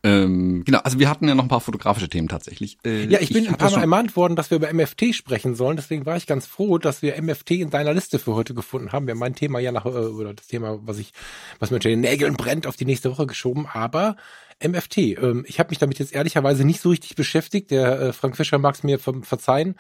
Ähm, 0.04 0.64
genau, 0.64 0.78
also 0.78 0.98
wir 0.98 1.08
hatten 1.08 1.28
ja 1.28 1.34
noch 1.36 1.44
ein 1.44 1.48
paar 1.48 1.60
fotografische 1.60 2.08
Themen 2.08 2.26
tatsächlich. 2.26 2.76
Äh, 2.84 3.04
ja, 3.06 3.20
ich 3.20 3.32
bin 3.32 3.44
ich 3.44 3.50
ein 3.50 3.56
paar 3.56 3.70
Mal 3.70 3.82
ermahnt 3.82 4.16
worden, 4.16 4.34
dass 4.34 4.50
wir 4.50 4.56
über 4.56 4.72
MFT 4.72 5.14
sprechen 5.14 5.54
sollen. 5.54 5.76
Deswegen 5.76 6.06
war 6.06 6.16
ich 6.16 6.26
ganz 6.26 6.46
froh, 6.46 6.78
dass 6.78 7.02
wir 7.02 7.20
MFT 7.22 7.52
in 7.52 7.70
deiner 7.70 7.94
Liste 7.94 8.18
für 8.18 8.34
heute 8.34 8.52
gefunden 8.52 8.90
haben. 8.90 9.06
Wir 9.06 9.12
haben 9.12 9.20
mein 9.20 9.36
Thema 9.36 9.60
ja 9.60 9.70
nach, 9.70 9.86
äh, 9.86 9.90
oder 9.90 10.34
das 10.34 10.48
Thema, 10.48 10.80
was 10.82 10.98
ich, 10.98 11.12
was 11.60 11.70
mir 11.70 11.76
unter 11.76 11.88
den 11.88 12.00
Nägeln 12.00 12.34
brennt, 12.34 12.66
auf 12.66 12.76
die 12.76 12.84
nächste 12.84 13.12
Woche 13.12 13.26
geschoben. 13.26 13.66
Aber 13.72 14.16
MFT, 14.60 14.98
ähm, 14.98 15.44
ich 15.46 15.60
habe 15.60 15.70
mich 15.70 15.78
damit 15.78 16.00
jetzt 16.00 16.12
ehrlicherweise 16.12 16.64
nicht 16.64 16.80
so 16.80 16.90
richtig 16.90 17.14
beschäftigt. 17.14 17.70
Der 17.70 18.00
äh, 18.00 18.12
Frank 18.12 18.36
Fischer 18.36 18.58
mag 18.58 18.74
es 18.74 18.82
mir 18.82 18.98
ver 18.98 19.14
verzeihen, 19.22 19.76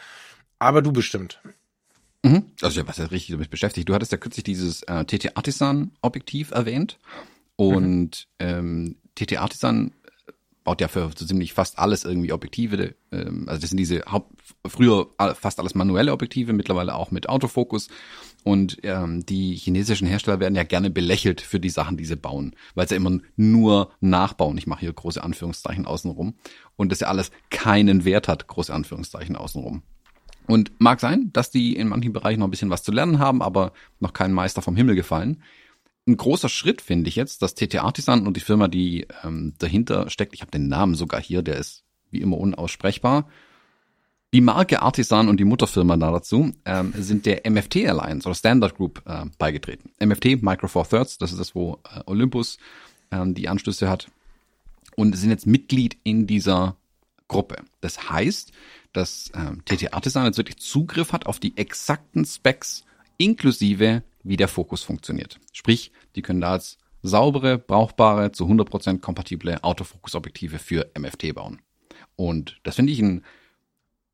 aber 0.60 0.82
du 0.82 0.92
bestimmt. 0.92 1.40
Mhm. 2.22 2.44
Also 2.60 2.78
ja, 2.78 2.86
was 2.86 2.98
ja 2.98 3.06
richtig 3.06 3.32
damit 3.32 3.50
beschäftigt. 3.50 3.88
Du 3.88 3.94
hattest 3.94 4.12
ja 4.12 4.18
kürzlich 4.18 4.44
dieses 4.44 4.84
äh, 4.84 5.04
TT 5.04 5.36
Artisan 5.36 5.90
Objektiv 6.00 6.52
erwähnt 6.52 7.00
und 7.56 8.28
mhm. 8.40 8.46
ähm, 8.46 8.96
TT 9.16 9.38
Artisan 9.38 9.92
baut 10.64 10.80
ja 10.80 10.88
für 10.88 11.10
so 11.16 11.26
ziemlich 11.26 11.52
fast 11.52 11.78
alles 11.78 12.04
irgendwie 12.04 12.32
Objektive. 12.32 12.94
Ähm, 13.10 13.44
also 13.48 13.60
das 13.60 13.70
sind 13.70 13.78
diese 13.78 14.02
Haupt, 14.10 14.32
früher 14.66 15.08
fast 15.34 15.58
alles 15.58 15.74
manuelle 15.74 16.12
Objektive, 16.12 16.52
mittlerweile 16.52 16.94
auch 16.94 17.10
mit 17.10 17.28
Autofokus. 17.28 17.88
Und 18.44 18.78
ähm, 18.82 19.24
die 19.24 19.54
chinesischen 19.54 20.06
Hersteller 20.06 20.40
werden 20.40 20.54
ja 20.54 20.64
gerne 20.64 20.90
belächelt 20.90 21.40
für 21.40 21.60
die 21.60 21.70
Sachen, 21.70 21.96
die 21.96 22.04
sie 22.04 22.16
bauen, 22.16 22.56
weil 22.74 22.88
sie 22.88 22.96
immer 22.96 23.18
nur 23.36 23.92
nachbauen. 24.00 24.58
Ich 24.58 24.66
mache 24.66 24.80
hier 24.80 24.92
große 24.92 25.22
Anführungszeichen 25.22 25.86
außenrum. 25.86 26.34
Und 26.76 26.90
das 26.90 27.00
ja 27.00 27.08
alles 27.08 27.30
keinen 27.50 28.04
Wert 28.04 28.28
hat, 28.28 28.48
große 28.48 28.74
Anführungszeichen 28.74 29.36
außenrum. 29.36 29.82
Und 30.48 30.72
mag 30.80 30.98
sein, 30.98 31.30
dass 31.32 31.50
die 31.50 31.76
in 31.76 31.88
manchen 31.88 32.12
Bereichen 32.12 32.40
noch 32.40 32.48
ein 32.48 32.50
bisschen 32.50 32.70
was 32.70 32.82
zu 32.82 32.90
lernen 32.90 33.20
haben, 33.20 33.42
aber 33.42 33.72
noch 34.00 34.12
kein 34.12 34.32
Meister 34.32 34.60
vom 34.60 34.74
Himmel 34.74 34.96
gefallen 34.96 35.42
ein 36.06 36.16
großer 36.16 36.48
Schritt, 36.48 36.80
finde 36.80 37.08
ich 37.08 37.16
jetzt, 37.16 37.42
dass 37.42 37.54
TT 37.54 37.76
Artisan 37.76 38.26
und 38.26 38.36
die 38.36 38.40
Firma, 38.40 38.68
die 38.68 39.06
ähm, 39.22 39.54
dahinter 39.58 40.10
steckt, 40.10 40.34
ich 40.34 40.40
habe 40.40 40.50
den 40.50 40.68
Namen 40.68 40.94
sogar 40.94 41.20
hier, 41.20 41.42
der 41.42 41.56
ist 41.56 41.84
wie 42.10 42.20
immer 42.20 42.38
unaussprechbar. 42.38 43.28
Die 44.34 44.40
Marke 44.40 44.80
Artisan 44.80 45.28
und 45.28 45.38
die 45.38 45.44
Mutterfirma 45.44 45.96
da 45.96 46.10
dazu 46.10 46.52
ähm, 46.64 46.94
sind 46.96 47.26
der 47.26 47.48
MFT 47.48 47.86
Alliance 47.86 48.26
oder 48.26 48.34
Standard 48.34 48.76
Group 48.76 49.02
äh, 49.04 49.26
beigetreten. 49.38 49.90
MFT, 50.00 50.42
Micro 50.42 50.68
Four 50.68 50.88
Thirds, 50.88 51.18
das 51.18 51.32
ist 51.32 51.38
das, 51.38 51.54
wo 51.54 51.78
äh, 51.84 52.00
Olympus 52.06 52.58
ähm, 53.10 53.34
die 53.34 53.48
Anschlüsse 53.48 53.90
hat 53.90 54.08
und 54.96 55.16
sind 55.16 55.30
jetzt 55.30 55.46
Mitglied 55.46 55.98
in 56.02 56.26
dieser 56.26 56.76
Gruppe. 57.28 57.56
Das 57.80 58.10
heißt, 58.10 58.52
dass 58.92 59.30
ähm, 59.34 59.62
TT 59.64 59.92
Artisan 59.92 60.24
jetzt 60.24 60.38
wirklich 60.38 60.58
Zugriff 60.58 61.12
hat 61.12 61.26
auf 61.26 61.38
die 61.38 61.56
exakten 61.56 62.24
Specs 62.24 62.84
inklusive 63.18 64.02
wie 64.22 64.36
der 64.36 64.48
Fokus 64.48 64.82
funktioniert. 64.82 65.38
Sprich, 65.52 65.92
die 66.16 66.22
können 66.22 66.40
da 66.40 66.52
als 66.52 66.78
saubere, 67.02 67.58
brauchbare, 67.58 68.32
zu 68.32 68.46
100% 68.46 69.00
kompatible 69.00 69.62
Autofokusobjektive 69.62 70.58
für 70.58 70.90
MFT 70.98 71.34
bauen. 71.34 71.60
Und 72.16 72.60
das 72.62 72.76
finde 72.76 72.92
ich 72.92 73.00
ein 73.00 73.24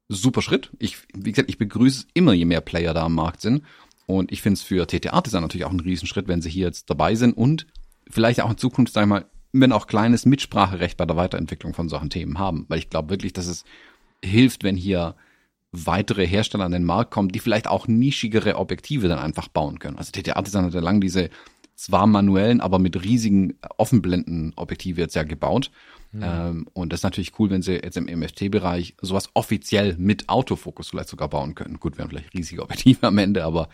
super 0.08 0.42
Schritt. 0.42 0.70
Ich, 0.78 0.96
wie 1.14 1.32
gesagt, 1.32 1.50
ich 1.50 1.58
begrüße 1.58 2.00
es 2.00 2.06
immer, 2.14 2.32
je 2.32 2.46
mehr 2.46 2.62
Player 2.62 2.94
da 2.94 3.04
am 3.04 3.14
Markt 3.14 3.42
sind. 3.42 3.62
Und 4.06 4.32
ich 4.32 4.40
finde 4.40 4.54
es 4.54 4.62
für 4.62 4.86
TT 4.86 5.12
Artisan 5.12 5.42
natürlich 5.42 5.66
auch 5.66 5.72
ein 5.72 5.80
Riesenschritt, 5.80 6.28
wenn 6.28 6.40
sie 6.40 6.48
hier 6.48 6.66
jetzt 6.66 6.88
dabei 6.88 7.14
sind 7.14 7.36
und 7.36 7.66
vielleicht 8.08 8.40
auch 8.40 8.50
in 8.50 8.56
Zukunft, 8.56 8.94
sag 8.94 9.02
ich 9.02 9.08
mal, 9.08 9.26
wenn 9.52 9.72
auch 9.72 9.86
kleines 9.86 10.24
Mitspracherecht 10.24 10.96
bei 10.96 11.04
der 11.04 11.16
Weiterentwicklung 11.16 11.74
von 11.74 11.88
solchen 11.90 12.10
Themen 12.10 12.38
haben. 12.38 12.64
Weil 12.68 12.78
ich 12.78 12.88
glaube 12.88 13.10
wirklich, 13.10 13.34
dass 13.34 13.46
es 13.46 13.64
hilft, 14.24 14.64
wenn 14.64 14.76
hier 14.76 15.14
weitere 15.72 16.26
Hersteller 16.26 16.64
an 16.64 16.72
den 16.72 16.84
Markt 16.84 17.10
kommen, 17.10 17.28
die 17.28 17.40
vielleicht 17.40 17.66
auch 17.66 17.88
nischigere 17.88 18.56
Objektive 18.56 19.08
dann 19.08 19.18
einfach 19.18 19.48
bauen 19.48 19.78
können. 19.78 19.98
Also 19.98 20.12
TT 20.12 20.36
Artisan 20.36 20.64
hat 20.64 20.74
ja 20.74 20.80
lang 20.80 21.00
diese 21.00 21.30
zwar 21.74 22.06
manuellen, 22.06 22.60
aber 22.60 22.78
mit 22.78 23.04
riesigen 23.04 23.54
Offenblenden-Objektive 23.76 25.00
jetzt 25.00 25.14
ja 25.14 25.22
gebaut. 25.22 25.70
Mhm. 26.12 26.22
Ähm, 26.22 26.68
und 26.72 26.92
das 26.92 27.00
ist 27.00 27.04
natürlich 27.04 27.38
cool, 27.38 27.50
wenn 27.50 27.62
sie 27.62 27.74
jetzt 27.74 27.96
im 27.96 28.06
MFT-Bereich 28.06 28.96
sowas 29.00 29.28
offiziell 29.34 29.96
mit 29.96 30.28
Autofokus 30.28 30.88
vielleicht 30.88 31.10
sogar 31.10 31.28
bauen 31.28 31.54
können. 31.54 31.78
Gut, 31.78 31.98
wären 31.98 32.08
vielleicht 32.08 32.34
riesige 32.34 32.62
Objektive 32.62 33.06
am 33.06 33.18
Ende, 33.18 33.44
aber 33.44 33.68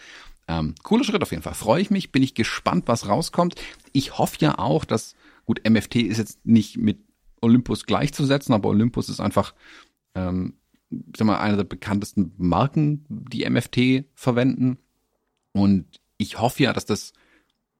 ähm, 0.49 0.75
cooler 0.83 1.05
Schritt 1.05 1.23
auf 1.23 1.31
jeden 1.31 1.43
Fall. 1.43 1.55
Freue 1.55 1.81
ich 1.81 1.91
mich, 1.91 2.13
bin 2.13 2.23
ich 2.23 2.35
gespannt, 2.35 2.85
was 2.87 3.09
rauskommt. 3.09 3.55
Ich 3.93 4.19
hoffe 4.19 4.37
ja 4.41 4.59
auch, 4.59 4.85
dass, 4.85 5.15
gut, 5.47 5.61
MFT 5.67 5.97
ist 5.97 6.19
jetzt 6.19 6.45
nicht 6.45 6.77
mit 6.77 6.99
Olympus 7.41 7.87
gleichzusetzen, 7.87 8.55
aber 8.55 8.69
Olympus 8.69 9.09
ist 9.09 9.21
einfach 9.21 9.55
ähm, 10.15 10.55
sag 11.17 11.27
mal, 11.27 11.39
eine 11.39 11.57
der 11.57 11.65
bekanntesten 11.65 12.33
Marken, 12.37 13.05
die 13.09 13.49
MFT 13.49 14.07
verwenden. 14.15 14.79
Und 15.53 16.01
ich 16.17 16.41
hoffe 16.41 16.63
ja, 16.65 16.73
dass 16.73 16.87
das 16.87 17.13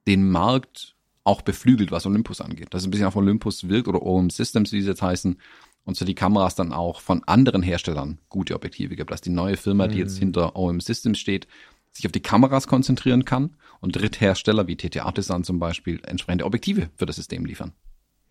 den 0.07 0.31
Markt 0.31 0.97
auch 1.25 1.43
beflügelt, 1.43 1.91
was 1.91 2.07
Olympus 2.07 2.41
angeht. 2.41 2.73
Dass 2.73 2.83
es 2.83 2.89
ein 2.89 2.91
bisschen 2.91 3.07
auf 3.07 3.17
Olympus 3.17 3.69
wirkt 3.69 3.89
oder 3.89 4.03
OM 4.03 4.31
Systems, 4.31 4.73
wie 4.73 4.83
sie 4.83 4.89
jetzt 4.89 5.03
heißen. 5.03 5.39
Und 5.85 5.97
so 5.97 6.05
die 6.05 6.15
Kameras 6.15 6.55
dann 6.55 6.73
auch 6.73 7.01
von 7.01 7.25
anderen 7.25 7.63
Herstellern 7.63 8.19
gute 8.29 8.55
Objektive 8.55 8.97
gibt. 8.97 9.11
Dass 9.11 9.21
die 9.21 9.31
neue 9.31 9.57
Firma, 9.57 9.89
die 9.89 9.99
jetzt 9.99 10.17
mhm. 10.17 10.21
hinter 10.21 10.57
OM 10.57 10.81
Systems 10.81 11.19
steht, 11.19 11.47
sich 11.93 12.07
auf 12.07 12.13
die 12.13 12.23
Kameras 12.23 12.67
konzentrieren 12.67 13.25
kann 13.25 13.57
und 13.81 13.97
Dritthersteller 13.97 14.67
wie 14.67 14.77
TT 14.77 14.99
Artisan 14.99 15.45
zum 15.45 15.59
Beispiel 15.59 16.01
entsprechende 16.05 16.45
Objektive 16.45 16.91
für 16.97 17.07
das 17.07 17.17
System 17.17 17.45
liefern. 17.45 17.73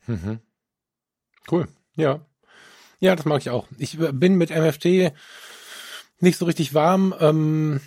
Mhm. 0.08 0.40
Cool. 1.50 1.68
Ja, 1.96 2.26
ja, 3.04 3.18
das 3.18 3.26
mag 3.26 3.42
ich 3.42 3.50
auch. 3.50 3.68
Ich 3.78 3.98
bin 3.98 4.36
mit 4.36 4.50
MFT 4.50 5.12
nicht 6.22 6.38
so 6.38 6.46
richtig 6.46 6.74
warm, 6.74 7.14
ähm, 7.20 7.82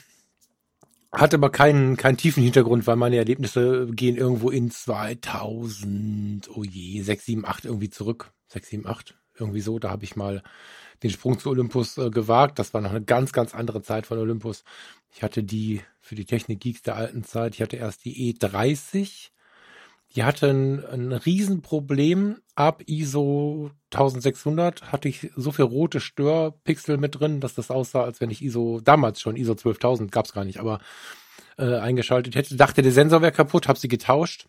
hat 1.10 1.32
aber 1.32 1.48
keinen, 1.48 1.96
keinen 1.96 2.18
tiefen 2.18 2.42
Hintergrund, 2.42 2.86
weil 2.86 2.96
meine 2.96 3.16
Erlebnisse 3.16 3.86
gehen 3.90 4.16
irgendwo 4.16 4.50
in 4.50 4.70
2000, 4.70 6.50
oh 6.54 6.64
je, 6.64 7.00
6, 7.00 7.24
7, 7.24 7.46
8 7.46 7.64
irgendwie 7.64 7.88
zurück. 7.88 8.30
6, 8.48 8.68
7, 8.68 8.86
8, 8.86 9.14
irgendwie 9.38 9.62
so. 9.62 9.78
Da 9.78 9.88
habe 9.88 10.04
ich 10.04 10.16
mal 10.16 10.42
den 11.02 11.10
Sprung 11.10 11.38
zu 11.38 11.48
Olympus 11.48 11.96
äh, 11.96 12.10
gewagt. 12.10 12.58
Das 12.58 12.74
war 12.74 12.82
noch 12.82 12.90
eine 12.90 13.02
ganz, 13.02 13.32
ganz 13.32 13.54
andere 13.54 13.80
Zeit 13.80 14.06
von 14.06 14.18
Olympus. 14.18 14.64
Ich 15.14 15.22
hatte 15.22 15.42
die 15.42 15.80
für 16.02 16.14
die 16.14 16.26
Technik-Geeks 16.26 16.82
der 16.82 16.96
alten 16.96 17.24
Zeit, 17.24 17.54
ich 17.54 17.62
hatte 17.62 17.76
erst 17.76 18.04
die 18.04 18.34
E30 18.34 19.30
die 20.14 20.24
hatten 20.24 20.84
ein 20.84 21.12
Riesenproblem. 21.12 22.38
Ab 22.54 22.82
ISO 22.86 23.70
1600 23.96 24.92
hatte 24.92 25.08
ich 25.08 25.30
so 25.36 25.52
viel 25.52 25.64
rote 25.64 26.00
Störpixel 26.00 26.98
mit 26.98 27.18
drin, 27.18 27.40
dass 27.40 27.54
das 27.54 27.70
aussah, 27.70 28.04
als 28.04 28.20
wenn 28.20 28.30
ich 28.30 28.42
ISO, 28.42 28.80
damals 28.82 29.20
schon 29.20 29.36
ISO 29.36 29.54
12000, 29.54 30.12
gab's 30.12 30.32
gar 30.32 30.44
nicht, 30.44 30.60
aber 30.60 30.80
äh, 31.58 31.76
eingeschaltet 31.76 32.34
hätte. 32.34 32.56
Dachte, 32.56 32.82
der 32.82 32.92
Sensor 32.92 33.22
wäre 33.22 33.32
kaputt, 33.32 33.68
hab 33.68 33.78
sie 33.78 33.88
getauscht. 33.88 34.48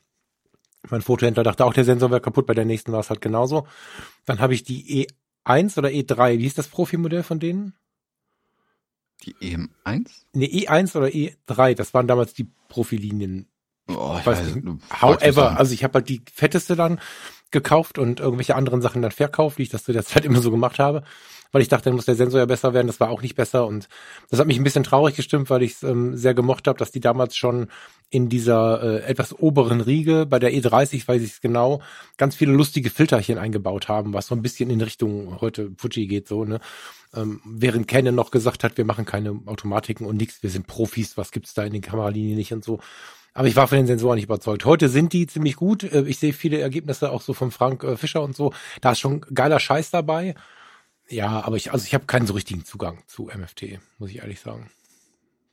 Mein 0.89 1.01
Fotohändler 1.01 1.43
dachte 1.43 1.65
auch, 1.65 1.73
der 1.73 1.85
Sensor 1.85 2.11
wäre 2.11 2.21
kaputt, 2.21 2.45
bei 2.45 2.53
der 2.53 2.65
nächsten 2.65 2.91
war 2.91 2.99
es 2.99 3.09
halt 3.09 3.21
genauso. 3.21 3.67
Dann 4.25 4.39
habe 4.39 4.53
ich 4.53 4.63
die 4.63 5.07
E1 5.45 5.77
oder 5.77 5.89
E3, 5.89 6.37
wie 6.37 6.43
hieß 6.43 6.55
das 6.55 6.67
Profimodell 6.67 7.23
von 7.23 7.39
denen? 7.39 7.73
Die 9.23 9.33
EM1? 9.35 10.09
Ne, 10.33 10.45
E1 10.45 10.95
oder 10.95 11.07
E3, 11.07 11.73
das 11.73 11.93
waren 11.93 12.07
damals 12.07 12.33
die 12.33 12.47
Profilinien 12.69 13.49
Oh, 13.87 14.15
ich 14.19 14.25
weiß, 14.25 14.39
weiß 14.39 15.01
However, 15.01 15.57
also 15.57 15.73
ich 15.73 15.83
habe 15.83 15.95
halt 15.95 16.09
die 16.09 16.21
fetteste 16.33 16.75
dann 16.75 16.99
gekauft 17.51 17.97
und 17.97 18.19
irgendwelche 18.19 18.55
anderen 18.55 18.81
Sachen 18.81 19.01
dann 19.01 19.11
verkauft, 19.11 19.57
wie 19.57 19.63
ich 19.63 19.69
das 19.69 19.83
zu 19.83 19.93
der 19.93 20.03
Zeit 20.03 20.25
immer 20.25 20.41
so 20.41 20.51
gemacht 20.51 20.79
habe 20.79 21.03
weil 21.51 21.61
ich 21.61 21.67
dachte, 21.67 21.85
dann 21.85 21.95
muss 21.95 22.05
der 22.05 22.15
Sensor 22.15 22.39
ja 22.39 22.45
besser 22.45 22.73
werden. 22.73 22.87
Das 22.87 22.99
war 22.99 23.09
auch 23.09 23.21
nicht 23.21 23.35
besser 23.35 23.67
und 23.67 23.87
das 24.29 24.39
hat 24.39 24.47
mich 24.47 24.57
ein 24.57 24.63
bisschen 24.63 24.83
traurig 24.83 25.15
gestimmt, 25.15 25.49
weil 25.49 25.63
ich 25.63 25.73
es 25.73 25.83
ähm, 25.83 26.15
sehr 26.15 26.33
gemocht 26.33 26.67
habe, 26.67 26.79
dass 26.79 26.91
die 26.91 26.99
damals 26.99 27.35
schon 27.35 27.67
in 28.09 28.29
dieser 28.29 28.81
äh, 28.83 29.03
etwas 29.03 29.37
oberen 29.37 29.81
Riege, 29.81 30.25
bei 30.25 30.39
der 30.39 30.53
E30 30.53 31.07
weiß 31.07 31.21
ich 31.21 31.31
es 31.31 31.41
genau, 31.41 31.81
ganz 32.17 32.35
viele 32.35 32.53
lustige 32.53 32.89
Filterchen 32.89 33.37
eingebaut 33.37 33.89
haben, 33.89 34.13
was 34.13 34.27
so 34.27 34.35
ein 34.35 34.41
bisschen 34.41 34.69
in 34.69 34.81
Richtung 34.81 35.41
heute 35.41 35.71
Fuji 35.77 36.07
geht, 36.07 36.27
so, 36.27 36.45
ne? 36.45 36.59
Ähm, 37.13 37.41
während 37.45 37.87
Canon 37.87 38.15
noch 38.15 38.31
gesagt 38.31 38.63
hat, 38.63 38.77
wir 38.77 38.85
machen 38.85 39.05
keine 39.05 39.39
Automatiken 39.45 40.05
und 40.05 40.17
nichts, 40.17 40.43
wir 40.43 40.49
sind 40.49 40.67
Profis, 40.67 41.17
was 41.17 41.31
gibt's 41.31 41.53
da 41.53 41.63
in 41.63 41.71
den 41.71 41.81
Kameralinien 41.81 42.37
nicht 42.37 42.51
und 42.51 42.65
so. 42.65 42.79
Aber 43.37 43.47
ich 43.47 43.55
war 43.55 43.67
von 43.67 43.77
den 43.77 43.85
Sensoren 43.85 44.15
nicht 44.15 44.23
überzeugt. 44.23 44.65
Heute 44.65 44.89
sind 44.89 45.13
die 45.13 45.27
ziemlich 45.27 45.57
gut. 45.57 45.83
Äh, 45.83 46.05
ich 46.07 46.17
sehe 46.17 46.33
viele 46.33 46.59
Ergebnisse 46.59 47.11
auch 47.11 47.21
so 47.21 47.35
von 47.35 47.51
Frank 47.51 47.83
äh, 47.83 47.95
Fischer 47.95 48.23
und 48.23 48.35
so. 48.35 48.51
Da 48.81 48.93
ist 48.93 48.99
schon 48.99 49.21
geiler 49.21 49.59
Scheiß 49.59 49.91
dabei. 49.91 50.33
Ja, 51.07 51.45
aber 51.45 51.55
ich, 51.55 51.71
also 51.71 51.85
ich 51.85 51.93
habe 51.93 52.07
keinen 52.07 52.25
so 52.25 52.33
richtigen 52.33 52.65
Zugang 52.65 53.03
zu 53.05 53.25
MFT, 53.25 53.77
muss 53.99 54.09
ich 54.09 54.17
ehrlich 54.17 54.39
sagen. 54.39 54.71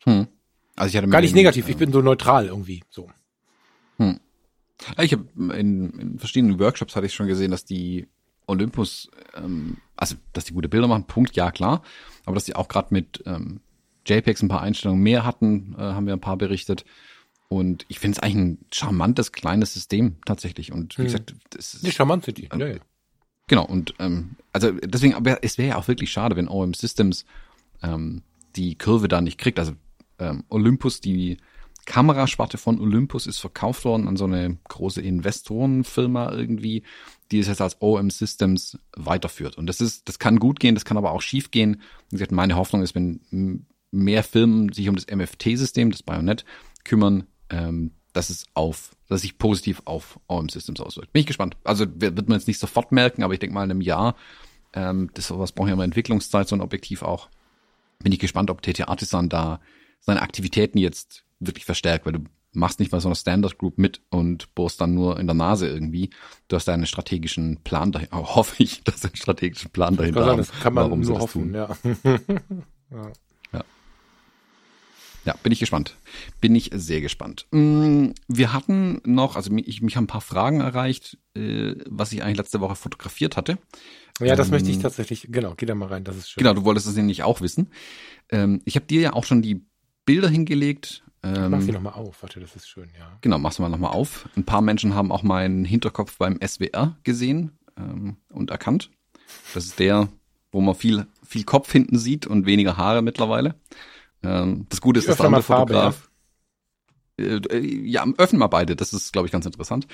Hm. 0.04 0.28
Also 0.76 0.88
ich 0.88 0.96
hatte 0.96 1.08
Gar 1.10 1.20
nicht 1.20 1.32
den, 1.32 1.36
negativ, 1.36 1.68
äh, 1.68 1.72
ich 1.72 1.76
bin 1.76 1.92
so 1.92 2.00
neutral 2.00 2.46
irgendwie, 2.46 2.82
so. 2.88 3.10
Hm. 3.98 4.18
Ich 5.02 5.12
habe 5.12 5.26
in, 5.36 5.90
in 5.90 6.18
verschiedenen 6.18 6.58
Workshops 6.58 6.96
hatte 6.96 7.04
ich 7.04 7.12
schon 7.12 7.26
gesehen, 7.26 7.50
dass 7.50 7.66
die 7.66 8.08
Olympus, 8.46 9.10
ähm, 9.34 9.76
also 9.94 10.14
dass 10.32 10.46
die 10.46 10.54
gute 10.54 10.70
Bilder 10.70 10.88
machen, 10.88 11.04
Punkt, 11.04 11.36
ja 11.36 11.50
klar, 11.50 11.82
aber 12.24 12.34
dass 12.34 12.44
die 12.44 12.56
auch 12.56 12.68
gerade 12.68 12.94
mit 12.94 13.22
ähm, 13.26 13.60
JPEGs 14.06 14.42
ein 14.42 14.48
paar 14.48 14.62
Einstellungen 14.62 15.02
mehr 15.02 15.26
hatten, 15.26 15.74
äh, 15.76 15.82
haben 15.82 16.06
wir 16.06 16.14
ein 16.14 16.20
paar 16.20 16.38
berichtet. 16.38 16.86
Und 17.48 17.84
ich 17.88 17.98
finde 17.98 18.16
es 18.16 18.22
eigentlich 18.22 18.36
ein 18.36 18.58
charmantes 18.72 19.32
kleines 19.32 19.74
System 19.74 20.16
tatsächlich. 20.24 20.72
Und 20.72 20.96
wie 20.96 21.02
hm. 21.02 21.04
gesagt, 21.06 21.34
das 21.50 21.74
ist. 21.74 21.86
Die 21.86 21.92
charmant 21.92 22.24
sind 22.24 22.38
die. 22.38 22.50
Äh, 22.50 22.58
ja, 22.58 22.66
ja. 22.66 22.78
Genau, 23.46 23.66
und 23.66 23.94
ähm, 23.98 24.36
also 24.52 24.70
deswegen, 24.72 25.14
aber 25.14 25.44
es 25.44 25.58
wäre 25.58 25.70
ja 25.70 25.76
auch 25.76 25.88
wirklich 25.88 26.10
schade, 26.10 26.36
wenn 26.36 26.48
OM 26.48 26.72
Systems 26.72 27.26
ähm, 27.82 28.22
die 28.56 28.76
Kurve 28.76 29.08
da 29.08 29.20
nicht 29.20 29.38
kriegt. 29.38 29.58
Also 29.58 29.72
ähm, 30.18 30.44
Olympus, 30.48 31.00
die 31.00 31.36
Kamerasparte 31.84 32.56
von 32.56 32.80
Olympus 32.80 33.26
ist 33.26 33.38
verkauft 33.38 33.84
worden 33.84 34.08
an 34.08 34.16
so 34.16 34.24
eine 34.24 34.56
große 34.68 35.02
Investorenfirma 35.02 36.32
irgendwie, 36.32 36.82
die 37.30 37.40
es 37.40 37.48
jetzt 37.48 37.60
als 37.60 37.80
OM 37.80 38.08
Systems 38.10 38.78
weiterführt. 38.96 39.58
Und 39.58 39.66
das 39.66 39.82
ist, 39.82 40.08
das 40.08 40.18
kann 40.18 40.38
gut 40.38 40.60
gehen, 40.60 40.74
das 40.74 40.86
kann 40.86 40.96
aber 40.96 41.12
auch 41.12 41.20
schief 41.20 41.50
gehen. 41.50 41.82
Wie 42.08 42.16
gesagt, 42.16 42.32
meine 42.32 42.56
Hoffnung 42.56 42.82
ist, 42.82 42.94
wenn 42.94 43.66
mehr 43.90 44.22
Firmen 44.22 44.72
sich 44.72 44.88
um 44.88 44.96
das 44.96 45.06
MFT-System, 45.06 45.90
das 45.90 46.02
Bayonet, 46.02 46.46
kümmern, 46.84 47.26
ähm, 47.54 47.92
dass 48.12 48.30
es 48.30 48.46
auf, 48.54 48.96
dass 49.08 49.22
sich 49.22 49.38
positiv 49.38 49.82
auf 49.84 50.18
OM 50.28 50.48
Systems 50.48 50.80
auswirkt. 50.80 51.12
Bin 51.12 51.20
ich 51.20 51.26
gespannt. 51.26 51.56
Also 51.64 51.86
wird 51.94 52.28
man 52.28 52.38
jetzt 52.38 52.46
nicht 52.46 52.60
sofort 52.60 52.92
merken, 52.92 53.22
aber 53.22 53.34
ich 53.34 53.40
denke 53.40 53.54
mal 53.54 53.64
in 53.64 53.70
einem 53.70 53.80
Jahr, 53.80 54.16
ähm, 54.72 55.10
das 55.14 55.28
sowas 55.28 55.52
braucht 55.52 55.68
ja 55.68 55.74
immer 55.74 55.84
Entwicklungszeit, 55.84 56.48
so 56.48 56.56
ein 56.56 56.60
Objektiv 56.60 57.02
auch. 57.02 57.28
Bin 58.02 58.12
ich 58.12 58.18
gespannt, 58.18 58.50
ob 58.50 58.62
TT 58.62 58.88
Artisan 58.88 59.28
da 59.28 59.60
seine 60.00 60.22
Aktivitäten 60.22 60.78
jetzt 60.78 61.24
wirklich 61.40 61.64
verstärkt, 61.64 62.06
weil 62.06 62.12
du 62.12 62.20
machst 62.52 62.78
nicht 62.78 62.92
mal 62.92 63.00
so 63.00 63.08
eine 63.08 63.16
Standard 63.16 63.58
Group 63.58 63.78
mit 63.78 64.00
und 64.10 64.54
bohrst 64.54 64.80
dann 64.80 64.94
nur 64.94 65.18
in 65.18 65.26
der 65.26 65.34
Nase 65.34 65.68
irgendwie. 65.68 66.10
Du 66.46 66.56
hast 66.56 66.66
da 66.66 66.74
einen 66.74 66.86
strategischen 66.86 67.62
Plan 67.62 67.90
dahinter, 67.90 68.16
hoffe 68.36 68.62
ich, 68.62 68.84
dass 68.84 69.04
einen 69.04 69.16
strategischen 69.16 69.70
Plan 69.70 69.96
dahinter 69.96 70.26
haben, 70.26 70.38
Das 70.38 70.52
kann 70.52 70.74
man 70.74 71.00
nur 71.00 71.18
hoffen, 71.18 71.52
ja. 71.54 71.76
ja. 72.90 73.12
Ja, 75.24 75.34
bin 75.42 75.52
ich 75.52 75.60
gespannt. 75.60 75.96
Bin 76.40 76.54
ich 76.54 76.70
sehr 76.74 77.00
gespannt. 77.00 77.46
Mm, 77.50 78.08
wir 78.28 78.52
hatten 78.52 79.00
noch, 79.04 79.36
also 79.36 79.50
mich, 79.50 79.80
mich 79.80 79.96
haben 79.96 80.04
ein 80.04 80.08
paar 80.08 80.20
Fragen 80.20 80.60
erreicht, 80.60 81.18
äh, 81.34 81.74
was 81.88 82.12
ich 82.12 82.22
eigentlich 82.22 82.36
letzte 82.36 82.60
Woche 82.60 82.76
fotografiert 82.76 83.36
hatte. 83.36 83.58
Ja, 84.20 84.36
das 84.36 84.48
ähm, 84.48 84.52
möchte 84.52 84.70
ich 84.70 84.78
tatsächlich, 84.78 85.28
genau, 85.30 85.54
geh 85.56 85.66
da 85.66 85.74
mal 85.74 85.88
rein, 85.88 86.04
das 86.04 86.16
ist 86.16 86.30
schön. 86.30 86.42
Genau, 86.42 86.54
du 86.54 86.64
wolltest 86.64 86.86
es 86.86 86.94
nämlich 86.94 87.22
auch 87.22 87.40
wissen. 87.40 87.70
Ähm, 88.30 88.60
ich 88.64 88.76
habe 88.76 88.86
dir 88.86 89.00
ja 89.00 89.12
auch 89.14 89.24
schon 89.24 89.42
die 89.42 89.64
Bilder 90.04 90.28
hingelegt. 90.28 91.02
Ähm, 91.22 91.50
mach 91.50 91.62
sie 91.62 91.72
nochmal 91.72 91.94
auf, 91.94 92.22
warte, 92.22 92.38
das 92.38 92.54
ist 92.54 92.68
schön, 92.68 92.90
ja. 92.98 93.16
Genau, 93.22 93.38
mach's 93.38 93.58
mal 93.58 93.70
nochmal 93.70 93.92
auf. 93.92 94.28
Ein 94.36 94.44
paar 94.44 94.60
Menschen 94.60 94.94
haben 94.94 95.10
auch 95.10 95.22
meinen 95.22 95.64
Hinterkopf 95.64 96.18
beim 96.18 96.38
SWR 96.46 96.96
gesehen 97.02 97.52
ähm, 97.78 98.18
und 98.30 98.50
erkannt. 98.50 98.90
Das 99.54 99.64
ist 99.64 99.78
der, 99.78 100.08
wo 100.52 100.60
man 100.60 100.74
viel, 100.74 101.06
viel 101.26 101.44
Kopf 101.44 101.72
hinten 101.72 101.98
sieht 101.98 102.26
und 102.26 102.46
weniger 102.46 102.76
Haare 102.76 103.00
mittlerweile. 103.02 103.54
Ähm, 104.24 104.66
das 104.68 104.80
Gute 104.80 105.00
ist, 105.00 105.08
dass 105.08 105.16
der 105.16 105.26
andere 105.26 105.42
Fotograf. 105.42 105.94
Farbe, 105.94 106.08
ja. 106.08 106.14
Äh, 107.16 107.60
ja, 107.60 108.04
öffnen 108.18 108.40
mal 108.40 108.48
beide. 108.48 108.76
Das 108.76 108.92
ist, 108.92 109.12
glaube 109.12 109.26
ich, 109.26 109.32
ganz 109.32 109.46
interessant. 109.46 109.86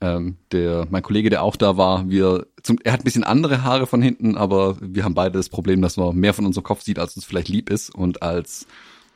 Ähm, 0.00 0.36
der, 0.52 0.86
mein 0.90 1.02
Kollege, 1.02 1.30
der 1.30 1.42
auch 1.42 1.56
da 1.56 1.76
war, 1.76 2.08
wir, 2.08 2.46
zum, 2.62 2.78
er 2.82 2.92
hat 2.92 3.00
ein 3.00 3.04
bisschen 3.04 3.24
andere 3.24 3.62
Haare 3.62 3.86
von 3.86 4.02
hinten, 4.02 4.36
aber 4.36 4.76
wir 4.80 5.04
haben 5.04 5.14
beide 5.14 5.38
das 5.38 5.48
Problem, 5.48 5.80
dass 5.82 5.96
man 5.96 6.16
mehr 6.16 6.34
von 6.34 6.46
unserem 6.46 6.64
Kopf 6.64 6.82
sieht, 6.82 6.98
als 6.98 7.16
uns 7.16 7.24
vielleicht 7.24 7.48
lieb 7.48 7.70
ist. 7.70 7.94
Und 7.94 8.22
als 8.22 8.66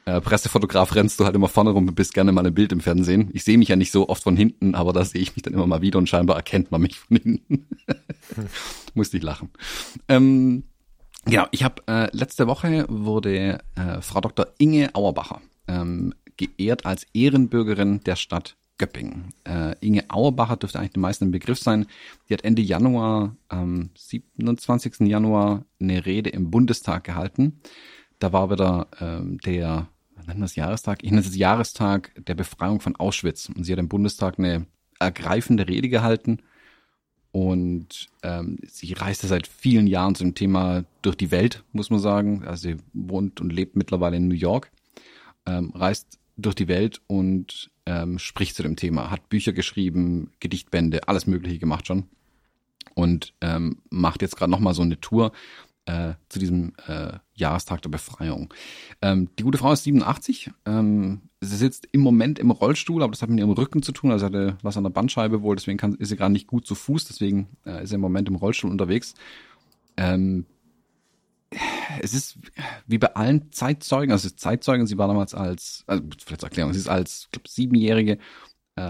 äh, 0.05 0.21
Pressefotograf 0.21 0.95
rennst 0.95 1.19
du 1.21 1.25
halt 1.25 1.35
immer 1.35 1.49
vorne 1.49 1.71
rum 1.71 1.89
und 1.89 1.95
bist 1.95 2.15
gerne 2.15 2.33
mal 2.33 2.47
im 2.47 2.55
Bild 2.55 2.73
im 2.73 2.81
Fernsehen. 2.81 3.31
Ich 3.33 3.45
sehe 3.45 3.59
mich 3.59 3.69
ja 3.69 3.77
nicht 3.77 3.93
so 3.93 4.09
oft 4.09 4.23
von 4.23 4.37
hinten, 4.37 4.75
aber 4.75 4.93
da 4.93 5.05
sehe 5.05 5.21
ich 5.21 5.35
mich 5.35 5.43
dann 5.43 5.55
immer 5.55 5.67
mal 5.67 5.83
wieder 5.83 5.99
und 5.99 6.09
scheinbar 6.09 6.37
erkennt 6.37 6.71
man 6.71 6.81
mich 6.83 6.99
von 6.99 7.17
hinten. 7.17 7.67
Musste 8.95 9.17
ich 9.17 9.23
lachen. 9.23 9.51
Ähm, 10.09 10.65
Genau, 11.25 11.47
ich 11.51 11.65
habe 11.65 11.83
äh, 11.87 12.09
letzte 12.17 12.47
Woche 12.47 12.87
wurde 12.89 13.59
äh, 13.75 14.01
Frau 14.01 14.21
Dr. 14.21 14.47
Inge 14.59 14.95
Auerbacher 14.95 15.41
ähm, 15.69 16.15
geehrt 16.37 16.87
als 16.87 17.07
Ehrenbürgerin 17.13 18.01
der 18.05 18.17
Stadt 18.17 18.57
Göppingen. 18.79 19.35
Äh, 19.47 19.77
Inge 19.81 20.05
Auerbacher 20.09 20.57
dürfte 20.57 20.79
eigentlich 20.79 20.95
den 20.95 21.03
meisten 21.03 21.27
ein 21.27 21.31
Begriff 21.33 21.59
sein. 21.59 21.87
Die 22.29 22.35
hat 22.35 22.45
Ende 22.45 22.63
Januar, 22.63 23.37
am 23.49 23.91
27. 23.95 25.01
Januar, 25.01 25.67
eine 25.79 26.07
Rede 26.07 26.31
im 26.31 26.51
Bundestag 26.51 27.05
gehalten. 27.05 27.61
Da 28.19 28.33
war 28.33 28.51
wieder 28.51 28.89
ähm, 28.99 29.39
der, 29.45 29.89
was 30.17 30.27
nennt 30.27 30.43
das 30.43 30.57
Jahrestag? 30.57 31.05
Ich 31.05 31.11
nenne 31.11 31.21
es 31.23 31.37
Jahrestag 31.37 32.13
der 32.17 32.35
Befreiung 32.35 32.81
von 32.81 32.97
Auschwitz. 32.97 33.51
Und 33.55 33.65
sie 33.65 33.73
hat 33.73 33.79
im 33.79 33.89
Bundestag 33.89 34.39
eine 34.39 34.67
ergreifende 34.99 35.69
Rede 35.69 35.91
gehalten 35.91 36.41
und 37.33 38.09
ähm, 38.23 38.59
sie 38.67 38.93
reiste 38.93 39.27
seit 39.27 39.47
vielen 39.47 39.87
Jahren 39.87 40.15
zum 40.15 40.35
Thema 40.35 40.85
durch 41.03 41.17
die 41.17 41.31
Welt, 41.31 41.63
muss 41.73 41.91
man 41.91 42.01
sagen. 42.01 42.43
Also 42.45 42.69
sie 42.69 42.77
wohnt 42.93 43.41
und 43.41 43.53
lebt 43.53 43.77
mittlerweile 43.77 44.17
in 44.17 44.27
New 44.29 44.35
York, 44.35 44.73
ähm, 45.47 45.71
reist 45.75 46.19
durch 46.37 46.57
die 46.57 46.69
Welt 46.69 47.01
und 47.07 47.71
ähm, 47.87 48.19
spricht 48.19 48.57
zu 48.57 48.63
dem 48.63 48.77
Thema, 48.77 49.11
hat 49.11 49.29
Bücher 49.29 49.53
geschrieben, 49.53 50.33
Gedichtbände, 50.41 51.07
alles 51.09 51.27
Mögliche 51.27 51.59
gemacht 51.59 51.87
schon. 51.87 52.05
Und 52.95 53.35
ähm, 53.41 53.79
macht 53.91 54.23
jetzt 54.23 54.37
gerade 54.37 54.51
nochmal 54.51 54.75
so 54.75 54.83
eine 54.83 55.01
Tour 55.01 55.33
äh, 55.91 56.15
zu 56.29 56.39
diesem 56.39 56.73
äh, 56.87 57.19
Jahrestag 57.35 57.83
der 57.83 57.89
Befreiung. 57.89 58.53
Ähm, 59.03 59.29
die 59.39 59.43
gute 59.43 59.59
Frau 59.59 59.73
ist 59.73 59.85
87. 59.85 60.51
Ähm, 60.67 61.23
sie 61.41 61.57
sitzt 61.57 61.89
im 61.91 62.01
Moment 62.01 62.39
im 62.39 62.51
Rollstuhl, 62.51 63.03
aber 63.03 63.11
das 63.11 63.23
hat 63.23 63.31
mit 63.31 63.41
ihrem 63.41 63.51
Rücken 63.51 63.83
zu 63.83 63.93
tun. 63.93 64.11
Also 64.11 64.27
sie 64.27 64.27
hatte 64.27 64.59
was 64.63 64.77
an 64.77 64.85
der 64.85 64.91
Bandscheibe 64.91 65.43
wohl, 65.43 65.57
deswegen 65.57 65.79
kann, 65.79 65.95
ist 65.95 66.11
sie 66.11 66.17
gerade 66.17 66.33
nicht 66.33 66.47
gut 66.47 66.67
zu 66.67 66.75
Fuß, 66.75 67.07
deswegen 67.07 67.49
äh, 67.67 67.83
ist 67.83 67.91
sie 67.91 67.97
im 67.97 68.01
Moment 68.01 68.29
im 68.29 68.37
Rollstuhl 68.37 68.71
unterwegs. 68.71 69.15
Ähm, 69.97 70.47
es 72.01 72.15
ist 72.15 72.39
wie 72.87 72.99
bei 72.99 73.15
allen 73.17 73.51
Zeitzeugen, 73.51 74.13
also 74.13 74.31
Zeitzeugen, 74.31 74.87
sie 74.87 74.99
war 74.99 75.09
damals 75.09 75.35
als, 75.35 75.83
also 75.89 76.05
vielleicht 76.25 76.43
zur 76.43 76.49
Erklärung, 76.49 76.73
sie 76.73 76.79
ist 76.79 76.89
als 76.89 77.29
glaub, 77.33 77.49
Siebenjährige 77.49 78.13
ähm, 78.13 78.19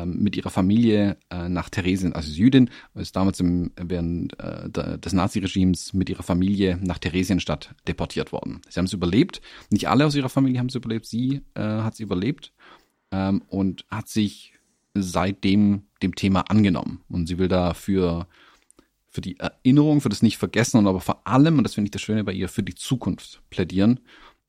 mit 0.05 0.37
ihrer 0.37 0.51
Familie 0.51 1.17
äh, 1.31 1.49
nach 1.49 1.71
Theresien, 1.71 2.13
also 2.13 2.31
Jüdin, 2.31 2.71
ist 2.95 3.17
damals 3.17 3.41
im, 3.41 3.73
während 3.77 4.39
äh, 4.39 4.99
des 4.99 5.13
Naziregimes 5.13 5.93
mit 5.93 6.11
ihrer 6.11 6.23
Familie 6.23 6.79
nach 6.83 6.99
Theresienstadt 6.99 7.75
deportiert 7.87 8.33
worden. 8.33 8.61
Sie 8.69 8.79
haben 8.79 8.87
es 8.87 8.93
überlebt. 8.93 9.41
Nicht 9.71 9.89
alle 9.89 10.07
aus 10.07 10.15
ihrer 10.15 10.29
Familie 10.29 10.59
haben 10.59 10.69
es 10.69 10.75
überlebt. 10.75 11.07
Sie 11.07 11.43
äh, 11.55 11.61
hat 11.61 11.95
es 11.95 12.01
überlebt 12.01 12.53
ähm, 13.11 13.43
und 13.49 13.85
hat 13.91 14.09
sich 14.09 14.55
seitdem 14.95 15.83
dem 16.03 16.15
Thema 16.15 16.51
angenommen. 16.51 17.01
Und 17.09 17.27
sie 17.27 17.39
will 17.39 17.49
da 17.49 17.75
für, 17.75 18.27
für 19.09 19.21
die 19.21 19.39
Erinnerung, 19.39 20.01
für 20.01 20.09
das 20.09 20.23
Nicht-Vergessen 20.23 20.79
und 20.79 20.87
aber 20.87 21.01
vor 21.01 21.27
allem, 21.27 21.59
und 21.59 21.65
das 21.65 21.75
finde 21.75 21.87
ich 21.87 21.93
das 21.93 22.03
Schöne 22.03 22.25
bei 22.25 22.33
ihr, 22.33 22.49
für 22.49 22.63
die 22.63 22.75
Zukunft 22.75 23.43
plädieren 23.51 24.01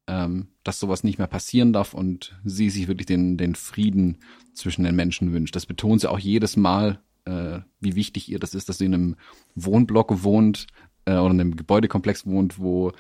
ähm, 0.07 0.47
dass 0.63 0.79
sowas 0.79 1.03
nicht 1.03 1.17
mehr 1.17 1.27
passieren 1.27 1.73
darf 1.73 1.93
und 1.93 2.39
sie 2.43 2.69
sich 2.69 2.87
wirklich 2.87 3.05
den, 3.05 3.37
den 3.37 3.55
Frieden 3.55 4.17
zwischen 4.53 4.83
den 4.83 4.95
Menschen 4.95 5.33
wünscht. 5.33 5.55
Das 5.55 5.65
betont 5.65 6.01
sie 6.01 6.09
auch 6.09 6.19
jedes 6.19 6.57
Mal, 6.57 6.99
äh, 7.25 7.59
wie 7.79 7.95
wichtig 7.95 8.29
ihr 8.29 8.39
das 8.39 8.53
ist, 8.55 8.69
dass 8.69 8.77
sie 8.79 8.85
in 8.85 8.93
einem 8.93 9.15
Wohnblock 9.55 10.23
wohnt 10.23 10.67
äh, 11.05 11.13
oder 11.13 11.31
in 11.31 11.41
einem 11.41 11.55
Gebäudekomplex 11.55 12.25
wohnt, 12.25 12.59
wo 12.59 12.91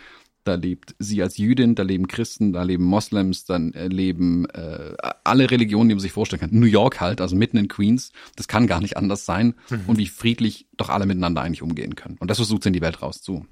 da 0.43 0.55
lebt 0.55 0.95
sie 0.97 1.21
als 1.21 1.37
Jüdin, 1.37 1.75
da 1.75 1.83
leben 1.83 2.07
Christen, 2.07 2.51
da 2.53 2.63
leben 2.63 2.83
Moslems, 2.83 3.45
dann 3.45 3.73
äh, 3.73 3.87
leben 3.87 4.49
äh, 4.49 4.95
alle 5.23 5.51
Religionen, 5.51 5.89
die 5.89 5.95
man 5.95 6.01
sich 6.01 6.11
vorstellen 6.11 6.39
kann. 6.39 6.49
New 6.51 6.65
York 6.65 6.99
halt, 6.99 7.21
also 7.21 7.35
mitten 7.35 7.57
in 7.57 7.67
Queens, 7.67 8.11
das 8.35 8.47
kann 8.47 8.65
gar 8.65 8.81
nicht 8.81 8.97
anders 8.97 9.25
sein. 9.25 9.53
Mhm. 9.69 9.83
Und 9.85 9.97
wie 9.99 10.07
friedlich 10.07 10.67
doch 10.77 10.89
alle 10.89 11.05
miteinander 11.05 11.41
eigentlich 11.41 11.61
umgehen 11.61 11.95
können. 11.95 12.17
Und 12.19 12.31
das 12.31 12.37
versucht 12.37 12.63
sie 12.63 12.69
in 12.69 12.73
die 12.73 12.81
Welt 12.81 13.01
raus 13.03 13.21
zu 13.21 13.45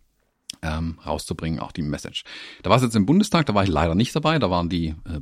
ähm, 0.61 0.99
rauszubringen, 1.05 1.59
auch 1.59 1.71
die 1.71 1.81
Message. 1.81 2.23
Da 2.63 2.69
war 2.69 2.77
es 2.77 2.83
jetzt 2.83 2.95
im 2.95 3.05
Bundestag, 3.05 3.45
da 3.45 3.55
war 3.55 3.63
ich 3.63 3.69
leider 3.69 3.95
nicht 3.95 4.15
dabei, 4.15 4.39
da 4.39 4.49
waren 4.49 4.69
die 4.69 4.87
äh, 4.87 5.21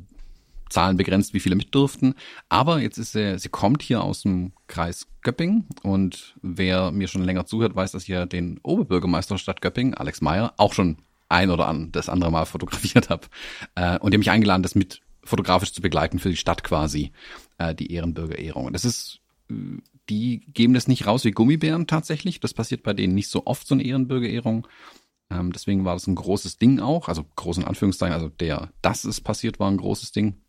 Zahlen 0.69 0.97
begrenzt, 0.97 1.33
wie 1.33 1.39
viele 1.39 1.55
mit 1.55 1.73
durften. 1.73 2.15
Aber 2.49 2.79
jetzt 2.79 2.97
ist 2.97 3.13
sie, 3.13 3.39
sie 3.39 3.49
kommt 3.49 3.81
hier 3.81 4.03
aus 4.03 4.21
dem 4.21 4.51
Kreis 4.67 5.07
Göppingen 5.21 5.65
und 5.83 6.35
wer 6.41 6.91
mir 6.91 7.07
schon 7.07 7.23
länger 7.23 7.45
zuhört, 7.45 7.75
weiß, 7.75 7.91
dass 7.91 8.07
ich 8.07 8.29
den 8.29 8.59
Oberbürgermeister 8.63 9.35
der 9.35 9.39
Stadt 9.39 9.61
Göppingen, 9.61 9.93
Alex 9.93 10.21
Meyer, 10.21 10.53
auch 10.57 10.73
schon 10.73 10.97
ein 11.29 11.49
oder 11.49 11.67
an 11.67 11.91
das 11.91 12.09
andere 12.09 12.31
Mal 12.31 12.45
fotografiert 12.45 13.09
habe. 13.09 13.27
Äh, 13.75 13.99
und 13.99 14.11
der 14.11 14.19
mich 14.19 14.31
eingeladen, 14.31 14.63
das 14.63 14.75
mit 14.75 15.01
fotografisch 15.23 15.73
zu 15.73 15.81
begleiten 15.81 16.19
für 16.19 16.29
die 16.29 16.37
Stadt 16.37 16.63
quasi, 16.63 17.11
äh, 17.57 17.75
die 17.75 17.91
Ehrenbürgerehrung. 17.91 18.71
Das 18.71 18.85
ist, 18.85 19.19
äh, 19.49 19.53
die 20.09 20.39
geben 20.53 20.73
das 20.73 20.87
nicht 20.87 21.05
raus 21.05 21.25
wie 21.25 21.31
Gummibären 21.31 21.85
tatsächlich. 21.85 22.39
Das 22.39 22.53
passiert 22.53 22.83
bei 22.83 22.93
denen 22.93 23.13
nicht 23.13 23.29
so 23.29 23.45
oft, 23.45 23.67
so 23.67 23.75
eine 23.75 23.83
Ehrenbürgerehrung. 23.83 24.67
Ähm, 25.29 25.51
deswegen 25.51 25.85
war 25.85 25.93
das 25.93 26.07
ein 26.07 26.15
großes 26.15 26.57
Ding 26.57 26.79
auch, 26.79 27.09
also 27.09 27.25
großen 27.35 27.65
Anführungszeichen, 27.65 28.13
also 28.13 28.29
der, 28.29 28.71
dass 28.81 29.03
es 29.03 29.19
passiert, 29.21 29.59
war 29.59 29.69
ein 29.69 29.77
großes 29.77 30.11
Ding. 30.11 30.41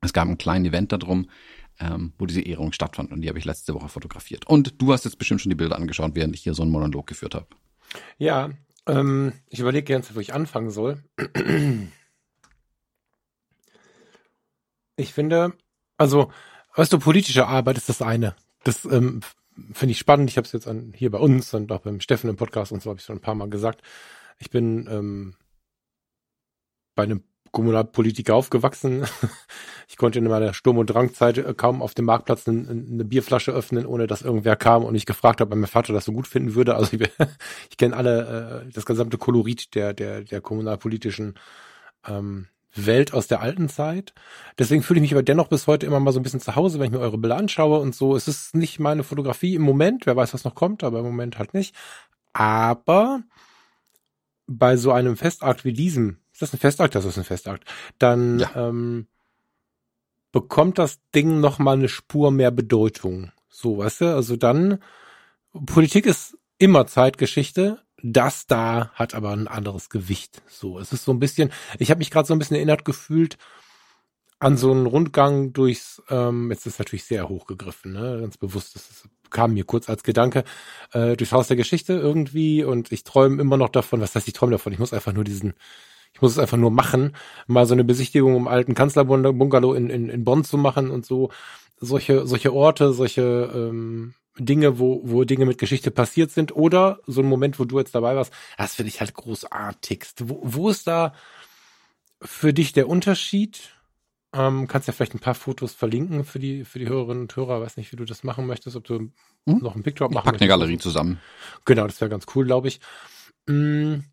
Es 0.00 0.12
gab 0.12 0.28
ein 0.28 0.38
kleines 0.38 0.68
Event 0.68 0.92
darum, 0.92 1.28
ähm, 1.80 2.12
wo 2.18 2.26
diese 2.26 2.42
Ehrung 2.42 2.72
stattfand 2.72 3.12
und 3.12 3.22
die 3.22 3.28
habe 3.28 3.38
ich 3.38 3.44
letzte 3.44 3.74
Woche 3.74 3.88
fotografiert. 3.88 4.46
Und 4.46 4.80
du 4.80 4.92
hast 4.92 5.04
jetzt 5.04 5.18
bestimmt 5.18 5.40
schon 5.40 5.50
die 5.50 5.56
Bilder 5.56 5.76
angeschaut, 5.76 6.14
während 6.14 6.34
ich 6.34 6.42
hier 6.42 6.54
so 6.54 6.62
einen 6.62 6.70
Monolog 6.70 7.06
geführt 7.06 7.34
habe. 7.34 7.46
Ja, 8.18 8.50
ähm, 8.86 9.32
ich 9.48 9.60
überlege 9.60 9.92
ganz, 9.92 10.14
wo 10.14 10.20
ich 10.20 10.34
anfangen 10.34 10.70
soll. 10.70 11.02
Ich 14.96 15.12
finde, 15.14 15.54
also, 15.96 16.30
weißt 16.76 16.92
du, 16.92 16.98
politische 16.98 17.46
Arbeit 17.46 17.78
ist 17.78 17.88
das 17.88 18.02
eine. 18.02 18.36
Das 18.62 18.84
ähm, 18.84 19.20
finde 19.72 19.92
ich 19.92 19.98
spannend. 19.98 20.30
Ich 20.30 20.36
habe 20.36 20.46
es 20.46 20.52
jetzt 20.52 20.68
an, 20.68 20.92
hier 20.96 21.10
bei 21.10 21.18
uns 21.18 21.52
und 21.54 21.70
auch 21.72 21.80
beim 21.80 22.00
Steffen 22.00 22.30
im 22.30 22.36
Podcast 22.36 22.72
und 22.72 22.82
so 22.82 22.90
habe 22.90 22.98
ich 22.98 23.04
schon 23.04 23.16
ein 23.16 23.22
paar 23.22 23.34
Mal 23.34 23.50
gesagt. 23.50 23.82
Ich 24.38 24.50
bin 24.50 24.88
ähm, 24.90 25.34
bei 26.94 27.04
einem 27.04 27.24
Kommunalpolitiker 27.50 28.34
aufgewachsen. 28.34 29.06
Ich 29.88 29.98
konnte 29.98 30.18
in 30.18 30.24
meiner 30.24 30.54
Sturm- 30.54 30.78
und 30.78 30.86
Drangzeit 30.86 31.36
äh, 31.36 31.52
kaum 31.54 31.82
auf 31.82 31.92
dem 31.92 32.06
Marktplatz 32.06 32.48
eine, 32.48 33.04
Bierflasche 33.04 33.52
öffnen, 33.52 33.84
ohne 33.84 34.06
dass 34.06 34.22
irgendwer 34.22 34.56
kam 34.56 34.84
und 34.84 34.94
ich 34.94 35.04
gefragt 35.04 35.42
habe, 35.42 35.52
ob 35.52 35.58
mein 35.58 35.68
Vater 35.68 35.92
das 35.92 36.06
so 36.06 36.12
gut 36.12 36.26
finden 36.26 36.54
würde. 36.54 36.76
Also 36.76 36.96
ich, 36.96 37.10
ich 37.70 37.76
kenne 37.76 37.94
alle, 37.94 38.64
äh, 38.64 38.72
das 38.72 38.86
gesamte 38.86 39.18
Kolorit 39.18 39.74
der, 39.74 39.92
der, 39.92 40.22
der 40.22 40.40
kommunalpolitischen 40.40 41.34
ähm, 42.08 42.46
Welt 42.74 43.12
aus 43.12 43.26
der 43.26 43.40
alten 43.40 43.68
Zeit. 43.68 44.14
Deswegen 44.58 44.82
fühle 44.82 44.98
ich 44.98 45.02
mich 45.02 45.12
aber 45.12 45.22
dennoch 45.22 45.48
bis 45.48 45.66
heute 45.66 45.86
immer 45.86 46.00
mal 46.00 46.12
so 46.12 46.20
ein 46.20 46.22
bisschen 46.22 46.40
zu 46.40 46.56
Hause, 46.56 46.78
wenn 46.78 46.86
ich 46.86 46.92
mir 46.92 47.00
eure 47.00 47.18
Bilder 47.18 47.36
anschaue 47.36 47.80
und 47.80 47.94
so. 47.94 48.16
Es 48.16 48.28
ist 48.28 48.54
nicht 48.54 48.78
meine 48.78 49.04
Fotografie 49.04 49.54
im 49.54 49.62
Moment, 49.62 50.06
wer 50.06 50.16
weiß, 50.16 50.34
was 50.34 50.44
noch 50.44 50.54
kommt, 50.54 50.82
aber 50.84 51.00
im 51.00 51.04
Moment 51.04 51.38
halt 51.38 51.54
nicht. 51.54 51.74
Aber 52.32 53.22
bei 54.46 54.76
so 54.76 54.92
einem 54.92 55.16
Festakt 55.16 55.64
wie 55.64 55.72
diesem, 55.72 56.18
ist 56.32 56.42
das 56.42 56.52
ein 56.52 56.58
Festakt? 56.58 56.94
Das 56.94 57.04
ist 57.04 57.18
ein 57.18 57.24
Festakt. 57.24 57.64
Dann 57.98 58.38
ja. 58.38 58.68
ähm, 58.68 59.06
bekommt 60.32 60.78
das 60.78 61.00
Ding 61.14 61.40
noch 61.40 61.58
mal 61.58 61.72
eine 61.72 61.88
Spur 61.88 62.30
mehr 62.30 62.50
Bedeutung. 62.50 63.32
So, 63.48 63.78
weißt 63.78 64.00
du? 64.00 64.14
Also 64.14 64.36
dann, 64.36 64.82
Politik 65.66 66.06
ist 66.06 66.38
immer 66.58 66.86
Zeitgeschichte, 66.86 67.82
das 68.02 68.46
da 68.46 68.90
hat 68.94 69.14
aber 69.14 69.30
ein 69.30 69.48
anderes 69.48 69.88
Gewicht. 69.88 70.42
So, 70.48 70.78
es 70.78 70.92
ist 70.92 71.04
so 71.04 71.12
ein 71.12 71.20
bisschen, 71.20 71.52
ich 71.78 71.90
habe 71.90 71.98
mich 71.98 72.10
gerade 72.10 72.26
so 72.26 72.34
ein 72.34 72.38
bisschen 72.38 72.56
erinnert 72.56 72.84
gefühlt 72.84 73.38
an 74.42 74.56
so 74.56 74.72
einen 74.72 74.86
Rundgang 74.86 75.52
durchs, 75.52 76.02
ähm, 76.10 76.50
jetzt 76.50 76.66
ist 76.66 76.80
natürlich 76.80 77.04
sehr 77.04 77.28
hochgegriffen, 77.28 77.92
ne, 77.92 78.18
ganz 78.20 78.36
bewusst, 78.36 78.74
das 78.74 79.08
kam 79.30 79.54
mir 79.54 79.64
kurz 79.64 79.88
als 79.88 80.02
Gedanke, 80.02 80.42
äh, 80.92 81.16
durchs 81.16 81.32
Haus 81.32 81.46
der 81.46 81.56
Geschichte 81.56 81.92
irgendwie 81.92 82.64
und 82.64 82.90
ich 82.90 83.04
träume 83.04 83.40
immer 83.40 83.56
noch 83.56 83.68
davon, 83.68 84.00
was 84.00 84.16
heißt 84.16 84.26
ich 84.26 84.34
träume 84.34 84.50
davon, 84.52 84.72
ich 84.72 84.80
muss 84.80 84.92
einfach 84.92 85.12
nur 85.12 85.22
diesen, 85.22 85.54
ich 86.12 86.20
muss 86.20 86.32
es 86.32 86.38
einfach 86.40 86.56
nur 86.58 86.72
machen, 86.72 87.14
mal 87.46 87.66
so 87.66 87.74
eine 87.74 87.84
Besichtigung 87.84 88.34
im 88.36 88.48
alten 88.48 88.74
Kanzlerbungalow 88.74 89.74
in, 89.74 89.90
in, 89.90 90.08
in 90.08 90.24
Bonn 90.24 90.42
zu 90.42 90.58
machen 90.58 90.90
und 90.90 91.06
so, 91.06 91.30
solche, 91.78 92.26
solche 92.26 92.52
Orte, 92.52 92.92
solche 92.92 93.50
ähm, 93.54 94.14
Dinge, 94.38 94.78
wo, 94.78 95.02
wo 95.04 95.24
Dinge 95.24 95.44
mit 95.44 95.58
Geschichte 95.58 95.90
passiert 95.90 96.30
sind 96.30 96.54
oder 96.56 97.00
so 97.06 97.20
ein 97.20 97.28
Moment, 97.28 97.58
wo 97.58 97.64
du 97.64 97.78
jetzt 97.78 97.94
dabei 97.94 98.16
warst, 98.16 98.32
das 98.56 98.74
finde 98.74 98.88
ich 98.88 99.00
halt 99.00 99.14
großartigst. 99.14 100.28
Wo, 100.28 100.40
wo 100.42 100.70
ist 100.70 100.86
da 100.86 101.14
für 102.20 102.52
dich 102.54 102.72
der 102.72 102.88
Unterschied? 102.88 103.74
Ähm, 104.34 104.66
kannst 104.66 104.88
ja 104.88 104.94
vielleicht 104.94 105.14
ein 105.14 105.20
paar 105.20 105.34
Fotos 105.34 105.74
verlinken 105.74 106.24
für 106.24 106.38
die, 106.38 106.64
für 106.64 106.78
die 106.78 106.88
Hörerinnen 106.88 107.24
und 107.24 107.36
Hörer. 107.36 107.60
Weiß 107.60 107.76
nicht, 107.76 107.92
wie 107.92 107.96
du 107.96 108.06
das 108.06 108.24
machen 108.24 108.46
möchtest, 108.46 108.76
ob 108.76 108.84
du 108.84 108.94
hm? 108.94 109.12
noch 109.44 109.76
ein 109.76 109.82
Picture 109.82 110.08
machen 110.08 110.24
ich 110.26 110.32
pack 110.32 110.40
eine 110.40 110.48
Galerie 110.48 110.78
zusammen. 110.78 111.20
Genau, 111.66 111.86
das 111.86 112.00
wäre 112.00 112.08
ganz 112.08 112.24
cool, 112.34 112.46
glaube 112.46 112.68
ich. 112.68 112.80
Hm. 113.46 114.04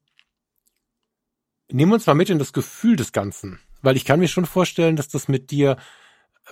Nehmen 1.72 1.92
wir 1.92 1.96
uns 1.96 2.08
mal 2.08 2.16
mit 2.16 2.30
in 2.30 2.40
das 2.40 2.52
Gefühl 2.52 2.98
des 2.98 3.14
Ganzen. 3.14 3.60
Weil 3.82 3.96
ich 3.96 4.04
kann 4.04 4.20
mir 4.20 4.28
schon 4.28 4.46
vorstellen, 4.46 4.98
dass 4.98 5.08
das 5.08 5.30
mit 5.30 5.52
dir 5.52 5.78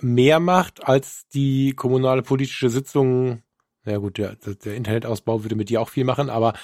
mehr 0.00 0.40
macht 0.40 0.84
als 0.84 1.26
die 1.28 1.74
kommunale 1.74 2.22
politische 2.22 2.70
Sitzung 2.70 3.42
ja 3.88 3.98
gut, 3.98 4.18
der, 4.18 4.36
der 4.36 4.74
Internetausbau 4.74 5.44
würde 5.44 5.56
mit 5.56 5.68
dir 5.70 5.80
auch 5.80 5.88
viel 5.88 6.04
machen, 6.04 6.30
aber 6.30 6.54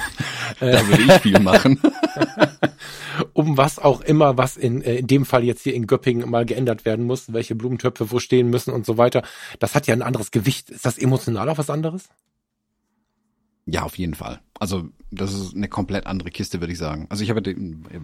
da 0.60 0.88
würde 0.88 1.02
ich 1.02 1.12
viel 1.22 1.40
machen. 1.40 1.80
um 3.32 3.56
was 3.56 3.78
auch 3.78 4.00
immer, 4.00 4.38
was 4.38 4.56
in, 4.56 4.82
äh, 4.82 4.96
in 4.96 5.06
dem 5.06 5.24
Fall 5.24 5.44
jetzt 5.44 5.62
hier 5.62 5.74
in 5.74 5.86
Göppingen 5.86 6.28
mal 6.30 6.44
geändert 6.44 6.84
werden 6.84 7.06
muss, 7.06 7.32
welche 7.32 7.54
Blumentöpfe 7.54 8.10
wo 8.10 8.18
stehen 8.18 8.50
müssen 8.50 8.72
und 8.72 8.86
so 8.86 8.98
weiter. 8.98 9.22
Das 9.58 9.74
hat 9.74 9.86
ja 9.86 9.94
ein 9.94 10.02
anderes 10.02 10.30
Gewicht. 10.30 10.70
Ist 10.70 10.86
das 10.86 10.98
emotional 10.98 11.48
auch 11.48 11.58
was 11.58 11.70
anderes? 11.70 12.08
Ja, 13.66 13.82
auf 13.82 13.98
jeden 13.98 14.14
Fall. 14.14 14.40
Also 14.58 14.88
das 15.10 15.34
ist 15.34 15.54
eine 15.54 15.68
komplett 15.68 16.06
andere 16.06 16.30
Kiste, 16.30 16.60
würde 16.60 16.72
ich 16.72 16.78
sagen. 16.78 17.06
Also 17.08 17.24
ich 17.24 17.30
habe 17.30 17.42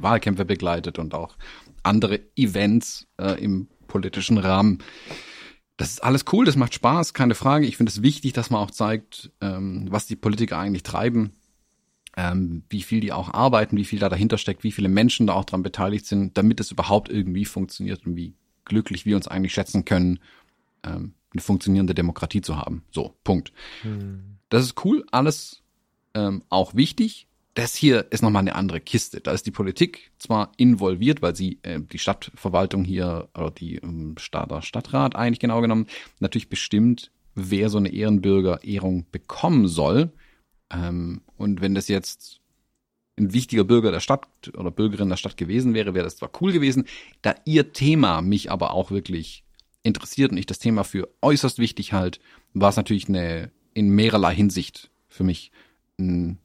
Wahlkämpfe 0.00 0.44
begleitet 0.44 0.98
und 0.98 1.14
auch 1.14 1.36
andere 1.84 2.20
Events 2.36 3.06
äh, 3.18 3.40
im 3.42 3.68
politischen 3.86 4.38
Rahmen 4.38 4.78
das 5.76 5.90
ist 5.90 6.04
alles 6.04 6.24
cool, 6.32 6.44
das 6.44 6.56
macht 6.56 6.74
Spaß, 6.74 7.14
keine 7.14 7.34
Frage. 7.34 7.66
Ich 7.66 7.76
finde 7.76 7.90
es 7.90 8.02
wichtig, 8.02 8.32
dass 8.32 8.50
man 8.50 8.60
auch 8.60 8.70
zeigt, 8.70 9.30
ähm, 9.40 9.86
was 9.90 10.06
die 10.06 10.16
Politiker 10.16 10.58
eigentlich 10.58 10.82
treiben, 10.82 11.32
ähm, 12.16 12.64
wie 12.68 12.82
viel 12.82 13.00
die 13.00 13.12
auch 13.12 13.32
arbeiten, 13.32 13.76
wie 13.76 13.84
viel 13.84 13.98
da 13.98 14.08
dahinter 14.08 14.38
steckt, 14.38 14.64
wie 14.64 14.72
viele 14.72 14.88
Menschen 14.88 15.26
da 15.26 15.34
auch 15.34 15.44
dran 15.44 15.62
beteiligt 15.62 16.06
sind, 16.06 16.36
damit 16.36 16.60
es 16.60 16.70
überhaupt 16.70 17.08
irgendwie 17.08 17.44
funktioniert 17.44 18.06
und 18.06 18.16
wie 18.16 18.34
glücklich 18.64 19.06
wir 19.06 19.16
uns 19.16 19.28
eigentlich 19.28 19.54
schätzen 19.54 19.84
können, 19.84 20.18
ähm, 20.84 21.14
eine 21.32 21.40
funktionierende 21.40 21.94
Demokratie 21.94 22.42
zu 22.42 22.58
haben. 22.58 22.84
So, 22.90 23.16
Punkt. 23.24 23.52
Hm. 23.82 24.36
Das 24.50 24.64
ist 24.64 24.84
cool, 24.84 25.04
alles 25.10 25.62
ähm, 26.14 26.42
auch 26.50 26.74
wichtig 26.74 27.26
das 27.54 27.74
hier 27.74 28.06
ist 28.10 28.22
nochmal 28.22 28.40
eine 28.40 28.54
andere 28.54 28.80
Kiste. 28.80 29.20
Da 29.20 29.32
ist 29.32 29.46
die 29.46 29.50
Politik 29.50 30.10
zwar 30.18 30.52
involviert, 30.56 31.20
weil 31.20 31.36
sie 31.36 31.58
äh, 31.62 31.80
die 31.80 31.98
Stadtverwaltung 31.98 32.84
hier 32.84 33.28
oder 33.34 33.50
die 33.50 33.76
ähm, 33.76 34.14
Stadt, 34.18 34.64
Stadtrat 34.64 35.16
eigentlich 35.16 35.40
genau 35.40 35.60
genommen 35.60 35.86
natürlich 36.18 36.48
bestimmt, 36.48 37.10
wer 37.34 37.68
so 37.68 37.78
eine 37.78 37.92
Ehrenbürger-Ehrung 37.92 39.06
bekommen 39.10 39.68
soll. 39.68 40.12
Ähm, 40.72 41.22
und 41.36 41.60
wenn 41.60 41.74
das 41.74 41.88
jetzt 41.88 42.40
ein 43.18 43.34
wichtiger 43.34 43.64
Bürger 43.64 43.92
der 43.92 44.00
Stadt 44.00 44.26
oder 44.56 44.70
Bürgerin 44.70 45.10
der 45.10 45.16
Stadt 45.16 45.36
gewesen 45.36 45.74
wäre, 45.74 45.94
wäre 45.94 46.04
das 46.04 46.16
zwar 46.16 46.30
cool 46.40 46.52
gewesen. 46.52 46.86
Da 47.20 47.34
ihr 47.44 47.72
Thema 47.74 48.22
mich 48.22 48.50
aber 48.50 48.72
auch 48.72 48.90
wirklich 48.90 49.44
interessiert 49.82 50.32
und 50.32 50.38
ich 50.38 50.46
das 50.46 50.58
Thema 50.58 50.84
für 50.84 51.08
äußerst 51.20 51.58
wichtig 51.58 51.92
halt, 51.92 52.20
war 52.54 52.70
es 52.70 52.76
natürlich 52.76 53.08
eine 53.08 53.50
in 53.74 53.90
mehrerlei 53.90 54.34
Hinsicht 54.34 54.90
für 55.08 55.24
mich 55.24 55.52
ein 55.98 56.38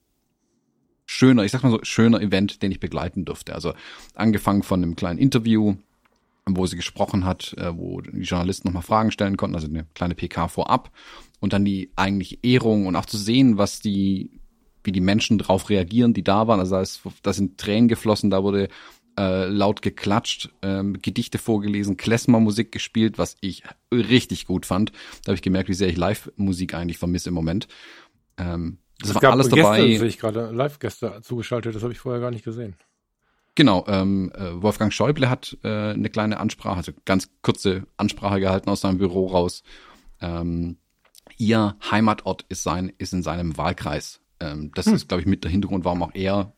schöner, 1.07 1.43
ich 1.43 1.51
sag 1.51 1.63
mal 1.63 1.71
so, 1.71 1.79
schöner 1.81 2.21
Event, 2.21 2.61
den 2.61 2.71
ich 2.71 2.79
begleiten 2.79 3.25
durfte. 3.25 3.55
Also 3.55 3.73
angefangen 4.13 4.61
von 4.61 4.83
einem 4.83 4.95
kleinen 4.95 5.17
Interview, 5.17 5.75
wo 6.45 6.65
sie 6.67 6.75
gesprochen 6.75 7.25
hat, 7.25 7.55
äh, 7.57 7.75
wo 7.75 8.01
die 8.01 8.21
Journalisten 8.21 8.67
nochmal 8.67 8.83
Fragen 8.83 9.11
stellen 9.11 9.37
konnten, 9.37 9.55
also 9.55 9.67
eine 9.67 9.85
kleine 9.95 10.13
PK 10.13 10.47
vorab 10.47 10.91
und 11.39 11.53
dann 11.53 11.65
die 11.65 11.89
eigentliche 11.95 12.37
Ehrung 12.43 12.85
und 12.85 12.95
auch 12.95 13.05
zu 13.05 13.17
sehen, 13.17 13.57
was 13.57 13.79
die, 13.79 14.39
wie 14.83 14.91
die 14.91 15.01
Menschen 15.01 15.37
drauf 15.37 15.69
reagieren, 15.69 16.13
die 16.13 16.23
da 16.23 16.47
waren. 16.47 16.59
Also 16.59 16.75
da, 16.75 16.81
ist, 16.81 17.01
da 17.23 17.33
sind 17.33 17.57
Tränen 17.57 17.87
geflossen, 17.87 18.29
da 18.29 18.43
wurde 18.43 18.67
äh, 19.17 19.45
laut 19.47 19.81
geklatscht, 19.81 20.49
ähm, 20.61 21.01
Gedichte 21.01 21.37
vorgelesen, 21.37 21.97
Klezmer-Musik 21.97 22.71
gespielt, 22.71 23.17
was 23.17 23.37
ich 23.41 23.63
richtig 23.91 24.45
gut 24.45 24.65
fand. 24.65 24.91
Da 25.23 25.29
habe 25.29 25.35
ich 25.35 25.41
gemerkt, 25.41 25.69
wie 25.69 25.73
sehr 25.73 25.89
ich 25.89 25.97
Live-Musik 25.97 26.73
eigentlich 26.73 26.97
vermisse 26.97 27.29
im 27.29 27.35
Moment. 27.35 27.67
Ähm, 28.37 28.77
das 28.99 29.11
es 29.11 29.15
war 29.15 29.31
alles 29.31 29.49
Gäste, 29.49 29.61
dabei. 29.61 29.81
sehe 29.97 30.05
ich 30.05 30.19
gerade 30.19 30.51
Live-Gäste 30.51 31.21
zugeschaltet, 31.21 31.75
das 31.75 31.83
habe 31.83 31.93
ich 31.93 31.99
vorher 31.99 32.21
gar 32.21 32.31
nicht 32.31 32.43
gesehen. 32.43 32.75
Genau, 33.55 33.85
ähm, 33.87 34.31
äh, 34.35 34.61
Wolfgang 34.61 34.93
Schäuble 34.93 35.29
hat 35.29 35.57
äh, 35.63 35.67
eine 35.67 36.09
kleine 36.09 36.39
Ansprache, 36.39 36.77
also 36.77 36.91
ganz 37.05 37.29
kurze 37.41 37.87
Ansprache 37.97 38.39
gehalten 38.39 38.69
aus 38.69 38.81
seinem 38.81 38.99
Büro 38.99 39.27
raus. 39.27 39.63
Ähm, 40.21 40.77
ihr 41.37 41.75
Heimatort 41.89 42.45
ist 42.49 42.63
sein, 42.63 42.93
ist 42.97 43.13
in 43.13 43.23
seinem 43.23 43.57
Wahlkreis. 43.57 44.21
Ähm, 44.39 44.71
das 44.75 44.85
hm. 44.85 44.93
ist, 44.93 45.07
glaube 45.07 45.21
ich, 45.21 45.27
mit 45.27 45.43
der 45.43 45.51
Hintergrund, 45.51 45.85
warum 45.85 46.03
auch 46.03 46.13
er 46.13 46.53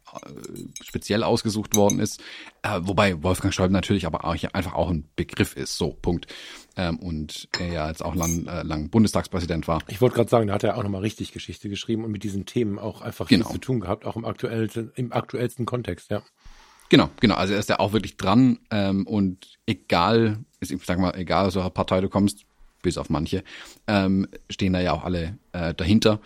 speziell 0.81 1.23
ausgesucht 1.23 1.75
worden 1.75 1.99
ist. 1.99 2.21
Äh, 2.61 2.79
wobei 2.81 3.21
Wolfgang 3.23 3.53
Schäuble 3.53 3.73
natürlich 3.73 4.05
aber 4.05 4.25
auch, 4.25 4.35
einfach 4.53 4.73
auch 4.73 4.89
ein 4.89 5.05
Begriff 5.15 5.55
ist. 5.55 5.77
So, 5.77 5.91
Punkt. 5.91 6.27
Ähm, 6.75 6.97
und 6.99 7.47
er 7.59 7.67
ja 7.67 7.87
jetzt 7.87 8.03
auch 8.03 8.15
lang, 8.15 8.47
äh, 8.47 8.63
lang 8.63 8.89
Bundestagspräsident 8.89 9.67
war. 9.67 9.81
Ich 9.87 10.01
wollte 10.01 10.15
gerade 10.15 10.29
sagen, 10.29 10.47
da 10.47 10.53
hat 10.53 10.63
er 10.63 10.77
auch 10.77 10.83
nochmal 10.83 11.01
richtig 11.01 11.31
Geschichte 11.31 11.69
geschrieben 11.69 12.03
und 12.03 12.11
mit 12.11 12.23
diesen 12.23 12.45
Themen 12.45 12.79
auch 12.79 13.01
einfach 13.01 13.27
genau. 13.27 13.47
viel 13.47 13.53
zu 13.53 13.59
tun 13.59 13.79
gehabt, 13.81 14.05
auch 14.05 14.15
im 14.15 14.25
aktuellsten, 14.25 14.91
im 14.95 15.13
aktuellsten 15.13 15.65
Kontext, 15.65 16.11
ja. 16.11 16.21
Genau, 16.89 17.09
genau. 17.19 17.35
Also 17.35 17.53
er 17.53 17.59
ist 17.59 17.69
ja 17.69 17.79
auch 17.79 17.93
wirklich 17.93 18.17
dran 18.17 18.59
ähm, 18.71 19.05
und 19.05 19.59
egal, 19.67 20.39
ich 20.59 20.75
sag 20.83 20.97
mal, 20.99 21.15
egal 21.15 21.45
aus 21.45 21.55
welcher 21.55 21.69
Partei 21.69 22.01
du 22.01 22.09
kommst, 22.09 22.45
bis 22.81 22.97
auf 22.97 23.09
manche, 23.09 23.43
ähm, 23.87 24.27
stehen 24.49 24.73
da 24.73 24.81
ja 24.81 24.93
auch 24.93 25.03
alle 25.03 25.37
äh, 25.51 25.73
dahinter. 25.73 26.19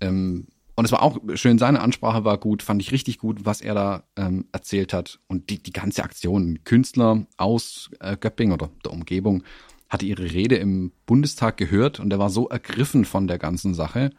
Ähm, 0.00 0.48
und 0.74 0.84
es 0.84 0.92
war 0.92 1.02
auch 1.02 1.18
schön, 1.34 1.58
seine 1.58 1.80
Ansprache 1.80 2.24
war 2.24 2.38
gut, 2.38 2.62
fand 2.62 2.80
ich 2.80 2.92
richtig 2.92 3.18
gut, 3.18 3.44
was 3.44 3.60
er 3.60 3.74
da 3.74 4.04
ähm, 4.16 4.46
erzählt 4.52 4.92
hat. 4.92 5.18
Und 5.28 5.50
die, 5.50 5.62
die 5.62 5.72
ganze 5.72 6.02
Aktion, 6.02 6.60
Künstler 6.64 7.26
aus 7.36 7.90
äh, 8.00 8.16
Göpping 8.16 8.52
oder 8.52 8.70
der 8.84 8.92
Umgebung, 8.92 9.42
hatte 9.88 10.06
ihre 10.06 10.32
Rede 10.32 10.56
im 10.56 10.92
Bundestag 11.04 11.58
gehört 11.58 12.00
und 12.00 12.10
er 12.12 12.18
war 12.18 12.30
so 12.30 12.48
ergriffen 12.48 13.04
von 13.04 13.26
der 13.26 13.38
ganzen 13.38 13.74
Sache, 13.74 14.10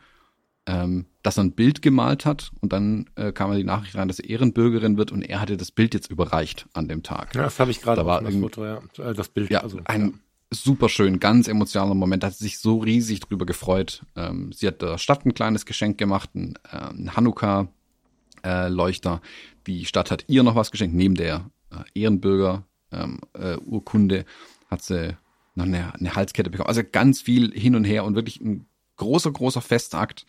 ähm, 0.67 1.07
dass 1.23 1.37
er 1.37 1.45
ein 1.45 1.53
Bild 1.53 1.81
gemalt 1.81 2.25
hat 2.25 2.51
und 2.61 2.71
dann 2.71 3.09
äh, 3.15 3.31
kam 3.31 3.49
er 3.51 3.57
die 3.57 3.63
Nachricht 3.63 3.95
rein, 3.95 4.07
dass 4.07 4.19
er 4.19 4.29
Ehrenbürgerin 4.29 4.97
wird 4.97 5.11
und 5.11 5.23
er 5.23 5.41
hatte 5.41 5.57
das 5.57 5.71
Bild 5.71 5.95
jetzt 5.95 6.11
überreicht 6.11 6.67
an 6.73 6.87
dem 6.87 7.01
Tag. 7.01 7.33
Ja, 7.33 7.41
das 7.43 7.59
habe 7.59 7.71
ich 7.71 7.81
gerade 7.81 8.01
Da 8.01 8.05
war 8.05 8.21
das 8.21 8.35
Foto, 8.35 8.63
ja. 8.63 8.81
Äh, 8.99 9.15
Das 9.15 9.29
Bild. 9.29 9.49
Ja, 9.49 9.61
also, 9.61 9.79
ein 9.85 10.19
super 10.53 10.89
schön, 10.89 11.19
ganz 11.19 11.47
emotionaler 11.47 11.93
Moment. 11.95 12.23
Da 12.23 12.27
hat 12.27 12.35
sie 12.35 12.43
sich 12.45 12.59
so 12.59 12.79
riesig 12.79 13.19
drüber 13.21 13.45
gefreut. 13.45 14.03
Ähm, 14.15 14.51
sie 14.51 14.67
hat 14.67 14.81
der 14.81 14.97
Stadt 14.97 15.25
ein 15.25 15.33
kleines 15.33 15.65
Geschenk 15.65 15.97
gemacht, 15.97 16.35
ein, 16.35 16.55
äh, 16.71 16.89
ein 16.89 17.15
Hanukkah-Leuchter. 17.15 19.21
Die 19.67 19.85
Stadt 19.85 20.11
hat 20.11 20.25
ihr 20.27 20.43
noch 20.43 20.55
was 20.55 20.71
geschenkt, 20.71 20.95
neben 20.95 21.15
der 21.15 21.49
äh, 21.71 21.83
Ehrenbürger-Urkunde 21.99 24.25
hat 24.69 24.83
sie 24.83 25.15
noch 25.55 25.65
eine, 25.65 25.93
eine 25.93 26.15
Halskette 26.15 26.49
bekommen. 26.49 26.67
Also 26.67 26.81
ganz 26.89 27.21
viel 27.21 27.51
hin 27.53 27.75
und 27.75 27.83
her 27.83 28.05
und 28.05 28.15
wirklich 28.15 28.41
ein 28.41 28.65
großer, 28.97 29.31
großer 29.31 29.61
Festakt. 29.61 30.25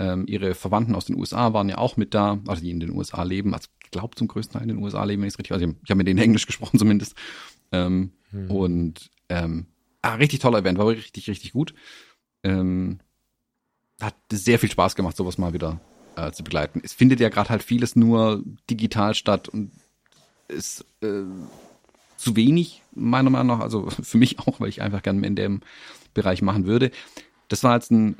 Ähm, 0.00 0.26
ihre 0.28 0.54
Verwandten 0.54 0.94
aus 0.94 1.06
den 1.06 1.16
USA 1.16 1.52
waren 1.52 1.68
ja 1.68 1.78
auch 1.78 1.96
mit 1.96 2.14
da, 2.14 2.38
also 2.46 2.62
die 2.62 2.70
in 2.70 2.78
den 2.80 2.92
USA 2.92 3.24
leben. 3.24 3.52
Also 3.54 3.66
ich 3.82 3.90
glaube 3.90 4.14
zum 4.14 4.28
größten 4.28 4.52
Teil 4.52 4.62
in 4.62 4.68
den 4.68 4.78
USA 4.78 5.02
leben, 5.04 5.22
wenn 5.22 5.28
ich 5.28 5.34
es 5.34 5.38
richtig 5.38 5.56
weiß. 5.56 5.62
Ich 5.62 5.68
habe 5.68 5.76
hab 5.88 5.96
mit 5.96 6.06
denen 6.06 6.20
Englisch 6.20 6.46
gesprochen 6.46 6.78
zumindest. 6.78 7.16
Ähm, 7.72 8.12
Und 8.48 9.10
ähm, 9.28 9.66
ah, 10.02 10.14
richtig 10.14 10.40
toller 10.40 10.58
Event, 10.58 10.78
war 10.78 10.88
richtig, 10.88 11.28
richtig 11.28 11.52
gut. 11.52 11.74
Ähm, 12.42 13.00
hat 14.00 14.14
sehr 14.30 14.58
viel 14.58 14.70
Spaß 14.70 14.94
gemacht, 14.94 15.16
sowas 15.16 15.38
mal 15.38 15.52
wieder 15.52 15.80
äh, 16.16 16.30
zu 16.32 16.44
begleiten. 16.44 16.80
Es 16.84 16.92
findet 16.92 17.20
ja 17.20 17.28
gerade 17.28 17.50
halt 17.50 17.62
vieles 17.62 17.96
nur 17.96 18.42
digital 18.70 19.14
statt 19.14 19.48
und 19.48 19.72
ist 20.48 20.84
äh, 21.02 21.24
zu 22.16 22.36
wenig, 22.36 22.82
meiner 22.94 23.30
Meinung 23.30 23.58
nach, 23.58 23.60
also 23.60 23.88
für 24.02 24.18
mich 24.18 24.38
auch, 24.40 24.60
weil 24.60 24.68
ich 24.68 24.82
einfach 24.82 25.02
gerne 25.02 25.26
in 25.26 25.36
dem 25.36 25.60
Bereich 26.14 26.42
machen 26.42 26.66
würde. 26.66 26.90
Das 27.48 27.64
war 27.64 27.74
jetzt 27.74 27.90
ein, 27.90 28.16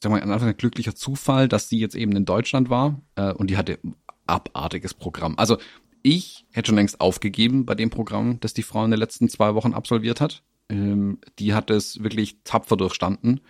sagen 0.00 0.14
wir 0.14 0.26
mal, 0.26 0.42
ein 0.42 0.56
glücklicher 0.56 0.94
Zufall, 0.94 1.48
dass 1.48 1.68
sie 1.68 1.78
jetzt 1.78 1.94
eben 1.94 2.12
in 2.16 2.24
Deutschland 2.24 2.70
war 2.70 3.00
äh, 3.16 3.32
und 3.32 3.50
die 3.50 3.56
hatte 3.56 3.78
abartiges 4.26 4.94
Programm. 4.94 5.34
Also 5.36 5.58
ich 6.04 6.44
hätte 6.52 6.68
schon 6.68 6.76
längst 6.76 7.00
aufgegeben 7.00 7.64
bei 7.64 7.74
dem 7.74 7.90
Programm, 7.90 8.38
das 8.40 8.52
die 8.52 8.62
Frau 8.62 8.84
in 8.84 8.90
den 8.90 9.00
letzten 9.00 9.28
zwei 9.28 9.54
Wochen 9.54 9.72
absolviert 9.72 10.20
hat. 10.20 10.42
Ähm, 10.68 11.18
die 11.38 11.54
hat 11.54 11.70
es 11.70 12.02
wirklich 12.04 12.36
tapfer 12.44 12.76
durchstanden 12.76 13.40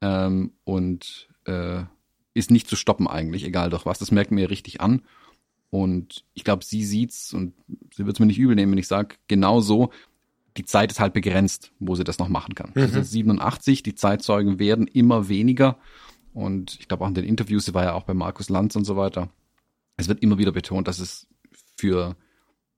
ähm, 0.00 0.52
und 0.64 1.28
äh, 1.44 1.84
ist 2.34 2.50
nicht 2.50 2.68
zu 2.68 2.74
stoppen 2.74 3.06
eigentlich, 3.06 3.44
egal 3.44 3.70
durch 3.70 3.86
was. 3.86 4.00
Das 4.00 4.10
merkt 4.10 4.32
mir 4.32 4.50
richtig 4.50 4.80
an. 4.80 5.02
Und 5.70 6.24
ich 6.34 6.42
glaube, 6.42 6.64
sie 6.64 6.84
sieht's 6.84 7.32
und 7.32 7.54
sie 7.94 8.04
wird 8.04 8.16
es 8.16 8.20
mir 8.20 8.26
nicht 8.26 8.38
übel 8.38 8.56
nehmen, 8.56 8.72
wenn 8.72 8.78
ich 8.78 8.88
sage, 8.88 9.14
genau 9.28 9.60
so, 9.60 9.90
die 10.56 10.64
Zeit 10.64 10.90
ist 10.90 10.98
halt 11.00 11.14
begrenzt, 11.14 11.70
wo 11.78 11.94
sie 11.94 12.04
das 12.04 12.18
noch 12.18 12.28
machen 12.28 12.56
kann. 12.56 12.72
Sie 12.74 12.80
ist 12.80 12.94
jetzt 12.94 13.12
87, 13.12 13.84
die 13.84 13.94
Zeitzeugen 13.94 14.58
werden 14.58 14.88
immer 14.88 15.28
weniger. 15.28 15.78
Und 16.34 16.78
ich 16.80 16.88
glaube 16.88 17.04
auch 17.04 17.08
in 17.08 17.14
den 17.14 17.24
Interviews, 17.24 17.64
sie 17.64 17.74
war 17.74 17.84
ja 17.84 17.92
auch 17.94 18.02
bei 18.02 18.12
Markus 18.12 18.50
Lanz 18.50 18.74
und 18.74 18.84
so 18.84 18.96
weiter. 18.96 19.30
Es 19.96 20.08
wird 20.08 20.20
immer 20.20 20.36
wieder 20.36 20.52
betont, 20.52 20.88
dass 20.88 20.98
es 20.98 21.28
für 21.82 22.14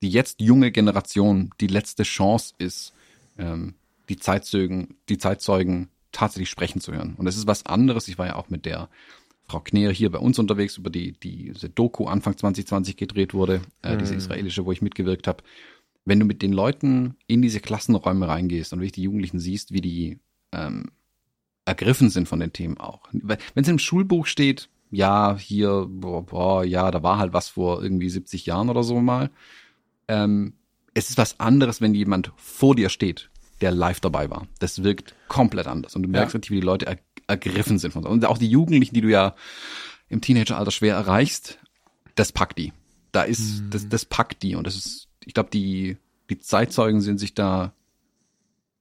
die 0.01 0.09
jetzt 0.09 0.41
junge 0.41 0.71
Generation 0.71 1.51
die 1.61 1.67
letzte 1.67 2.01
Chance 2.01 2.55
ist, 2.57 2.91
ähm, 3.37 3.75
die 4.09 4.17
Zeitzeugen, 4.17 4.95
die 5.09 5.19
Zeitzeugen 5.19 5.89
tatsächlich 6.11 6.49
sprechen 6.49 6.81
zu 6.81 6.91
hören. 6.91 7.13
Und 7.15 7.27
es 7.27 7.37
ist 7.37 7.45
was 7.45 7.67
anderes. 7.67 8.07
Ich 8.07 8.17
war 8.17 8.25
ja 8.25 8.35
auch 8.35 8.49
mit 8.49 8.65
der 8.65 8.89
Frau 9.47 9.59
Kneer 9.59 9.91
hier 9.91 10.09
bei 10.09 10.17
uns 10.17 10.39
unterwegs, 10.39 10.77
über 10.77 10.89
die, 10.89 11.11
die 11.11 11.51
diese 11.53 11.69
Doku 11.69 12.07
Anfang 12.07 12.35
2020 12.35 12.97
gedreht 12.97 13.35
wurde, 13.35 13.61
äh, 13.83 13.95
diese 13.95 14.15
israelische, 14.15 14.65
wo 14.65 14.71
ich 14.71 14.81
mitgewirkt 14.81 15.27
habe. 15.27 15.43
Wenn 16.03 16.19
du 16.19 16.25
mit 16.25 16.41
den 16.41 16.51
Leuten 16.51 17.15
in 17.27 17.43
diese 17.43 17.59
Klassenräume 17.59 18.27
reingehst 18.27 18.73
und 18.73 18.79
wirklich 18.79 18.93
die 18.93 19.03
Jugendlichen 19.03 19.39
siehst, 19.39 19.71
wie 19.71 19.81
die 19.81 20.17
ähm, 20.51 20.89
ergriffen 21.65 22.09
sind 22.09 22.27
von 22.27 22.39
den 22.39 22.53
Themen 22.53 22.79
auch. 22.79 23.01
Wenn 23.11 23.37
es 23.53 23.67
im 23.67 23.77
Schulbuch 23.77 24.25
steht, 24.25 24.67
ja, 24.95 25.37
hier, 25.37 25.85
boah, 25.89 26.25
boah, 26.25 26.63
ja, 26.63 26.89
da 26.91 27.03
war 27.03 27.17
halt 27.17 27.33
was 27.33 27.49
vor 27.49 27.83
irgendwie 27.83 28.09
70 28.09 28.45
Jahren 28.45 28.69
oder 28.69 28.83
so 28.83 28.99
mal. 29.01 29.29
Ähm, 30.07 30.53
es 30.93 31.09
ist 31.09 31.17
was 31.17 31.39
anderes, 31.39 31.81
wenn 31.81 31.93
jemand 31.93 32.31
vor 32.37 32.75
dir 32.75 32.89
steht, 32.89 33.29
der 33.61 33.71
live 33.71 33.99
dabei 33.99 34.29
war. 34.29 34.47
Das 34.59 34.83
wirkt 34.83 35.13
komplett 35.27 35.67
anders. 35.67 35.95
Und 35.95 36.03
du 36.03 36.09
merkst 36.09 36.33
Ja. 36.33 36.37
richtig, 36.37 36.51
wie 36.51 36.59
die 36.61 36.65
Leute 36.65 36.85
er 36.85 36.97
ergriffen 37.27 37.79
sind 37.79 37.91
von 37.91 38.03
so. 38.03 38.09
Und 38.09 38.23
auch 38.25 38.37
die 38.37 38.47
Jugendlichen, 38.49 38.93
die 38.93 39.01
du 39.01 39.09
ja 39.09 39.35
im 40.09 40.21
Teenageralter 40.21 40.71
schwer 40.71 40.95
erreichst, 40.95 41.57
das 42.15 42.31
packt 42.31 42.57
die. 42.57 42.71
Da 43.11 43.23
ist, 43.23 43.63
das, 43.71 43.89
das 43.89 44.05
packt 44.05 44.43
die. 44.43 44.55
Und 44.55 44.67
das 44.67 44.75
ist, 44.75 45.07
ich 45.25 45.33
glaube, 45.33 45.49
die, 45.51 45.97
die 46.29 46.37
Zeitzeugen 46.37 47.01
sind 47.01 47.17
sich 47.17 47.33
da 47.33 47.73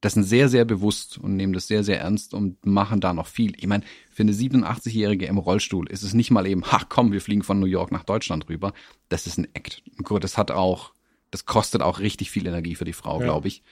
dessen 0.04 0.22
sehr, 0.22 0.48
sehr 0.48 0.64
bewusst 0.64 1.18
und 1.18 1.34
nehmen 1.36 1.52
das 1.54 1.66
sehr, 1.66 1.82
sehr 1.82 1.98
ernst 2.00 2.34
und 2.34 2.64
machen 2.66 3.00
da 3.00 3.12
noch 3.14 3.26
viel. 3.26 3.54
Ich 3.56 3.66
meine, 3.66 3.82
für 4.10 4.22
eine 4.22 4.32
87-Jährige 4.32 5.26
im 5.26 5.38
Rollstuhl 5.38 5.88
ist 5.90 6.02
es 6.02 6.14
nicht 6.14 6.30
mal 6.30 6.46
eben, 6.46 6.62
ha, 6.70 6.82
komm, 6.88 7.10
wir 7.10 7.20
fliegen 7.20 7.42
von 7.42 7.58
New 7.58 7.66
York 7.66 7.90
nach 7.90 8.04
Deutschland 8.04 8.48
rüber. 8.48 8.72
Das 9.08 9.26
ist 9.26 9.38
ein 9.38 9.48
Act. 9.54 9.82
Gut, 10.04 10.22
das 10.22 10.36
hat 10.38 10.50
auch, 10.50 10.92
das 11.30 11.46
kostet 11.46 11.82
auch 11.82 11.98
richtig 11.98 12.30
viel 12.30 12.46
Energie 12.46 12.74
für 12.76 12.84
die 12.84 12.92
Frau, 12.92 13.18
Ja. 13.18 13.24
glaube 13.24 13.48
ich. 13.48 13.62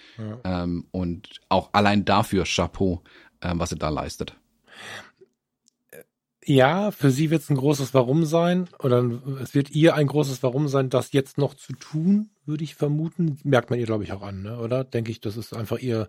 Ähm, 0.45 0.87
und 0.91 1.41
auch 1.49 1.71
allein 1.73 2.05
dafür 2.05 2.45
Chapeau, 2.45 3.03
ähm, 3.43 3.61
was 3.61 3.71
sie 3.71 3.77
da 3.77 3.91
leistet. 3.91 4.35
Ja, 6.45 6.91
für 6.91 7.11
sie 7.11 7.31
wird 7.31 7.43
es 7.43 7.51
ein 7.51 7.57
großes 7.57 7.95
Warum 7.95 8.25
sein, 8.25 8.69
oder 8.81 9.09
es 9.41 9.55
wird 9.55 9.71
ihr 9.71 9.95
ein 9.95 10.09
großes 10.09 10.43
Warum 10.43 10.67
sein, 10.67 10.91
das 10.91 11.13
jetzt 11.13 11.39
noch 11.39 11.55
zu 11.55 11.73
tun, 11.75 12.31
würde 12.47 12.65
ich 12.65 12.75
vermuten. 12.75 13.39
Merkt 13.45 13.71
man 13.71 13.79
ihr, 13.79 13.87
glaube 13.87 14.03
ich, 14.03 14.13
auch 14.13 14.23
an, 14.23 14.43
ne? 14.43 14.59
oder? 14.59 14.83
Denke 14.83 15.13
ich, 15.13 15.21
das 15.21 15.37
ist 15.37 15.55
einfach 15.55 15.79
ihr. 15.79 16.09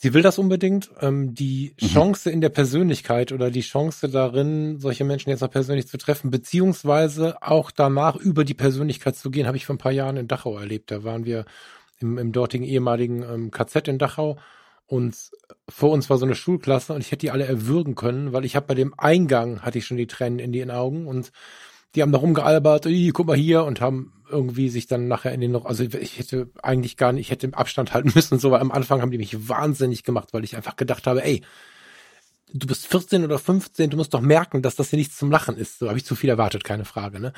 Sie 0.00 0.14
will 0.14 0.22
das 0.22 0.38
unbedingt. 0.38 0.90
Ähm, 1.00 1.34
die 1.34 1.74
Chance 1.80 2.30
in 2.30 2.40
der 2.40 2.50
Persönlichkeit 2.50 3.32
oder 3.32 3.50
die 3.50 3.62
Chance 3.62 4.08
darin, 4.08 4.78
solche 4.78 5.02
Menschen 5.02 5.30
jetzt 5.30 5.40
noch 5.40 5.50
persönlich 5.50 5.88
zu 5.88 5.98
treffen, 5.98 6.30
beziehungsweise 6.30 7.42
auch 7.42 7.72
danach 7.72 8.14
über 8.14 8.44
die 8.44 8.54
Persönlichkeit 8.54 9.16
zu 9.16 9.32
gehen, 9.32 9.48
habe 9.48 9.56
ich 9.56 9.66
vor 9.66 9.74
ein 9.74 9.78
paar 9.78 9.90
Jahren 9.90 10.16
in 10.16 10.28
Dachau 10.28 10.56
erlebt. 10.56 10.92
Da 10.92 11.02
waren 11.02 11.24
wir 11.24 11.44
im, 11.98 12.18
im 12.18 12.30
dortigen 12.30 12.64
ehemaligen 12.64 13.24
ähm, 13.24 13.50
KZ 13.50 13.88
in 13.88 13.98
Dachau 13.98 14.38
und 14.88 15.14
vor 15.68 15.90
uns 15.90 16.08
war 16.08 16.16
so 16.16 16.24
eine 16.24 16.34
Schulklasse 16.34 16.94
und 16.94 17.02
ich 17.02 17.12
hätte 17.12 17.20
die 17.20 17.30
alle 17.30 17.44
erwürgen 17.44 17.94
können, 17.94 18.32
weil 18.32 18.46
ich 18.46 18.56
habe 18.56 18.66
bei 18.66 18.74
dem 18.74 18.94
Eingang 18.96 19.60
hatte 19.60 19.78
ich 19.78 19.86
schon 19.86 19.98
die 19.98 20.06
Tränen 20.06 20.38
in 20.38 20.50
den 20.50 20.70
Augen 20.70 21.06
und 21.06 21.30
die 21.94 22.02
haben 22.02 22.10
da 22.10 22.18
rumgealbert, 22.18 22.86
"Ih, 22.86 23.10
guck 23.12 23.26
mal 23.26 23.36
hier 23.36 23.64
und 23.64 23.82
haben 23.82 24.14
irgendwie 24.30 24.70
sich 24.70 24.86
dann 24.86 25.06
nachher 25.06 25.32
in 25.32 25.40
den 25.42 25.52
noch, 25.52 25.66
also 25.66 25.84
ich 25.84 26.18
hätte 26.18 26.50
eigentlich 26.62 26.96
gar 26.96 27.12
nicht, 27.12 27.26
ich 27.26 27.30
hätte 27.30 27.46
im 27.46 27.54
Abstand 27.54 27.92
halten 27.92 28.12
müssen 28.14 28.34
und 28.34 28.40
so, 28.40 28.50
weil 28.50 28.60
am 28.60 28.72
Anfang 28.72 29.02
haben 29.02 29.10
die 29.10 29.18
mich 29.18 29.48
wahnsinnig 29.48 30.04
gemacht, 30.04 30.28
weil 30.32 30.44
ich 30.44 30.56
einfach 30.56 30.76
gedacht 30.76 31.06
habe, 31.06 31.22
ey, 31.22 31.42
du 32.52 32.66
bist 32.66 32.86
14 32.86 33.24
oder 33.24 33.38
15, 33.38 33.90
du 33.90 33.98
musst 33.98 34.14
doch 34.14 34.22
merken, 34.22 34.62
dass 34.62 34.76
das 34.76 34.88
hier 34.90 34.98
nichts 34.98 35.18
zum 35.18 35.30
Lachen 35.30 35.56
ist. 35.56 35.78
So 35.78 35.88
habe 35.88 35.98
ich 35.98 36.04
zu 36.06 36.14
viel 36.14 36.30
erwartet, 36.30 36.64
keine 36.64 36.86
Frage, 36.86 37.20
ne? 37.20 37.32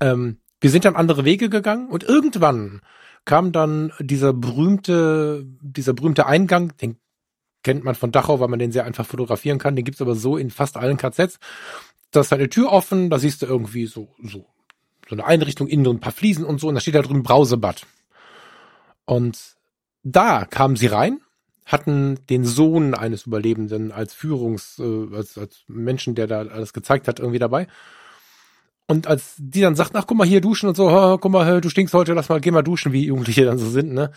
Ähm, 0.00 0.38
wir 0.62 0.70
sind 0.70 0.84
dann 0.86 0.96
andere 0.96 1.24
Wege 1.26 1.50
gegangen 1.50 1.88
und 1.88 2.04
irgendwann 2.04 2.80
kam 3.24 3.52
dann 3.52 3.92
dieser 4.00 4.32
berühmte, 4.32 5.44
dieser 5.60 5.92
berühmte 5.92 6.26
Eingang, 6.26 6.76
den 6.78 6.96
kennt 7.62 7.84
man 7.84 7.94
von 7.94 8.12
Dachau, 8.12 8.40
weil 8.40 8.48
man 8.48 8.58
den 8.58 8.72
sehr 8.72 8.84
einfach 8.84 9.06
fotografieren 9.06 9.58
kann. 9.58 9.76
Den 9.76 9.84
gibt's 9.84 10.00
aber 10.00 10.14
so 10.14 10.36
in 10.36 10.50
fast 10.50 10.76
allen 10.76 10.96
KZs. 10.96 11.38
Da 12.10 12.20
ist 12.20 12.32
halt 12.32 12.40
eine 12.40 12.48
Tür 12.48 12.72
offen, 12.72 13.10
da 13.10 13.18
siehst 13.18 13.42
du 13.42 13.46
irgendwie 13.46 13.86
so, 13.86 14.08
so, 14.22 14.46
so 15.08 15.14
eine 15.14 15.24
Einrichtung, 15.24 15.68
innen 15.68 15.86
ein 15.86 16.00
paar 16.00 16.12
Fliesen 16.12 16.44
und 16.44 16.60
so, 16.60 16.68
und 16.68 16.74
da 16.74 16.80
steht 16.80 16.94
da 16.94 17.02
drüben 17.02 17.22
Brausebad. 17.22 17.86
Und 19.04 19.56
da 20.02 20.44
kamen 20.44 20.76
sie 20.76 20.86
rein, 20.86 21.20
hatten 21.66 22.18
den 22.28 22.44
Sohn 22.44 22.94
eines 22.94 23.26
Überlebenden 23.26 23.92
als 23.92 24.14
Führungs, 24.14 24.78
äh, 24.78 25.14
als, 25.14 25.38
als 25.38 25.64
Menschen, 25.68 26.14
der 26.14 26.26
da 26.26 26.40
alles 26.40 26.72
gezeigt 26.72 27.06
hat, 27.06 27.20
irgendwie 27.20 27.38
dabei. 27.38 27.66
Und 28.90 29.06
als 29.06 29.36
die 29.38 29.60
dann 29.60 29.76
sagten, 29.76 29.96
ach 29.98 30.06
guck 30.08 30.18
mal 30.18 30.26
hier 30.26 30.40
duschen 30.40 30.68
und 30.68 30.76
so, 30.76 30.90
ha, 30.90 31.16
guck 31.20 31.30
mal, 31.30 31.60
du 31.60 31.70
stinkst 31.70 31.94
heute, 31.94 32.12
lass 32.12 32.28
mal, 32.28 32.40
geh 32.40 32.50
mal 32.50 32.62
duschen, 32.62 32.92
wie 32.92 33.06
Jugendliche 33.06 33.44
dann 33.44 33.56
so 33.56 33.70
sind, 33.70 33.92
ne? 33.92 34.10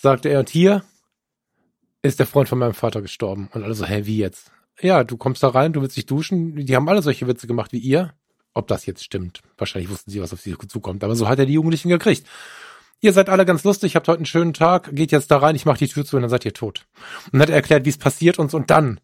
Sagte 0.00 0.28
er, 0.30 0.40
und 0.40 0.48
hier 0.48 0.82
ist 2.02 2.18
der 2.18 2.26
Freund 2.26 2.48
von 2.48 2.58
meinem 2.58 2.74
Vater 2.74 3.02
gestorben. 3.02 3.48
Und 3.52 3.62
alle 3.62 3.74
so, 3.74 3.86
hä, 3.86 4.02
wie 4.04 4.18
jetzt? 4.18 4.50
Ja, 4.80 5.04
du 5.04 5.16
kommst 5.16 5.44
da 5.44 5.48
rein, 5.50 5.72
du 5.72 5.80
willst 5.80 5.96
dich 5.96 6.06
duschen. 6.06 6.56
Die 6.56 6.74
haben 6.74 6.88
alle 6.88 7.02
solche 7.02 7.28
Witze 7.28 7.46
gemacht 7.46 7.72
wie 7.72 7.78
ihr. 7.78 8.14
Ob 8.52 8.66
das 8.66 8.84
jetzt 8.86 9.04
stimmt. 9.04 9.42
Wahrscheinlich 9.58 9.90
wussten 9.90 10.10
sie, 10.10 10.20
was 10.20 10.32
auf 10.32 10.40
sie 10.40 10.56
zukommt. 10.58 11.04
Aber 11.04 11.14
so 11.14 11.28
hat 11.28 11.38
er 11.38 11.46
die 11.46 11.52
Jugendlichen 11.52 11.88
gekriegt. 11.88 12.26
Ihr 13.00 13.12
seid 13.12 13.28
alle 13.28 13.46
ganz 13.46 13.62
lustig, 13.62 13.94
habt 13.94 14.08
heute 14.08 14.18
einen 14.18 14.26
schönen 14.26 14.54
Tag, 14.54 14.90
geht 14.92 15.12
jetzt 15.12 15.30
da 15.30 15.36
rein, 15.36 15.54
ich 15.54 15.66
mach 15.66 15.78
die 15.78 15.86
Tür 15.86 16.04
zu 16.04 16.16
und 16.16 16.22
dann 16.22 16.30
seid 16.30 16.44
ihr 16.44 16.54
tot. 16.54 16.86
Und 17.26 17.34
dann 17.34 17.42
hat 17.42 17.50
er 17.50 17.54
erklärt, 17.54 17.84
wie 17.84 17.90
es 17.90 17.98
passiert 17.98 18.40
und 18.40 18.50
so. 18.50 18.56
Und 18.56 18.70
dann 18.70 18.98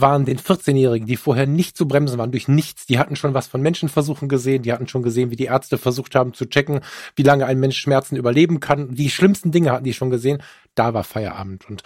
waren 0.00 0.24
den 0.24 0.38
14-Jährigen, 0.38 1.06
die 1.06 1.16
vorher 1.16 1.46
nicht 1.46 1.76
zu 1.76 1.86
bremsen 1.86 2.18
waren, 2.18 2.30
durch 2.30 2.48
nichts. 2.48 2.86
Die 2.86 2.98
hatten 2.98 3.16
schon 3.16 3.34
was 3.34 3.46
von 3.46 3.62
Menschenversuchen 3.62 4.28
gesehen, 4.28 4.62
die 4.62 4.72
hatten 4.72 4.88
schon 4.88 5.02
gesehen, 5.02 5.30
wie 5.30 5.36
die 5.36 5.46
Ärzte 5.46 5.78
versucht 5.78 6.14
haben 6.14 6.34
zu 6.34 6.46
checken, 6.46 6.80
wie 7.16 7.22
lange 7.22 7.46
ein 7.46 7.60
Mensch 7.60 7.78
Schmerzen 7.78 8.16
überleben 8.16 8.60
kann. 8.60 8.94
Die 8.94 9.10
schlimmsten 9.10 9.52
Dinge 9.52 9.72
hatten 9.72 9.84
die 9.84 9.94
schon 9.94 10.10
gesehen. 10.10 10.42
Da 10.74 10.94
war 10.94 11.04
Feierabend. 11.04 11.68
Und 11.68 11.82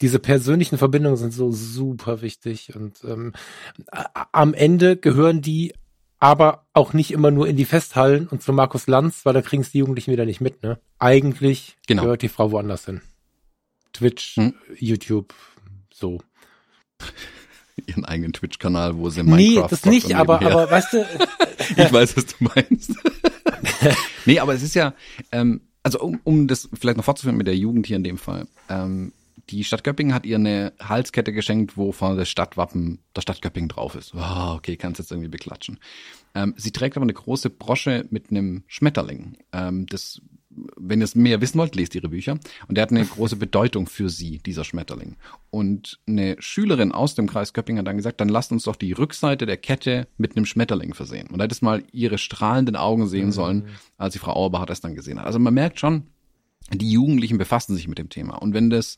diese 0.00 0.18
persönlichen 0.18 0.78
Verbindungen 0.78 1.16
sind 1.16 1.32
so 1.32 1.52
super 1.52 2.22
wichtig. 2.22 2.74
Und 2.74 3.02
ähm, 3.04 3.32
am 4.32 4.54
Ende 4.54 4.96
gehören 4.96 5.40
die 5.40 5.72
aber 6.18 6.66
auch 6.72 6.92
nicht 6.92 7.10
immer 7.10 7.30
nur 7.30 7.46
in 7.46 7.56
die 7.56 7.64
Festhallen 7.64 8.26
und 8.28 8.42
zu 8.42 8.52
Markus 8.52 8.86
Lanz, 8.86 9.24
weil 9.24 9.34
da 9.34 9.42
kriegen 9.42 9.62
es 9.62 9.70
die 9.70 9.78
Jugendlichen 9.78 10.12
wieder 10.12 10.24
nicht 10.24 10.40
mit. 10.40 10.62
Ne? 10.62 10.78
Eigentlich 10.98 11.76
genau. 11.86 12.02
gehört 12.02 12.22
die 12.22 12.28
Frau 12.28 12.50
woanders 12.52 12.86
hin. 12.86 13.02
Twitch, 13.92 14.36
hm? 14.36 14.54
YouTube, 14.78 15.34
so. 15.92 16.20
Ihren 17.86 18.04
eigenen 18.04 18.32
Twitch-Kanal, 18.32 18.96
wo 18.96 19.10
sie 19.10 19.22
Minecraft 19.22 19.62
Nee, 19.62 19.68
das 19.68 19.84
nicht, 19.84 20.14
aber, 20.14 20.40
aber 20.40 20.70
weißt 20.70 20.92
du. 20.94 21.06
ich 21.76 21.92
weiß, 21.92 22.16
was 22.16 22.26
du 22.26 22.34
meinst. 22.40 22.94
nee, 24.26 24.38
aber 24.38 24.54
es 24.54 24.62
ist 24.62 24.74
ja, 24.74 24.94
ähm, 25.32 25.60
also 25.82 26.00
um, 26.00 26.20
um 26.24 26.48
das 26.48 26.68
vielleicht 26.72 26.96
noch 26.96 27.04
fortzuführen 27.04 27.36
mit 27.36 27.46
der 27.46 27.56
Jugend 27.56 27.86
hier 27.86 27.96
in 27.96 28.04
dem 28.04 28.18
Fall. 28.18 28.46
Ähm, 28.68 29.12
die 29.50 29.62
Stadt 29.62 29.84
Göppingen 29.84 30.14
hat 30.14 30.26
ihr 30.26 30.36
eine 30.36 30.72
Halskette 30.80 31.32
geschenkt, 31.32 31.76
wo 31.76 31.92
vorne 31.92 32.16
das 32.16 32.28
Stadtwappen 32.28 32.98
der 33.14 33.20
Stadt 33.20 33.42
Göppingen 33.42 33.68
drauf 33.68 33.94
ist. 33.94 34.12
Oh, 34.14 34.54
okay, 34.54 34.76
kannst 34.76 34.98
jetzt 34.98 35.12
irgendwie 35.12 35.28
beklatschen. 35.28 35.78
Ähm, 36.34 36.54
sie 36.56 36.72
trägt 36.72 36.96
aber 36.96 37.04
eine 37.04 37.14
große 37.14 37.50
Brosche 37.50 38.06
mit 38.10 38.30
einem 38.30 38.64
Schmetterling. 38.66 39.38
Ähm, 39.52 39.86
das 39.86 40.20
wenn 40.76 41.00
ihr 41.00 41.04
es 41.04 41.14
mehr 41.14 41.40
wissen 41.40 41.58
wollt, 41.58 41.74
lest 41.74 41.94
ihre 41.94 42.08
Bücher. 42.08 42.38
Und 42.68 42.76
der 42.76 42.82
hat 42.82 42.90
eine 42.90 43.04
große 43.04 43.36
Bedeutung 43.36 43.86
für 43.86 44.08
sie, 44.08 44.38
dieser 44.38 44.64
Schmetterling. 44.64 45.16
Und 45.50 45.98
eine 46.06 46.36
Schülerin 46.38 46.92
aus 46.92 47.14
dem 47.14 47.28
Kreis 47.28 47.52
Göppingen 47.52 47.80
hat 47.80 47.86
dann 47.86 47.96
gesagt, 47.96 48.20
dann 48.20 48.28
lasst 48.28 48.52
uns 48.52 48.64
doch 48.64 48.76
die 48.76 48.92
Rückseite 48.92 49.46
der 49.46 49.56
Kette 49.56 50.08
mit 50.16 50.36
einem 50.36 50.46
Schmetterling 50.46 50.94
versehen. 50.94 51.28
Und 51.28 51.38
da 51.38 51.44
hättest 51.44 51.62
mal 51.62 51.82
ihre 51.92 52.18
strahlenden 52.18 52.76
Augen 52.76 53.06
sehen 53.06 53.32
sollen, 53.32 53.58
mhm. 53.58 53.68
als 53.98 54.14
die 54.14 54.18
Frau 54.18 54.32
Auerbach 54.32 54.66
das 54.66 54.80
dann 54.80 54.94
gesehen 54.94 55.18
hat. 55.18 55.26
Also 55.26 55.38
man 55.38 55.54
merkt 55.54 55.80
schon, 55.80 56.04
die 56.72 56.90
Jugendlichen 56.90 57.38
befassen 57.38 57.76
sich 57.76 57.88
mit 57.88 57.98
dem 57.98 58.08
Thema. 58.08 58.36
Und 58.36 58.54
wenn 58.54 58.70
das, 58.70 58.96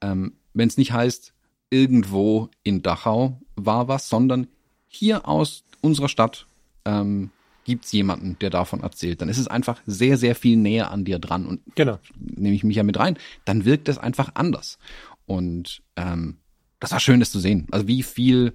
ähm, 0.00 0.34
wenn 0.54 0.68
es 0.68 0.76
nicht 0.76 0.92
heißt, 0.92 1.32
irgendwo 1.70 2.48
in 2.62 2.82
Dachau 2.82 3.40
war 3.56 3.88
was, 3.88 4.08
sondern 4.08 4.46
hier 4.88 5.28
aus 5.28 5.64
unserer 5.80 6.08
Stadt 6.08 6.46
ähm, 6.84 7.30
gibt 7.68 7.84
es 7.84 7.92
jemanden, 7.92 8.38
der 8.40 8.48
davon 8.48 8.80
erzählt, 8.80 9.20
dann 9.20 9.28
ist 9.28 9.36
es 9.36 9.46
einfach 9.46 9.82
sehr, 9.84 10.16
sehr 10.16 10.34
viel 10.34 10.56
näher 10.56 10.90
an 10.90 11.04
dir 11.04 11.18
dran. 11.18 11.44
Und 11.44 11.60
genau. 11.74 11.98
nehme 12.18 12.56
ich 12.56 12.64
mich 12.64 12.78
ja 12.78 12.82
mit 12.82 12.98
rein, 12.98 13.18
dann 13.44 13.66
wirkt 13.66 13.90
es 13.90 13.98
einfach 13.98 14.30
anders. 14.36 14.78
Und 15.26 15.82
ähm, 15.96 16.38
das 16.80 16.92
war 16.92 17.00
schön, 17.00 17.20
das 17.20 17.30
zu 17.30 17.40
sehen. 17.40 17.66
Also 17.70 17.86
wie 17.86 18.02
viel, 18.02 18.54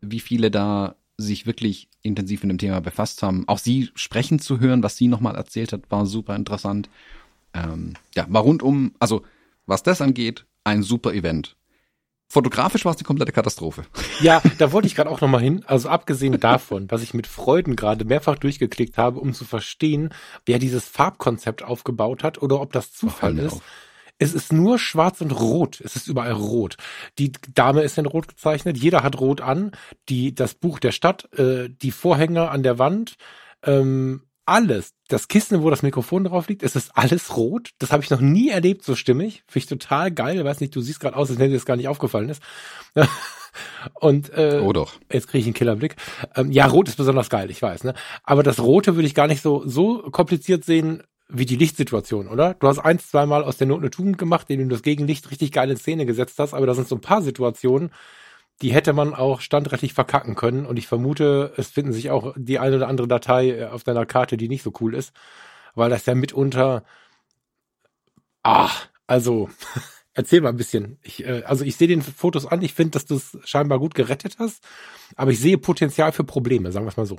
wie 0.00 0.18
viele 0.18 0.50
da 0.50 0.96
sich 1.16 1.46
wirklich 1.46 1.88
intensiv 2.02 2.42
mit 2.42 2.50
dem 2.50 2.58
Thema 2.58 2.80
befasst 2.80 3.22
haben. 3.22 3.46
Auch 3.46 3.58
sie 3.58 3.90
sprechen 3.94 4.40
zu 4.40 4.58
hören, 4.58 4.82
was 4.82 4.96
sie 4.96 5.06
nochmal 5.06 5.36
erzählt 5.36 5.72
hat, 5.72 5.88
war 5.88 6.04
super 6.04 6.34
interessant. 6.34 6.90
Ähm, 7.54 7.94
ja, 8.16 8.26
war 8.30 8.42
rundum, 8.42 8.94
also 8.98 9.22
was 9.66 9.84
das 9.84 10.00
angeht, 10.00 10.44
ein 10.64 10.82
super 10.82 11.14
Event. 11.14 11.56
Fotografisch 12.32 12.84
war 12.84 12.92
es 12.92 12.96
die 12.96 13.04
komplette 13.04 13.32
Katastrophe. 13.32 13.82
Ja, 14.20 14.40
da 14.58 14.70
wollte 14.70 14.86
ich 14.86 14.94
gerade 14.94 15.10
auch 15.10 15.20
nochmal 15.20 15.40
hin. 15.40 15.64
Also 15.66 15.88
abgesehen 15.88 16.38
davon, 16.38 16.86
dass 16.86 17.02
ich 17.02 17.12
mit 17.12 17.26
Freuden 17.26 17.74
gerade 17.74 18.04
mehrfach 18.04 18.38
durchgeklickt 18.38 18.96
habe, 18.96 19.18
um 19.18 19.34
zu 19.34 19.44
verstehen, 19.44 20.14
wer 20.46 20.60
dieses 20.60 20.86
Farbkonzept 20.86 21.64
aufgebaut 21.64 22.22
hat 22.22 22.40
oder 22.40 22.60
ob 22.60 22.72
das 22.72 22.92
Zufall 22.92 23.36
ist. 23.36 23.54
Auf. 23.54 23.62
Es 24.18 24.32
ist 24.32 24.52
nur 24.52 24.78
schwarz 24.78 25.20
und 25.22 25.32
rot. 25.32 25.80
Es 25.80 25.96
ist 25.96 26.06
überall 26.06 26.32
rot. 26.32 26.76
Die 27.18 27.32
Dame 27.52 27.82
ist 27.82 27.98
in 27.98 28.06
rot 28.06 28.28
gezeichnet. 28.28 28.76
Jeder 28.76 29.02
hat 29.02 29.18
rot 29.18 29.40
an. 29.40 29.72
Die, 30.08 30.32
das 30.32 30.54
Buch 30.54 30.78
der 30.78 30.92
Stadt, 30.92 31.32
äh, 31.36 31.68
die 31.68 31.90
Vorhänge 31.90 32.48
an 32.50 32.62
der 32.62 32.78
Wand, 32.78 33.16
ähm, 33.64 34.22
alles, 34.50 34.94
das 35.08 35.28
Kissen, 35.28 35.62
wo 35.62 35.70
das 35.70 35.82
Mikrofon 35.82 36.24
drauf 36.24 36.48
liegt, 36.48 36.64
es 36.64 36.74
ist 36.74 36.90
alles 36.96 37.36
rot. 37.36 37.70
Das 37.78 37.92
habe 37.92 38.02
ich 38.02 38.10
noch 38.10 38.20
nie 38.20 38.50
erlebt, 38.50 38.84
so 38.84 38.96
stimmig. 38.96 39.44
Finde 39.46 39.58
ich 39.60 39.66
total 39.66 40.10
geil. 40.10 40.38
Ich 40.38 40.44
weiß 40.44 40.60
nicht, 40.60 40.74
du 40.74 40.80
siehst 40.80 40.98
gerade 40.98 41.16
aus, 41.16 41.30
als 41.30 41.38
wenn 41.38 41.50
dir 41.50 41.56
das 41.56 41.64
gar 41.64 41.76
nicht 41.76 41.88
aufgefallen 41.88 42.28
ist. 42.28 42.42
Und 43.94 44.32
äh, 44.34 44.60
oh 44.62 44.72
doch. 44.72 44.94
jetzt 45.10 45.28
kriege 45.28 45.40
ich 45.40 45.46
einen 45.46 45.54
Killerblick. 45.54 45.96
Ähm, 46.34 46.50
ja, 46.50 46.66
rot 46.66 46.88
ist 46.88 46.96
besonders 46.96 47.30
geil, 47.30 47.50
ich 47.50 47.62
weiß. 47.62 47.84
Ne? 47.84 47.94
Aber 48.24 48.42
das 48.42 48.60
Rote 48.60 48.96
würde 48.96 49.06
ich 49.06 49.14
gar 49.14 49.28
nicht 49.28 49.42
so 49.42 49.62
so 49.66 50.02
kompliziert 50.10 50.64
sehen 50.64 51.02
wie 51.28 51.46
die 51.46 51.56
Lichtsituation, 51.56 52.26
oder? 52.26 52.54
Du 52.54 52.66
hast 52.66 52.80
eins, 52.80 53.08
zweimal 53.08 53.44
aus 53.44 53.56
der 53.56 53.68
Not 53.68 53.78
eine 53.78 53.90
Tugend 53.90 54.18
gemacht, 54.18 54.46
indem 54.50 54.68
du 54.68 54.74
das 54.74 54.82
Gegenlicht 54.82 55.30
richtig 55.30 55.52
geil 55.52 55.70
in 55.70 55.76
Szene 55.76 56.06
gesetzt 56.06 56.40
hast. 56.40 56.54
Aber 56.54 56.66
da 56.66 56.74
sind 56.74 56.88
so 56.88 56.96
ein 56.96 57.00
paar 57.00 57.22
Situationen, 57.22 57.92
die 58.62 58.72
hätte 58.72 58.92
man 58.92 59.14
auch 59.14 59.40
standrechtlich 59.40 59.94
verkacken 59.94 60.34
können. 60.34 60.66
Und 60.66 60.76
ich 60.76 60.86
vermute, 60.86 61.52
es 61.56 61.68
finden 61.68 61.92
sich 61.92 62.10
auch 62.10 62.34
die 62.36 62.58
eine 62.58 62.76
oder 62.76 62.88
andere 62.88 63.08
Datei 63.08 63.50
äh, 63.50 63.64
auf 63.66 63.84
deiner 63.84 64.06
Karte, 64.06 64.36
die 64.36 64.48
nicht 64.48 64.62
so 64.62 64.72
cool 64.80 64.94
ist, 64.94 65.12
weil 65.74 65.90
das 65.90 66.06
ja 66.06 66.14
mitunter, 66.14 66.84
ah, 68.42 68.70
also, 69.06 69.48
erzähl 70.14 70.40
mal 70.40 70.50
ein 70.50 70.56
bisschen. 70.56 70.98
Ich, 71.02 71.24
äh, 71.24 71.42
also 71.44 71.64
ich 71.64 71.76
sehe 71.76 71.88
den 71.88 72.02
Fotos 72.02 72.46
an, 72.46 72.62
ich 72.62 72.74
finde, 72.74 72.92
dass 72.92 73.06
du 73.06 73.16
es 73.16 73.38
scheinbar 73.44 73.78
gut 73.78 73.94
gerettet 73.94 74.36
hast, 74.38 74.62
aber 75.16 75.30
ich 75.30 75.40
sehe 75.40 75.58
Potenzial 75.58 76.12
für 76.12 76.24
Probleme, 76.24 76.72
sagen 76.72 76.84
wir 76.84 76.90
es 76.90 76.96
mal 76.96 77.06
so. 77.06 77.18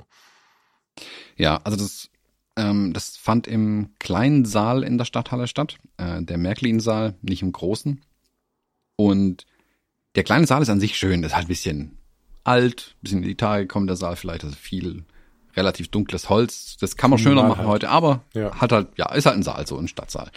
Ja, 1.36 1.60
also 1.64 1.76
das, 1.78 2.10
ähm, 2.56 2.92
das 2.92 3.16
fand 3.16 3.46
im 3.46 3.94
kleinen 3.98 4.44
Saal 4.44 4.84
in 4.84 4.98
der 4.98 5.06
Stadthalle 5.06 5.48
statt, 5.48 5.78
äh, 5.96 6.22
der 6.22 6.38
Märklin-Saal, 6.38 7.16
nicht 7.22 7.42
im 7.42 7.50
großen. 7.50 8.04
Und 8.96 9.46
der 10.14 10.24
kleine 10.24 10.46
Saal 10.46 10.62
ist 10.62 10.70
an 10.70 10.80
sich 10.80 10.96
schön, 10.96 11.22
ist 11.22 11.34
halt 11.34 11.46
ein 11.46 11.48
bisschen 11.48 11.98
alt, 12.44 12.94
ein 12.96 13.02
bisschen 13.02 13.22
in 13.22 13.28
die 13.28 13.36
Tage 13.36 13.64
gekommen, 13.64 13.86
der 13.86 13.96
Saal 13.96 14.16
vielleicht, 14.16 14.44
also 14.44 14.56
viel 14.56 15.04
relativ 15.56 15.88
dunkles 15.88 16.28
Holz. 16.28 16.76
Das 16.78 16.96
kann 16.96 17.10
man 17.10 17.18
schöner 17.18 17.42
machen 17.42 17.58
halt. 17.58 17.68
heute, 17.68 17.88
aber 17.90 18.24
ja. 18.34 18.54
hat 18.60 18.72
halt, 18.72 18.88
ja, 18.96 19.12
ist 19.12 19.26
halt 19.26 19.36
ein 19.36 19.42
Saal, 19.42 19.66
so 19.66 19.76
ein 19.76 19.88
Stadtsaal. 19.88 20.30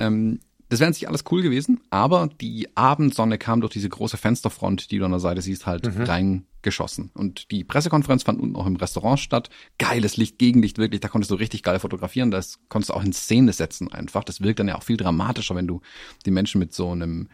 Ähm, 0.00 0.40
das 0.68 0.80
wäre 0.80 0.88
an 0.88 0.92
sich 0.92 1.08
alles 1.08 1.24
cool 1.30 1.40
gewesen, 1.40 1.80
aber 1.88 2.28
die 2.40 2.68
Abendsonne 2.74 3.38
kam 3.38 3.62
durch 3.62 3.72
diese 3.72 3.88
große 3.88 4.18
Fensterfront, 4.18 4.90
die 4.90 4.98
du 4.98 5.06
an 5.06 5.12
der 5.12 5.20
Seite 5.20 5.40
siehst, 5.40 5.66
halt 5.66 5.86
mhm. 5.86 6.02
reingeschossen. 6.02 7.10
Und 7.14 7.50
die 7.50 7.64
Pressekonferenz 7.64 8.24
fand 8.24 8.38
unten 8.38 8.54
auch 8.54 8.66
im 8.66 8.76
Restaurant 8.76 9.18
statt. 9.18 9.48
Geiles 9.78 10.18
Licht, 10.18 10.38
Gegenlicht, 10.38 10.76
wirklich, 10.76 11.00
da 11.00 11.08
konntest 11.08 11.30
du 11.30 11.36
richtig 11.36 11.62
geil 11.62 11.78
fotografieren. 11.78 12.30
Das 12.30 12.58
konntest 12.68 12.90
du 12.90 12.94
auch 12.94 13.02
in 13.02 13.14
Szene 13.14 13.54
setzen 13.54 13.90
einfach. 13.90 14.24
Das 14.24 14.42
wirkt 14.42 14.60
dann 14.60 14.68
ja 14.68 14.76
auch 14.76 14.82
viel 14.82 14.98
dramatischer, 14.98 15.54
wenn 15.54 15.66
du 15.66 15.80
die 16.26 16.30
Menschen 16.30 16.58
mit 16.58 16.74
so 16.74 16.90
einem 16.90 17.28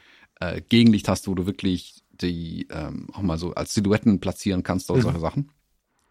äh, 0.53 0.62
Gegenlicht 0.68 1.09
hast, 1.09 1.28
wo 1.28 1.34
du 1.34 1.47
wirklich 1.47 2.03
die 2.20 2.68
ähm, 2.70 3.09
auch 3.12 3.22
mal 3.22 3.38
so 3.38 3.55
als 3.55 3.74
Silhouetten 3.74 4.20
platzieren 4.20 4.62
kannst 4.62 4.90
oder 4.90 4.99
mhm. 4.99 5.05
solche 5.05 5.20
Sachen. 5.20 5.51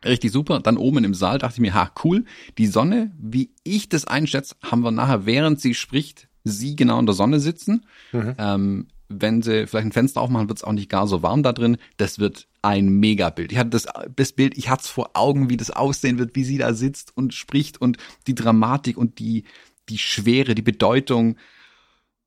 Richtig 0.03 0.31
super. 0.31 0.59
Dann 0.59 0.77
oben 0.77 1.03
im 1.03 1.13
Saal 1.13 1.37
dachte 1.37 1.55
ich 1.55 1.61
mir, 1.61 1.73
ha, 1.73 1.91
cool. 2.03 2.25
Die 2.57 2.67
Sonne, 2.67 3.11
wie 3.17 3.51
ich 3.63 3.87
das 3.87 4.05
einschätze, 4.05 4.55
haben 4.61 4.81
wir 4.81 4.91
nachher, 4.91 5.25
während 5.25 5.61
sie 5.61 5.73
spricht, 5.73 6.27
sie 6.43 6.75
genau 6.75 6.99
in 6.99 7.05
der 7.05 7.15
Sonne 7.15 7.39
sitzen. 7.39 7.85
Mhm. 8.11 8.35
Ähm, 8.37 8.87
wenn 9.07 9.41
sie 9.41 9.67
vielleicht 9.67 9.85
ein 9.85 9.91
Fenster 9.91 10.21
aufmachen, 10.21 10.49
wird 10.49 10.59
es 10.59 10.63
auch 10.63 10.71
nicht 10.71 10.89
gar 10.89 11.07
so 11.07 11.21
warm 11.21 11.43
da 11.43 11.53
drin. 11.53 11.77
Das 11.97 12.19
wird 12.19 12.47
ein 12.61 12.87
Megabild. 12.87 13.51
Ich 13.51 13.57
hatte 13.57 13.69
das, 13.69 13.87
das 14.15 14.33
Bild, 14.33 14.57
ich 14.57 14.69
hatte 14.69 14.81
es 14.83 14.89
vor 14.89 15.11
Augen, 15.13 15.49
wie 15.49 15.57
das 15.57 15.71
aussehen 15.71 16.17
wird, 16.17 16.35
wie 16.35 16.43
sie 16.43 16.57
da 16.57 16.73
sitzt 16.73 17.15
und 17.15 17.33
spricht 17.33 17.79
und 17.79 17.97
die 18.27 18.35
Dramatik 18.35 18.97
und 18.97 19.19
die, 19.19 19.43
die 19.89 19.97
Schwere, 19.97 20.55
die 20.55 20.61
Bedeutung 20.61 21.37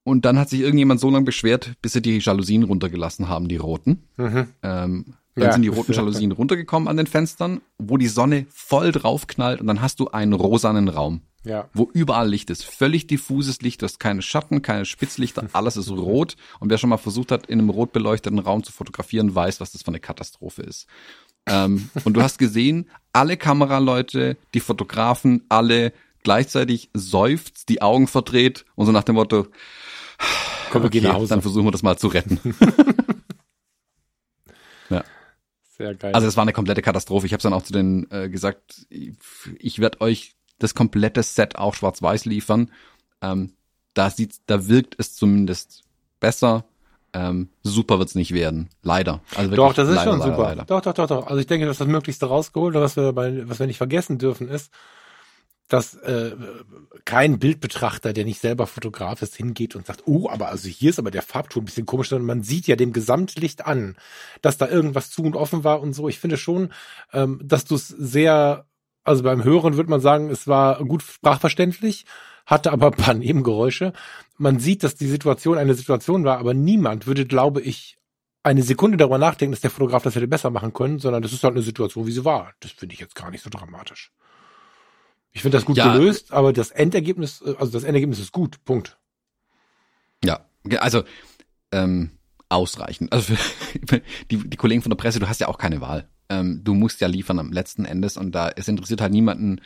und 0.06 0.24
dann 0.24 0.38
hat 0.38 0.48
sich 0.48 0.60
irgendjemand 0.60 1.00
so 1.00 1.10
lange 1.10 1.24
beschwert, 1.24 1.72
bis 1.82 1.94
sie 1.94 2.00
die 2.00 2.18
Jalousien 2.18 2.62
runtergelassen 2.62 3.28
haben, 3.28 3.48
die 3.48 3.56
roten. 3.56 4.04
Mhm. 4.16 4.46
Ähm, 4.62 5.14
dann 5.34 5.44
ja, 5.44 5.52
sind 5.52 5.62
die 5.62 5.68
roten 5.68 5.92
Jalousien 5.92 6.30
runtergekommen 6.32 6.86
an 6.86 6.96
den 6.96 7.08
Fenstern, 7.08 7.60
wo 7.76 7.96
die 7.96 8.06
Sonne 8.06 8.46
voll 8.50 8.92
drauf 8.92 9.26
knallt 9.26 9.60
und 9.60 9.66
dann 9.66 9.82
hast 9.82 9.98
du 9.98 10.06
einen 10.06 10.32
rosanen 10.32 10.88
Raum. 10.88 11.22
Ja. 11.42 11.68
Wo 11.74 11.90
überall 11.92 12.28
Licht 12.28 12.50
ist. 12.50 12.64
Völlig 12.64 13.08
diffuses 13.08 13.62
Licht. 13.62 13.82
Du 13.82 13.84
hast 13.84 13.98
keine 13.98 14.22
Schatten, 14.22 14.62
keine 14.62 14.84
Spitzlichter. 14.84 15.48
Alles 15.52 15.76
ist 15.76 15.90
rot. 15.90 16.36
Und 16.60 16.70
wer 16.70 16.78
schon 16.78 16.90
mal 16.90 16.98
versucht 16.98 17.32
hat, 17.32 17.46
in 17.46 17.58
einem 17.58 17.70
rot 17.70 17.92
beleuchteten 17.92 18.38
Raum 18.38 18.62
zu 18.62 18.70
fotografieren, 18.70 19.34
weiß, 19.34 19.60
was 19.60 19.72
das 19.72 19.82
für 19.82 19.88
eine 19.88 20.00
Katastrophe 20.00 20.62
ist. 20.62 20.86
ähm, 21.48 21.90
und 22.04 22.14
du 22.14 22.22
hast 22.22 22.38
gesehen, 22.38 22.88
alle 23.12 23.36
Kameraleute, 23.36 24.36
die 24.54 24.60
Fotografen, 24.60 25.42
alle 25.48 25.92
gleichzeitig 26.22 26.90
seufzt, 26.94 27.68
die 27.68 27.82
Augen 27.82 28.06
verdreht 28.06 28.64
und 28.76 28.86
so 28.86 28.92
nach 28.92 29.04
dem 29.04 29.16
Motto, 29.16 29.46
Komm, 30.70 30.82
wir 30.82 30.86
okay, 30.86 31.00
gehen 31.00 31.08
nach 31.08 31.14
Hause. 31.14 31.30
Dann 31.30 31.42
versuchen 31.42 31.66
wir 31.66 31.70
das 31.70 31.82
mal 31.82 31.96
zu 31.96 32.08
retten. 32.08 32.40
ja. 34.90 35.04
Sehr 35.76 35.94
geil. 35.94 36.14
Also 36.14 36.26
es 36.26 36.36
war 36.36 36.42
eine 36.42 36.52
komplette 36.52 36.82
Katastrophe. 36.82 37.26
Ich 37.26 37.32
habe 37.32 37.42
dann 37.42 37.52
auch 37.52 37.62
zu 37.62 37.72
denen 37.72 38.10
äh, 38.10 38.28
gesagt, 38.28 38.86
ich, 38.88 39.78
werde 39.78 40.00
euch 40.00 40.34
das 40.58 40.74
komplette 40.74 41.22
Set 41.22 41.56
auch 41.56 41.74
schwarz-weiß 41.74 42.24
liefern. 42.24 42.70
Ähm, 43.20 43.52
da 43.94 44.10
sieht, 44.10 44.36
da 44.46 44.68
wirkt 44.68 44.96
es 44.98 45.14
zumindest 45.14 45.84
besser. 46.20 46.64
Ähm, 47.12 47.48
super 47.62 47.98
wird's 47.98 48.14
nicht 48.14 48.34
werden, 48.34 48.68
leider. 48.82 49.22
Also 49.34 49.54
doch, 49.54 49.72
das 49.72 49.88
ist 49.88 49.94
leider, 49.94 50.10
schon 50.10 50.22
super. 50.22 50.48
Leider. 50.48 50.64
Doch, 50.64 50.82
doch, 50.82 50.92
doch, 50.92 51.06
doch. 51.06 51.26
Also 51.28 51.38
ich 51.40 51.46
denke, 51.46 51.66
dass 51.66 51.78
das 51.78 51.88
Möglichste 51.88 52.26
rausgeholt, 52.26 52.74
was 52.74 52.96
wir, 52.96 53.12
bei, 53.12 53.48
was 53.48 53.58
wir 53.58 53.66
nicht 53.66 53.78
vergessen 53.78 54.18
dürfen, 54.18 54.48
ist, 54.48 54.70
dass 55.68 55.94
äh, 55.94 56.36
kein 57.04 57.38
Bildbetrachter, 57.38 58.12
der 58.12 58.24
nicht 58.24 58.40
selber 58.40 58.66
Fotograf 58.66 59.22
ist, 59.22 59.36
hingeht 59.36 59.74
und 59.74 59.86
sagt, 59.86 60.02
oh, 60.06 60.28
aber 60.28 60.48
also 60.48 60.68
hier 60.68 60.90
ist 60.90 60.98
aber 60.98 61.10
der 61.10 61.22
Farbton 61.22 61.62
ein 61.62 61.66
bisschen 61.66 61.86
komisch, 61.86 62.10
sondern 62.10 62.26
man 62.26 62.42
sieht 62.42 62.66
ja 62.66 62.76
dem 62.76 62.92
Gesamtlicht 62.92 63.66
an, 63.66 63.96
dass 64.42 64.58
da 64.58 64.68
irgendwas 64.68 65.10
zu 65.10 65.22
und 65.22 65.36
offen 65.36 65.64
war 65.64 65.80
und 65.80 65.92
so. 65.92 66.08
Ich 66.08 66.20
finde 66.20 66.36
schon, 66.36 66.72
ähm, 67.12 67.40
dass 67.42 67.64
du 67.64 67.74
es 67.74 67.88
sehr, 67.88 68.66
also 69.02 69.22
beim 69.22 69.42
Hören 69.42 69.76
würde 69.76 69.90
man 69.90 70.00
sagen, 70.00 70.30
es 70.30 70.46
war 70.46 70.84
gut 70.84 71.02
sprachverständlich, 71.02 72.06
hatte 72.44 72.72
aber 72.72 72.86
ein 72.86 72.92
paar 72.92 73.14
Nebengeräusche. 73.14 73.92
Man 74.38 74.60
sieht, 74.60 74.84
dass 74.84 74.94
die 74.94 75.08
Situation 75.08 75.58
eine 75.58 75.74
Situation 75.74 76.24
war, 76.24 76.38
aber 76.38 76.54
niemand 76.54 77.06
würde, 77.08 77.26
glaube 77.26 77.60
ich, 77.60 77.98
eine 78.44 78.62
Sekunde 78.62 78.96
darüber 78.96 79.18
nachdenken, 79.18 79.52
dass 79.52 79.60
der 79.60 79.70
Fotograf 79.70 80.04
das 80.04 80.14
hätte 80.14 80.28
besser 80.28 80.50
machen 80.50 80.72
können, 80.72 81.00
sondern 81.00 81.20
das 81.20 81.32
ist 81.32 81.42
halt 81.42 81.54
eine 81.54 81.62
Situation, 81.62 82.06
wie 82.06 82.12
sie 82.12 82.24
war. 82.24 82.52
Das 82.60 82.70
finde 82.70 82.94
ich 82.94 83.00
jetzt 83.00 83.16
gar 83.16 83.32
nicht 83.32 83.42
so 83.42 83.50
dramatisch. 83.50 84.12
Ich 85.36 85.42
finde 85.42 85.58
das 85.58 85.66
gut 85.66 85.76
ja, 85.76 85.92
gelöst, 85.92 86.32
aber 86.32 86.54
das 86.54 86.70
Endergebnis, 86.70 87.42
äh, 87.42 87.54
also 87.58 87.70
das 87.70 87.84
Endergebnis 87.84 88.18
ist 88.18 88.32
gut. 88.32 88.64
Punkt. 88.64 88.96
Ja, 90.24 90.40
also 90.78 91.04
ähm, 91.72 92.12
ausreichend. 92.48 93.12
Also 93.12 93.34
für 93.86 94.00
die, 94.30 94.38
die 94.48 94.56
Kollegen 94.56 94.80
von 94.80 94.88
der 94.88 94.96
Presse, 94.96 95.18
du 95.20 95.28
hast 95.28 95.38
ja 95.38 95.48
auch 95.48 95.58
keine 95.58 95.82
Wahl. 95.82 96.08
Ähm, 96.30 96.62
du 96.64 96.72
musst 96.72 97.02
ja 97.02 97.06
liefern 97.06 97.38
am 97.38 97.52
letzten 97.52 97.84
Endes 97.84 98.16
und 98.16 98.32
da 98.32 98.48
es 98.48 98.66
interessiert 98.66 99.02
halt 99.02 99.12
niemanden, 99.12 99.60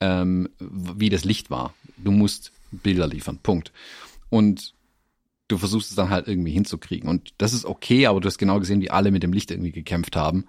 ähm, 0.00 0.50
wie 0.58 1.08
das 1.08 1.24
Licht 1.24 1.48
war. 1.48 1.72
Du 1.96 2.10
musst 2.10 2.52
Bilder 2.70 3.06
liefern. 3.06 3.38
Punkt. 3.38 3.72
Und 4.28 4.74
du 5.48 5.56
versuchst 5.56 5.88
es 5.88 5.96
dann 5.96 6.10
halt 6.10 6.28
irgendwie 6.28 6.52
hinzukriegen. 6.52 7.08
Und 7.08 7.32
das 7.38 7.54
ist 7.54 7.64
okay, 7.64 8.04
aber 8.04 8.20
du 8.20 8.26
hast 8.26 8.36
genau 8.36 8.60
gesehen, 8.60 8.82
wie 8.82 8.90
alle 8.90 9.10
mit 9.10 9.22
dem 9.22 9.32
Licht 9.32 9.50
irgendwie 9.50 9.72
gekämpft 9.72 10.16
haben. 10.16 10.48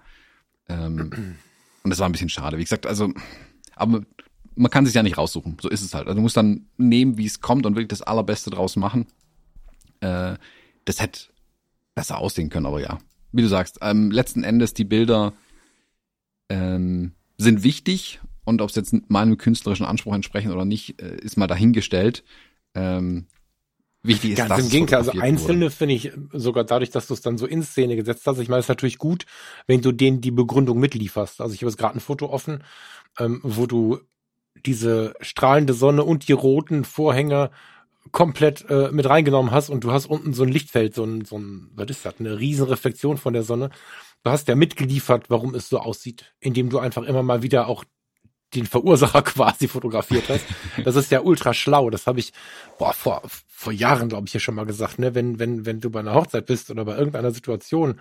Ähm, 0.68 1.38
und 1.82 1.88
das 1.88 1.98
war 1.98 2.10
ein 2.10 2.12
bisschen 2.12 2.28
schade. 2.28 2.58
Wie 2.58 2.64
gesagt, 2.64 2.86
also, 2.86 3.10
aber 3.74 4.02
man 4.56 4.70
kann 4.70 4.86
sich 4.86 4.94
ja 4.94 5.02
nicht 5.02 5.18
raussuchen. 5.18 5.56
So 5.60 5.68
ist 5.68 5.82
es 5.82 5.94
halt. 5.94 6.06
Also 6.06 6.16
du 6.16 6.22
musst 6.22 6.36
dann 6.36 6.66
nehmen, 6.76 7.18
wie 7.18 7.26
es 7.26 7.40
kommt 7.40 7.66
und 7.66 7.74
wirklich 7.74 7.88
das 7.88 8.02
Allerbeste 8.02 8.50
draus 8.50 8.76
machen. 8.76 9.06
Äh, 10.00 10.36
das 10.84 11.00
hätte 11.00 11.20
besser 11.94 12.18
aussehen 12.18 12.48
können, 12.48 12.66
aber 12.66 12.80
ja. 12.80 12.98
Wie 13.32 13.42
du 13.42 13.48
sagst, 13.48 13.78
ähm, 13.82 14.10
letzten 14.10 14.44
Endes 14.44 14.72
die 14.74 14.84
Bilder 14.84 15.34
ähm, 16.48 17.12
sind 17.38 17.62
wichtig 17.62 18.20
und 18.44 18.62
ob 18.62 18.70
es 18.70 18.76
jetzt 18.76 18.94
meinem 19.10 19.36
künstlerischen 19.36 19.84
Anspruch 19.84 20.14
entsprechen 20.14 20.52
oder 20.52 20.64
nicht, 20.64 21.00
äh, 21.02 21.16
ist 21.16 21.36
mal 21.36 21.46
dahingestellt. 21.46 22.24
Ähm, 22.74 23.26
wichtig 24.02 24.32
ist 24.32 24.36
Ganz 24.36 24.50
das. 24.50 24.64
Im 24.64 24.70
Gegenteil, 24.70 24.98
also 25.00 25.12
einzelne 25.20 25.70
finde 25.70 25.94
ich 25.94 26.12
sogar 26.32 26.64
dadurch, 26.64 26.90
dass 26.90 27.08
du 27.08 27.14
es 27.14 27.20
dann 27.20 27.36
so 27.36 27.46
in 27.46 27.62
Szene 27.62 27.96
gesetzt 27.96 28.26
hast. 28.26 28.38
Ich 28.38 28.48
meine, 28.48 28.60
es 28.60 28.66
ist 28.66 28.70
natürlich 28.70 28.98
gut, 28.98 29.26
wenn 29.66 29.82
du 29.82 29.92
denen 29.92 30.20
die 30.20 30.30
Begründung 30.30 30.78
mitlieferst. 30.78 31.40
Also 31.40 31.54
ich 31.54 31.60
habe 31.60 31.70
jetzt 31.70 31.78
gerade 31.78 31.96
ein 31.96 32.00
Foto 32.00 32.30
offen, 32.30 32.62
ähm, 33.18 33.40
wo 33.42 33.66
du 33.66 33.98
diese 34.64 35.14
strahlende 35.20 35.74
Sonne 35.74 36.04
und 36.04 36.28
die 36.28 36.32
roten 36.32 36.84
Vorhänge 36.84 37.50
komplett 38.12 38.68
äh, 38.68 38.90
mit 38.92 39.08
reingenommen 39.08 39.50
hast 39.50 39.68
und 39.68 39.84
du 39.84 39.92
hast 39.92 40.06
unten 40.06 40.32
so 40.32 40.44
ein 40.44 40.48
Lichtfeld, 40.48 40.94
so 40.94 41.04
ein, 41.04 41.24
so 41.24 41.38
ein, 41.38 41.70
was 41.74 41.90
ist 41.90 42.04
das, 42.04 42.14
eine 42.18 42.38
riesen 42.38 42.66
Reflexion 42.66 43.18
von 43.18 43.32
der 43.32 43.42
Sonne. 43.42 43.70
Du 44.22 44.30
hast 44.30 44.48
ja 44.48 44.54
mitgeliefert, 44.54 45.28
warum 45.28 45.54
es 45.54 45.68
so 45.68 45.78
aussieht, 45.78 46.32
indem 46.40 46.70
du 46.70 46.78
einfach 46.78 47.02
immer 47.02 47.22
mal 47.22 47.42
wieder 47.42 47.68
auch 47.68 47.84
den 48.54 48.66
Verursacher 48.66 49.22
quasi 49.24 49.68
fotografiert 49.68 50.28
hast. 50.28 50.44
Das 50.84 50.96
ist 50.96 51.10
ja 51.10 51.20
ultra 51.20 51.52
schlau. 51.54 51.90
Das 51.90 52.06
habe 52.06 52.20
ich 52.20 52.32
boah, 52.78 52.92
vor, 52.92 53.22
vor 53.46 53.72
Jahren, 53.72 54.08
glaube 54.08 54.26
ich, 54.26 54.34
ja 54.34 54.40
schon 54.40 54.54
mal 54.54 54.66
gesagt. 54.66 54.98
Ne? 54.98 55.14
Wenn, 55.14 55.38
wenn, 55.38 55.66
wenn 55.66 55.80
du 55.80 55.90
bei 55.90 56.00
einer 56.00 56.14
Hochzeit 56.14 56.46
bist 56.46 56.70
oder 56.70 56.84
bei 56.84 56.96
irgendeiner 56.96 57.32
Situation 57.32 58.00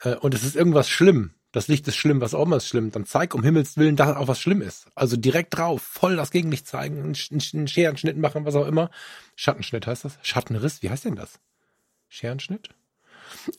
äh, 0.00 0.16
und 0.16 0.34
es 0.34 0.42
ist 0.42 0.56
irgendwas 0.56 0.88
schlimm, 0.88 1.32
das 1.54 1.68
Licht 1.68 1.86
ist 1.86 1.94
schlimm, 1.94 2.20
was 2.20 2.34
auch 2.34 2.46
immer 2.46 2.56
ist 2.56 2.66
schlimm, 2.66 2.90
dann 2.90 3.06
zeig 3.06 3.32
um 3.32 3.44
Himmels 3.44 3.76
Willen, 3.76 3.94
dass 3.94 4.16
auch 4.16 4.26
was 4.26 4.40
schlimm 4.40 4.60
ist. 4.60 4.88
Also 4.96 5.16
direkt 5.16 5.56
drauf, 5.56 5.82
voll 5.82 6.16
das 6.16 6.32
Gegenlicht 6.32 6.66
zeigen, 6.66 7.00
einen, 7.00 7.14
einen 7.54 7.68
Scherenschnitt 7.68 8.16
machen, 8.16 8.44
was 8.44 8.56
auch 8.56 8.66
immer. 8.66 8.90
Schattenschnitt 9.36 9.86
heißt 9.86 10.04
das? 10.04 10.18
Schattenriss, 10.22 10.82
wie 10.82 10.90
heißt 10.90 11.04
denn 11.04 11.14
das? 11.14 11.38
Scherenschnitt? 12.08 12.70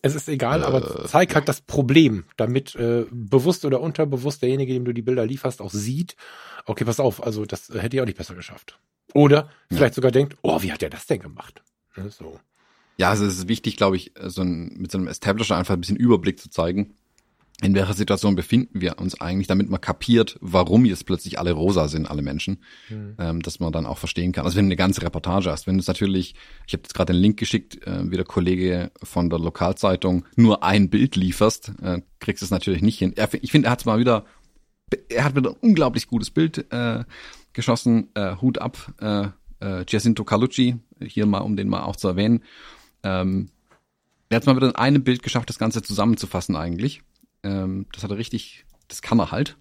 Es 0.02 0.14
ist 0.14 0.28
egal, 0.28 0.62
äh, 0.62 0.66
aber 0.66 1.06
zeig 1.08 1.34
halt 1.36 1.48
das 1.48 1.62
Problem, 1.62 2.26
damit 2.36 2.76
äh, 2.76 3.06
bewusst 3.12 3.64
oder 3.64 3.80
unterbewusst 3.80 4.42
derjenige, 4.42 4.74
dem 4.74 4.84
du 4.84 4.92
die 4.92 5.02
Bilder 5.02 5.26
lieferst, 5.26 5.62
auch 5.62 5.72
sieht, 5.72 6.18
okay, 6.66 6.84
pass 6.84 7.00
auf, 7.00 7.24
also 7.24 7.46
das 7.46 7.70
hätte 7.70 7.96
ich 7.96 8.02
auch 8.02 8.06
nicht 8.06 8.18
besser 8.18 8.36
geschafft. 8.36 8.78
Oder 9.14 9.50
vielleicht 9.70 9.94
ja. 9.94 9.96
sogar 9.96 10.12
denkt, 10.12 10.36
oh, 10.42 10.62
wie 10.62 10.74
hat 10.74 10.84
er 10.84 10.90
das 10.90 11.06
denn 11.06 11.22
gemacht? 11.22 11.64
Ne, 11.96 12.10
so. 12.10 12.42
Ja, 12.98 13.12
also 13.12 13.26
es 13.26 13.38
ist 13.38 13.48
wichtig, 13.48 13.78
glaube 13.78 13.96
ich, 13.96 14.12
so 14.22 14.42
ein, 14.42 14.74
mit 14.76 14.92
so 14.92 14.98
einem 14.98 15.08
Establisher 15.08 15.56
einfach 15.56 15.76
ein 15.76 15.80
bisschen 15.80 15.96
Überblick 15.96 16.42
zu 16.42 16.50
zeigen 16.50 16.94
in 17.62 17.74
welcher 17.74 17.94
Situation 17.94 18.36
befinden 18.36 18.82
wir 18.82 19.00
uns 19.00 19.20
eigentlich, 19.22 19.48
damit 19.48 19.70
man 19.70 19.80
kapiert, 19.80 20.38
warum 20.42 20.84
jetzt 20.84 21.06
plötzlich 21.06 21.40
alle 21.40 21.54
rosa 21.54 21.88
sind, 21.88 22.06
alle 22.06 22.22
Menschen, 22.22 22.58
mhm. 22.90 23.16
ähm, 23.18 23.42
dass 23.42 23.62
man 23.62 23.72
dann 23.72 23.86
auch 23.86 23.98
verstehen 23.98 24.34
kann. 24.34 24.44
Also 24.44 24.58
wenn 24.58 24.66
du 24.66 24.70
eine 24.70 24.76
ganze 24.76 25.02
Reportage 25.02 25.50
hast, 25.50 25.66
wenn 25.66 25.76
du 25.76 25.80
es 25.80 25.88
natürlich, 25.88 26.36
ich 26.68 26.74
habe 26.74 26.84
jetzt 26.84 26.94
gerade 26.94 27.14
den 27.14 27.22
Link 27.22 27.38
geschickt, 27.38 27.86
äh, 27.88 28.12
wie 28.12 28.18
der 28.18 28.26
Kollege 28.26 28.92
von 29.02 29.30
der 29.30 29.40
Lokalzeitung 29.40 30.26
nur 30.36 30.64
ein 30.64 30.90
Bild 30.90 31.16
lieferst, 31.16 31.72
äh, 31.82 32.02
kriegst 32.20 32.42
du 32.42 32.46
es 32.46 32.52
natürlich 32.52 32.82
nicht 32.82 33.00
hin. 33.00 33.14
Er, 33.16 33.30
ich 33.34 33.52
finde, 33.52 33.70
er 33.70 33.72
hat 33.72 33.86
mal 33.86 34.00
wieder, 34.00 34.26
er 35.08 35.24
hat 35.24 35.36
wieder 35.38 35.52
ein 35.52 35.58
unglaublich 35.62 36.08
gutes 36.08 36.32
Bild 36.32 36.72
äh, 36.74 37.06
geschossen, 37.54 38.10
äh, 38.16 38.36
Hut 38.42 38.58
ab, 38.58 38.94
äh, 39.00 39.28
äh, 39.62 39.86
Giacinto 39.86 40.26
Calucci, 40.26 40.76
hier 41.02 41.26
mal, 41.26 41.40
um 41.40 41.56
den 41.56 41.70
mal 41.70 41.84
auch 41.84 41.96
zu 41.96 42.10
erwähnen. 42.10 42.44
Ähm, 43.04 43.50
er 44.28 44.38
hat 44.38 44.46
mal 44.46 44.58
wieder 44.58 44.68
in 44.68 44.76
einem 44.76 45.04
Bild 45.04 45.24
geschafft, 45.24 45.50
das 45.50 45.60
Ganze 45.60 45.82
zusammenzufassen 45.82 46.58
eigentlich. 46.58 47.02
Ähm, 47.46 47.86
das 47.94 48.04
hat 48.04 48.12
er 48.12 48.18
richtig, 48.18 48.66
das 48.88 49.02
kann 49.02 49.20
er 49.20 49.32
halt. 49.32 49.58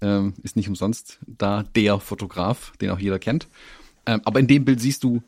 Ähm, 0.00 0.34
ist 0.42 0.54
nicht 0.54 0.68
umsonst 0.68 1.18
da 1.26 1.64
der 1.74 1.98
Fotograf, 1.98 2.72
den 2.80 2.90
auch 2.90 2.98
jeder 2.98 3.18
kennt. 3.18 3.48
Ähm, 4.06 4.20
aber 4.24 4.38
in 4.38 4.46
dem 4.46 4.64
Bild 4.64 4.80
siehst 4.80 5.02
du, 5.02 5.22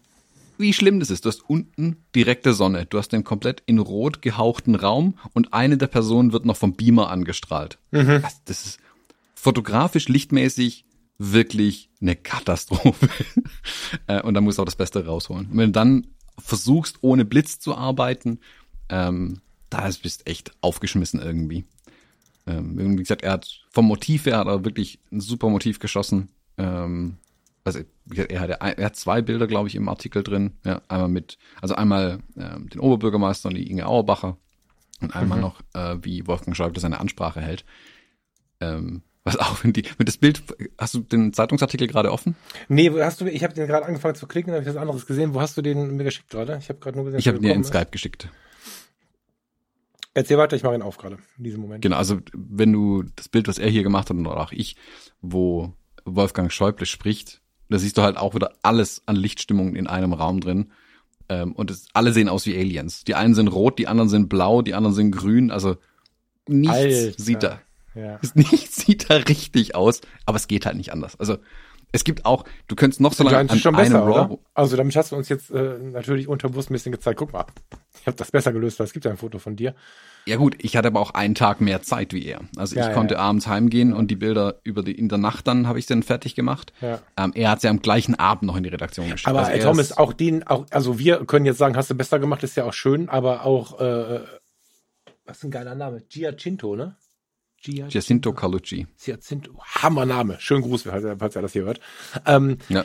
wie 0.58 0.72
schlimm 0.72 1.00
das 1.00 1.10
ist. 1.10 1.24
Du 1.24 1.28
hast 1.28 1.48
unten 1.48 1.96
direkte 2.14 2.52
Sonne. 2.54 2.86
Du 2.86 2.98
hast 2.98 3.08
den 3.08 3.24
komplett 3.24 3.62
in 3.66 3.78
rot 3.78 4.22
gehauchten 4.22 4.74
Raum 4.74 5.18
und 5.32 5.52
eine 5.52 5.78
der 5.78 5.88
Personen 5.88 6.32
wird 6.32 6.44
noch 6.44 6.56
vom 6.56 6.74
Beamer 6.74 7.10
angestrahlt. 7.10 7.78
Mhm. 7.90 8.22
Das, 8.22 8.44
das 8.44 8.66
ist 8.66 8.80
fotografisch, 9.34 10.08
lichtmäßig 10.08 10.84
wirklich 11.18 11.88
eine 12.00 12.16
Katastrophe. 12.16 13.08
äh, 14.06 14.22
und 14.22 14.34
da 14.34 14.40
musst 14.40 14.58
du 14.58 14.62
auch 14.62 14.66
das 14.66 14.76
Beste 14.76 15.06
rausholen. 15.06 15.46
Und 15.46 15.56
wenn 15.56 15.68
du 15.68 15.72
dann 15.72 16.06
versuchst, 16.38 16.98
ohne 17.00 17.24
Blitz 17.24 17.58
zu 17.58 17.74
arbeiten, 17.74 18.40
ähm, 18.88 19.40
da 19.70 19.88
bist 20.02 20.20
du 20.20 20.26
echt 20.30 20.52
aufgeschmissen 20.60 21.20
irgendwie. 21.20 21.64
Ähm, 22.46 22.76
wie 22.76 23.02
gesagt, 23.02 23.22
er 23.22 23.32
hat 23.32 23.48
vom 23.70 23.86
Motiv 23.86 24.26
her 24.26 24.38
hat 24.38 24.46
er 24.46 24.64
wirklich 24.64 24.98
ein 25.10 25.20
super 25.20 25.48
Motiv 25.48 25.78
geschossen. 25.78 26.28
Ähm, 26.58 27.16
also 27.64 27.80
er 28.14 28.40
hat, 28.40 28.50
er 28.50 28.84
hat 28.84 28.96
zwei 28.96 29.22
Bilder, 29.22 29.46
glaube 29.46 29.68
ich, 29.68 29.74
im 29.74 29.88
Artikel 29.88 30.22
drin. 30.22 30.52
Ja, 30.64 30.82
einmal 30.88 31.08
mit, 31.08 31.38
also 31.62 31.74
einmal 31.74 32.18
ähm, 32.36 32.68
den 32.68 32.80
Oberbürgermeister 32.80 33.48
und 33.48 33.54
die 33.54 33.70
Inge 33.70 33.86
Auerbacher 33.86 34.36
und 35.00 35.16
einmal 35.16 35.38
mhm. 35.38 35.44
noch, 35.44 35.60
äh, 35.72 35.96
wie 36.02 36.26
Wolfgang 36.26 36.54
Schäuble 36.56 36.80
seine 36.80 37.00
Ansprache 37.00 37.40
hält. 37.40 37.64
Ähm, 38.60 39.02
was 39.24 39.38
auch 39.38 39.64
wenn 39.64 39.72
die 39.72 39.84
mit 39.96 40.06
das 40.06 40.18
Bild 40.18 40.42
hast 40.76 40.92
du 40.92 41.00
den 41.00 41.32
Zeitungsartikel 41.32 41.88
gerade 41.88 42.12
offen? 42.12 42.36
Nee, 42.68 42.90
hast 43.00 43.22
du 43.22 43.26
ich 43.26 43.42
habe 43.42 43.54
den 43.54 43.66
gerade 43.66 43.86
angefangen 43.86 44.14
zu 44.14 44.26
klicken, 44.26 44.52
habe 44.52 44.62
ich 44.62 44.68
das 44.68 44.76
anderes 44.76 45.06
gesehen. 45.06 45.32
Wo 45.32 45.40
hast 45.40 45.56
du 45.56 45.62
den 45.62 45.96
mir 45.96 46.04
geschickt 46.04 46.28
gerade? 46.28 46.58
Ich 46.60 46.68
habe 46.68 46.78
gerade 46.78 46.96
nur 46.96 47.06
gesehen, 47.06 47.20
ich 47.20 47.28
habe 47.28 47.40
dir 47.40 47.54
in 47.54 47.64
Skype 47.64 47.88
geschickt. 47.90 48.28
Erzähl 50.14 50.38
weiter, 50.38 50.56
ich 50.56 50.62
mache 50.62 50.76
ihn 50.76 50.82
auf 50.82 50.96
gerade 50.96 51.18
in 51.38 51.44
diesem 51.44 51.60
Moment. 51.60 51.82
Genau, 51.82 51.96
also 51.96 52.20
wenn 52.32 52.72
du 52.72 53.02
das 53.16 53.28
Bild, 53.28 53.48
was 53.48 53.58
er 53.58 53.68
hier 53.68 53.82
gemacht 53.82 54.08
hat 54.10 54.16
oder 54.16 54.36
auch 54.36 54.52
ich, 54.52 54.76
wo 55.20 55.72
Wolfgang 56.04 56.52
Schäuble 56.52 56.86
spricht, 56.86 57.42
da 57.68 57.78
siehst 57.78 57.98
du 57.98 58.02
halt 58.02 58.16
auch 58.16 58.34
wieder 58.34 58.52
alles 58.62 59.02
an 59.06 59.16
Lichtstimmungen 59.16 59.74
in 59.74 59.88
einem 59.88 60.12
Raum 60.12 60.40
drin. 60.40 60.70
Ähm, 61.28 61.52
und 61.52 61.70
es, 61.70 61.88
alle 61.94 62.12
sehen 62.12 62.28
aus 62.28 62.46
wie 62.46 62.56
Aliens. 62.56 63.02
Die 63.04 63.14
einen 63.16 63.34
sind 63.34 63.48
rot, 63.48 63.78
die 63.78 63.88
anderen 63.88 64.08
sind 64.08 64.28
blau, 64.28 64.62
die 64.62 64.74
anderen 64.74 64.94
sind 64.94 65.10
grün. 65.10 65.50
Also 65.50 65.76
nichts 66.46 66.76
Alter. 66.76 67.12
sieht 67.16 67.42
da, 67.42 67.60
ja. 67.94 68.20
nichts 68.34 68.76
sieht 68.76 69.10
da 69.10 69.16
richtig 69.16 69.74
aus. 69.74 70.00
Aber 70.26 70.36
es 70.36 70.46
geht 70.46 70.66
halt 70.66 70.76
nicht 70.76 70.92
anders. 70.92 71.18
Also 71.18 71.38
es 71.94 72.02
gibt 72.02 72.26
auch, 72.26 72.44
du 72.66 72.74
könntest 72.74 73.00
noch 73.00 73.12
so 73.12 73.22
lange 73.22 73.50
an 73.50 73.58
schon 73.58 73.76
besser, 73.76 74.02
einem 74.02 74.12
Raw. 74.12 74.38
Also 74.52 74.76
damit 74.76 74.96
hast 74.96 75.12
du 75.12 75.16
uns 75.16 75.28
jetzt 75.28 75.50
äh, 75.50 75.78
natürlich 75.78 76.26
unterbewusst 76.26 76.68
ein 76.68 76.72
bisschen 76.72 76.90
gezeigt. 76.90 77.18
Guck 77.20 77.32
mal, 77.32 77.46
ich 78.00 78.06
habe 78.06 78.16
das 78.16 78.32
besser 78.32 78.52
gelöst, 78.52 78.80
weil 78.80 78.86
es 78.86 78.92
gibt 78.92 79.04
ja 79.04 79.12
ein 79.12 79.16
Foto 79.16 79.38
von 79.38 79.54
dir. 79.54 79.76
Ja 80.26 80.36
gut, 80.36 80.56
ich 80.58 80.76
hatte 80.76 80.88
aber 80.88 81.00
auch 81.00 81.12
einen 81.12 81.36
Tag 81.36 81.60
mehr 81.60 81.82
Zeit 81.82 82.12
wie 82.12 82.26
er. 82.26 82.40
Also 82.56 82.74
ja, 82.74 82.82
ich 82.82 82.88
ja, 82.88 82.94
konnte 82.94 83.14
ja. 83.14 83.20
abends 83.20 83.46
heimgehen 83.46 83.92
und 83.92 84.10
die 84.10 84.16
Bilder 84.16 84.56
über 84.64 84.82
die 84.82 84.92
in 84.92 85.08
der 85.08 85.18
Nacht 85.18 85.46
dann 85.46 85.68
habe 85.68 85.78
ich 85.78 85.86
dann 85.86 86.02
fertig 86.02 86.34
gemacht. 86.34 86.72
Ja. 86.80 86.98
Ähm, 87.16 87.30
er 87.36 87.50
hat 87.50 87.60
sie 87.60 87.68
am 87.68 87.80
gleichen 87.80 88.16
Abend 88.16 88.42
noch 88.42 88.56
in 88.56 88.64
die 88.64 88.70
Redaktion 88.70 89.08
geschickt. 89.08 89.28
Aber 89.28 89.46
also 89.46 89.68
Thomas, 89.68 89.96
auch 89.96 90.12
den, 90.12 90.44
auch 90.44 90.66
also 90.70 90.98
wir 90.98 91.24
können 91.26 91.46
jetzt 91.46 91.58
sagen, 91.58 91.76
hast 91.76 91.90
du 91.90 91.94
besser 91.94 92.18
gemacht, 92.18 92.42
ist 92.42 92.56
ja 92.56 92.64
auch 92.64 92.72
schön, 92.72 93.08
aber 93.08 93.44
auch 93.44 93.78
äh, 93.80 94.20
was 95.26 95.38
ist 95.38 95.44
ein 95.44 95.52
geiler 95.52 95.76
Name, 95.76 96.02
Giacinto, 96.08 96.74
ne? 96.74 96.96
Giacinto, 97.64 97.88
Giacinto 97.88 98.32
Calucci. 98.32 98.86
Giacinto, 99.02 99.58
Hammername. 99.58 100.36
Schönen 100.38 100.62
Gruß, 100.62 100.82
falls 100.82 101.04
er, 101.04 101.18
falls 101.18 101.34
er 101.34 101.42
das 101.42 101.52
hier 101.52 101.64
hört. 101.64 101.80
Ähm, 102.26 102.58
ja. 102.68 102.84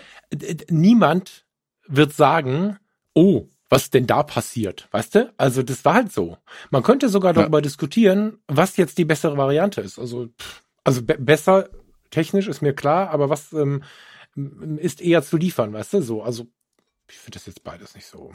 Niemand 0.69 1.45
wird 1.87 2.13
sagen, 2.13 2.77
oh, 3.13 3.47
was 3.69 3.89
denn 3.89 4.07
da 4.07 4.23
passiert, 4.23 4.87
weißt 4.91 5.15
du? 5.15 5.33
Also 5.37 5.63
das 5.63 5.83
war 5.85 5.95
halt 5.95 6.11
so. 6.11 6.37
Man 6.71 6.83
könnte 6.83 7.09
sogar 7.09 7.33
darüber 7.33 7.59
ja. 7.59 7.61
diskutieren, 7.61 8.39
was 8.47 8.77
jetzt 8.77 8.97
die 8.97 9.05
bessere 9.05 9.37
Variante 9.37 9.81
ist. 9.81 9.99
Also, 9.99 10.29
also 10.83 11.03
be 11.03 11.17
besser 11.19 11.69
technisch 12.09 12.47
ist 12.47 12.61
mir 12.61 12.73
klar, 12.73 13.09
aber 13.09 13.29
was 13.29 13.53
ähm, 13.53 13.83
ist 14.77 15.01
eher 15.01 15.21
zu 15.21 15.37
liefern, 15.37 15.73
weißt 15.73 15.93
du, 15.93 16.01
so. 16.01 16.23
Also, 16.23 16.47
ich 17.09 17.17
finde 17.17 17.37
das 17.37 17.45
jetzt 17.45 17.63
beides 17.63 17.95
nicht 17.95 18.07
so. 18.07 18.31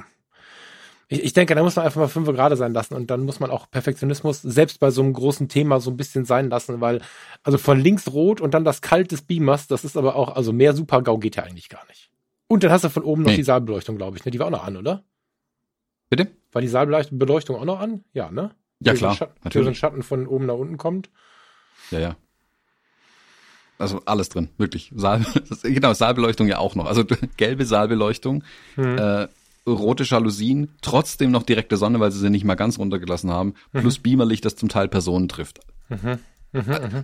Ich, 1.09 1.23
ich 1.23 1.33
denke, 1.33 1.55
da 1.55 1.63
muss 1.63 1.77
man 1.77 1.85
einfach 1.85 2.01
mal 2.01 2.09
fünf 2.09 2.27
gerade 2.29 2.57
sein 2.57 2.73
lassen 2.73 2.95
und 2.95 3.11
dann 3.11 3.23
muss 3.25 3.41
man 3.41 3.51
auch 3.51 3.71
Perfektionismus 3.71 4.41
selbst 4.43 4.81
bei 4.81 4.91
so 4.91 5.03
einem 5.03 5.13
großen 5.13 5.49
Thema 5.49 5.81
so 5.81 5.91
ein 5.91 5.97
bisschen 5.97 6.25
sein 6.25 6.49
lassen, 6.51 6.81
weil, 6.81 7.03
also 7.43 7.59
von 7.59 7.79
links 7.79 8.11
rot 8.13 8.41
und 8.41 8.55
dann 8.55 8.65
das 8.65 8.81
Kalt 8.81 9.13
des 9.13 9.23
Beamers, 9.23 9.67
das 9.67 9.85
ist 9.85 9.97
aber 9.97 10.17
auch, 10.17 10.35
also 10.35 10.53
mehr 10.53 10.73
Super-GAU 10.75 11.19
geht 11.19 11.37
ja 11.37 11.43
eigentlich 11.43 11.69
gar 11.69 11.87
nicht. 11.89 12.11
Und 12.47 12.63
dann 12.65 12.71
hast 12.71 12.85
du 12.85 12.89
von 12.91 13.03
oben 13.03 13.23
noch 13.23 13.31
Nee. 13.31 13.37
die 13.37 13.43
Saalbeleuchtung, 13.43 13.97
glaube 13.97 14.17
ich, 14.17 14.25
ne? 14.25 14.31
Die 14.31 14.39
war 14.39 14.47
auch 14.47 14.51
noch 14.51 14.65
an, 14.65 14.77
oder? 14.77 15.03
Bitte? 16.11 16.29
War 16.53 16.63
die 16.63 16.69
Saalbeleuchtung 16.69 17.57
auch 17.57 17.65
noch 17.65 17.81
an? 17.81 18.05
Ja, 18.13 18.31
ne? 18.31 18.51
Ja, 18.81 18.93
Für 18.93 18.99
klar, 18.99 19.15
Schatten, 19.15 19.33
Für 19.35 19.39
so 19.41 19.45
natürlich. 19.45 19.67
einen 19.69 19.75
Schatten 19.77 20.03
von 20.03 20.27
oben 20.27 20.47
nach 20.47 20.55
unten 20.55 20.77
kommt. 20.77 21.11
Ja, 21.91 21.99
ja. 22.01 22.17
Also 23.79 24.01
alles 24.05 24.29
drin, 24.29 24.51
wirklich. 24.57 24.93
Saal, 24.95 25.25
genau, 25.63 25.93
Saalbeleuchtung 25.95 26.47
ja 26.47 26.59
auch 26.59 26.75
noch. 26.75 26.87
Also 26.87 27.05
gelbe 27.37 27.65
Saalbeleuchtung, 27.67 28.45
Hm. 28.77 28.99
äh, 28.99 29.29
rote 29.67 30.05
Jalousien, 30.05 30.75
trotzdem 30.83 31.31
noch 31.31 31.43
direkte 31.43 31.77
Sonne, 31.77 32.01
weil 32.01 32.12
sie 32.12 32.19
sie 32.19 32.31
nicht 32.31 32.45
mal 32.45 32.55
ganz 32.55 32.79
runtergelassen 32.79 33.31
haben, 33.31 33.55
Mhm. 33.73 33.81
plus 33.81 33.99
Beamerlicht, 33.99 34.45
das 34.45 34.57
zum 34.57 34.69
Teil 34.69 34.89
Personen 34.89 35.29
trifft. 35.29 35.61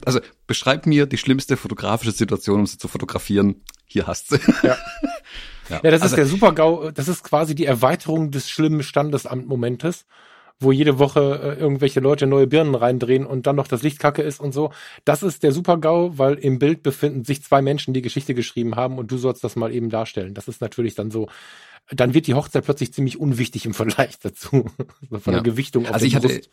Also 0.04 0.20
beschreib 0.46 0.86
mir 0.86 1.06
die 1.06 1.18
schlimmste 1.18 1.56
fotografische 1.56 2.12
Situation, 2.12 2.60
um 2.60 2.66
sie 2.66 2.78
zu 2.78 2.86
fotografieren. 2.88 3.56
Hier 3.84 4.06
hast 4.06 4.30
du. 4.32 4.36
Ja. 4.62 4.68
ja. 4.72 4.76
Ja, 5.70 5.78
das 5.92 6.02
also, 6.02 6.14
ist 6.14 6.18
der 6.18 6.26
Super-GAU, 6.26 6.90
das 6.90 7.06
ist 7.06 7.22
quasi 7.22 7.54
die 7.54 7.64
Erweiterung 7.64 8.32
des 8.32 8.50
schlimmen 8.50 8.82
Standesamtmomentes, 8.82 10.04
wo 10.60 10.70
jede 10.72 10.98
Woche 10.98 11.56
äh, 11.56 11.60
irgendwelche 11.60 12.00
Leute 12.00 12.26
neue 12.26 12.46
Birnen 12.46 12.74
reindrehen 12.74 13.26
und 13.26 13.46
dann 13.46 13.56
noch 13.56 13.66
das 13.66 13.82
Licht 13.82 13.98
kacke 13.98 14.22
ist 14.22 14.40
und 14.40 14.52
so. 14.52 14.72
Das 15.04 15.22
ist 15.22 15.42
der 15.42 15.52
Super-GAU, 15.52 16.18
weil 16.18 16.34
im 16.34 16.58
Bild 16.58 16.82
befinden 16.82 17.24
sich 17.24 17.42
zwei 17.42 17.62
Menschen, 17.62 17.94
die 17.94 18.02
Geschichte 18.02 18.34
geschrieben 18.34 18.76
haben 18.76 18.98
und 18.98 19.10
du 19.10 19.16
sollst 19.18 19.42
das 19.42 19.56
mal 19.56 19.72
eben 19.74 19.88
darstellen. 19.90 20.34
Das 20.34 20.48
ist 20.48 20.60
natürlich 20.60 20.94
dann 20.94 21.10
so, 21.10 21.28
dann 21.90 22.14
wird 22.14 22.26
die 22.26 22.34
Hochzeit 22.34 22.64
plötzlich 22.64 22.92
ziemlich 22.92 23.18
unwichtig 23.18 23.64
im 23.66 23.74
Vergleich 23.74 24.18
dazu. 24.22 24.70
Von 25.08 25.20
Ja. 25.24 25.40
der 25.40 25.42
Gewichtung 25.42 25.86
auf 25.86 25.94
Also 25.94 26.06
ich 26.06 26.14
hatte, 26.14 26.28
Brust. 26.28 26.50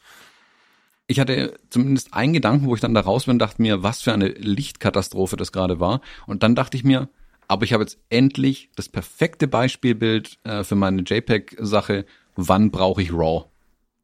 ich 1.07 1.19
hatte 1.19 1.53
zumindest 1.69 2.13
einen 2.13 2.33
Gedanken, 2.33 2.65
wo 2.67 2.75
ich 2.75 2.81
dann 2.81 2.93
da 2.93 3.01
raus 3.01 3.25
bin 3.25 3.33
und 3.33 3.39
dachte 3.39 3.61
mir, 3.61 3.83
was 3.83 4.01
für 4.01 4.13
eine 4.13 4.29
Lichtkatastrophe 4.29 5.35
das 5.35 5.51
gerade 5.51 5.79
war. 5.79 6.01
Und 6.25 6.43
dann 6.43 6.55
dachte 6.55 6.77
ich 6.77 6.83
mir, 6.83 7.09
aber 7.49 7.63
ich 7.65 7.73
habe 7.73 7.83
jetzt 7.83 7.99
endlich 8.09 8.69
das 8.75 8.89
perfekte 8.89 9.47
Beispielbild 9.47 10.37
äh, 10.43 10.63
für 10.63 10.75
meine 10.75 11.01
JPEG-Sache. 11.03 12.05
Wann 12.35 12.71
brauche 12.71 13.01
ich 13.01 13.11
RAW? 13.13 13.45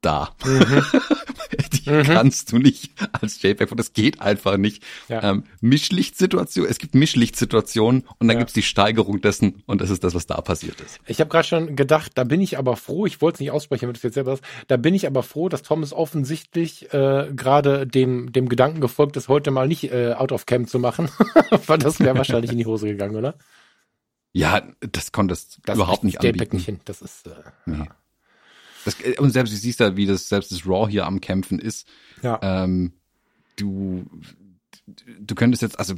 Da. 0.03 0.29
Mhm. 0.45 0.83
Die 1.73 1.83
kannst 2.03 2.51
du 2.51 2.57
nicht 2.57 2.91
als 3.11 3.41
JPEG, 3.41 3.75
das 3.75 3.93
geht 3.93 4.21
einfach 4.21 4.57
nicht. 4.57 4.83
Ja. 5.09 5.21
Ähm, 5.31 5.43
Mischlichtsituation, 5.61 6.65
es 6.65 6.77
gibt 6.79 6.95
Mischlichtsituationen 6.95 8.03
und 8.19 8.27
dann 8.27 8.35
Ja. 8.37 8.39
gibt's 8.39 8.53
die 8.53 8.61
Steigerung 8.63 9.21
dessen 9.21 9.61
und 9.65 9.81
das 9.81 9.89
ist 9.89 10.03
das, 10.03 10.15
was 10.15 10.25
da 10.25 10.39
passiert 10.41 10.79
ist. 10.81 10.99
Ich 11.07 11.19
habe 11.19 11.29
gerade 11.29 11.47
schon 11.47 11.75
gedacht, 11.75 12.11
da 12.15 12.23
bin 12.23 12.41
ich 12.41 12.57
aber 12.57 12.75
froh, 12.77 13.05
ich 13.05 13.21
wollte 13.21 13.35
es 13.35 13.39
nicht 13.41 13.51
aussprechen, 13.51 13.87
wenn 13.87 13.93
du 13.93 13.97
es 13.97 14.03
jetzt 14.03 14.13
selber 14.15 14.31
hast, 14.31 14.43
da 14.67 14.77
bin 14.77 14.93
ich 14.95 15.05
aber 15.07 15.23
froh, 15.23 15.49
dass 15.49 15.61
Thomas 15.61 15.93
offensichtlich 15.93 16.93
äh, 16.93 17.29
gerade 17.35 17.85
dem, 17.85 18.31
dem 18.31 18.49
Gedanken 18.49 18.79
gefolgt 18.81 19.17
ist, 19.17 19.27
heute 19.27 19.51
mal 19.51 19.67
nicht 19.67 19.91
äh, 19.91 20.13
out 20.13 20.31
of 20.31 20.45
cam 20.45 20.67
zu 20.67 20.79
machen, 20.79 21.09
weil 21.67 21.77
das 21.79 21.99
wäre 21.99 22.17
wahrscheinlich 22.17 22.51
in 22.51 22.57
die 22.57 22.65
Hose 22.65 22.87
gegangen, 22.87 23.15
oder? 23.15 23.35
Ja, 24.31 24.63
das 24.79 25.11
konntest 25.11 25.59
Das 25.65 25.75
überhaupt 25.75 26.03
nicht 26.03 26.15
JPEG 26.23 26.31
anbieten. 26.41 26.55
nicht 26.57 26.65
hin. 26.65 26.79
Das 26.85 27.01
ist 27.01 27.27
äh, 27.27 27.31
Nee. 27.65 27.89
Das, 28.85 28.95
und 29.19 29.31
selbst 29.31 29.53
du 29.53 29.57
siehst 29.57 29.79
ja, 29.79 29.95
wie 29.95 30.05
das 30.05 30.29
selbst 30.29 30.51
das 30.51 30.65
Raw 30.67 30.89
hier 30.89 31.05
am 31.05 31.21
Kämpfen 31.21 31.59
ist. 31.59 31.87
ja. 32.21 32.39
Ähm, 32.41 32.93
du, 33.57 34.05
du 35.19 35.35
könntest 35.35 35.61
jetzt, 35.61 35.77
also 35.79 35.95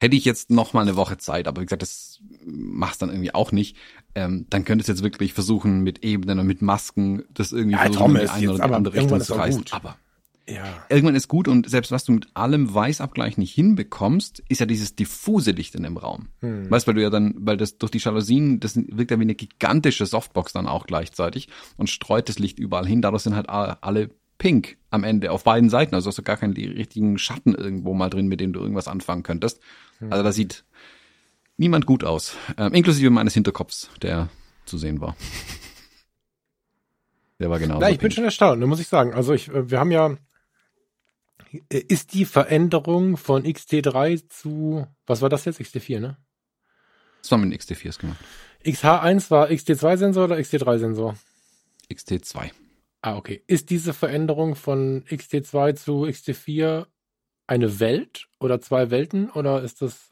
hätte 0.00 0.16
ich 0.16 0.24
jetzt 0.24 0.50
noch 0.50 0.72
mal 0.72 0.82
eine 0.82 0.96
Woche 0.96 1.18
Zeit, 1.18 1.48
aber 1.48 1.60
wie 1.60 1.66
gesagt, 1.66 1.82
das 1.82 2.20
machst 2.44 3.02
dann 3.02 3.10
irgendwie 3.10 3.34
auch 3.34 3.52
nicht. 3.52 3.76
Ähm, 4.14 4.46
dann 4.50 4.64
könntest 4.64 4.88
du 4.88 4.92
jetzt 4.92 5.02
wirklich 5.02 5.32
versuchen, 5.32 5.82
mit 5.82 6.04
Ebenen 6.04 6.38
und 6.38 6.46
mit 6.46 6.62
Masken 6.62 7.24
das 7.34 7.52
irgendwie 7.52 7.76
Ja, 7.76 7.82
versuchen, 7.82 8.16
in 8.16 8.22
die 8.22 8.28
eine 8.28 8.52
oder 8.52 8.68
die 8.68 8.74
andere 8.74 8.94
Richtung 8.94 9.20
zu 9.20 9.34
reißen. 9.34 9.60
gut. 9.62 9.72
Aber 9.74 9.96
ja. 10.48 10.64
irgendwann 10.88 11.14
ist 11.14 11.28
gut 11.28 11.48
und 11.48 11.68
selbst 11.68 11.92
was 11.92 12.04
du 12.04 12.12
mit 12.12 12.28
allem 12.34 12.72
Weißabgleich 12.72 13.38
nicht 13.38 13.54
hinbekommst, 13.54 14.42
ist 14.48 14.60
ja 14.60 14.66
dieses 14.66 14.96
diffuse 14.96 15.50
Licht 15.50 15.74
in 15.74 15.82
dem 15.82 15.96
Raum. 15.96 16.28
Hm. 16.40 16.70
Weißt, 16.70 16.86
weil 16.86 16.94
du 16.94 17.02
ja 17.02 17.10
dann, 17.10 17.34
weil 17.38 17.56
das 17.56 17.78
durch 17.78 17.90
die 17.90 17.98
Jalousien, 17.98 18.60
das 18.60 18.76
wirkt 18.76 19.10
ja 19.10 19.18
wie 19.18 19.22
eine 19.22 19.34
gigantische 19.34 20.06
Softbox 20.06 20.52
dann 20.52 20.66
auch 20.66 20.86
gleichzeitig 20.86 21.48
und 21.76 21.90
streut 21.90 22.28
das 22.28 22.38
Licht 22.38 22.58
überall 22.58 22.86
hin. 22.86 23.02
Dadurch 23.02 23.22
sind 23.22 23.36
halt 23.36 23.48
alle 23.48 24.10
pink 24.38 24.78
am 24.90 25.04
Ende 25.04 25.32
auf 25.32 25.44
beiden 25.44 25.68
Seiten. 25.68 25.94
Also 25.94 26.08
hast 26.08 26.18
du 26.18 26.22
gar 26.22 26.36
keinen 26.36 26.54
richtigen 26.54 27.18
Schatten 27.18 27.54
irgendwo 27.54 27.92
mal 27.92 28.08
drin, 28.08 28.28
mit 28.28 28.40
dem 28.40 28.52
du 28.52 28.60
irgendwas 28.60 28.88
anfangen 28.88 29.22
könntest. 29.22 29.60
Also 30.10 30.22
da 30.22 30.32
sieht 30.32 30.64
niemand 31.56 31.86
gut 31.86 32.04
aus. 32.04 32.36
Ähm, 32.56 32.72
inklusive 32.72 33.10
meines 33.10 33.34
Hinterkopfs, 33.34 33.90
der 34.00 34.28
zu 34.64 34.78
sehen 34.78 35.00
war. 35.00 35.16
Der 37.40 37.50
war 37.50 37.60
genau. 37.60 37.78
Na, 37.78 37.88
ich 37.88 38.00
bin 38.00 38.10
schon 38.10 38.24
erstaunt, 38.24 38.58
ne, 38.58 38.66
muss 38.66 38.80
ich 38.80 38.88
sagen. 38.88 39.14
Also 39.14 39.32
ich, 39.32 39.48
äh, 39.48 39.70
wir 39.70 39.78
haben 39.78 39.92
ja, 39.92 40.16
ist 41.68 42.14
die 42.14 42.24
Veränderung 42.24 43.16
von 43.16 43.44
XT3 43.44 44.28
zu, 44.28 44.86
was 45.06 45.22
war 45.22 45.28
das 45.28 45.44
jetzt? 45.44 45.60
XT4, 45.60 46.00
ne? 46.00 46.16
Das 47.22 47.30
war 47.30 47.38
mit 47.38 47.52
den 47.52 47.58
XT4s 47.58 47.98
gemacht. 47.98 48.18
XH1 48.64 49.30
war 49.30 49.50
XT2-Sensor 49.50 50.24
oder 50.24 50.36
XT3-Sensor? 50.36 51.16
XT2. 51.92 52.50
Ah, 53.02 53.16
okay. 53.16 53.42
Ist 53.46 53.70
diese 53.70 53.92
Veränderung 53.92 54.54
von 54.54 55.04
XT2 55.04 55.74
zu 55.74 56.04
XT4 56.04 56.86
eine 57.46 57.80
Welt 57.80 58.28
oder 58.40 58.60
zwei 58.60 58.90
Welten 58.90 59.30
oder 59.30 59.62
ist 59.62 59.82
das 59.82 60.10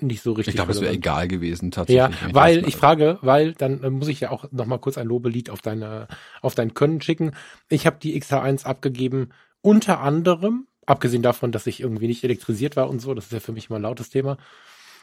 nicht 0.00 0.22
so 0.22 0.32
richtig? 0.32 0.54
Ich 0.54 0.56
glaube, 0.56 0.72
es 0.72 0.80
wäre 0.80 0.92
egal 0.92 1.26
gewesen 1.26 1.70
tatsächlich. 1.70 2.20
Ja, 2.20 2.34
weil 2.34 2.68
ich 2.68 2.76
frage, 2.76 3.18
weil 3.22 3.54
dann 3.54 3.82
äh, 3.82 3.90
muss 3.90 4.08
ich 4.08 4.20
ja 4.20 4.30
auch 4.30 4.50
noch 4.52 4.66
mal 4.66 4.78
kurz 4.78 4.98
ein 4.98 5.06
Lobelied 5.06 5.50
auf 5.50 5.60
deine 5.60 6.06
auf 6.40 6.54
dein 6.54 6.74
Können 6.74 7.00
schicken. 7.00 7.32
Ich 7.68 7.86
habe 7.86 7.98
die 8.00 8.20
XH1 8.20 8.64
abgegeben 8.64 9.30
unter 9.62 10.00
anderem, 10.00 10.66
abgesehen 10.86 11.22
davon, 11.22 11.52
dass 11.52 11.66
ich 11.66 11.80
irgendwie 11.80 12.06
nicht 12.06 12.24
elektrisiert 12.24 12.76
war 12.76 12.88
und 12.88 13.00
so, 13.00 13.14
das 13.14 13.26
ist 13.26 13.32
ja 13.32 13.40
für 13.40 13.52
mich 13.52 13.68
immer 13.68 13.78
ein 13.78 13.82
lautes 13.82 14.10
Thema, 14.10 14.38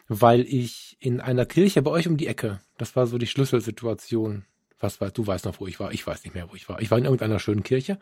weil 0.07 0.41
ich 0.41 0.97
in 0.99 1.21
einer 1.21 1.45
Kirche 1.45 1.81
bei 1.81 1.91
euch 1.91 2.07
um 2.07 2.17
die 2.17 2.27
Ecke, 2.27 2.59
das 2.77 2.95
war 2.95 3.07
so 3.07 3.17
die 3.17 3.27
Schlüsselsituation. 3.27 4.45
Was 4.79 4.99
war, 4.99 5.09
du 5.09 5.25
weißt 5.25 5.45
noch, 5.45 5.59
wo 5.59 5.67
ich 5.67 5.79
war, 5.79 5.93
ich 5.93 6.05
weiß 6.05 6.23
nicht 6.23 6.33
mehr, 6.35 6.49
wo 6.49 6.55
ich 6.55 6.67
war. 6.67 6.81
Ich 6.81 6.91
war 6.91 6.97
in 6.97 7.05
irgendeiner 7.05 7.39
schönen 7.39 7.63
Kirche 7.63 7.97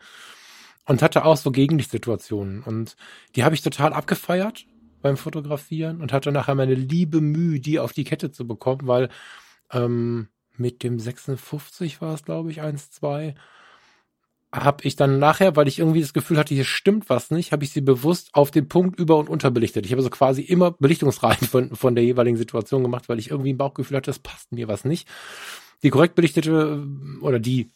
und 0.86 1.02
hatte 1.02 1.24
auch 1.24 1.36
so 1.36 1.50
Gegenlichtsituationen 1.50 2.62
und 2.62 2.96
die 3.36 3.44
habe 3.44 3.54
ich 3.54 3.62
total 3.62 3.92
abgefeiert 3.92 4.66
beim 5.00 5.16
Fotografieren 5.16 6.00
und 6.00 6.12
hatte 6.12 6.32
nachher 6.32 6.54
meine 6.54 6.74
liebe 6.74 7.20
Mühe, 7.20 7.60
die 7.60 7.78
auf 7.78 7.92
die 7.92 8.04
Kette 8.04 8.32
zu 8.32 8.46
bekommen, 8.46 8.86
weil 8.86 9.08
ähm, 9.70 10.28
mit 10.56 10.82
dem 10.82 10.98
56 10.98 12.00
war 12.00 12.14
es, 12.14 12.24
glaube 12.24 12.50
ich, 12.50 12.60
1, 12.60 12.90
2, 12.90 13.34
habe 14.54 14.84
ich 14.84 14.96
dann 14.96 15.18
nachher, 15.18 15.56
weil 15.56 15.68
ich 15.68 15.78
irgendwie 15.78 16.00
das 16.00 16.12
Gefühl 16.12 16.38
hatte, 16.38 16.54
hier 16.54 16.64
stimmt 16.64 17.08
was 17.08 17.30
nicht, 17.30 17.52
habe 17.52 17.64
ich 17.64 17.70
sie 17.70 17.80
bewusst 17.80 18.30
auf 18.32 18.50
den 18.50 18.68
Punkt 18.68 18.98
über- 18.98 19.16
und 19.16 19.28
unterbelichtet. 19.28 19.84
Ich 19.84 19.92
habe 19.92 20.02
so 20.02 20.10
quasi 20.10 20.42
immer 20.42 20.70
Belichtungsreihen 20.70 21.46
von, 21.48 21.74
von 21.74 21.94
der 21.94 22.04
jeweiligen 22.04 22.36
Situation 22.36 22.82
gemacht, 22.82 23.08
weil 23.08 23.18
ich 23.18 23.30
irgendwie 23.30 23.52
ein 23.52 23.58
Bauchgefühl 23.58 23.96
hatte, 23.96 24.10
es 24.10 24.18
passt 24.18 24.52
mir 24.52 24.68
was 24.68 24.84
nicht. 24.84 25.08
Die 25.82 25.90
korrekt 25.90 26.14
belichtete 26.14 26.86
oder 27.20 27.40
die 27.40 27.70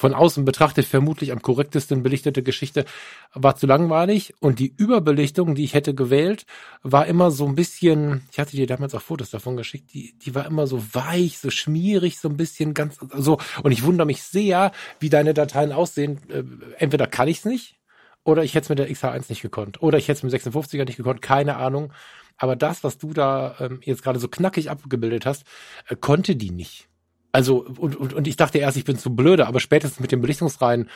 von 0.00 0.14
außen 0.14 0.46
betrachtet 0.46 0.86
vermutlich 0.86 1.30
am 1.30 1.42
korrektesten 1.42 2.02
belichtete 2.02 2.42
Geschichte 2.42 2.86
war 3.34 3.56
zu 3.56 3.66
langweilig 3.66 4.32
und 4.40 4.58
die 4.58 4.72
Überbelichtung, 4.74 5.54
die 5.54 5.62
ich 5.62 5.74
hätte 5.74 5.94
gewählt, 5.94 6.46
war 6.82 7.04
immer 7.04 7.30
so 7.30 7.46
ein 7.46 7.54
bisschen, 7.54 8.26
ich 8.32 8.38
hatte 8.38 8.56
dir 8.56 8.66
damals 8.66 8.94
auch 8.94 9.02
Fotos 9.02 9.28
davon 9.28 9.58
geschickt, 9.58 9.92
die, 9.92 10.14
die 10.18 10.34
war 10.34 10.46
immer 10.46 10.66
so 10.66 10.82
weich, 10.94 11.38
so 11.38 11.50
schmierig, 11.50 12.18
so 12.18 12.30
ein 12.30 12.38
bisschen 12.38 12.72
ganz 12.72 12.96
so 13.14 13.40
und 13.62 13.72
ich 13.72 13.82
wundere 13.82 14.06
mich 14.06 14.22
sehr, 14.22 14.72
wie 15.00 15.10
deine 15.10 15.34
Dateien 15.34 15.70
aussehen. 15.70 16.18
Äh, 16.30 16.44
Entweder 16.78 17.06
kann 17.06 17.28
ich 17.28 17.40
es 17.40 17.44
nicht 17.44 17.76
oder 18.24 18.42
ich 18.42 18.54
hätte 18.54 18.64
es 18.64 18.68
mit 18.70 18.78
der 18.78 18.88
XH1 18.88 19.26
nicht 19.28 19.42
gekonnt 19.42 19.82
oder 19.82 19.98
ich 19.98 20.08
hätte 20.08 20.26
es 20.26 20.32
mit 20.32 20.32
dem 20.32 20.52
56er 20.52 20.86
nicht 20.86 20.96
gekonnt, 20.96 21.20
keine 21.20 21.56
Ahnung. 21.56 21.92
Aber 22.38 22.56
das, 22.56 22.84
was 22.84 22.96
du 22.96 23.12
da 23.12 23.54
ähm, 23.60 23.80
jetzt 23.84 24.02
gerade 24.02 24.18
so 24.18 24.28
knackig 24.28 24.70
abgebildet 24.70 25.26
hast, 25.26 25.44
äh, 25.88 25.96
konnte 25.96 26.36
die 26.36 26.50
nicht. 26.50 26.89
Also, 27.32 27.64
und, 27.64 27.96
und, 27.96 28.12
und 28.12 28.26
ich 28.26 28.36
dachte 28.36 28.58
erst, 28.58 28.76
ich 28.76 28.84
bin 28.84 28.98
zu 28.98 29.14
blöde, 29.14 29.46
aber 29.46 29.60
spätestens 29.60 30.00
mit 30.00 30.12
den 30.12 30.20
Belichtungsreihen, 30.20 30.88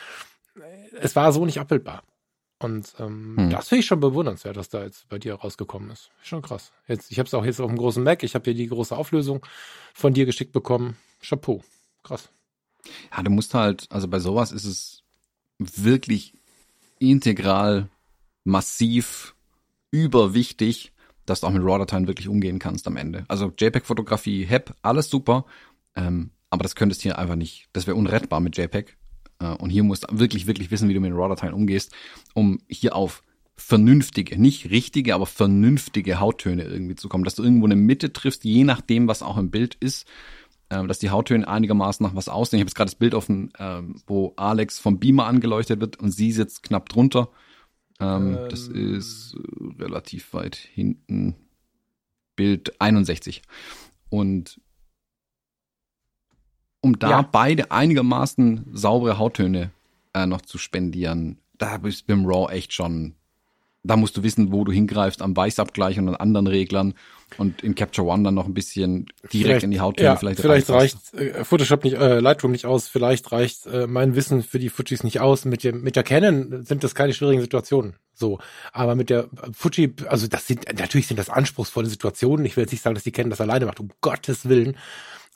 es 0.99 1.15
war 1.15 1.31
so 1.31 1.45
nicht 1.45 1.59
abbildbar. 1.59 2.03
Und 2.59 2.93
ähm, 2.99 3.35
Hm. 3.37 3.49
das 3.49 3.67
finde 3.69 3.81
ich 3.81 3.85
schon 3.85 3.99
bewundernswert, 3.99 4.55
dass 4.55 4.69
da 4.69 4.83
jetzt 4.83 5.07
bei 5.09 5.19
dir 5.19 5.35
rausgekommen 5.35 5.91
ist. 5.91 6.09
Schon 6.23 6.41
krass. 6.41 6.71
Jetzt, 6.87 7.11
ich 7.11 7.19
habe 7.19 7.27
es 7.27 7.33
auch 7.33 7.45
jetzt 7.45 7.59
auf 7.59 7.69
dem 7.69 7.77
großen 7.77 8.03
Mac, 8.03 8.23
ich 8.23 8.33
habe 8.33 8.45
hier 8.45 8.53
die 8.53 8.67
große 8.67 8.95
Auflösung 8.95 9.45
von 9.93 10.13
dir 10.13 10.25
geschickt 10.25 10.53
bekommen. 10.53 10.95
Chapeau. 11.21 11.63
Krass. 12.03 12.29
Ja, 13.15 13.23
du 13.23 13.31
musst 13.31 13.53
halt, 13.53 13.87
also 13.89 14.07
bei 14.07 14.19
sowas 14.19 14.51
ist 14.51 14.65
es 14.65 15.03
wirklich 15.57 16.33
integral, 16.99 17.89
massiv, 18.43 19.35
überwichtig, 19.91 20.91
dass 21.25 21.41
du 21.41 21.47
auch 21.47 21.51
mit 21.51 21.63
RAW-Dateien 21.63 22.07
wirklich 22.07 22.27
umgehen 22.27 22.59
kannst 22.59 22.87
am 22.87 22.97
Ende. 22.97 23.25
Also 23.27 23.51
JPEG-Fotografie, 23.57 24.45
HEP, 24.45 24.73
alles 24.81 25.09
super, 25.09 25.45
ähm, 25.95 26.31
aber 26.49 26.63
das 26.63 26.75
könntest 26.75 27.01
hier 27.01 27.17
einfach 27.17 27.35
nicht, 27.35 27.67
das 27.73 27.87
wäre 27.87 27.97
unrettbar 27.97 28.39
mit 28.39 28.57
JPEG. 28.57 28.97
Äh, 29.39 29.47
und 29.47 29.69
hier 29.69 29.83
musst 29.83 30.09
du 30.09 30.19
wirklich, 30.19 30.47
wirklich 30.47 30.71
wissen, 30.71 30.89
wie 30.89 30.93
du 30.93 30.99
mit 30.99 31.13
RAW-Dateien 31.13 31.53
umgehst, 31.53 31.93
um 32.33 32.59
hier 32.67 32.95
auf 32.95 33.23
vernünftige, 33.57 34.39
nicht 34.39 34.69
richtige, 34.69 35.15
aber 35.15 35.25
vernünftige 35.25 36.19
Hauttöne 36.19 36.63
irgendwie 36.63 36.95
zu 36.95 37.07
kommen, 37.07 37.23
dass 37.23 37.35
du 37.35 37.43
irgendwo 37.43 37.65
eine 37.65 37.75
Mitte 37.75 38.11
triffst, 38.11 38.43
je 38.43 38.63
nachdem, 38.63 39.07
was 39.07 39.23
auch 39.23 39.37
im 39.37 39.49
Bild 39.49 39.75
ist, 39.75 40.05
äh, 40.69 40.85
dass 40.85 40.99
die 40.99 41.09
Hauttöne 41.09 41.47
einigermaßen 41.47 42.05
nach 42.05 42.15
was 42.15 42.29
aussehen. 42.29 42.57
Ich 42.57 42.61
habe 42.61 42.69
jetzt 42.69 42.75
gerade 42.75 42.89
das 42.91 42.99
Bild 42.99 43.13
offen, 43.13 43.53
äh, 43.57 43.81
wo 44.07 44.33
Alex 44.35 44.79
vom 44.79 44.99
Beamer 44.99 45.25
angeleuchtet 45.27 45.79
wird 45.79 45.97
und 45.99 46.11
sie 46.11 46.31
sitzt 46.31 46.63
knapp 46.63 46.89
drunter. 46.89 47.29
Ähm, 47.99 48.37
ähm. 48.37 48.49
Das 48.49 48.67
ist 48.67 49.35
äh, 49.35 49.83
relativ 49.83 50.33
weit 50.33 50.55
hinten. 50.55 51.35
Bild 52.35 52.81
61. 52.81 53.41
Und 54.09 54.59
um 56.85 56.99
da 56.99 57.09
ja. 57.09 57.21
beide 57.23 57.71
einigermaßen 57.71 58.67
saubere 58.71 59.17
Hauttöne 59.17 59.71
äh, 60.13 60.27
noch 60.27 60.41
zu 60.41 60.59
spendieren, 60.59 61.39
da 61.57 61.79
bist 61.79 62.01
du 62.01 62.13
beim 62.13 62.27
Raw 62.27 62.53
echt 62.53 62.73
schon 62.73 63.15
da 63.85 63.97
musst 63.97 64.17
du 64.17 64.23
wissen, 64.23 64.51
wo 64.51 64.63
du 64.63 64.71
hingreifst 64.71 65.21
am 65.21 65.35
Weißabgleich 65.35 65.99
und 65.99 66.09
an 66.09 66.15
anderen 66.15 66.47
Reglern 66.47 66.93
und 67.37 67.63
in 67.63 67.75
Capture 67.75 68.07
One 68.07 68.23
dann 68.23 68.33
noch 68.33 68.45
ein 68.45 68.53
bisschen 68.53 69.05
direkt 69.31 69.47
vielleicht, 69.47 69.63
in 69.63 69.71
die 69.71 69.79
Hauttöne 69.79 70.09
ja, 70.09 70.15
vielleicht. 70.15 70.39
Vielleicht 70.39 70.69
reicht 70.69 71.13
äh, 71.13 71.43
Photoshop 71.43 71.83
nicht, 71.83 71.97
äh, 71.97 72.19
Lightroom 72.19 72.51
nicht 72.51 72.65
aus, 72.65 72.87
vielleicht 72.87 73.31
reicht 73.31 73.65
äh, 73.65 73.87
mein 73.87 74.15
Wissen 74.15 74.43
für 74.43 74.59
die 74.59 74.69
Fujis 74.69 75.03
nicht 75.03 75.19
aus. 75.19 75.45
Mit 75.45 75.63
dem, 75.63 75.81
mit 75.81 75.95
der 75.95 76.03
Canon 76.03 76.63
sind 76.63 76.83
das 76.83 76.95
keine 76.95 77.13
schwierigen 77.13 77.41
Situationen. 77.41 77.95
So. 78.13 78.39
Aber 78.71 78.95
mit 78.95 79.09
der 79.09 79.27
Fuji, 79.51 79.93
also 80.07 80.27
das 80.27 80.47
sind, 80.47 80.65
natürlich 80.77 81.07
sind 81.07 81.17
das 81.17 81.29
anspruchsvolle 81.29 81.87
Situationen. 81.87 82.45
Ich 82.45 82.55
will 82.57 82.63
jetzt 82.63 82.71
nicht 82.71 82.81
sagen, 82.81 82.95
dass 82.95 83.03
die 83.03 83.11
Canon 83.11 83.31
das 83.31 83.41
alleine 83.41 83.65
macht, 83.65 83.79
um 83.79 83.89
Gottes 84.01 84.47
Willen. 84.47 84.77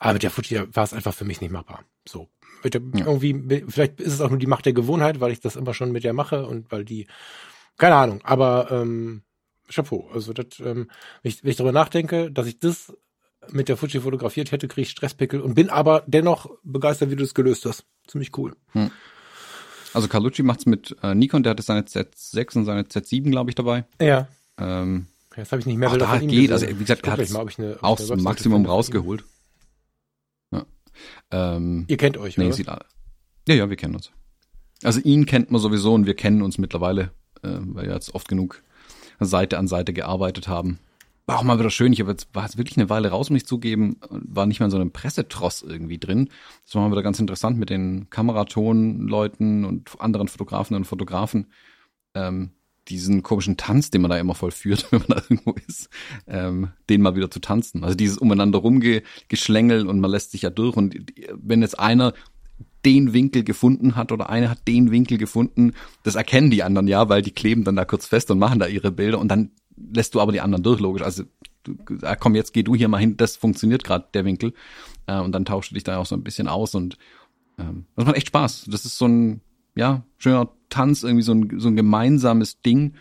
Aber 0.00 0.14
mit 0.14 0.24
der 0.24 0.30
Fuji 0.30 0.60
war 0.74 0.82
es 0.82 0.92
einfach 0.92 1.14
für 1.14 1.24
mich 1.24 1.40
nicht 1.40 1.52
machbar. 1.52 1.84
So. 2.08 2.28
Mit 2.64 2.74
der, 2.74 2.82
ja. 2.94 3.06
irgendwie, 3.06 3.64
vielleicht 3.68 4.00
ist 4.00 4.12
es 4.12 4.20
auch 4.20 4.30
nur 4.30 4.38
die 4.38 4.46
Macht 4.46 4.66
der 4.66 4.72
Gewohnheit, 4.72 5.20
weil 5.20 5.30
ich 5.30 5.40
das 5.40 5.56
immer 5.56 5.72
schon 5.72 5.92
mit 5.92 6.02
der 6.02 6.12
mache 6.12 6.46
und 6.46 6.72
weil 6.72 6.84
die 6.84 7.06
keine 7.80 7.96
Ahnung, 7.96 8.20
aber 8.24 8.70
ähm, 8.70 9.22
Chapeau. 9.72 10.08
Also 10.12 10.32
das, 10.34 10.60
ähm, 10.60 10.90
wenn, 11.22 11.30
ich, 11.32 11.42
wenn 11.42 11.50
ich 11.50 11.56
darüber 11.56 11.72
nachdenke, 11.72 12.30
dass 12.30 12.46
ich 12.46 12.58
das 12.58 12.92
mit 13.50 13.68
der 13.68 13.78
Fuji 13.78 14.00
fotografiert 14.00 14.52
hätte, 14.52 14.68
kriege 14.68 14.82
ich 14.82 14.90
Stresspickel 14.90 15.40
und 15.40 15.54
bin 15.54 15.70
aber 15.70 16.04
dennoch 16.06 16.50
begeistert, 16.62 17.10
wie 17.10 17.16
du 17.16 17.22
das 17.22 17.34
gelöst 17.34 17.64
hast. 17.64 17.86
Ziemlich 18.06 18.36
cool. 18.36 18.54
Hm. 18.72 18.90
Also 19.94 20.08
Carlucci 20.08 20.42
macht's 20.42 20.66
mit 20.66 20.94
äh, 21.02 21.14
Nikon, 21.14 21.42
der 21.42 21.50
hatte 21.50 21.62
seine 21.62 21.82
Z6 21.82 22.58
und 22.58 22.64
seine 22.66 22.82
Z7, 22.82 23.30
glaube 23.30 23.50
ich, 23.50 23.54
dabei. 23.54 23.86
Ja. 24.00 24.28
Ähm, 24.58 25.06
Jetzt 25.36 25.52
habe 25.52 25.60
ich 25.60 25.66
nicht 25.66 25.78
mehr 25.78 25.88
Bilder 25.88 26.04
da 26.04 26.12
von 26.12 26.22
ihm 26.22 26.28
geht, 26.28 26.50
gesehen. 26.50 26.52
also 26.52 26.68
wie 26.68 26.84
gesagt, 26.84 27.06
er 27.06 27.12
hat 27.12 27.30
mal, 27.30 27.46
eine, 27.56 27.78
auch 27.80 27.96
das 27.96 28.14
Maximum 28.20 28.66
rausgeholt. 28.66 29.24
Ähm, 31.30 31.84
Ihr 31.88 31.96
kennt 31.96 32.16
euch, 32.16 32.36
nee, 32.36 32.46
oder? 32.46 32.54
Sieht, 32.54 32.66
ja, 32.66 33.54
ja, 33.54 33.70
wir 33.70 33.76
kennen 33.76 33.94
uns. 33.94 34.10
Also 34.82 35.00
ihn 35.00 35.26
kennt 35.26 35.50
man 35.50 35.60
sowieso 35.60 35.92
und 35.92 36.06
wir 36.06 36.14
kennen 36.14 36.42
uns 36.42 36.58
mittlerweile 36.58 37.10
äh, 37.42 37.58
weil 37.60 37.86
wir 37.86 37.94
jetzt 37.94 38.14
oft 38.14 38.28
genug 38.28 38.62
Seite 39.18 39.58
an 39.58 39.68
Seite 39.68 39.92
gearbeitet 39.92 40.48
haben. 40.48 40.78
War 41.26 41.38
auch 41.38 41.42
mal 41.42 41.58
wieder 41.58 41.70
schön. 41.70 41.92
Ich 41.92 42.00
habe 42.00 42.10
jetzt, 42.10 42.34
war 42.34 42.44
jetzt 42.44 42.58
wirklich 42.58 42.76
eine 42.76 42.88
Weile 42.88 43.10
raus, 43.10 43.30
muss 43.30 43.42
ich 43.42 43.46
zugeben, 43.46 43.98
war 44.10 44.46
nicht 44.46 44.60
mal 44.60 44.66
in 44.66 44.70
so 44.70 44.78
einem 44.78 44.90
Pressetross 44.90 45.62
irgendwie 45.62 45.98
drin. 45.98 46.30
Das 46.64 46.74
war 46.74 46.82
mal 46.82 46.90
wieder 46.90 47.02
ganz 47.02 47.20
interessant 47.20 47.58
mit 47.58 47.70
den 47.70 48.10
Kameratonleuten 48.10 49.64
und 49.64 50.00
anderen 50.00 50.28
Fotografen 50.28 50.76
und 50.76 50.86
Fotografen. 50.86 51.46
Ähm, 52.14 52.50
diesen 52.90 53.22
komischen 53.22 53.56
Tanz, 53.56 53.90
den 53.90 54.02
man 54.02 54.10
da 54.10 54.18
immer 54.18 54.34
vollführt, 54.34 54.88
wenn 54.90 55.00
man 55.00 55.08
da 55.08 55.16
irgendwo 55.16 55.54
ist, 55.66 55.88
ähm, 56.26 56.68
den 56.88 57.02
mal 57.02 57.16
wieder 57.16 57.30
zu 57.30 57.40
tanzen. 57.40 57.84
Also 57.84 57.94
dieses 57.94 58.18
umeinander 58.18 58.58
rumgeschlängel 58.58 59.86
und 59.86 60.00
man 60.00 60.10
lässt 60.10 60.32
sich 60.32 60.42
ja 60.42 60.50
durch 60.50 60.76
und 60.76 60.96
wenn 61.32 61.62
jetzt 61.62 61.78
einer 61.78 62.12
den 62.84 63.12
Winkel 63.12 63.44
gefunden 63.44 63.96
hat 63.96 64.10
oder 64.10 64.30
eine 64.30 64.48
hat 64.48 64.66
den 64.66 64.90
Winkel 64.90 65.18
gefunden. 65.18 65.72
Das 66.02 66.14
erkennen 66.14 66.50
die 66.50 66.62
anderen 66.62 66.88
ja, 66.88 67.08
weil 67.08 67.22
die 67.22 67.30
kleben 67.30 67.64
dann 67.64 67.76
da 67.76 67.84
kurz 67.84 68.06
fest 68.06 68.30
und 68.30 68.38
machen 68.38 68.58
da 68.58 68.66
ihre 68.66 68.90
Bilder 68.90 69.18
und 69.18 69.28
dann 69.28 69.50
lässt 69.76 70.14
du 70.14 70.20
aber 70.20 70.32
die 70.32 70.40
anderen 70.40 70.62
durch, 70.62 70.80
logisch. 70.80 71.02
Also 71.02 71.24
du, 71.64 71.76
ah, 72.02 72.16
komm, 72.16 72.34
jetzt 72.34 72.52
geh 72.52 72.62
du 72.62 72.74
hier 72.74 72.88
mal 72.88 72.98
hin, 72.98 73.16
das 73.16 73.36
funktioniert 73.36 73.84
gerade, 73.84 74.06
der 74.14 74.24
Winkel. 74.24 74.54
Äh, 75.06 75.20
und 75.20 75.32
dann 75.32 75.44
tauschst 75.44 75.70
du 75.70 75.74
dich 75.74 75.84
da 75.84 75.98
auch 75.98 76.06
so 76.06 76.14
ein 76.14 76.24
bisschen 76.24 76.48
aus 76.48 76.74
und 76.74 76.96
ähm, 77.58 77.86
das 77.96 78.06
macht 78.06 78.16
echt 78.16 78.28
Spaß. 78.28 78.66
Das 78.70 78.84
ist 78.84 78.96
so 78.96 79.06
ein, 79.06 79.40
ja, 79.74 80.02
schöner 80.18 80.50
Tanz, 80.70 81.02
irgendwie 81.02 81.22
so 81.22 81.32
ein, 81.32 81.60
so 81.60 81.68
ein 81.68 81.76
gemeinsames 81.76 82.60
Ding, 82.60 82.94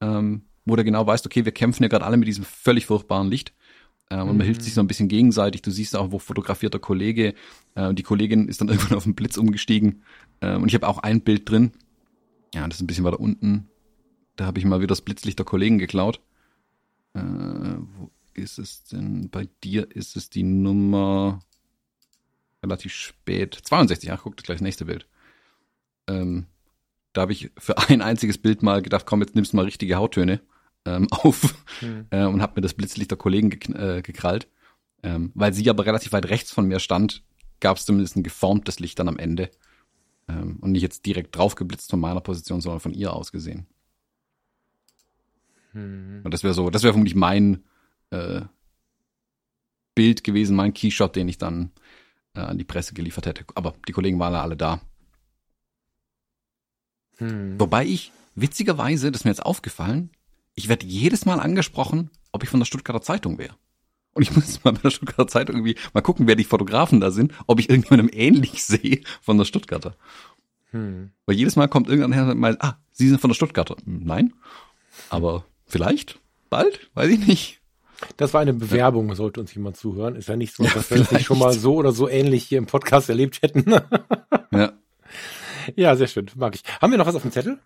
ähm, 0.00 0.42
wo 0.64 0.76
du 0.76 0.84
genau 0.84 1.06
weißt, 1.06 1.26
okay, 1.26 1.44
wir 1.44 1.52
kämpfen 1.52 1.82
ja 1.82 1.88
gerade 1.88 2.04
alle 2.04 2.16
mit 2.16 2.28
diesem 2.28 2.44
völlig 2.44 2.86
furchtbaren 2.86 3.28
Licht. 3.28 3.52
Äh, 4.10 4.20
und 4.20 4.38
man 4.38 4.46
hilft 4.46 4.62
sich 4.62 4.74
so 4.74 4.80
ein 4.80 4.86
bisschen 4.86 5.08
gegenseitig. 5.08 5.62
Du 5.62 5.70
siehst 5.70 5.96
auch, 5.96 6.12
wo 6.12 6.18
fotografiert 6.18 6.74
der 6.74 6.80
Kollege. 6.80 7.34
Äh, 7.74 7.94
die 7.94 8.02
Kollegin 8.02 8.48
ist 8.48 8.60
dann 8.60 8.68
irgendwann 8.68 8.96
auf 8.96 9.04
den 9.04 9.14
Blitz 9.14 9.36
umgestiegen. 9.36 10.02
Äh, 10.40 10.56
und 10.56 10.68
ich 10.68 10.74
habe 10.74 10.88
auch 10.88 10.98
ein 10.98 11.20
Bild 11.20 11.48
drin. 11.48 11.72
Ja, 12.54 12.66
das 12.66 12.78
ist 12.78 12.82
ein 12.82 12.86
bisschen 12.86 13.04
weiter 13.04 13.20
unten. 13.20 13.68
Da 14.36 14.46
habe 14.46 14.58
ich 14.58 14.64
mal 14.64 14.78
wieder 14.78 14.88
das 14.88 15.02
Blitzlicht 15.02 15.38
der 15.38 15.46
Kollegen 15.46 15.78
geklaut. 15.78 16.20
Äh, 17.14 17.20
wo 17.20 18.10
ist 18.34 18.58
es 18.58 18.84
denn? 18.84 19.28
Bei 19.30 19.48
dir 19.64 19.90
ist 19.94 20.16
es 20.16 20.30
die 20.30 20.44
Nummer 20.44 21.40
relativ 22.62 22.92
spät. 22.92 23.58
62, 23.62 24.12
ach, 24.12 24.22
guck, 24.22 24.36
das 24.36 24.44
gleich 24.44 24.58
das 24.58 24.62
nächste 24.62 24.84
Bild. 24.84 25.06
Ähm, 26.06 26.46
da 27.12 27.22
habe 27.22 27.32
ich 27.32 27.50
für 27.58 27.78
ein 27.88 28.02
einziges 28.02 28.38
Bild 28.38 28.62
mal 28.62 28.82
gedacht, 28.82 29.06
komm, 29.06 29.20
jetzt 29.20 29.34
nimmst 29.34 29.52
du 29.52 29.56
mal 29.56 29.64
richtige 29.64 29.96
Hauttöne 29.96 30.40
ähm, 30.84 31.08
auf 31.10 31.54
hm. 31.80 32.06
äh, 32.10 32.24
und 32.24 32.42
habe 32.42 32.54
mir 32.56 32.62
das 32.62 32.74
Blitzlicht 32.74 33.10
der 33.10 33.18
Kollegen 33.18 33.50
ge 33.50 33.74
äh, 33.74 34.02
gekrallt. 34.02 34.48
Ähm, 35.02 35.30
weil 35.34 35.52
sie 35.52 35.70
aber 35.70 35.86
relativ 35.86 36.12
weit 36.12 36.28
rechts 36.28 36.50
von 36.50 36.66
mir 36.66 36.80
stand, 36.80 37.22
gab 37.60 37.76
es 37.76 37.84
zumindest 37.84 38.16
ein 38.16 38.24
geformtes 38.24 38.80
Licht 38.80 38.98
dann 38.98 39.08
am 39.08 39.18
Ende. 39.18 39.50
Ähm, 40.28 40.58
und 40.60 40.72
nicht 40.72 40.82
jetzt 40.82 41.06
direkt 41.06 41.36
drauf 41.36 41.54
geblitzt 41.54 41.90
von 41.90 42.00
meiner 42.00 42.20
Position, 42.20 42.60
sondern 42.60 42.80
von 42.80 42.92
ihr 42.92 43.12
aus 43.12 43.30
gesehen. 43.30 43.66
Hm. 45.72 46.22
Und 46.24 46.34
das 46.34 46.42
wäre 46.42 46.54
so, 46.54 46.70
das 46.70 46.82
wäre 46.82 46.92
vermutlich 46.92 47.14
mein 47.14 47.64
äh, 48.10 48.42
Bild 49.94 50.24
gewesen, 50.24 50.56
mein 50.56 50.74
Keyshot, 50.74 51.16
den 51.16 51.28
ich 51.28 51.38
dann 51.38 51.70
äh, 52.34 52.40
an 52.40 52.58
die 52.58 52.64
Presse 52.64 52.94
geliefert 52.94 53.26
hätte. 53.26 53.44
Aber 53.54 53.74
die 53.86 53.92
Kollegen 53.92 54.18
waren 54.18 54.34
alle 54.34 54.56
da. 54.56 54.80
Hm. 57.18 57.58
Wobei 57.58 57.86
ich, 57.86 58.12
witzigerweise, 58.34 59.10
das 59.10 59.20
ist 59.20 59.24
mir 59.24 59.30
jetzt 59.30 59.44
aufgefallen, 59.44 60.10
ich 60.54 60.68
werde 60.68 60.86
jedes 60.86 61.24
Mal 61.24 61.40
angesprochen, 61.40 62.10
ob 62.32 62.42
ich 62.42 62.48
von 62.48 62.60
der 62.60 62.66
Stuttgarter 62.66 63.02
Zeitung 63.02 63.38
wäre. 63.38 63.54
Und 64.14 64.22
ich 64.22 64.34
muss 64.34 64.64
mal 64.64 64.72
bei 64.72 64.80
der 64.80 64.90
Stuttgarter 64.90 65.28
Zeitung 65.28 65.56
irgendwie 65.56 65.76
mal 65.92 66.00
gucken, 66.00 66.26
wer 66.26 66.34
die 66.34 66.44
Fotografen 66.44 67.00
da 67.00 67.10
sind, 67.10 67.32
ob 67.46 67.60
ich 67.60 67.70
irgendjemandem 67.70 68.10
ähnlich 68.12 68.64
sehe 68.64 69.02
von 69.22 69.38
der 69.38 69.44
Stuttgarter. 69.44 69.94
Hm. 70.70 71.10
Weil 71.26 71.36
jedes 71.36 71.56
Mal 71.56 71.68
kommt 71.68 71.88
irgendein 71.88 72.12
Herr 72.12 72.30
und 72.30 72.38
meint, 72.38 72.60
ah, 72.62 72.78
Sie 72.92 73.08
sind 73.08 73.20
von 73.20 73.30
der 73.30 73.36
Stuttgarter. 73.36 73.76
Hm, 73.84 74.02
nein, 74.04 74.34
aber 75.08 75.44
vielleicht, 75.66 76.18
bald, 76.50 76.90
weiß 76.94 77.10
ich 77.10 77.26
nicht. 77.26 77.60
Das 78.16 78.34
war 78.34 78.40
eine 78.40 78.52
Bewerbung, 78.52 79.14
sollte 79.14 79.40
uns 79.40 79.54
jemand 79.54 79.76
zuhören. 79.76 80.14
Ist 80.16 80.28
ja 80.28 80.36
nicht 80.36 80.54
so, 80.54 80.62
dass 80.64 80.90
ja, 80.90 80.96
wir 80.96 80.98
das 80.98 81.12
nicht 81.12 81.26
schon 81.26 81.38
mal 81.38 81.52
so 81.52 81.74
oder 81.74 81.92
so 81.92 82.08
ähnlich 82.08 82.44
hier 82.44 82.58
im 82.58 82.66
Podcast 82.66 83.08
erlebt 83.08 83.42
hätten. 83.42 83.70
ja. 84.52 84.72
Ja, 85.76 85.96
sehr 85.96 86.06
schön, 86.06 86.30
mag 86.36 86.54
ich. 86.54 86.62
Haben 86.80 86.92
wir 86.92 86.98
noch 86.98 87.06
was 87.06 87.14
auf 87.14 87.22
dem 87.22 87.32
Zettel? 87.32 87.58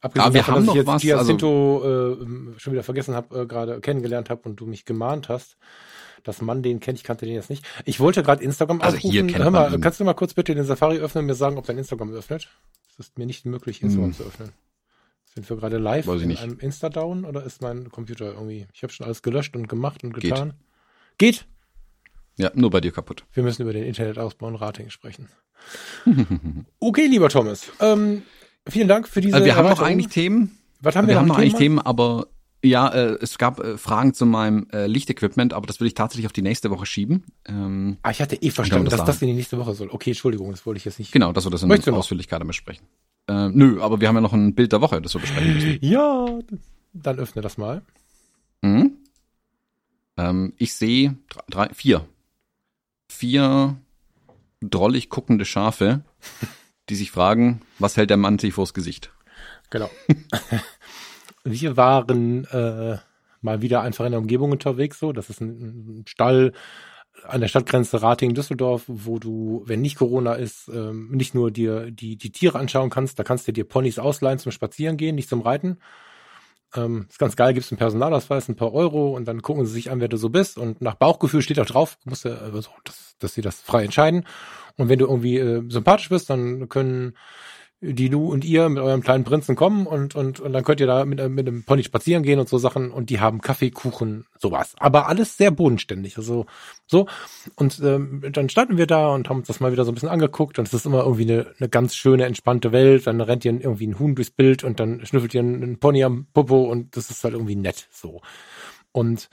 Abgesehen 0.00 0.26
ja, 0.26 0.34
wir 0.34 0.40
davon, 0.40 0.54
haben 0.54 0.66
dass 0.66 0.74
ich 0.74 0.82
jetzt 0.82 1.02
Giacinto 1.02 1.82
also, 1.82 2.24
äh, 2.24 2.60
schon 2.60 2.72
wieder 2.74 2.82
vergessen 2.82 3.14
habe, 3.14 3.42
äh, 3.42 3.46
gerade 3.46 3.80
kennengelernt 3.80 4.28
habe 4.28 4.42
und 4.48 4.56
du 4.56 4.66
mich 4.66 4.84
gemahnt 4.84 5.30
hast, 5.30 5.56
dass 6.24 6.42
man 6.42 6.62
den 6.62 6.80
kennt. 6.80 6.98
Ich 6.98 7.04
kannte 7.04 7.24
den 7.24 7.34
jetzt 7.34 7.48
nicht. 7.48 7.64
Ich 7.86 8.00
wollte 8.00 8.22
gerade 8.22 8.44
Instagram 8.44 8.82
also 8.82 8.98
aufrufen. 8.98 9.28
Hier 9.28 9.38
Hör 9.38 9.50
mal, 9.50 9.80
kannst 9.80 10.00
du 10.00 10.04
mal 10.04 10.12
kurz 10.12 10.34
bitte 10.34 10.54
den 10.54 10.64
Safari 10.64 10.98
öffnen 10.98 11.22
und 11.22 11.26
mir 11.26 11.34
sagen, 11.34 11.56
ob 11.56 11.66
dein 11.66 11.78
Instagram 11.78 12.12
öffnet? 12.12 12.48
Es 12.90 12.98
ist 12.98 13.18
mir 13.18 13.24
nicht 13.24 13.46
möglich, 13.46 13.82
Instagram 13.82 14.10
hm. 14.10 14.14
zu 14.14 14.24
öffnen. 14.24 14.52
Sind 15.34 15.48
wir 15.48 15.56
gerade 15.56 15.78
live 15.78 16.06
Weiß 16.06 16.22
in 16.22 16.28
nicht. 16.28 16.42
einem 16.42 16.58
Insta-Down 16.58 17.24
oder 17.24 17.42
ist 17.44 17.62
mein 17.62 17.90
Computer 17.90 18.26
irgendwie? 18.34 18.66
Ich 18.72 18.82
habe 18.82 18.92
schon 18.92 19.06
alles 19.06 19.22
gelöscht 19.22 19.56
und 19.56 19.68
gemacht 19.68 20.04
und 20.04 20.12
getan. 20.12 20.52
Geht. 21.18 21.38
Geht? 21.40 21.46
Ja, 22.36 22.50
nur 22.54 22.70
bei 22.70 22.80
dir 22.80 22.92
kaputt. 22.92 23.24
Wir 23.32 23.42
müssen 23.42 23.62
über 23.62 23.72
den 23.72 23.84
Internetausbau 23.84 24.48
und 24.48 24.56
Rating 24.56 24.90
sprechen. 24.90 25.28
okay, 26.80 27.06
lieber 27.06 27.28
Thomas. 27.28 27.70
Ähm, 27.80 28.22
Vielen 28.66 28.88
Dank 28.88 29.08
für 29.08 29.20
diese. 29.20 29.34
Also 29.34 29.46
wir 29.46 29.56
haben 29.56 29.68
noch 29.68 29.80
eigentlich 29.80 30.08
Themen. 30.08 30.58
Was 30.80 30.96
haben 30.96 31.06
wir, 31.06 31.14
wir 31.14 31.20
haben 31.20 31.28
noch 31.28 31.38
eigentlich 31.38 31.54
Themen, 31.54 31.78
aber 31.78 32.28
ja, 32.62 32.88
äh, 32.88 33.18
es 33.20 33.36
gab 33.36 33.60
äh, 33.60 33.76
Fragen 33.76 34.14
zu 34.14 34.24
meinem 34.24 34.66
äh, 34.72 34.86
Lichtequipment, 34.86 35.52
aber 35.52 35.66
das 35.66 35.80
will 35.80 35.86
ich 35.86 35.94
tatsächlich 35.94 36.26
auf 36.26 36.32
die 36.32 36.42
nächste 36.42 36.70
Woche 36.70 36.86
schieben. 36.86 37.24
Ähm, 37.46 37.98
ah, 38.02 38.10
ich 38.10 38.22
hatte 38.22 38.36
eh 38.36 38.50
verstanden, 38.50 38.86
das 38.86 38.98
dass 38.98 39.06
das 39.06 39.22
in 39.22 39.28
die 39.28 39.34
nächste 39.34 39.58
Woche 39.58 39.74
soll. 39.74 39.90
Okay, 39.90 40.10
Entschuldigung, 40.10 40.50
das 40.50 40.64
wollte 40.64 40.78
ich 40.78 40.84
jetzt 40.86 40.98
nicht. 40.98 41.12
Genau, 41.12 41.32
dass 41.32 41.44
wir 41.44 41.50
das 41.50 41.62
in 41.62 41.94
Ausführlichkeit 41.94 42.44
besprechen. 42.46 42.86
Äh, 43.28 43.48
nö, 43.48 43.80
aber 43.82 44.00
wir 44.00 44.08
haben 44.08 44.14
ja 44.16 44.20
noch 44.20 44.32
ein 44.32 44.54
Bild 44.54 44.72
der 44.72 44.80
Woche, 44.80 45.00
das 45.00 45.14
wir 45.14 45.20
besprechen 45.20 45.54
müssen. 45.54 45.78
ja, 45.82 46.26
dann 46.94 47.18
öffne 47.18 47.42
das 47.42 47.58
mal. 47.58 47.82
Mhm. 48.62 48.92
Ähm, 50.16 50.54
ich 50.56 50.74
sehe 50.74 51.16
drei, 51.50 51.68
vier. 51.74 52.06
Vier 53.14 53.76
drollig 54.60 55.08
guckende 55.08 55.44
Schafe 55.44 56.02
die 56.88 56.94
sich 56.94 57.10
fragen, 57.10 57.62
was 57.78 57.96
hält 57.96 58.10
der 58.10 58.16
Mann 58.16 58.38
sich 58.38 58.54
vors 58.54 58.74
Gesicht? 58.74 59.12
Genau. 59.70 59.90
Wir 61.44 61.76
waren 61.76 62.44
äh, 62.46 62.98
mal 63.40 63.62
wieder 63.62 63.82
einfach 63.82 64.04
in 64.04 64.12
der 64.12 64.20
Umgebung 64.20 64.52
unterwegs, 64.52 64.98
so. 64.98 65.12
Das 65.12 65.30
ist 65.30 65.40
ein, 65.40 66.00
ein 66.00 66.04
Stall 66.06 66.52
an 67.26 67.40
der 67.40 67.48
Stadtgrenze 67.48 68.02
Rating-Düsseldorf, 68.02 68.84
wo 68.86 69.18
du, 69.18 69.62
wenn 69.66 69.80
nicht 69.80 69.96
Corona 69.96 70.34
ist, 70.34 70.68
ähm, 70.68 71.10
nicht 71.10 71.34
nur 71.34 71.50
dir 71.50 71.90
die, 71.90 72.16
die 72.16 72.32
Tiere 72.32 72.58
anschauen 72.58 72.90
kannst, 72.90 73.18
da 73.18 73.24
kannst 73.24 73.46
du 73.48 73.52
dir 73.52 73.64
Ponys 73.64 73.98
ausleihen 73.98 74.38
zum 74.38 74.52
Spazieren 74.52 74.96
gehen, 74.96 75.14
nicht 75.14 75.28
zum 75.28 75.40
Reiten. 75.40 75.78
Ähm, 76.76 77.06
ist 77.08 77.18
ganz 77.18 77.36
geil, 77.36 77.54
gibst 77.54 77.70
einen 77.72 77.78
Personalausweis, 77.78 78.48
ein 78.48 78.56
paar 78.56 78.72
Euro 78.72 79.14
und 79.14 79.26
dann 79.26 79.42
gucken 79.42 79.64
sie 79.66 79.72
sich 79.72 79.90
an, 79.90 80.00
wer 80.00 80.08
du 80.08 80.16
so 80.16 80.28
bist. 80.28 80.58
Und 80.58 80.80
nach 80.80 80.94
Bauchgefühl 80.94 81.42
steht 81.42 81.60
auch 81.60 81.66
drauf, 81.66 81.98
musst 82.04 82.24
du, 82.24 82.40
also, 82.40 82.70
dass, 82.84 83.16
dass 83.18 83.34
sie 83.34 83.42
das 83.42 83.60
frei 83.60 83.84
entscheiden. 83.84 84.26
Und 84.76 84.88
wenn 84.88 84.98
du 84.98 85.06
irgendwie 85.06 85.38
äh, 85.38 85.62
sympathisch 85.68 86.08
bist, 86.08 86.30
dann 86.30 86.68
können 86.68 87.14
die 87.92 88.08
du 88.08 88.26
und 88.32 88.44
ihr 88.44 88.68
mit 88.68 88.82
eurem 88.82 89.02
kleinen 89.02 89.24
Prinzen 89.24 89.56
kommen 89.56 89.86
und, 89.86 90.14
und, 90.14 90.40
und 90.40 90.52
dann 90.52 90.64
könnt 90.64 90.80
ihr 90.80 90.86
da 90.86 91.04
mit, 91.04 91.18
mit 91.28 91.46
einem 91.46 91.64
Pony 91.64 91.84
spazieren 91.84 92.22
gehen 92.22 92.38
und 92.38 92.48
so 92.48 92.56
Sachen 92.56 92.90
und 92.90 93.10
die 93.10 93.20
haben 93.20 93.40
Kaffee, 93.40 93.70
Kuchen, 93.70 94.24
sowas. 94.38 94.74
Aber 94.78 95.08
alles 95.08 95.36
sehr 95.36 95.50
bodenständig. 95.50 96.16
Also 96.16 96.46
so. 96.86 97.06
Und 97.56 97.80
ähm, 97.84 98.22
dann 98.32 98.48
standen 98.48 98.78
wir 98.78 98.86
da 98.86 99.08
und 99.08 99.28
haben 99.28 99.38
uns 99.38 99.48
das 99.48 99.60
mal 99.60 99.72
wieder 99.72 99.84
so 99.84 99.92
ein 99.92 99.94
bisschen 99.94 100.08
angeguckt 100.08 100.58
und 100.58 100.66
es 100.66 100.74
ist 100.74 100.86
immer 100.86 101.04
irgendwie 101.04 101.30
eine, 101.30 101.46
eine 101.58 101.68
ganz 101.68 101.94
schöne, 101.94 102.24
entspannte 102.24 102.72
Welt. 102.72 103.06
Dann 103.06 103.20
rennt 103.20 103.44
ihr 103.44 103.52
irgendwie 103.52 103.86
ein 103.86 103.98
Huhn 103.98 104.14
durchs 104.14 104.30
Bild 104.30 104.64
und 104.64 104.80
dann 104.80 105.04
schnüffelt 105.04 105.34
ihr 105.34 105.40
einen 105.40 105.78
Pony 105.78 106.04
am 106.04 106.26
Popo 106.32 106.64
und 106.64 106.96
das 106.96 107.10
ist 107.10 107.22
halt 107.22 107.34
irgendwie 107.34 107.56
nett 107.56 107.86
so. 107.90 108.22
Und 108.92 109.28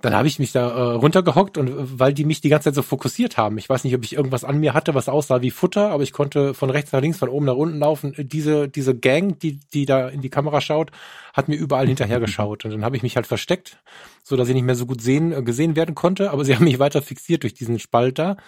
dann 0.00 0.14
habe 0.14 0.28
ich 0.28 0.38
mich 0.38 0.52
da 0.52 0.68
äh, 0.68 0.94
runtergehockt 0.94 1.58
und 1.58 1.68
äh, 1.68 1.98
weil 1.98 2.12
die 2.12 2.24
mich 2.24 2.40
die 2.40 2.48
ganze 2.48 2.66
Zeit 2.66 2.74
so 2.76 2.82
fokussiert 2.82 3.36
haben. 3.36 3.58
Ich 3.58 3.68
weiß 3.68 3.82
nicht, 3.82 3.94
ob 3.96 4.04
ich 4.04 4.14
irgendwas 4.14 4.44
an 4.44 4.60
mir 4.60 4.72
hatte, 4.72 4.94
was 4.94 5.08
aussah 5.08 5.42
wie 5.42 5.50
Futter, 5.50 5.90
aber 5.90 6.04
ich 6.04 6.12
konnte 6.12 6.54
von 6.54 6.70
rechts 6.70 6.92
nach 6.92 7.00
links, 7.00 7.18
von 7.18 7.28
oben 7.28 7.46
nach 7.46 7.56
unten 7.56 7.78
laufen. 7.78 8.14
Diese 8.16 8.68
diese 8.68 8.96
Gang, 8.96 9.38
die 9.40 9.58
die 9.72 9.86
da 9.86 10.08
in 10.08 10.20
die 10.20 10.30
Kamera 10.30 10.60
schaut, 10.60 10.92
hat 11.32 11.48
mir 11.48 11.56
überall 11.56 11.86
hinterher 11.88 12.20
geschaut 12.20 12.64
und 12.64 12.70
dann 12.70 12.84
habe 12.84 12.96
ich 12.96 13.02
mich 13.02 13.16
halt 13.16 13.26
versteckt, 13.26 13.78
so 14.22 14.36
dass 14.36 14.48
ich 14.48 14.54
nicht 14.54 14.64
mehr 14.64 14.76
so 14.76 14.86
gut 14.86 15.00
sehen 15.00 15.32
äh, 15.32 15.42
gesehen 15.42 15.74
werden 15.74 15.96
konnte, 15.96 16.30
aber 16.30 16.44
sie 16.44 16.54
haben 16.56 16.64
mich 16.64 16.78
weiter 16.78 17.02
fixiert 17.02 17.42
durch 17.42 17.54
diesen 17.54 17.78
Spalt 17.78 18.18
da. 18.18 18.36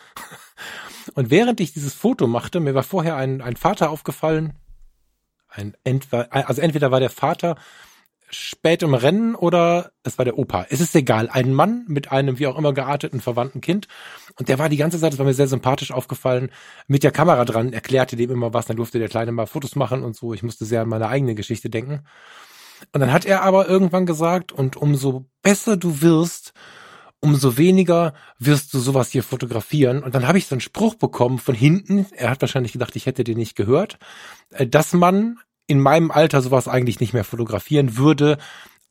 Und 1.14 1.30
während 1.30 1.60
ich 1.60 1.72
dieses 1.72 1.94
Foto 1.94 2.26
machte, 2.26 2.60
mir 2.60 2.74
war 2.74 2.82
vorher 2.82 3.16
ein 3.16 3.40
ein 3.40 3.56
Vater 3.56 3.90
aufgefallen, 3.90 4.52
ein 5.48 5.74
entweder 5.82 6.28
also 6.30 6.60
entweder 6.62 6.92
war 6.92 7.00
der 7.00 7.10
Vater 7.10 7.56
spät 8.30 8.82
im 8.82 8.94
Rennen 8.94 9.34
oder 9.34 9.92
es 10.02 10.18
war 10.18 10.24
der 10.24 10.38
Opa. 10.38 10.66
Es 10.70 10.80
ist 10.80 10.94
egal. 10.94 11.28
Ein 11.30 11.52
Mann 11.52 11.84
mit 11.88 12.12
einem 12.12 12.38
wie 12.38 12.46
auch 12.46 12.56
immer 12.56 12.72
gearteten 12.72 13.20
verwandten 13.20 13.60
Kind. 13.60 13.88
Und 14.38 14.48
der 14.48 14.58
war 14.58 14.68
die 14.68 14.76
ganze 14.76 14.98
Zeit, 14.98 15.12
das 15.12 15.18
war 15.18 15.26
mir 15.26 15.34
sehr 15.34 15.48
sympathisch 15.48 15.92
aufgefallen, 15.92 16.50
mit 16.86 17.02
der 17.02 17.10
Kamera 17.10 17.44
dran, 17.44 17.72
erklärte 17.72 18.16
dem 18.16 18.30
immer 18.30 18.54
was. 18.54 18.66
Dann 18.66 18.76
durfte 18.76 18.98
der 18.98 19.08
Kleine 19.08 19.32
mal 19.32 19.46
Fotos 19.46 19.76
machen 19.76 20.02
und 20.02 20.16
so. 20.16 20.32
Ich 20.32 20.42
musste 20.42 20.64
sehr 20.64 20.82
an 20.82 20.88
meine 20.88 21.08
eigene 21.08 21.34
Geschichte 21.34 21.70
denken. 21.70 22.04
Und 22.92 23.00
dann 23.00 23.12
hat 23.12 23.26
er 23.26 23.42
aber 23.42 23.68
irgendwann 23.68 24.06
gesagt, 24.06 24.52
und 24.52 24.76
umso 24.76 25.26
besser 25.42 25.76
du 25.76 26.00
wirst, 26.00 26.52
umso 27.20 27.58
weniger 27.58 28.14
wirst 28.38 28.72
du 28.72 28.78
sowas 28.78 29.10
hier 29.10 29.22
fotografieren. 29.22 30.02
Und 30.02 30.14
dann 30.14 30.26
habe 30.26 30.38
ich 30.38 30.46
so 30.46 30.54
einen 30.54 30.60
Spruch 30.60 30.94
bekommen 30.94 31.38
von 31.38 31.54
hinten. 31.54 32.06
Er 32.12 32.30
hat 32.30 32.40
wahrscheinlich 32.40 32.72
gedacht, 32.72 32.96
ich 32.96 33.06
hätte 33.06 33.24
den 33.24 33.38
nicht 33.38 33.56
gehört, 33.56 33.98
äh, 34.50 34.66
dass 34.66 34.92
man 34.92 35.38
in 35.70 35.78
meinem 35.78 36.10
Alter 36.10 36.42
sowas 36.42 36.66
eigentlich 36.66 36.98
nicht 36.98 37.12
mehr 37.12 37.22
fotografieren 37.22 37.96
würde. 37.96 38.38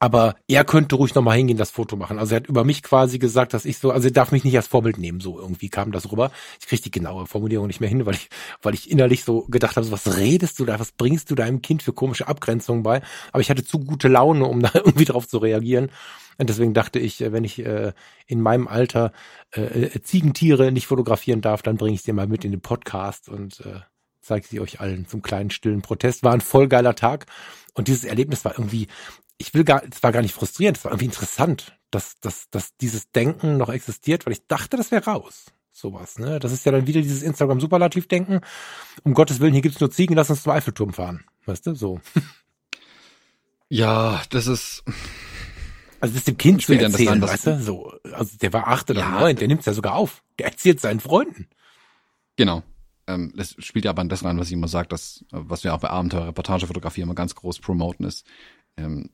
Aber 0.01 0.35
er 0.47 0.63
könnte 0.63 0.95
ruhig 0.95 1.13
nochmal 1.13 1.35
hingehen, 1.35 1.57
das 1.57 1.71
Foto 1.71 1.97
machen. 1.97 2.19
Also 2.19 2.33
er 2.33 2.37
hat 2.37 2.47
über 2.47 2.63
mich 2.63 2.83
quasi 2.83 3.19
gesagt, 3.19 3.53
dass 3.53 3.65
ich 3.65 3.79
so, 3.79 3.91
also 3.91 4.07
er 4.07 4.13
darf 4.13 4.31
mich 4.31 4.45
nicht 4.45 4.55
als 4.55 4.67
Vorbild 4.67 4.97
nehmen, 4.97 5.19
so 5.19 5.37
irgendwie 5.37 5.67
kam 5.67 5.91
das 5.91 6.09
rüber. 6.09 6.31
Ich 6.61 6.67
kriege 6.67 6.83
die 6.83 6.91
genaue 6.91 7.27
Formulierung 7.27 7.67
nicht 7.67 7.81
mehr 7.81 7.89
hin, 7.89 8.05
weil 8.05 8.15
ich, 8.15 8.29
weil 8.61 8.73
ich 8.73 8.89
innerlich 8.89 9.25
so 9.25 9.41
gedacht 9.49 9.75
habe, 9.75 9.85
so, 9.85 9.91
was 9.91 10.15
redest 10.15 10.57
du 10.57 10.63
da, 10.63 10.79
was 10.79 10.93
bringst 10.93 11.29
du 11.29 11.35
deinem 11.35 11.61
Kind 11.61 11.83
für 11.83 11.91
komische 11.91 12.29
Abgrenzungen 12.29 12.81
bei? 12.81 13.01
Aber 13.33 13.41
ich 13.41 13.49
hatte 13.49 13.65
zu 13.65 13.79
gute 13.79 14.07
Laune, 14.07 14.45
um 14.45 14.61
da 14.61 14.71
irgendwie 14.73 15.03
drauf 15.03 15.27
zu 15.27 15.39
reagieren. 15.39 15.91
Und 16.37 16.47
deswegen 16.47 16.73
dachte 16.73 16.99
ich, 16.99 17.19
wenn 17.19 17.43
ich 17.43 17.59
äh, 17.59 17.91
in 18.25 18.41
meinem 18.41 18.69
Alter 18.69 19.11
äh, 19.53 19.63
äh 19.63 20.01
Ziegentiere 20.01 20.71
nicht 20.71 20.87
fotografieren 20.87 21.41
darf, 21.41 21.61
dann 21.61 21.75
bringe 21.75 21.95
ich 21.95 22.03
sie 22.03 22.13
mal 22.13 22.27
mit 22.27 22.45
in 22.45 22.51
den 22.51 22.61
Podcast 22.61 23.27
und 23.27 23.59
äh, 23.65 23.81
zeige 24.21 24.47
sie 24.47 24.59
euch 24.59 24.79
allen 24.79 25.07
zum 25.07 25.21
kleinen 25.21 25.49
stillen 25.49 25.81
Protest. 25.81 26.23
War 26.23 26.33
ein 26.33 26.41
voll 26.41 26.67
geiler 26.67 26.95
Tag 26.95 27.25
und 27.73 27.87
dieses 27.87 28.03
Erlebnis 28.03 28.45
war 28.45 28.57
irgendwie, 28.57 28.87
ich 29.37 29.53
will 29.53 29.63
gar, 29.63 29.83
es 29.89 30.03
war 30.03 30.11
gar 30.11 30.21
nicht 30.21 30.33
frustrierend, 30.33 30.77
es 30.77 30.83
war 30.83 30.91
irgendwie 30.91 31.05
interessant, 31.05 31.77
dass, 31.91 32.19
dass, 32.19 32.49
dass 32.49 32.75
dieses 32.77 33.11
Denken 33.11 33.57
noch 33.57 33.69
existiert, 33.69 34.25
weil 34.25 34.33
ich 34.33 34.45
dachte, 34.47 34.77
das 34.77 34.91
wäre 34.91 35.05
raus. 35.05 35.45
Sowas, 35.71 36.19
ne? 36.19 36.39
Das 36.39 36.51
ist 36.51 36.65
ja 36.65 36.73
dann 36.73 36.87
wieder 36.87 37.01
dieses 37.01 37.23
Instagram-Superlativ-Denken. 37.23 38.41
Um 39.03 39.13
Gottes 39.13 39.39
Willen, 39.39 39.53
hier 39.53 39.61
gibt's 39.61 39.79
nur 39.79 39.89
Ziegen, 39.89 40.15
lass 40.15 40.29
uns 40.29 40.43
zum 40.43 40.51
Eiffelturm 40.51 40.91
fahren. 40.91 41.23
Weißt 41.45 41.67
du, 41.67 41.73
so. 41.73 42.01
Ja, 43.69 44.21
das 44.29 44.47
ist. 44.47 44.83
Also 46.01 46.13
das 46.13 46.21
ist 46.21 46.27
dem 46.27 46.37
Kind 46.37 46.63
zu 46.63 46.73
erzählen, 46.73 47.21
weißt 47.21 47.47
du? 47.47 47.61
So, 47.61 47.93
also 48.11 48.35
der 48.37 48.51
war 48.51 48.67
acht 48.67 48.89
oder 48.89 49.07
neun, 49.07 49.35
der 49.35 49.47
nimmt's 49.47 49.67
ja 49.67 49.73
sogar 49.73 49.95
auf. 49.95 50.23
Der 50.37 50.47
erzählt 50.47 50.81
seinen 50.81 50.99
Freunden. 50.99 51.47
Genau 52.35 52.63
ähm, 53.09 53.33
das 53.35 53.55
spielt 53.57 53.85
ja 53.85 53.91
aber 53.91 54.01
an 54.01 54.09
das 54.09 54.23
rein, 54.23 54.37
was 54.37 54.47
ich 54.47 54.53
immer 54.53 54.67
sage, 54.67 54.87
dass, 54.87 55.25
was 55.31 55.63
wir 55.63 55.73
auch 55.73 55.79
bei 55.79 55.89
Abenteuer-Reportagefotografie 55.89 57.01
immer 57.01 57.15
ganz 57.15 57.35
groß 57.35 57.59
promoten 57.59 58.05
ist, 58.05 58.25
ähm, 58.77 59.09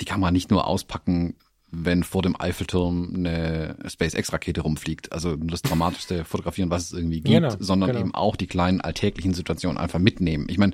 die 0.00 0.04
kann 0.04 0.20
man 0.20 0.34
nicht 0.34 0.50
nur 0.50 0.66
auspacken, 0.66 1.36
wenn 1.70 2.02
vor 2.02 2.22
dem 2.22 2.38
Eiffelturm 2.40 3.12
eine 3.14 3.76
SpaceX-Rakete 3.86 4.62
rumfliegt. 4.62 5.12
Also 5.12 5.36
das 5.36 5.62
dramatischste 5.62 6.24
fotografieren, 6.26 6.70
was 6.70 6.86
es 6.86 6.92
irgendwie 6.92 7.20
gibt, 7.20 7.42
genau, 7.42 7.54
sondern 7.60 7.90
genau. 7.90 8.00
eben 8.00 8.14
auch 8.14 8.34
die 8.34 8.48
kleinen 8.48 8.80
alltäglichen 8.80 9.34
Situationen 9.34 9.78
einfach 9.78 10.00
mitnehmen. 10.00 10.46
Ich 10.48 10.58
meine, 10.58 10.72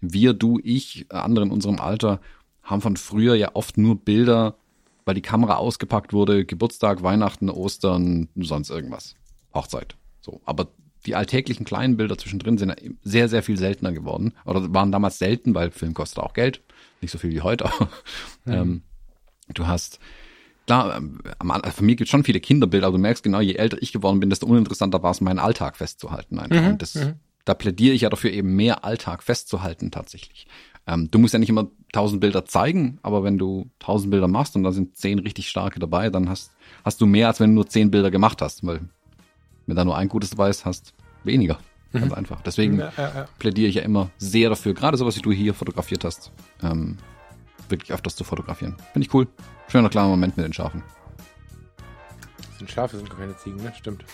wir, 0.00 0.34
du, 0.34 0.60
ich, 0.62 1.06
andere 1.08 1.46
in 1.46 1.50
unserem 1.50 1.80
Alter 1.80 2.20
haben 2.62 2.82
von 2.82 2.98
früher 2.98 3.34
ja 3.34 3.50
oft 3.54 3.78
nur 3.78 3.96
Bilder, 3.96 4.56
weil 5.06 5.14
die 5.14 5.22
Kamera 5.22 5.56
ausgepackt 5.56 6.12
wurde, 6.12 6.44
Geburtstag, 6.44 7.02
Weihnachten, 7.02 7.48
Ostern, 7.48 8.28
sonst 8.36 8.68
irgendwas. 8.68 9.14
Hochzeit. 9.54 9.96
So. 10.20 10.42
Aber 10.44 10.68
die 11.06 11.14
alltäglichen 11.14 11.64
kleinen 11.64 11.96
Bilder 11.96 12.16
zwischendrin 12.16 12.58
sind 12.58 12.74
sehr, 13.02 13.28
sehr 13.28 13.42
viel 13.42 13.58
seltener 13.58 13.92
geworden. 13.92 14.32
Oder 14.44 14.72
waren 14.72 14.92
damals 14.92 15.18
selten, 15.18 15.54
weil 15.54 15.70
Film 15.70 15.94
kostet 15.94 16.18
auch 16.18 16.32
Geld. 16.32 16.62
Nicht 17.00 17.10
so 17.10 17.18
viel 17.18 17.30
wie 17.30 17.42
heute. 17.42 17.68
Mhm. 18.46 18.52
Ähm, 18.52 18.82
du 19.54 19.66
hast, 19.66 20.00
klar, 20.66 20.98
ähm, 20.98 21.18
von 21.40 21.86
mir 21.86 21.96
gibt 21.96 22.08
es 22.08 22.10
schon 22.10 22.24
viele 22.24 22.40
Kinderbilder, 22.40 22.88
aber 22.88 22.98
du 22.98 23.00
merkst 23.00 23.22
genau, 23.22 23.40
je 23.40 23.54
älter 23.54 23.78
ich 23.80 23.90
geworden 23.90 24.20
bin, 24.20 24.28
desto 24.28 24.46
uninteressanter 24.46 25.02
war 25.02 25.12
es, 25.12 25.22
meinen 25.22 25.38
Alltag 25.38 25.78
festzuhalten. 25.78 26.36
Mhm. 26.36 26.66
Und 26.66 26.82
das, 26.82 26.94
mhm. 26.94 27.14
da 27.46 27.54
plädiere 27.54 27.94
ich 27.94 28.02
ja 28.02 28.10
dafür, 28.10 28.32
eben 28.32 28.54
mehr 28.54 28.84
Alltag 28.84 29.22
festzuhalten 29.22 29.90
tatsächlich. 29.90 30.46
Ähm, 30.86 31.10
du 31.10 31.18
musst 31.18 31.32
ja 31.32 31.40
nicht 31.40 31.48
immer 31.48 31.68
tausend 31.92 32.20
Bilder 32.20 32.44
zeigen, 32.44 32.98
aber 33.02 33.24
wenn 33.24 33.38
du 33.38 33.70
tausend 33.78 34.10
Bilder 34.10 34.28
machst 34.28 34.56
und 34.56 34.62
da 34.62 34.72
sind 34.72 34.94
zehn 34.94 35.18
richtig 35.18 35.48
starke 35.48 35.80
dabei, 35.80 36.10
dann 36.10 36.28
hast, 36.28 36.52
hast 36.84 37.00
du 37.00 37.06
mehr, 37.06 37.28
als 37.28 37.40
wenn 37.40 37.50
du 37.50 37.54
nur 37.54 37.68
zehn 37.68 37.90
Bilder 37.90 38.10
gemacht 38.10 38.42
hast, 38.42 38.66
weil 38.66 38.80
wenn 39.66 39.76
da 39.76 39.84
nur 39.84 39.96
ein 39.96 40.08
gutes 40.08 40.32
ist, 40.32 40.64
hast 40.64 40.94
weniger. 41.24 41.58
Ganz 41.92 42.06
mhm. 42.06 42.14
einfach. 42.14 42.40
Deswegen 42.42 42.78
ja, 42.78 42.92
ja, 42.96 43.14
ja. 43.14 43.28
plädiere 43.38 43.68
ich 43.68 43.76
ja 43.76 43.82
immer 43.82 44.10
sehr 44.18 44.48
dafür, 44.48 44.74
gerade 44.74 44.96
sowas, 44.96 45.16
wie 45.16 45.22
du 45.22 45.30
hier 45.30 45.54
fotografiert 45.54 46.04
hast, 46.04 46.32
ähm, 46.62 46.98
wirklich 47.68 47.92
öfters 47.92 48.16
zu 48.16 48.24
fotografieren. 48.24 48.76
Finde 48.92 49.06
ich 49.06 49.14
cool. 49.14 49.28
Schöner 49.68 49.88
kleiner 49.88 50.08
Moment 50.08 50.36
mit 50.36 50.44
den 50.44 50.52
Schafen. 50.52 50.82
Das 52.36 52.58
sind 52.58 52.70
Schafe, 52.70 52.96
sind 52.96 53.08
gar 53.08 53.20
keine 53.20 53.36
Ziegen, 53.36 53.62
ne? 53.62 53.72
Stimmt. 53.78 54.04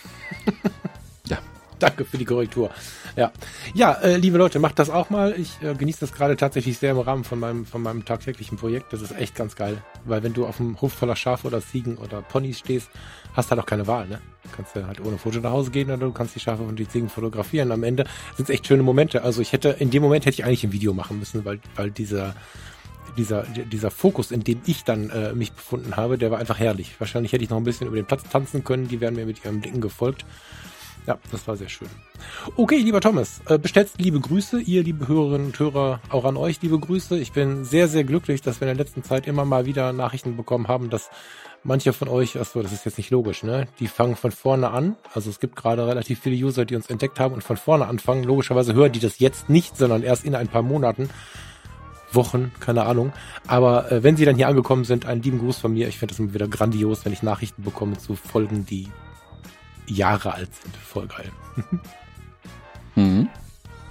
ja. 1.27 1.39
Danke 1.81 2.05
für 2.05 2.19
die 2.19 2.25
Korrektur. 2.25 2.71
Ja, 3.17 3.33
ja, 3.75 3.93
äh, 3.95 4.17
liebe 4.17 4.39
Leute, 4.39 4.59
macht 4.59 4.79
das 4.79 4.91
auch 4.91 5.11
mal. 5.11 5.35
Ich 5.37 5.61
äh, 5.63 5.75
genieße 5.75 6.01
das 6.01 6.13
gerade 6.13 6.37
tatsächlich 6.37 6.79
sehr 6.79 6.93
im 6.93 6.99
Rahmen 6.99 7.25
von 7.25 7.41
meinem 7.41 7.67
von 7.67 7.83
meinem 7.83 8.05
tagtäglichen 8.05 8.59
Projekt. 8.59 8.93
Das 8.93 9.03
ist 9.03 9.13
echt 9.13 9.35
ganz 9.35 9.57
geil, 9.57 9.83
weil 10.05 10.23
wenn 10.23 10.35
du 10.35 10.47
auf 10.47 10.61
einem 10.61 10.81
Hof 10.81 10.93
voller 10.93 11.17
Schafe 11.17 11.47
oder 11.47 11.61
Ziegen 11.61 11.97
oder 11.97 12.23
Ponys 12.23 12.59
stehst, 12.59 12.91
hast 13.35 13.51
halt 13.51 13.61
auch 13.61 13.67
keine 13.67 13.87
Wahl, 13.87 14.07
ne? 14.07 14.21
Du 14.45 14.51
kannst 14.55 14.77
ja 14.77 14.87
halt 14.87 15.01
ohne 15.01 15.19
Foto 15.19 15.41
nach 15.41 15.51
Hause 15.51 15.71
gehen 15.71 15.89
oder 15.89 16.07
du 16.07 16.13
kannst 16.13 16.35
die 16.35 16.41
Schafe 16.41 16.63
und 16.63 16.79
die 16.79 16.89
Ziegen 16.89 17.09
fotografieren. 17.09 17.73
Am 17.73 17.83
Ende 17.83 18.05
sind 18.37 18.49
es 18.49 18.55
echt 18.55 18.67
schöne 18.67 18.83
Momente. 18.83 19.23
Also 19.23 19.41
ich 19.41 19.53
hätte 19.53 19.71
in 19.71 19.91
dem 19.91 20.03
Moment 20.03 20.27
hätte 20.27 20.35
ich 20.35 20.45
eigentlich 20.45 20.65
ein 20.65 20.73
Video 20.73 20.93
machen 20.93 21.19
müssen, 21.19 21.45
weil 21.45 21.61
weil 21.77 21.91
dieser 21.91 22.35
dieser, 23.17 23.43
dieser 23.43 23.91
Fokus, 23.91 24.31
in 24.31 24.45
dem 24.45 24.61
ich 24.67 24.85
dann 24.85 25.11
äh, 25.11 25.33
mich 25.33 25.53
befunden 25.53 25.97
habe, 25.97 26.19
der 26.19 26.31
war 26.31 26.39
einfach 26.39 26.59
herrlich. 26.59 26.95
Wahrscheinlich 26.99 27.33
hätte 27.33 27.45
ich 27.45 27.51
noch 27.51 27.57
ein 27.57 27.65
bisschen 27.65 27.87
über 27.87 27.97
den 27.97 28.07
Platz 28.07 28.23
tanzen 28.31 28.65
können, 28.65 28.89
die 28.89 29.01
wären 29.01 29.15
mir 29.15 29.27
mit 29.27 29.45
ihrem 29.45 29.61
Blicken 29.61 29.81
gefolgt. 29.81 30.25
Ja, 31.07 31.19
das 31.31 31.47
war 31.49 31.57
sehr 31.57 31.69
schön. 31.69 31.89
Okay, 32.57 32.77
lieber 32.77 33.01
Thomas, 33.01 33.41
äh, 33.47 33.59
bestellst 33.59 33.99
liebe 33.99 34.21
Grüße, 34.21 34.61
ihr 34.61 34.83
liebe 34.83 35.09
Hörerinnen 35.09 35.49
und 35.49 35.59
Hörer, 35.59 36.01
auch 36.11 36.25
an 36.25 36.37
euch 36.37 36.61
liebe 36.63 36.79
Grüße. 36.79 37.19
Ich 37.19 37.33
bin 37.33 37.65
sehr, 37.65 37.89
sehr 37.89 38.05
glücklich, 38.05 38.43
dass 38.43 38.61
wir 38.61 38.69
in 38.69 38.77
der 38.77 38.85
letzten 38.85 39.03
Zeit 39.03 39.27
immer 39.27 39.45
mal 39.45 39.67
wieder 39.67 39.93
Nachrichten 39.93 40.37
bekommen 40.37 40.69
haben, 40.69 40.91
dass 40.91 41.11
manche 41.65 41.93
von 41.93 42.09
euch, 42.09 42.39
achso, 42.39 42.63
das 42.63 42.73
ist 42.73 42.85
jetzt 42.85 42.99
nicht 42.99 43.11
logisch, 43.11 43.43
ne? 43.43 43.67
Die 43.81 43.89
fangen 43.89 44.17
von 44.17 44.31
vorne 44.31 44.71
an. 44.71 44.97
Also 45.15 45.31
es 45.31 45.41
gibt 45.41 45.57
gerade 45.57 45.87
relativ 45.87 46.21
viele 46.21 46.37
User, 46.37 46.65
die 46.65 46.77
uns 46.77 46.89
entdeckt 46.89 47.19
haben 47.19 47.35
und 47.35 47.45
von 47.45 47.57
vorne 47.57 47.87
anfangen. 47.87 48.25
Logischerweise 48.25 48.75
hören 48.75 48.93
die 48.93 49.01
das 49.01 49.19
jetzt 49.19 49.49
nicht, 49.49 49.77
sondern 49.77 50.03
erst 50.03 50.25
in 50.25 50.35
ein 50.35 50.49
paar 50.49 50.63
Monaten. 50.63 51.11
Wochen, 52.13 52.51
keine 52.59 52.87
Ahnung. 52.87 53.13
Aber 53.47 53.91
äh, 53.93 54.03
wenn 54.03 54.17
sie 54.17 54.25
dann 54.25 54.35
hier 54.35 54.49
angekommen 54.49 54.85
sind, 54.85 55.07
einen 55.07 55.23
lieben 55.23 55.39
Gruß 55.39 55.59
von 55.59 55.73
mir. 55.73 55.87
Ich 55.87 55.99
finde 55.99 56.13
das 56.13 56.19
immer 56.19 56.35
wieder 56.35 56.49
grandios, 56.49 57.05
wenn 57.05 57.13
ich 57.13 57.23
Nachrichten 57.23 57.63
bekomme 57.63 57.99
zu 57.99 58.17
Folgen, 58.17 58.67
die 58.67 58.89
Jahre 59.87 60.35
alt 60.35 60.51
sind. 60.55 60.77
Voll 60.77 61.07
geil. 61.07 61.31
mhm. 62.95 63.29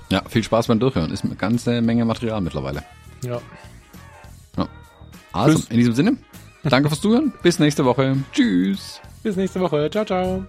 Ja, 0.10 0.24
viel 0.28 0.44
Spaß 0.44 0.68
beim 0.68 0.80
Durchhören. 0.80 1.12
Ist 1.12 1.24
eine 1.24 1.36
ganze 1.36 1.82
Menge 1.82 2.06
Material 2.06 2.42
mittlerweile. 2.42 2.84
Ja. 3.24 3.40
ja. 4.58 4.68
Also, 5.32 5.60
Tschüss. 5.60 5.70
in 5.70 5.78
diesem 5.78 5.94
Sinne, 5.94 6.18
danke 6.64 6.90
fürs 6.90 7.02
Zuhören. 7.02 7.34
Bis 7.44 7.60
nächste 7.60 7.86
Woche. 7.86 8.18
Tschüss. 8.34 9.00
Bis 9.22 9.36
nächste 9.36 9.60
Woche. 9.60 9.90
Ciao, 9.92 10.06
ciao. 10.06 10.46